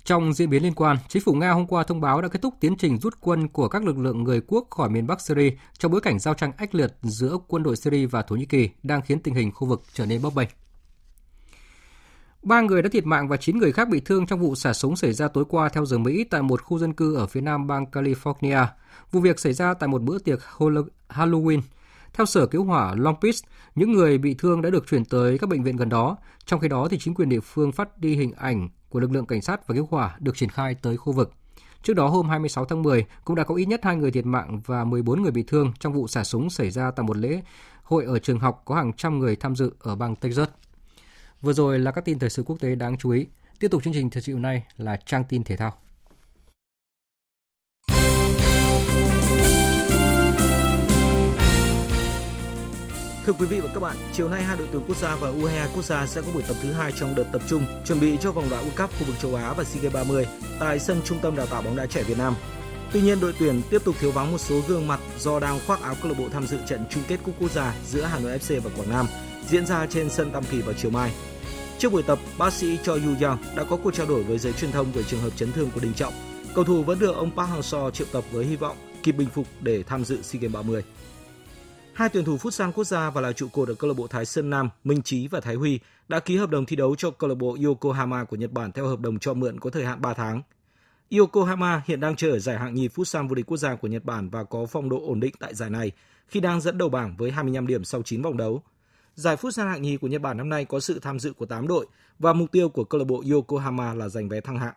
Trong 0.04 0.34
diễn 0.34 0.50
biến 0.50 0.64
liên 0.64 0.74
quan, 0.74 0.98
chính 1.08 1.24
phủ 1.24 1.34
Nga 1.34 1.52
hôm 1.52 1.68
qua 1.68 1.84
thông 1.84 2.02
báo 2.02 2.22
đã 2.22 2.28
kết 2.28 2.42
thúc 2.42 2.54
tiến 2.60 2.76
trình 2.78 2.98
rút 2.98 3.14
quân 3.22 3.48
của 3.48 3.68
các 3.68 3.84
lực 3.84 3.98
lượng 3.98 4.24
người 4.24 4.42
quốc 4.48 4.68
khỏi 4.70 4.90
miền 4.90 5.08
Bắc 5.08 5.22
Syria 5.22 5.50
trong 5.78 5.92
bối 5.92 6.02
cảnh 6.02 6.20
giao 6.20 6.34
tranh 6.34 6.52
ách 6.58 6.76
liệt 6.76 6.94
giữa 7.02 7.38
quân 7.48 7.64
đội 7.64 7.76
Syria 7.76 8.06
và 8.06 8.22
Thổ 8.22 8.36
Nhĩ 8.36 8.46
Kỳ 8.46 8.70
đang 8.84 9.02
khiến 9.02 9.20
tình 9.20 9.36
hình 9.36 9.52
khu 9.52 9.68
vực 9.68 9.82
trở 9.94 10.06
nên 10.06 10.22
bấp 10.22 10.34
bênh. 10.36 10.50
Ba 12.44 12.62
người 12.62 12.82
đã 12.82 12.90
thiệt 12.90 13.06
mạng 13.06 13.28
và 13.28 13.38
9 13.38 13.58
người 13.58 13.72
khác 13.72 13.90
bị 13.90 14.00
thương 14.00 14.26
trong 14.26 14.40
vụ 14.40 14.56
xả 14.56 14.74
súng 14.74 14.96
xảy 14.96 15.14
ra 15.14 15.28
tối 15.28 15.46
qua 15.50 15.70
theo 15.70 15.86
giờ 15.86 15.98
Mỹ 15.98 16.24
tại 16.24 16.42
một 16.42 16.62
khu 16.62 16.80
dân 16.80 16.94
cư 16.94 17.16
ở 17.16 17.28
phía 17.28 17.42
nam 17.42 17.68
bang 17.68 17.86
California. 17.92 18.66
Vụ 19.12 19.20
việc 19.20 19.40
xảy 19.40 19.54
ra 19.54 19.74
tại 19.74 19.88
một 19.88 20.02
bữa 20.02 20.20
tiệc 20.20 20.40
Halloween 21.10 21.62
theo 22.14 22.26
Sở 22.26 22.46
Cứu 22.46 22.64
hỏa 22.64 22.96
Long 22.96 23.16
Beach, 23.22 23.36
những 23.76 23.92
người 23.92 24.18
bị 24.18 24.34
thương 24.34 24.62
đã 24.62 24.70
được 24.70 24.88
chuyển 24.88 25.06
tới 25.06 25.38
các 25.38 25.50
bệnh 25.50 25.64
viện 25.64 25.76
gần 25.76 25.90
đó. 25.90 26.18
Trong 26.46 26.60
khi 26.60 26.68
đó, 26.68 26.88
thì 26.92 26.98
chính 27.00 27.14
quyền 27.14 27.30
địa 27.30 27.40
phương 27.40 27.72
phát 27.72 27.98
đi 27.98 28.16
hình 28.16 28.32
ảnh 28.32 28.70
của 28.90 29.00
lực 29.00 29.12
lượng 29.12 29.26
cảnh 29.26 29.42
sát 29.42 29.68
và 29.68 29.76
cứu 29.76 29.88
hỏa 29.92 30.16
được 30.20 30.38
triển 30.38 30.50
khai 30.50 30.76
tới 30.76 30.98
khu 30.98 31.14
vực. 31.14 31.34
Trước 31.84 31.94
đó 31.94 32.08
hôm 32.08 32.30
26 32.30 32.66
tháng 32.66 32.82
10 32.82 33.06
cũng 33.26 33.36
đã 33.36 33.44
có 33.44 33.56
ít 33.56 33.66
nhất 33.66 33.80
2 33.84 33.96
người 33.96 34.12
thiệt 34.12 34.26
mạng 34.26 34.62
và 34.66 34.84
14 34.84 35.22
người 35.22 35.32
bị 35.32 35.44
thương 35.44 35.74
trong 35.80 35.94
vụ 35.94 36.08
xả 36.08 36.24
súng 36.24 36.50
xảy 36.50 36.72
ra 36.72 36.92
tại 36.92 37.04
một 37.04 37.18
lễ 37.18 37.42
hội 37.84 38.06
ở 38.06 38.20
trường 38.20 38.40
học 38.40 38.62
có 38.66 38.76
hàng 38.76 38.94
trăm 38.94 39.20
người 39.20 39.36
tham 39.36 39.56
dự 39.56 39.72
ở 39.80 39.96
bang 39.96 40.16
Texas. 40.16 40.50
Vừa 41.42 41.54
rồi 41.54 41.80
là 41.80 41.92
các 41.92 42.06
tin 42.06 42.20
thời 42.20 42.30
sự 42.30 42.44
quốc 42.44 42.58
tế 42.60 42.76
đáng 42.76 42.98
chú 42.98 43.10
ý. 43.10 43.28
Tiếp 43.60 43.68
tục 43.72 43.84
chương 43.84 43.94
trình 43.94 44.10
thời 44.10 44.22
sự 44.22 44.34
nay 44.34 44.64
là 44.78 44.98
trang 45.06 45.24
tin 45.30 45.44
thể 45.44 45.58
thao. 45.58 45.83
Thưa 53.26 53.34
quý 53.34 53.46
vị 53.46 53.60
và 53.60 53.70
các 53.74 53.80
bạn, 53.80 53.98
chiều 54.14 54.30
nay 54.30 54.44
hai 54.44 54.58
đội 54.58 54.68
tuyển 54.72 54.82
quốc 54.88 54.98
gia 54.98 55.16
và 55.16 55.32
U22 55.32 55.68
quốc 55.76 55.86
gia 55.86 56.06
sẽ 56.06 56.22
có 56.22 56.28
buổi 56.34 56.44
tập 56.48 56.56
thứ 56.62 56.72
hai 56.72 56.92
trong 56.92 57.16
đợt 57.16 57.26
tập 57.32 57.42
trung 57.48 57.66
chuẩn 57.86 58.00
bị 58.00 58.18
cho 58.22 58.32
vòng 58.32 58.50
loại 58.50 58.64
World 58.64 58.82
Cup 58.84 59.00
khu 59.00 59.06
vực 59.06 59.16
châu 59.22 59.36
Á 59.36 59.54
và 59.54 59.64
SEA 59.64 59.82
Games 59.82 59.94
30 59.94 60.28
tại 60.60 60.80
sân 60.80 61.02
Trung 61.06 61.20
tâm 61.22 61.36
Đào 61.36 61.46
tạo 61.46 61.62
bóng 61.62 61.76
đá 61.76 61.86
trẻ 61.86 62.04
Việt 62.04 62.18
Nam. 62.18 62.36
Tuy 62.94 63.02
nhiên, 63.02 63.20
đội 63.20 63.34
tuyển 63.40 63.62
tiếp 63.70 63.82
tục 63.86 63.96
thiếu 64.00 64.12
vắng 64.12 64.32
một 64.32 64.38
số 64.38 64.62
gương 64.68 64.88
mặt 64.88 65.00
do 65.20 65.40
đang 65.40 65.60
khoác 65.68 65.82
áo 65.82 65.96
câu 66.02 66.12
lạc 66.12 66.18
bộ 66.20 66.30
tham 66.30 66.48
dự 66.48 66.58
trận 66.68 66.86
chung 66.90 67.04
kết 67.08 67.20
cúp 67.24 67.36
quốc 67.40 67.52
gia 67.52 67.76
giữa 67.86 68.02
Hà 68.02 68.20
Nội 68.20 68.40
FC 68.40 68.62
và 68.62 68.70
Quảng 68.78 68.90
Nam 68.90 69.08
diễn 69.50 69.66
ra 69.66 69.88
trên 69.88 70.10
sân 70.10 70.32
Tam 70.32 70.44
Kỳ 70.52 70.62
vào 70.62 70.74
chiều 70.74 70.92
mai. 70.92 71.12
Trước 71.78 71.92
buổi 71.92 72.04
tập, 72.04 72.20
bác 72.38 72.54
sĩ 72.54 72.78
Cho 72.84 72.94
Yu 72.94 73.16
Yang 73.22 73.38
đã 73.56 73.64
có 73.64 73.78
cuộc 73.84 73.94
trao 73.94 74.08
đổi 74.08 74.24
với 74.24 74.38
giới 74.38 74.54
truyền 74.54 74.72
thông 74.72 74.92
về 74.92 75.04
trường 75.04 75.22
hợp 75.22 75.32
chấn 75.36 75.52
thương 75.52 75.70
của 75.72 75.80
Đình 75.80 75.94
Trọng. 75.94 76.14
Cầu 76.56 76.64
thủ 76.64 76.84
vẫn 76.84 77.00
được 77.00 77.16
ông 77.16 77.32
Park 77.36 77.50
Hang-seo 77.50 77.92
triệu 77.92 78.08
tập 78.12 78.24
với 78.32 78.46
hy 78.46 78.56
vọng 78.56 78.78
kịp 79.04 79.12
bình 79.12 79.30
phục 79.34 79.48
để 79.62 79.84
tham 79.84 80.06
dự 80.06 80.22
SEA 80.22 80.40
Games 80.40 80.54
30. 80.54 80.84
Hai 81.94 82.10
tuyển 82.10 82.26
thủ 82.26 82.38
Futsal 82.38 82.72
quốc 82.72 82.84
gia 82.84 83.10
và 83.10 83.22
là 83.22 83.32
trụ 83.32 83.48
cột 83.48 83.68
ở 83.68 83.74
câu 83.74 83.88
lạc 83.88 83.94
bộ 83.98 84.08
Thái 84.08 84.26
Sơn 84.26 84.50
Nam, 84.50 84.70
Minh 84.84 85.02
Chí 85.02 85.28
và 85.28 85.40
Thái 85.40 85.56
Huy 85.56 85.80
đã 86.08 86.20
ký 86.20 86.38
hợp 86.38 86.50
đồng 86.50 86.66
thi 86.66 86.76
đấu 86.76 86.96
cho 86.96 87.12
câu 87.12 87.30
lạc 87.30 87.36
bộ 87.36 87.58
Yokohama 87.66 88.24
của 88.24 88.36
Nhật 88.36 88.52
Bản 88.52 88.72
theo 88.72 88.88
hợp 88.88 89.00
đồng 89.00 89.20
cho 89.20 89.34
mượn 89.34 89.60
có 89.60 89.70
thời 89.70 89.86
hạn 89.86 90.02
3 90.02 90.14
tháng. 90.14 90.42
Yokohama 91.18 91.82
hiện 91.86 92.00
đang 92.00 92.16
chơi 92.16 92.32
ở 92.32 92.40
giải 92.40 92.58
hạng 92.58 92.74
nhì 92.74 92.88
Futsal 92.88 93.28
vô 93.28 93.36
địch 93.36 93.46
quốc 93.46 93.58
gia 93.58 93.76
của 93.76 93.88
Nhật 93.88 94.06
Bản 94.06 94.30
và 94.30 94.44
có 94.44 94.66
phong 94.66 94.90
độ 94.90 95.02
ổn 95.08 95.20
định 95.20 95.34
tại 95.40 95.56
giải 95.56 95.70
này 95.70 95.92
khi 96.28 96.40
đang 96.40 96.62
dẫn 96.62 96.78
đầu 96.78 96.90
bảng 96.90 97.16
với 97.18 97.32
25 97.32 97.68
điểm 97.68 97.84
sau 97.84 98.02
9 98.04 98.22
vòng 98.22 98.38
đấu. 98.38 98.64
Giải 99.16 99.36
Futsal 99.36 99.68
hạng 99.68 99.82
nhì 99.82 99.98
của 99.98 100.08
Nhật 100.08 100.22
Bản 100.22 100.38
năm 100.38 100.50
nay 100.50 100.66
có 100.66 100.80
sự 100.80 101.00
tham 101.00 101.20
dự 101.20 101.34
của 101.34 101.46
8 101.46 101.68
đội 101.68 101.86
và 102.20 102.34
mục 102.34 102.52
tiêu 102.52 102.70
của 102.70 102.84
câu 102.84 103.00
lạc 103.00 103.06
bộ 103.06 103.24
Yokohama 103.32 103.94
là 103.94 104.10
giành 104.10 104.30
vé 104.30 104.42
thăng 104.42 104.60
hạng. 104.60 104.74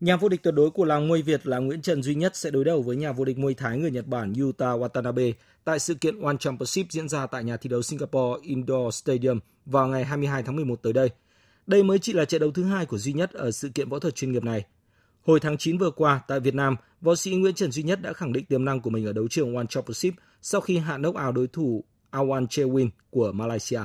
Nhà 0.00 0.16
vô 0.16 0.28
địch 0.28 0.42
tuyệt 0.42 0.54
đối 0.54 0.70
của 0.70 0.84
làng 0.84 1.08
muay 1.08 1.22
Việt 1.22 1.46
là 1.46 1.58
Nguyễn 1.58 1.82
Trần 1.82 2.02
Duy 2.02 2.14
Nhất 2.14 2.36
sẽ 2.36 2.50
đối 2.50 2.64
đầu 2.64 2.82
với 2.82 2.96
nhà 2.96 3.12
vô 3.12 3.24
địch 3.24 3.38
muay 3.38 3.54
Thái 3.54 3.78
người 3.78 3.90
Nhật 3.90 4.06
Bản 4.06 4.34
Yuta 4.34 4.66
Watanabe 4.66 5.32
tại 5.64 5.78
sự 5.78 5.94
kiện 5.94 6.20
One 6.20 6.36
Championship 6.40 6.86
diễn 6.90 7.08
ra 7.08 7.26
tại 7.26 7.44
nhà 7.44 7.56
thi 7.56 7.68
đấu 7.68 7.82
Singapore 7.82 8.40
Indoor 8.42 8.94
Stadium 8.94 9.40
vào 9.66 9.88
ngày 9.88 10.04
22 10.04 10.42
tháng 10.42 10.56
11 10.56 10.82
tới 10.82 10.92
đây. 10.92 11.10
Đây 11.66 11.82
mới 11.82 11.98
chỉ 11.98 12.12
là 12.12 12.24
trận 12.24 12.40
đấu 12.40 12.50
thứ 12.50 12.64
hai 12.64 12.86
của 12.86 12.98
Duy 12.98 13.12
Nhất 13.12 13.32
ở 13.32 13.50
sự 13.50 13.68
kiện 13.68 13.88
võ 13.88 13.98
thuật 13.98 14.14
chuyên 14.14 14.32
nghiệp 14.32 14.44
này. 14.44 14.64
Hồi 15.26 15.40
tháng 15.40 15.56
9 15.56 15.78
vừa 15.78 15.90
qua 15.90 16.20
tại 16.28 16.40
Việt 16.40 16.54
Nam, 16.54 16.76
võ 17.00 17.14
sĩ 17.14 17.36
Nguyễn 17.36 17.54
Trần 17.54 17.72
Duy 17.72 17.82
Nhất 17.82 18.02
đã 18.02 18.12
khẳng 18.12 18.32
định 18.32 18.44
tiềm 18.44 18.64
năng 18.64 18.80
của 18.80 18.90
mình 18.90 19.06
ở 19.06 19.12
đấu 19.12 19.28
trường 19.28 19.56
One 19.56 19.66
Championship 19.68 20.14
sau 20.42 20.60
khi 20.60 20.78
hạ 20.78 20.98
nốc 20.98 21.14
áo 21.14 21.32
đối 21.32 21.46
thủ 21.46 21.84
Awan 22.10 22.46
Chewin 22.46 22.88
của 23.10 23.32
Malaysia. 23.32 23.80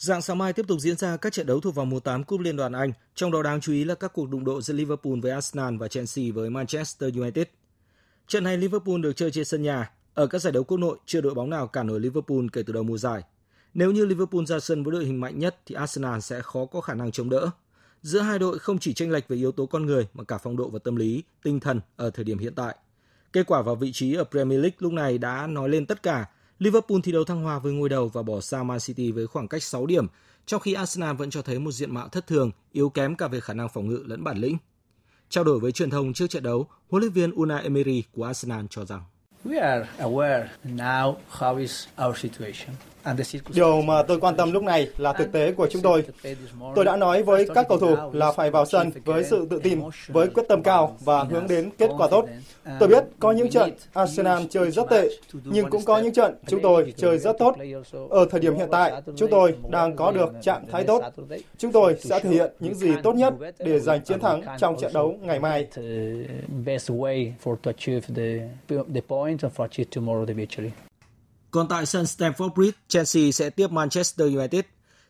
Dạng 0.00 0.22
sáng 0.22 0.38
mai 0.38 0.52
tiếp 0.52 0.66
tục 0.68 0.80
diễn 0.80 0.96
ra 0.96 1.16
các 1.16 1.32
trận 1.32 1.46
đấu 1.46 1.60
thuộc 1.60 1.74
vòng 1.74 1.90
1/8 1.90 2.24
Cúp 2.24 2.40
Liên 2.40 2.56
đoàn 2.56 2.72
Anh, 2.72 2.92
trong 3.14 3.30
đó 3.30 3.42
đáng 3.42 3.60
chú 3.60 3.72
ý 3.72 3.84
là 3.84 3.94
các 3.94 4.12
cuộc 4.12 4.28
đụng 4.28 4.44
độ 4.44 4.60
giữa 4.60 4.74
Liverpool 4.74 5.20
với 5.22 5.32
Arsenal 5.32 5.76
và 5.76 5.88
Chelsea 5.88 6.24
với 6.34 6.50
Manchester 6.50 7.16
United. 7.16 7.46
Trận 8.28 8.44
này 8.44 8.56
Liverpool 8.56 9.00
được 9.00 9.12
chơi 9.16 9.30
trên 9.30 9.44
sân 9.44 9.62
nhà, 9.62 9.90
Ở 10.14 10.26
các 10.26 10.38
giải 10.38 10.52
đấu 10.52 10.64
quốc 10.64 10.78
nội, 10.78 10.98
chưa 11.06 11.20
đội 11.20 11.34
bóng 11.34 11.50
nào 11.50 11.66
cản 11.66 11.86
nổi 11.86 12.00
Liverpool 12.00 12.44
kể 12.52 12.62
từ 12.62 12.72
đầu 12.72 12.82
mùa 12.82 12.98
giải. 12.98 13.22
Nếu 13.74 13.92
như 13.92 14.06
Liverpool 14.06 14.44
ra 14.44 14.60
sân 14.60 14.84
với 14.84 14.92
đội 14.92 15.04
hình 15.04 15.20
mạnh 15.20 15.38
nhất 15.38 15.56
thì 15.66 15.74
Arsenal 15.74 16.20
sẽ 16.20 16.40
khó 16.40 16.64
có 16.64 16.80
khả 16.80 16.94
năng 16.94 17.12
chống 17.12 17.30
đỡ. 17.30 17.50
Giữa 18.02 18.20
hai 18.20 18.38
đội 18.38 18.58
không 18.58 18.78
chỉ 18.78 18.92
tranh 18.92 19.10
lệch 19.10 19.28
về 19.28 19.36
yếu 19.36 19.52
tố 19.52 19.66
con 19.66 19.86
người 19.86 20.08
mà 20.14 20.24
cả 20.24 20.38
phong 20.38 20.56
độ 20.56 20.68
và 20.68 20.78
tâm 20.84 20.96
lý, 20.96 21.22
tinh 21.42 21.60
thần 21.60 21.80
ở 21.96 22.10
thời 22.10 22.24
điểm 22.24 22.38
hiện 22.38 22.54
tại. 22.54 22.76
Kết 23.32 23.46
quả 23.46 23.62
vào 23.62 23.74
vị 23.74 23.92
trí 23.92 24.14
ở 24.14 24.24
Premier 24.24 24.60
League 24.60 24.76
lúc 24.78 24.92
này 24.92 25.18
đã 25.18 25.46
nói 25.46 25.68
lên 25.68 25.86
tất 25.86 26.02
cả. 26.02 26.26
Liverpool 26.60 26.98
thi 27.02 27.12
đấu 27.12 27.24
thăng 27.24 27.42
hòa 27.42 27.58
với 27.58 27.72
ngôi 27.72 27.88
đầu 27.88 28.08
và 28.08 28.22
bỏ 28.22 28.40
xa 28.40 28.62
Man 28.62 28.78
City 28.80 29.12
với 29.12 29.26
khoảng 29.26 29.48
cách 29.48 29.62
6 29.62 29.86
điểm, 29.86 30.06
trong 30.46 30.60
khi 30.60 30.72
Arsenal 30.72 31.16
vẫn 31.16 31.30
cho 31.30 31.42
thấy 31.42 31.58
một 31.58 31.72
diện 31.72 31.94
mạo 31.94 32.08
thất 32.08 32.26
thường, 32.26 32.50
yếu 32.72 32.90
kém 32.90 33.16
cả 33.16 33.28
về 33.28 33.40
khả 33.40 33.54
năng 33.54 33.68
phòng 33.68 33.88
ngự 33.88 34.02
lẫn 34.06 34.24
bản 34.24 34.38
lĩnh. 34.38 34.56
Trao 35.28 35.44
đổi 35.44 35.60
với 35.60 35.72
truyền 35.72 35.90
thông 35.90 36.12
trước 36.12 36.26
trận 36.30 36.42
đấu, 36.42 36.66
huấn 36.88 37.00
luyện 37.00 37.12
viên 37.12 37.32
Unai 37.32 37.62
Emery 37.62 38.04
của 38.12 38.24
Arsenal 38.24 38.64
cho 38.70 38.84
rằng 38.84 39.02
We 39.44 39.62
are 39.62 39.88
aware 39.98 40.46
now 40.64 41.14
how 41.38 41.58
is 41.58 41.86
our 42.06 42.16
situation. 42.16 42.76
Điều 43.54 43.82
mà 43.82 44.02
tôi 44.02 44.20
quan 44.20 44.36
tâm 44.36 44.52
lúc 44.52 44.62
này 44.62 44.88
là 44.98 45.12
thực 45.12 45.32
tế 45.32 45.52
của 45.52 45.66
chúng 45.70 45.82
tôi. 45.82 46.04
Tôi 46.74 46.84
đã 46.84 46.96
nói 46.96 47.22
với 47.22 47.48
các 47.54 47.66
cầu 47.68 47.78
thủ 47.78 47.96
là 48.12 48.32
phải 48.32 48.50
vào 48.50 48.66
sân 48.66 48.90
với 49.04 49.24
sự 49.24 49.46
tự 49.50 49.58
tin, 49.58 49.80
với 50.08 50.28
quyết 50.28 50.42
tâm 50.48 50.62
cao 50.62 50.96
và 51.00 51.24
hướng 51.24 51.48
đến 51.48 51.70
kết 51.78 51.90
quả 51.98 52.08
tốt. 52.10 52.28
Tôi 52.80 52.88
biết 52.88 53.04
có 53.18 53.32
những 53.32 53.50
trận 53.50 53.70
Arsenal 53.92 54.42
chơi 54.50 54.70
rất 54.70 54.90
tệ, 54.90 55.08
nhưng 55.44 55.70
cũng 55.70 55.84
có 55.84 55.98
những 55.98 56.12
trận 56.12 56.34
chúng 56.46 56.60
tôi 56.62 56.94
chơi 56.96 57.18
rất 57.18 57.38
tốt. 57.38 57.56
Ở 58.10 58.26
thời 58.30 58.40
điểm 58.40 58.54
hiện 58.56 58.68
tại, 58.72 59.02
chúng 59.16 59.30
tôi 59.30 59.54
đang 59.68 59.96
có 59.96 60.12
được 60.12 60.32
trạng 60.42 60.64
thái 60.72 60.84
tốt. 60.84 61.04
Chúng 61.58 61.72
tôi 61.72 61.96
sẽ 62.00 62.20
thể 62.20 62.30
hiện 62.30 62.52
những 62.60 62.74
gì 62.74 62.90
tốt 63.02 63.12
nhất 63.12 63.34
để 63.58 63.80
giành 63.80 64.04
chiến 64.04 64.20
thắng 64.20 64.42
trong 64.58 64.76
trận 64.80 64.92
đấu 64.92 65.16
ngày 65.22 65.40
mai. 65.40 65.66
Còn 71.50 71.68
tại 71.68 71.86
sân 71.86 72.04
Stamford 72.04 72.54
Bridge, 72.54 72.78
Chelsea 72.88 73.30
sẽ 73.30 73.50
tiếp 73.50 73.70
Manchester 73.70 74.34
United. 74.36 74.64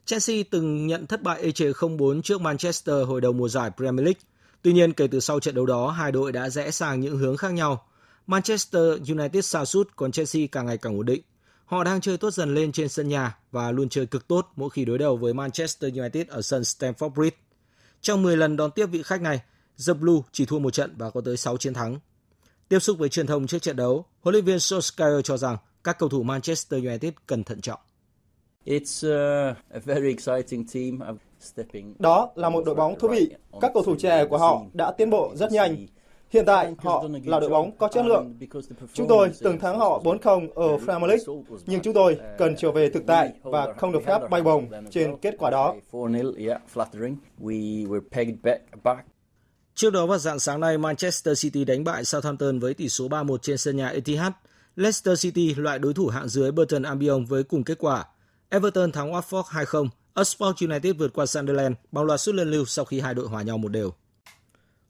Chelsea 0.05 0.37
từng 0.51 0.87
nhận 0.87 1.07
thất 1.07 1.23
bại 1.23 1.41
ê 1.43 1.53
chề 1.53 1.73
0-4 1.73 2.23
trước 2.23 2.41
Manchester 2.41 3.07
hồi 3.07 3.21
đầu 3.21 3.33
mùa 3.33 3.49
giải 3.49 3.71
Premier 3.77 4.05
League. 4.05 4.21
Tuy 4.63 4.73
nhiên, 4.73 4.93
kể 4.93 5.07
từ 5.07 5.21
sau 5.21 5.41
trận 5.41 5.55
đấu 5.55 5.67
đó, 5.67 5.91
hai 5.91 6.13
đội 6.13 6.33
đã 6.33 6.51
rẽ 6.51 6.71
sang 6.71 7.01
những 7.01 7.19
hướng 7.19 7.37
khác 7.37 7.53
nhau. 7.53 7.87
Manchester 8.27 9.11
United 9.11 9.45
sa 9.45 9.65
sút, 9.65 9.89
còn 9.97 10.13
Chelsea 10.13 10.43
càng 10.53 10.67
ngày 10.67 10.79
càng 10.79 10.97
ổn 10.97 11.07
định. 11.07 11.23
Họ 11.65 11.85
đang 11.85 12.01
chơi 12.01 12.17
tốt 12.17 12.31
dần 12.31 12.55
lên 12.55 12.73
trên 12.73 12.89
sân 12.89 13.09
nhà 13.09 13.37
và 13.51 13.73
luôn 13.73 13.89
chơi 13.89 14.07
cực 14.07 14.29
tốt 14.29 14.53
mỗi 14.57 14.71
khi 14.71 14.85
đối 14.85 14.99
đầu 14.99 15.17
với 15.17 15.35
Manchester 15.35 15.95
United 15.99 16.29
ở 16.29 16.43
sân 16.43 16.63
Stamford 16.63 17.11
Bridge. 17.11 17.37
Trong 18.01 18.23
10 18.23 18.37
lần 18.37 18.57
đón 18.57 18.71
tiếp 18.71 18.87
vị 18.87 19.03
khách 19.03 19.23
này, 19.23 19.41
The 19.87 19.93
Blue 19.93 20.21
chỉ 20.33 20.47
thua 20.47 20.59
một 20.59 20.71
trận 20.71 20.95
và 20.97 21.11
có 21.11 21.21
tới 21.21 21.37
6 21.37 21.57
chiến 21.57 21.75
thắng. 21.75 21.99
Tiếp 22.69 22.79
xúc 22.79 22.99
với 22.99 23.09
truyền 23.09 23.27
thông 23.27 23.47
trước 23.47 23.63
trận 23.63 23.77
đấu, 23.77 24.05
huấn 24.21 24.33
luyện 24.33 24.45
viên 24.45 24.57
Solskjaer 24.57 25.23
cho 25.23 25.37
rằng 25.37 25.57
các 25.85 25.99
cầu 25.99 26.09
thủ 26.09 26.23
Manchester 26.23 26.85
United 26.85 27.13
cần 27.27 27.45
thận 27.45 27.61
trọng. 27.61 27.81
Đó 31.99 32.31
là 32.35 32.51
một 32.51 32.65
đội 32.65 32.75
bóng 32.75 32.99
thú 32.99 33.09
vị. 33.09 33.31
Các 33.61 33.71
cầu 33.75 33.83
thủ 33.83 33.97
trẻ 33.99 34.25
của 34.25 34.39
họ 34.39 34.63
đã 34.73 34.93
tiến 34.99 35.11
bộ 35.11 35.33
rất 35.35 35.53
nhanh. 35.53 35.87
Hiện 36.31 36.45
tại, 36.47 36.75
họ 36.79 37.05
là 37.25 37.41
đội 37.41 37.51
bóng 37.51 37.77
có 37.79 37.89
chất 37.89 38.07
lượng. 38.07 38.39
Chúng 38.95 39.09
tôi 39.09 39.31
từng 39.41 39.59
thắng 39.59 39.79
họ 39.79 40.03
4-0 40.05 40.49
ở 40.55 40.79
Premier 40.85 41.09
League, 41.09 41.25
nhưng 41.67 41.81
chúng 41.83 41.95
tôi 41.95 42.21
cần 42.39 42.57
trở 42.57 42.73
về 42.73 42.91
thực 42.91 43.07
tại 43.07 43.33
và 43.43 43.73
không 43.73 43.93
được 43.93 44.01
phép 44.07 44.19
bay 44.31 44.43
bồng 44.43 44.67
trên 44.91 45.17
kết 45.17 45.35
quả 45.39 45.51
đó. 45.51 45.75
Trước 49.75 49.91
đó 49.91 50.07
vào 50.07 50.19
dạng 50.19 50.39
sáng 50.39 50.61
nay, 50.61 50.79
Manchester 50.79 51.43
City 51.43 51.65
đánh 51.65 51.85
bại 51.85 52.05
Southampton 52.05 52.59
với 52.59 52.75
tỷ 52.75 52.89
số 52.89 53.09
3-1 53.09 53.37
trên 53.37 53.59
sân 53.59 53.77
nhà 53.77 53.89
Etihad. 53.89 54.33
Leicester 54.81 55.23
City 55.23 55.55
loại 55.55 55.79
đối 55.79 55.95
thủ 55.95 56.07
hạng 56.07 56.29
dưới 56.29 56.53
Burton 56.53 56.83
Albion 56.83 57.25
với 57.25 57.43
cùng 57.43 57.65
kết 57.65 57.79
quả. 57.79 58.05
Everton 58.49 58.93
thắng 58.93 59.13
Watford 59.13 59.43
2-0. 59.43 59.89
Oxford 60.15 60.69
United 60.69 60.97
vượt 60.97 61.13
qua 61.15 61.27
Sunderland 61.27 61.77
bằng 61.93 62.05
loạt 62.05 62.21
sút 62.21 62.35
lên 62.35 62.51
lưu 62.51 62.65
sau 62.65 62.85
khi 62.85 63.01
hai 63.01 63.15
đội 63.15 63.29
hòa 63.29 63.43
nhau 63.43 63.59
một 63.59 63.69
đều. 63.69 63.93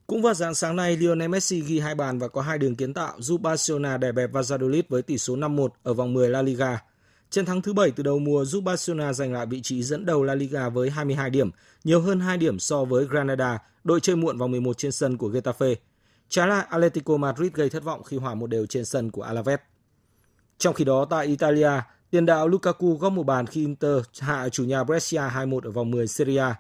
Cũng 0.07 0.22
vào 0.22 0.34
dạng 0.34 0.55
sáng 0.55 0.76
nay, 0.76 0.97
Lionel 0.97 1.28
Messi 1.28 1.61
ghi 1.61 1.80
hai 1.80 1.95
bàn 1.95 2.18
và 2.18 2.28
có 2.28 2.43
hai 2.43 2.59
đường 2.59 2.74
kiến 2.74 2.95
tạo 2.95 3.14
giúp 3.18 3.41
Barcelona 3.41 3.97
đè 3.97 4.12
bẹp 4.12 4.32
Valladolid 4.32 4.84
với 4.88 5.03
tỷ 5.03 5.18
số 5.18 5.36
5-1 5.36 5.68
ở 5.82 5.95
vòng 5.95 6.12
10 6.12 6.28
La 6.28 6.43
Liga. 6.43 6.82
Chiến 7.30 7.45
thắng 7.45 7.62
thứ 7.62 7.72
bảy 7.72 7.91
từ 7.91 8.03
đầu 8.03 8.18
mùa 8.18 8.45
giúp 8.45 8.64
Barcelona 8.64 9.12
giành 9.12 9.32
lại 9.32 9.47
vị 9.47 9.61
trí 9.62 9.82
dẫn 9.82 10.07
đầu 10.07 10.22
La 10.22 10.34
Liga 10.34 10.68
với 10.68 10.91
22 10.91 11.30
điểm, 11.30 11.51
nhiều 11.84 12.01
hơn 12.01 12.20
2 12.20 12.38
điểm 12.38 12.59
so 12.59 12.84
với 12.84 13.05
Granada, 13.05 13.59
đội 13.84 14.01
chơi 14.01 14.16
muộn 14.16 14.38
vòng 14.38 14.51
11 14.51 14.78
trên 14.78 14.93
sân 14.93 15.16
của 15.16 15.28
Getafe. 15.28 15.74
Trái 16.28 16.49
lại, 16.49 16.66
Atletico 16.70 17.16
Madrid 17.16 17.53
gây 17.53 17.70
thất 17.70 17.84
vọng 17.84 18.03
khi 18.03 18.16
hòa 18.16 18.34
một 18.34 18.47
đều 18.47 18.66
trên 18.66 18.84
sân 18.84 19.11
của 19.11 19.22
Alaves. 19.22 19.61
Trong 20.61 20.75
khi 20.75 20.85
đó, 20.85 21.05
tại 21.05 21.27
Italia, 21.27 21.71
tiền 22.11 22.27
đạo 22.27 22.49
Lukaku 22.49 22.97
góp 22.97 23.13
một 23.13 23.23
bàn 23.23 23.47
khi 23.47 23.61
Inter 23.61 24.03
hạ 24.19 24.49
chủ 24.49 24.65
nhà 24.65 24.85
Brescia 24.85 25.21
2-1 25.21 25.61
ở 25.65 25.71
vòng 25.71 25.91
10 25.91 26.07
Serie 26.07 26.39
A. 26.39 26.55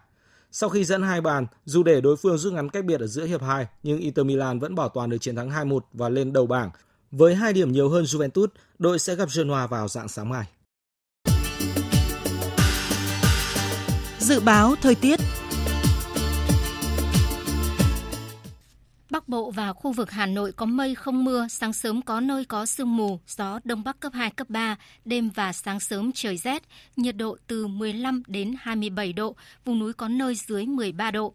Sau 0.52 0.68
khi 0.68 0.84
dẫn 0.84 1.02
hai 1.02 1.20
bàn, 1.20 1.46
dù 1.64 1.82
để 1.82 2.00
đối 2.00 2.16
phương 2.16 2.38
rút 2.38 2.52
ngắn 2.52 2.68
cách 2.68 2.84
biệt 2.84 3.00
ở 3.00 3.06
giữa 3.06 3.24
hiệp 3.24 3.42
2, 3.42 3.66
nhưng 3.82 3.98
Inter 3.98 4.26
Milan 4.26 4.58
vẫn 4.58 4.74
bảo 4.74 4.88
toàn 4.88 5.10
được 5.10 5.18
chiến 5.20 5.36
thắng 5.36 5.50
2-1 5.50 5.80
và 5.92 6.08
lên 6.08 6.32
đầu 6.32 6.46
bảng. 6.46 6.70
Với 7.10 7.34
hai 7.34 7.52
điểm 7.52 7.72
nhiều 7.72 7.88
hơn 7.88 8.04
Juventus, 8.04 8.46
đội 8.78 8.98
sẽ 8.98 9.14
gặp 9.14 9.28
Genoa 9.36 9.66
vào 9.66 9.88
dạng 9.88 10.08
sáng 10.08 10.28
mai. 10.28 10.46
Dự 14.18 14.40
báo 14.40 14.74
thời 14.82 14.94
tiết 14.94 15.20
Bắc 19.10 19.28
Bộ 19.28 19.50
và 19.50 19.72
khu 19.72 19.92
vực 19.92 20.10
Hà 20.10 20.26
Nội 20.26 20.52
có 20.52 20.66
mây 20.66 20.94
không 20.94 21.24
mưa, 21.24 21.46
sáng 21.48 21.72
sớm 21.72 22.02
có 22.02 22.20
nơi 22.20 22.44
có 22.44 22.66
sương 22.66 22.96
mù, 22.96 23.20
gió 23.26 23.60
đông 23.64 23.84
bắc 23.84 24.00
cấp 24.00 24.12
2, 24.14 24.30
cấp 24.30 24.50
3, 24.50 24.76
đêm 25.04 25.30
và 25.30 25.52
sáng 25.52 25.80
sớm 25.80 26.12
trời 26.12 26.36
rét, 26.36 26.62
nhiệt 26.96 27.16
độ 27.16 27.36
từ 27.46 27.66
15 27.66 28.22
đến 28.26 28.54
27 28.60 29.12
độ, 29.12 29.36
vùng 29.64 29.78
núi 29.78 29.92
có 29.92 30.08
nơi 30.08 30.34
dưới 30.34 30.66
13 30.66 31.10
độ. 31.10 31.34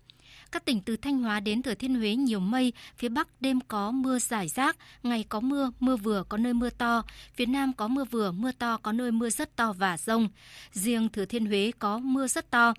Các 0.51 0.65
tỉnh 0.65 0.81
từ 0.81 0.97
Thanh 0.97 1.23
Hóa 1.23 1.39
đến 1.39 1.61
Thừa 1.61 1.73
Thiên 1.73 1.95
Huế 1.95 2.15
nhiều 2.15 2.39
mây, 2.39 2.73
phía 2.97 3.09
Bắc 3.09 3.27
đêm 3.41 3.59
có 3.67 3.91
mưa 3.91 4.19
rải 4.19 4.47
rác, 4.47 4.77
ngày 5.03 5.25
có 5.29 5.39
mưa, 5.39 5.71
mưa 5.79 5.97
vừa 5.97 6.23
có 6.29 6.37
nơi 6.37 6.53
mưa 6.53 6.69
to, 6.69 7.03
phía 7.33 7.45
Nam 7.45 7.73
có 7.73 7.87
mưa 7.87 8.03
vừa, 8.03 8.31
mưa 8.31 8.51
to 8.51 8.77
có 8.77 8.91
nơi 8.91 9.11
mưa 9.11 9.29
rất 9.29 9.55
to 9.55 9.73
và 9.73 9.97
rông. 9.97 10.29
Riêng 10.71 11.09
Thừa 11.09 11.25
Thiên 11.25 11.45
Huế 11.45 11.71
có 11.79 11.97
mưa 11.97 12.27
rất 12.27 12.51
to. 12.51 12.73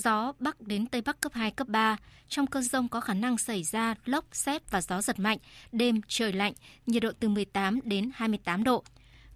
Gió 0.00 0.32
Bắc 0.38 0.60
đến 0.60 0.86
Tây 0.86 1.00
Bắc 1.00 1.20
cấp 1.20 1.32
2, 1.34 1.50
cấp 1.50 1.68
3. 1.68 1.96
Trong 2.28 2.46
cơn 2.46 2.62
rông 2.62 2.88
có 2.88 3.00
khả 3.00 3.14
năng 3.14 3.38
xảy 3.38 3.62
ra 3.62 3.94
lốc, 4.04 4.24
xét 4.32 4.70
và 4.70 4.80
gió 4.80 5.02
giật 5.02 5.18
mạnh. 5.18 5.38
Đêm 5.72 6.00
trời 6.08 6.32
lạnh, 6.32 6.52
nhiệt 6.86 7.02
độ 7.02 7.10
từ 7.20 7.28
18 7.28 7.80
đến 7.84 8.10
28 8.14 8.64
độ. 8.64 8.84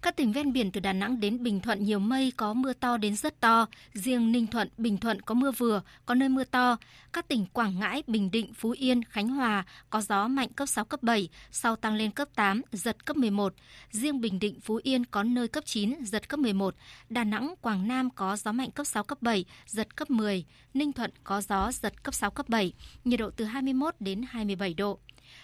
Các 0.05 0.15
tỉnh 0.15 0.31
ven 0.31 0.53
biển 0.53 0.71
từ 0.71 0.79
Đà 0.79 0.93
Nẵng 0.93 1.19
đến 1.19 1.43
Bình 1.43 1.59
Thuận 1.59 1.83
nhiều 1.83 1.99
mây 1.99 2.33
có 2.37 2.53
mưa 2.53 2.73
to 2.73 2.97
đến 2.97 3.15
rất 3.15 3.39
to, 3.39 3.67
riêng 3.93 4.31
Ninh 4.31 4.47
Thuận, 4.47 4.69
Bình 4.77 4.97
Thuận 4.97 5.21
có 5.21 5.35
mưa 5.35 5.51
vừa, 5.51 5.81
có 6.05 6.15
nơi 6.15 6.29
mưa 6.29 6.43
to. 6.43 6.77
Các 7.13 7.27
tỉnh 7.27 7.45
Quảng 7.53 7.79
Ngãi, 7.79 8.03
Bình 8.07 8.31
Định, 8.31 8.53
Phú 8.53 8.69
Yên, 8.77 9.03
Khánh 9.03 9.27
Hòa 9.27 9.65
có 9.89 10.01
gió 10.01 10.27
mạnh 10.27 10.49
cấp 10.49 10.69
6 10.69 10.85
cấp 10.85 11.03
7, 11.03 11.29
sau 11.51 11.75
tăng 11.75 11.95
lên 11.95 12.11
cấp 12.11 12.27
8, 12.35 12.61
giật 12.71 13.05
cấp 13.05 13.17
11. 13.17 13.53
Riêng 13.91 14.21
Bình 14.21 14.39
Định, 14.39 14.59
Phú 14.59 14.79
Yên 14.83 15.05
có 15.05 15.23
nơi 15.23 15.47
cấp 15.47 15.63
9, 15.65 15.95
giật 16.03 16.29
cấp 16.29 16.39
11. 16.39 16.75
Đà 17.09 17.23
Nẵng, 17.23 17.53
Quảng 17.61 17.87
Nam 17.87 18.09
có 18.09 18.37
gió 18.37 18.51
mạnh 18.51 18.71
cấp 18.71 18.87
6 18.87 19.03
cấp 19.03 19.21
7, 19.21 19.45
giật 19.67 19.95
cấp 19.95 20.09
10. 20.09 20.45
Ninh 20.73 20.93
Thuận 20.93 21.11
có 21.23 21.41
gió 21.41 21.71
giật 21.71 22.03
cấp 22.03 22.13
6 22.13 22.31
cấp 22.31 22.49
7, 22.49 22.73
nhiệt 23.05 23.19
độ 23.19 23.29
từ 23.29 23.45
21 23.45 23.95
đến 23.99 24.21
27 24.29 24.73
độ. 24.73 24.99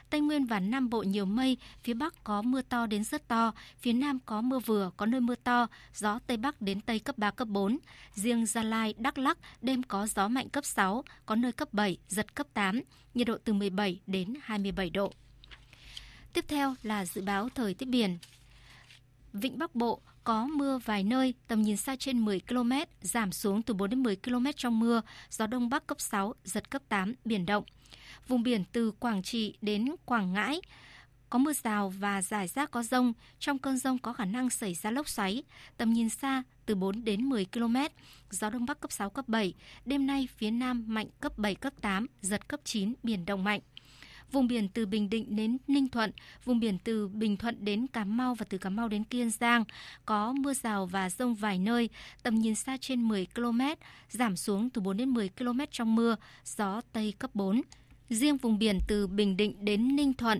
Tây 0.09 0.21
Nguyên 0.21 0.45
và 0.45 0.59
Nam 0.59 0.89
Bộ 0.89 1.03
nhiều 1.03 1.25
mây, 1.25 1.57
phía 1.83 1.93
Bắc 1.93 2.23
có 2.23 2.41
mưa 2.41 2.61
to 2.61 2.85
đến 2.85 3.03
rất 3.03 3.27
to, 3.27 3.51
phía 3.79 3.93
Nam 3.93 4.19
có 4.25 4.41
mưa 4.41 4.59
vừa, 4.59 4.91
có 4.97 5.05
nơi 5.05 5.21
mưa 5.21 5.35
to, 5.35 5.67
gió 5.93 6.19
Tây 6.27 6.37
Bắc 6.37 6.61
đến 6.61 6.81
Tây 6.81 6.99
cấp 6.99 7.17
3, 7.17 7.31
cấp 7.31 7.47
4. 7.47 7.77
Riêng 8.13 8.45
Gia 8.45 8.63
Lai, 8.63 8.93
Đắk 8.97 9.17
Lắc, 9.17 9.37
đêm 9.61 9.83
có 9.83 10.07
gió 10.07 10.27
mạnh 10.27 10.49
cấp 10.49 10.65
6, 10.65 11.03
có 11.25 11.35
nơi 11.35 11.51
cấp 11.51 11.73
7, 11.73 11.97
giật 12.07 12.35
cấp 12.35 12.47
8, 12.53 12.81
nhiệt 13.13 13.27
độ 13.27 13.37
từ 13.43 13.53
17 13.53 13.99
đến 14.07 14.33
27 14.41 14.89
độ. 14.89 15.11
Tiếp 16.33 16.45
theo 16.47 16.75
là 16.83 17.05
dự 17.05 17.21
báo 17.21 17.49
thời 17.55 17.73
tiết 17.73 17.89
biển. 17.89 18.17
Vịnh 19.33 19.57
Bắc 19.57 19.75
Bộ 19.75 20.01
có 20.23 20.45
mưa 20.45 20.79
vài 20.85 21.03
nơi, 21.03 21.33
tầm 21.47 21.61
nhìn 21.61 21.77
xa 21.77 21.95
trên 21.95 22.25
10 22.25 22.39
km, 22.39 22.71
giảm 23.01 23.31
xuống 23.31 23.61
từ 23.61 23.73
4 23.73 23.89
đến 23.89 24.03
10 24.03 24.15
km 24.15 24.45
trong 24.55 24.79
mưa, 24.79 25.01
gió 25.29 25.47
Đông 25.47 25.69
Bắc 25.69 25.87
cấp 25.87 26.01
6, 26.01 26.33
giật 26.43 26.69
cấp 26.69 26.81
8, 26.89 27.13
biển 27.25 27.45
động. 27.45 27.63
Vùng 28.31 28.43
biển 28.43 28.63
từ 28.71 28.91
Quảng 28.91 29.23
Trị 29.23 29.57
đến 29.61 29.85
Quảng 30.05 30.33
Ngãi 30.33 30.61
có 31.29 31.39
mưa 31.39 31.53
rào 31.53 31.89
và 31.89 32.21
rải 32.21 32.47
rác 32.47 32.71
có 32.71 32.83
rông. 32.83 33.13
Trong 33.39 33.59
cơn 33.59 33.77
rông 33.77 33.97
có 33.97 34.13
khả 34.13 34.25
năng 34.25 34.49
xảy 34.49 34.73
ra 34.73 34.91
lốc 34.91 35.09
xoáy. 35.09 35.43
Tầm 35.77 35.93
nhìn 35.93 36.09
xa 36.09 36.43
từ 36.65 36.75
4 36.75 37.03
đến 37.03 37.29
10 37.29 37.45
km. 37.45 37.75
Gió 38.29 38.49
Đông 38.49 38.65
Bắc 38.65 38.79
cấp 38.79 38.91
6, 38.91 39.09
cấp 39.09 39.27
7. 39.27 39.53
Đêm 39.85 40.07
nay 40.07 40.27
phía 40.37 40.51
Nam 40.51 40.85
mạnh 40.87 41.07
cấp 41.21 41.37
7, 41.37 41.55
cấp 41.55 41.73
8, 41.81 42.07
giật 42.21 42.47
cấp 42.47 42.59
9, 42.63 42.93
biển 43.03 43.25
động 43.25 43.43
mạnh. 43.43 43.59
Vùng 44.31 44.47
biển 44.47 44.69
từ 44.69 44.85
Bình 44.85 45.09
Định 45.09 45.35
đến 45.35 45.57
Ninh 45.67 45.87
Thuận, 45.87 46.11
vùng 46.45 46.59
biển 46.59 46.77
từ 46.83 47.07
Bình 47.07 47.37
Thuận 47.37 47.65
đến 47.65 47.87
Cà 47.87 48.03
Mau 48.03 48.35
và 48.35 48.45
từ 48.49 48.57
Cà 48.57 48.69
Mau 48.69 48.87
đến 48.87 49.03
Kiên 49.03 49.29
Giang 49.29 49.63
có 50.05 50.33
mưa 50.33 50.53
rào 50.53 50.85
và 50.85 51.09
rông 51.09 51.35
vài 51.35 51.59
nơi, 51.59 51.89
tầm 52.23 52.35
nhìn 52.35 52.55
xa 52.55 52.77
trên 52.81 53.01
10 53.07 53.27
km, 53.35 53.61
giảm 54.09 54.35
xuống 54.35 54.69
từ 54.69 54.81
4 54.81 54.97
đến 54.97 55.09
10 55.09 55.29
km 55.29 55.59
trong 55.71 55.95
mưa, 55.95 56.15
gió 56.45 56.81
Tây 56.93 57.13
cấp 57.19 57.31
4. 57.33 57.61
Riêng 58.11 58.37
vùng 58.37 58.59
biển 58.59 58.79
từ 58.87 59.07
Bình 59.07 59.37
Định 59.37 59.65
đến 59.65 59.95
Ninh 59.95 60.13
Thuận, 60.13 60.39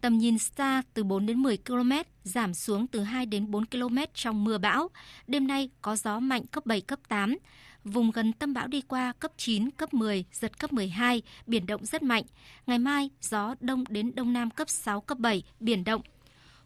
tầm 0.00 0.18
nhìn 0.18 0.38
xa 0.38 0.82
từ 0.94 1.04
4 1.04 1.26
đến 1.26 1.38
10 1.38 1.56
km, 1.56 1.92
giảm 2.24 2.54
xuống 2.54 2.86
từ 2.86 3.00
2 3.00 3.26
đến 3.26 3.50
4 3.50 3.66
km 3.66 3.98
trong 4.14 4.44
mưa 4.44 4.58
bão. 4.58 4.88
Đêm 5.26 5.46
nay 5.46 5.70
có 5.80 5.96
gió 5.96 6.20
mạnh 6.20 6.46
cấp 6.46 6.66
7, 6.66 6.80
cấp 6.80 6.98
8. 7.08 7.36
Vùng 7.84 8.10
gần 8.10 8.32
tâm 8.32 8.54
bão 8.54 8.66
đi 8.66 8.80
qua 8.80 9.12
cấp 9.18 9.32
9, 9.36 9.70
cấp 9.70 9.94
10, 9.94 10.24
giật 10.32 10.58
cấp 10.58 10.72
12, 10.72 11.22
biển 11.46 11.66
động 11.66 11.86
rất 11.86 12.02
mạnh. 12.02 12.24
Ngày 12.66 12.78
mai, 12.78 13.10
gió 13.20 13.54
đông 13.60 13.84
đến 13.88 14.14
đông 14.14 14.32
nam 14.32 14.50
cấp 14.50 14.68
6, 14.68 15.00
cấp 15.00 15.18
7, 15.18 15.42
biển 15.60 15.84
động. 15.84 16.02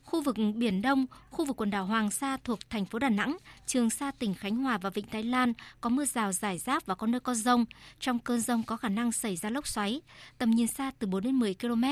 Khu 0.07 0.23
vực 0.23 0.37
Biển 0.55 0.83
Đông, 0.83 1.07
khu 1.31 1.45
vực 1.45 1.57
quần 1.61 1.71
đảo 1.71 1.85
Hoàng 1.85 2.11
Sa 2.11 2.37
thuộc 2.45 2.59
thành 2.71 2.85
phố 2.85 2.99
Đà 2.99 3.09
Nẵng, 3.09 3.37
Trường 3.67 3.91
Sa 3.91 4.11
tỉnh 4.11 4.35
Khánh 4.35 4.57
Hòa 4.57 4.79
và 4.79 4.91
Vịnh 4.91 5.07
Thái 5.13 5.23
Lan 5.23 5.53
có 5.81 5.91
mưa 5.91 6.05
rào 6.05 6.33
rải 6.33 6.59
rác 6.59 6.87
và 6.87 6.95
có 6.95 7.07
nơi 7.07 7.21
có 7.21 7.35
rông. 7.35 7.65
Trong 8.01 8.19
cơn 8.19 8.41
rông 8.41 8.63
có 8.63 8.77
khả 8.77 8.89
năng 8.89 9.13
xảy 9.13 9.37
ra 9.37 9.51
lốc 9.51 9.67
xoáy, 9.67 10.01
tầm 10.39 10.51
nhìn 10.51 10.67
xa 10.67 10.91
từ 10.99 11.07
4 11.07 11.23
đến 11.23 11.35
10 11.35 11.55
km. 11.55 11.85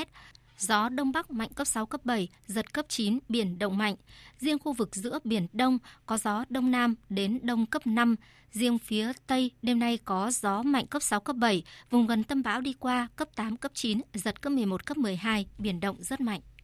Gió 0.58 0.88
Đông 0.88 1.12
Bắc 1.12 1.30
mạnh 1.30 1.48
cấp 1.54 1.66
6, 1.66 1.86
cấp 1.86 2.00
7, 2.04 2.28
giật 2.46 2.72
cấp 2.72 2.86
9, 2.88 3.18
biển 3.28 3.58
động 3.58 3.78
mạnh. 3.78 3.94
Riêng 4.40 4.58
khu 4.58 4.72
vực 4.72 4.96
giữa 4.96 5.18
Biển 5.24 5.46
Đông 5.52 5.78
có 6.06 6.18
gió 6.18 6.44
Đông 6.48 6.70
Nam 6.70 6.94
đến 7.08 7.38
Đông 7.42 7.66
cấp 7.66 7.86
5. 7.86 8.16
Riêng 8.52 8.78
phía 8.78 9.12
Tây 9.26 9.50
đêm 9.62 9.78
nay 9.78 9.98
có 10.04 10.30
gió 10.30 10.62
mạnh 10.62 10.86
cấp 10.86 11.02
6, 11.02 11.20
cấp 11.20 11.36
7, 11.36 11.62
vùng 11.90 12.06
gần 12.06 12.24
tâm 12.24 12.42
bão 12.42 12.60
đi 12.60 12.72
qua 12.72 13.08
cấp 13.16 13.28
8, 13.36 13.56
cấp 13.56 13.72
9, 13.74 14.00
giật 14.14 14.42
cấp 14.42 14.52
11, 14.52 14.86
cấp 14.86 14.96
12, 14.96 15.46
biển 15.58 15.80
động 15.80 15.96
rất 16.00 16.20
mạnh. 16.20 16.40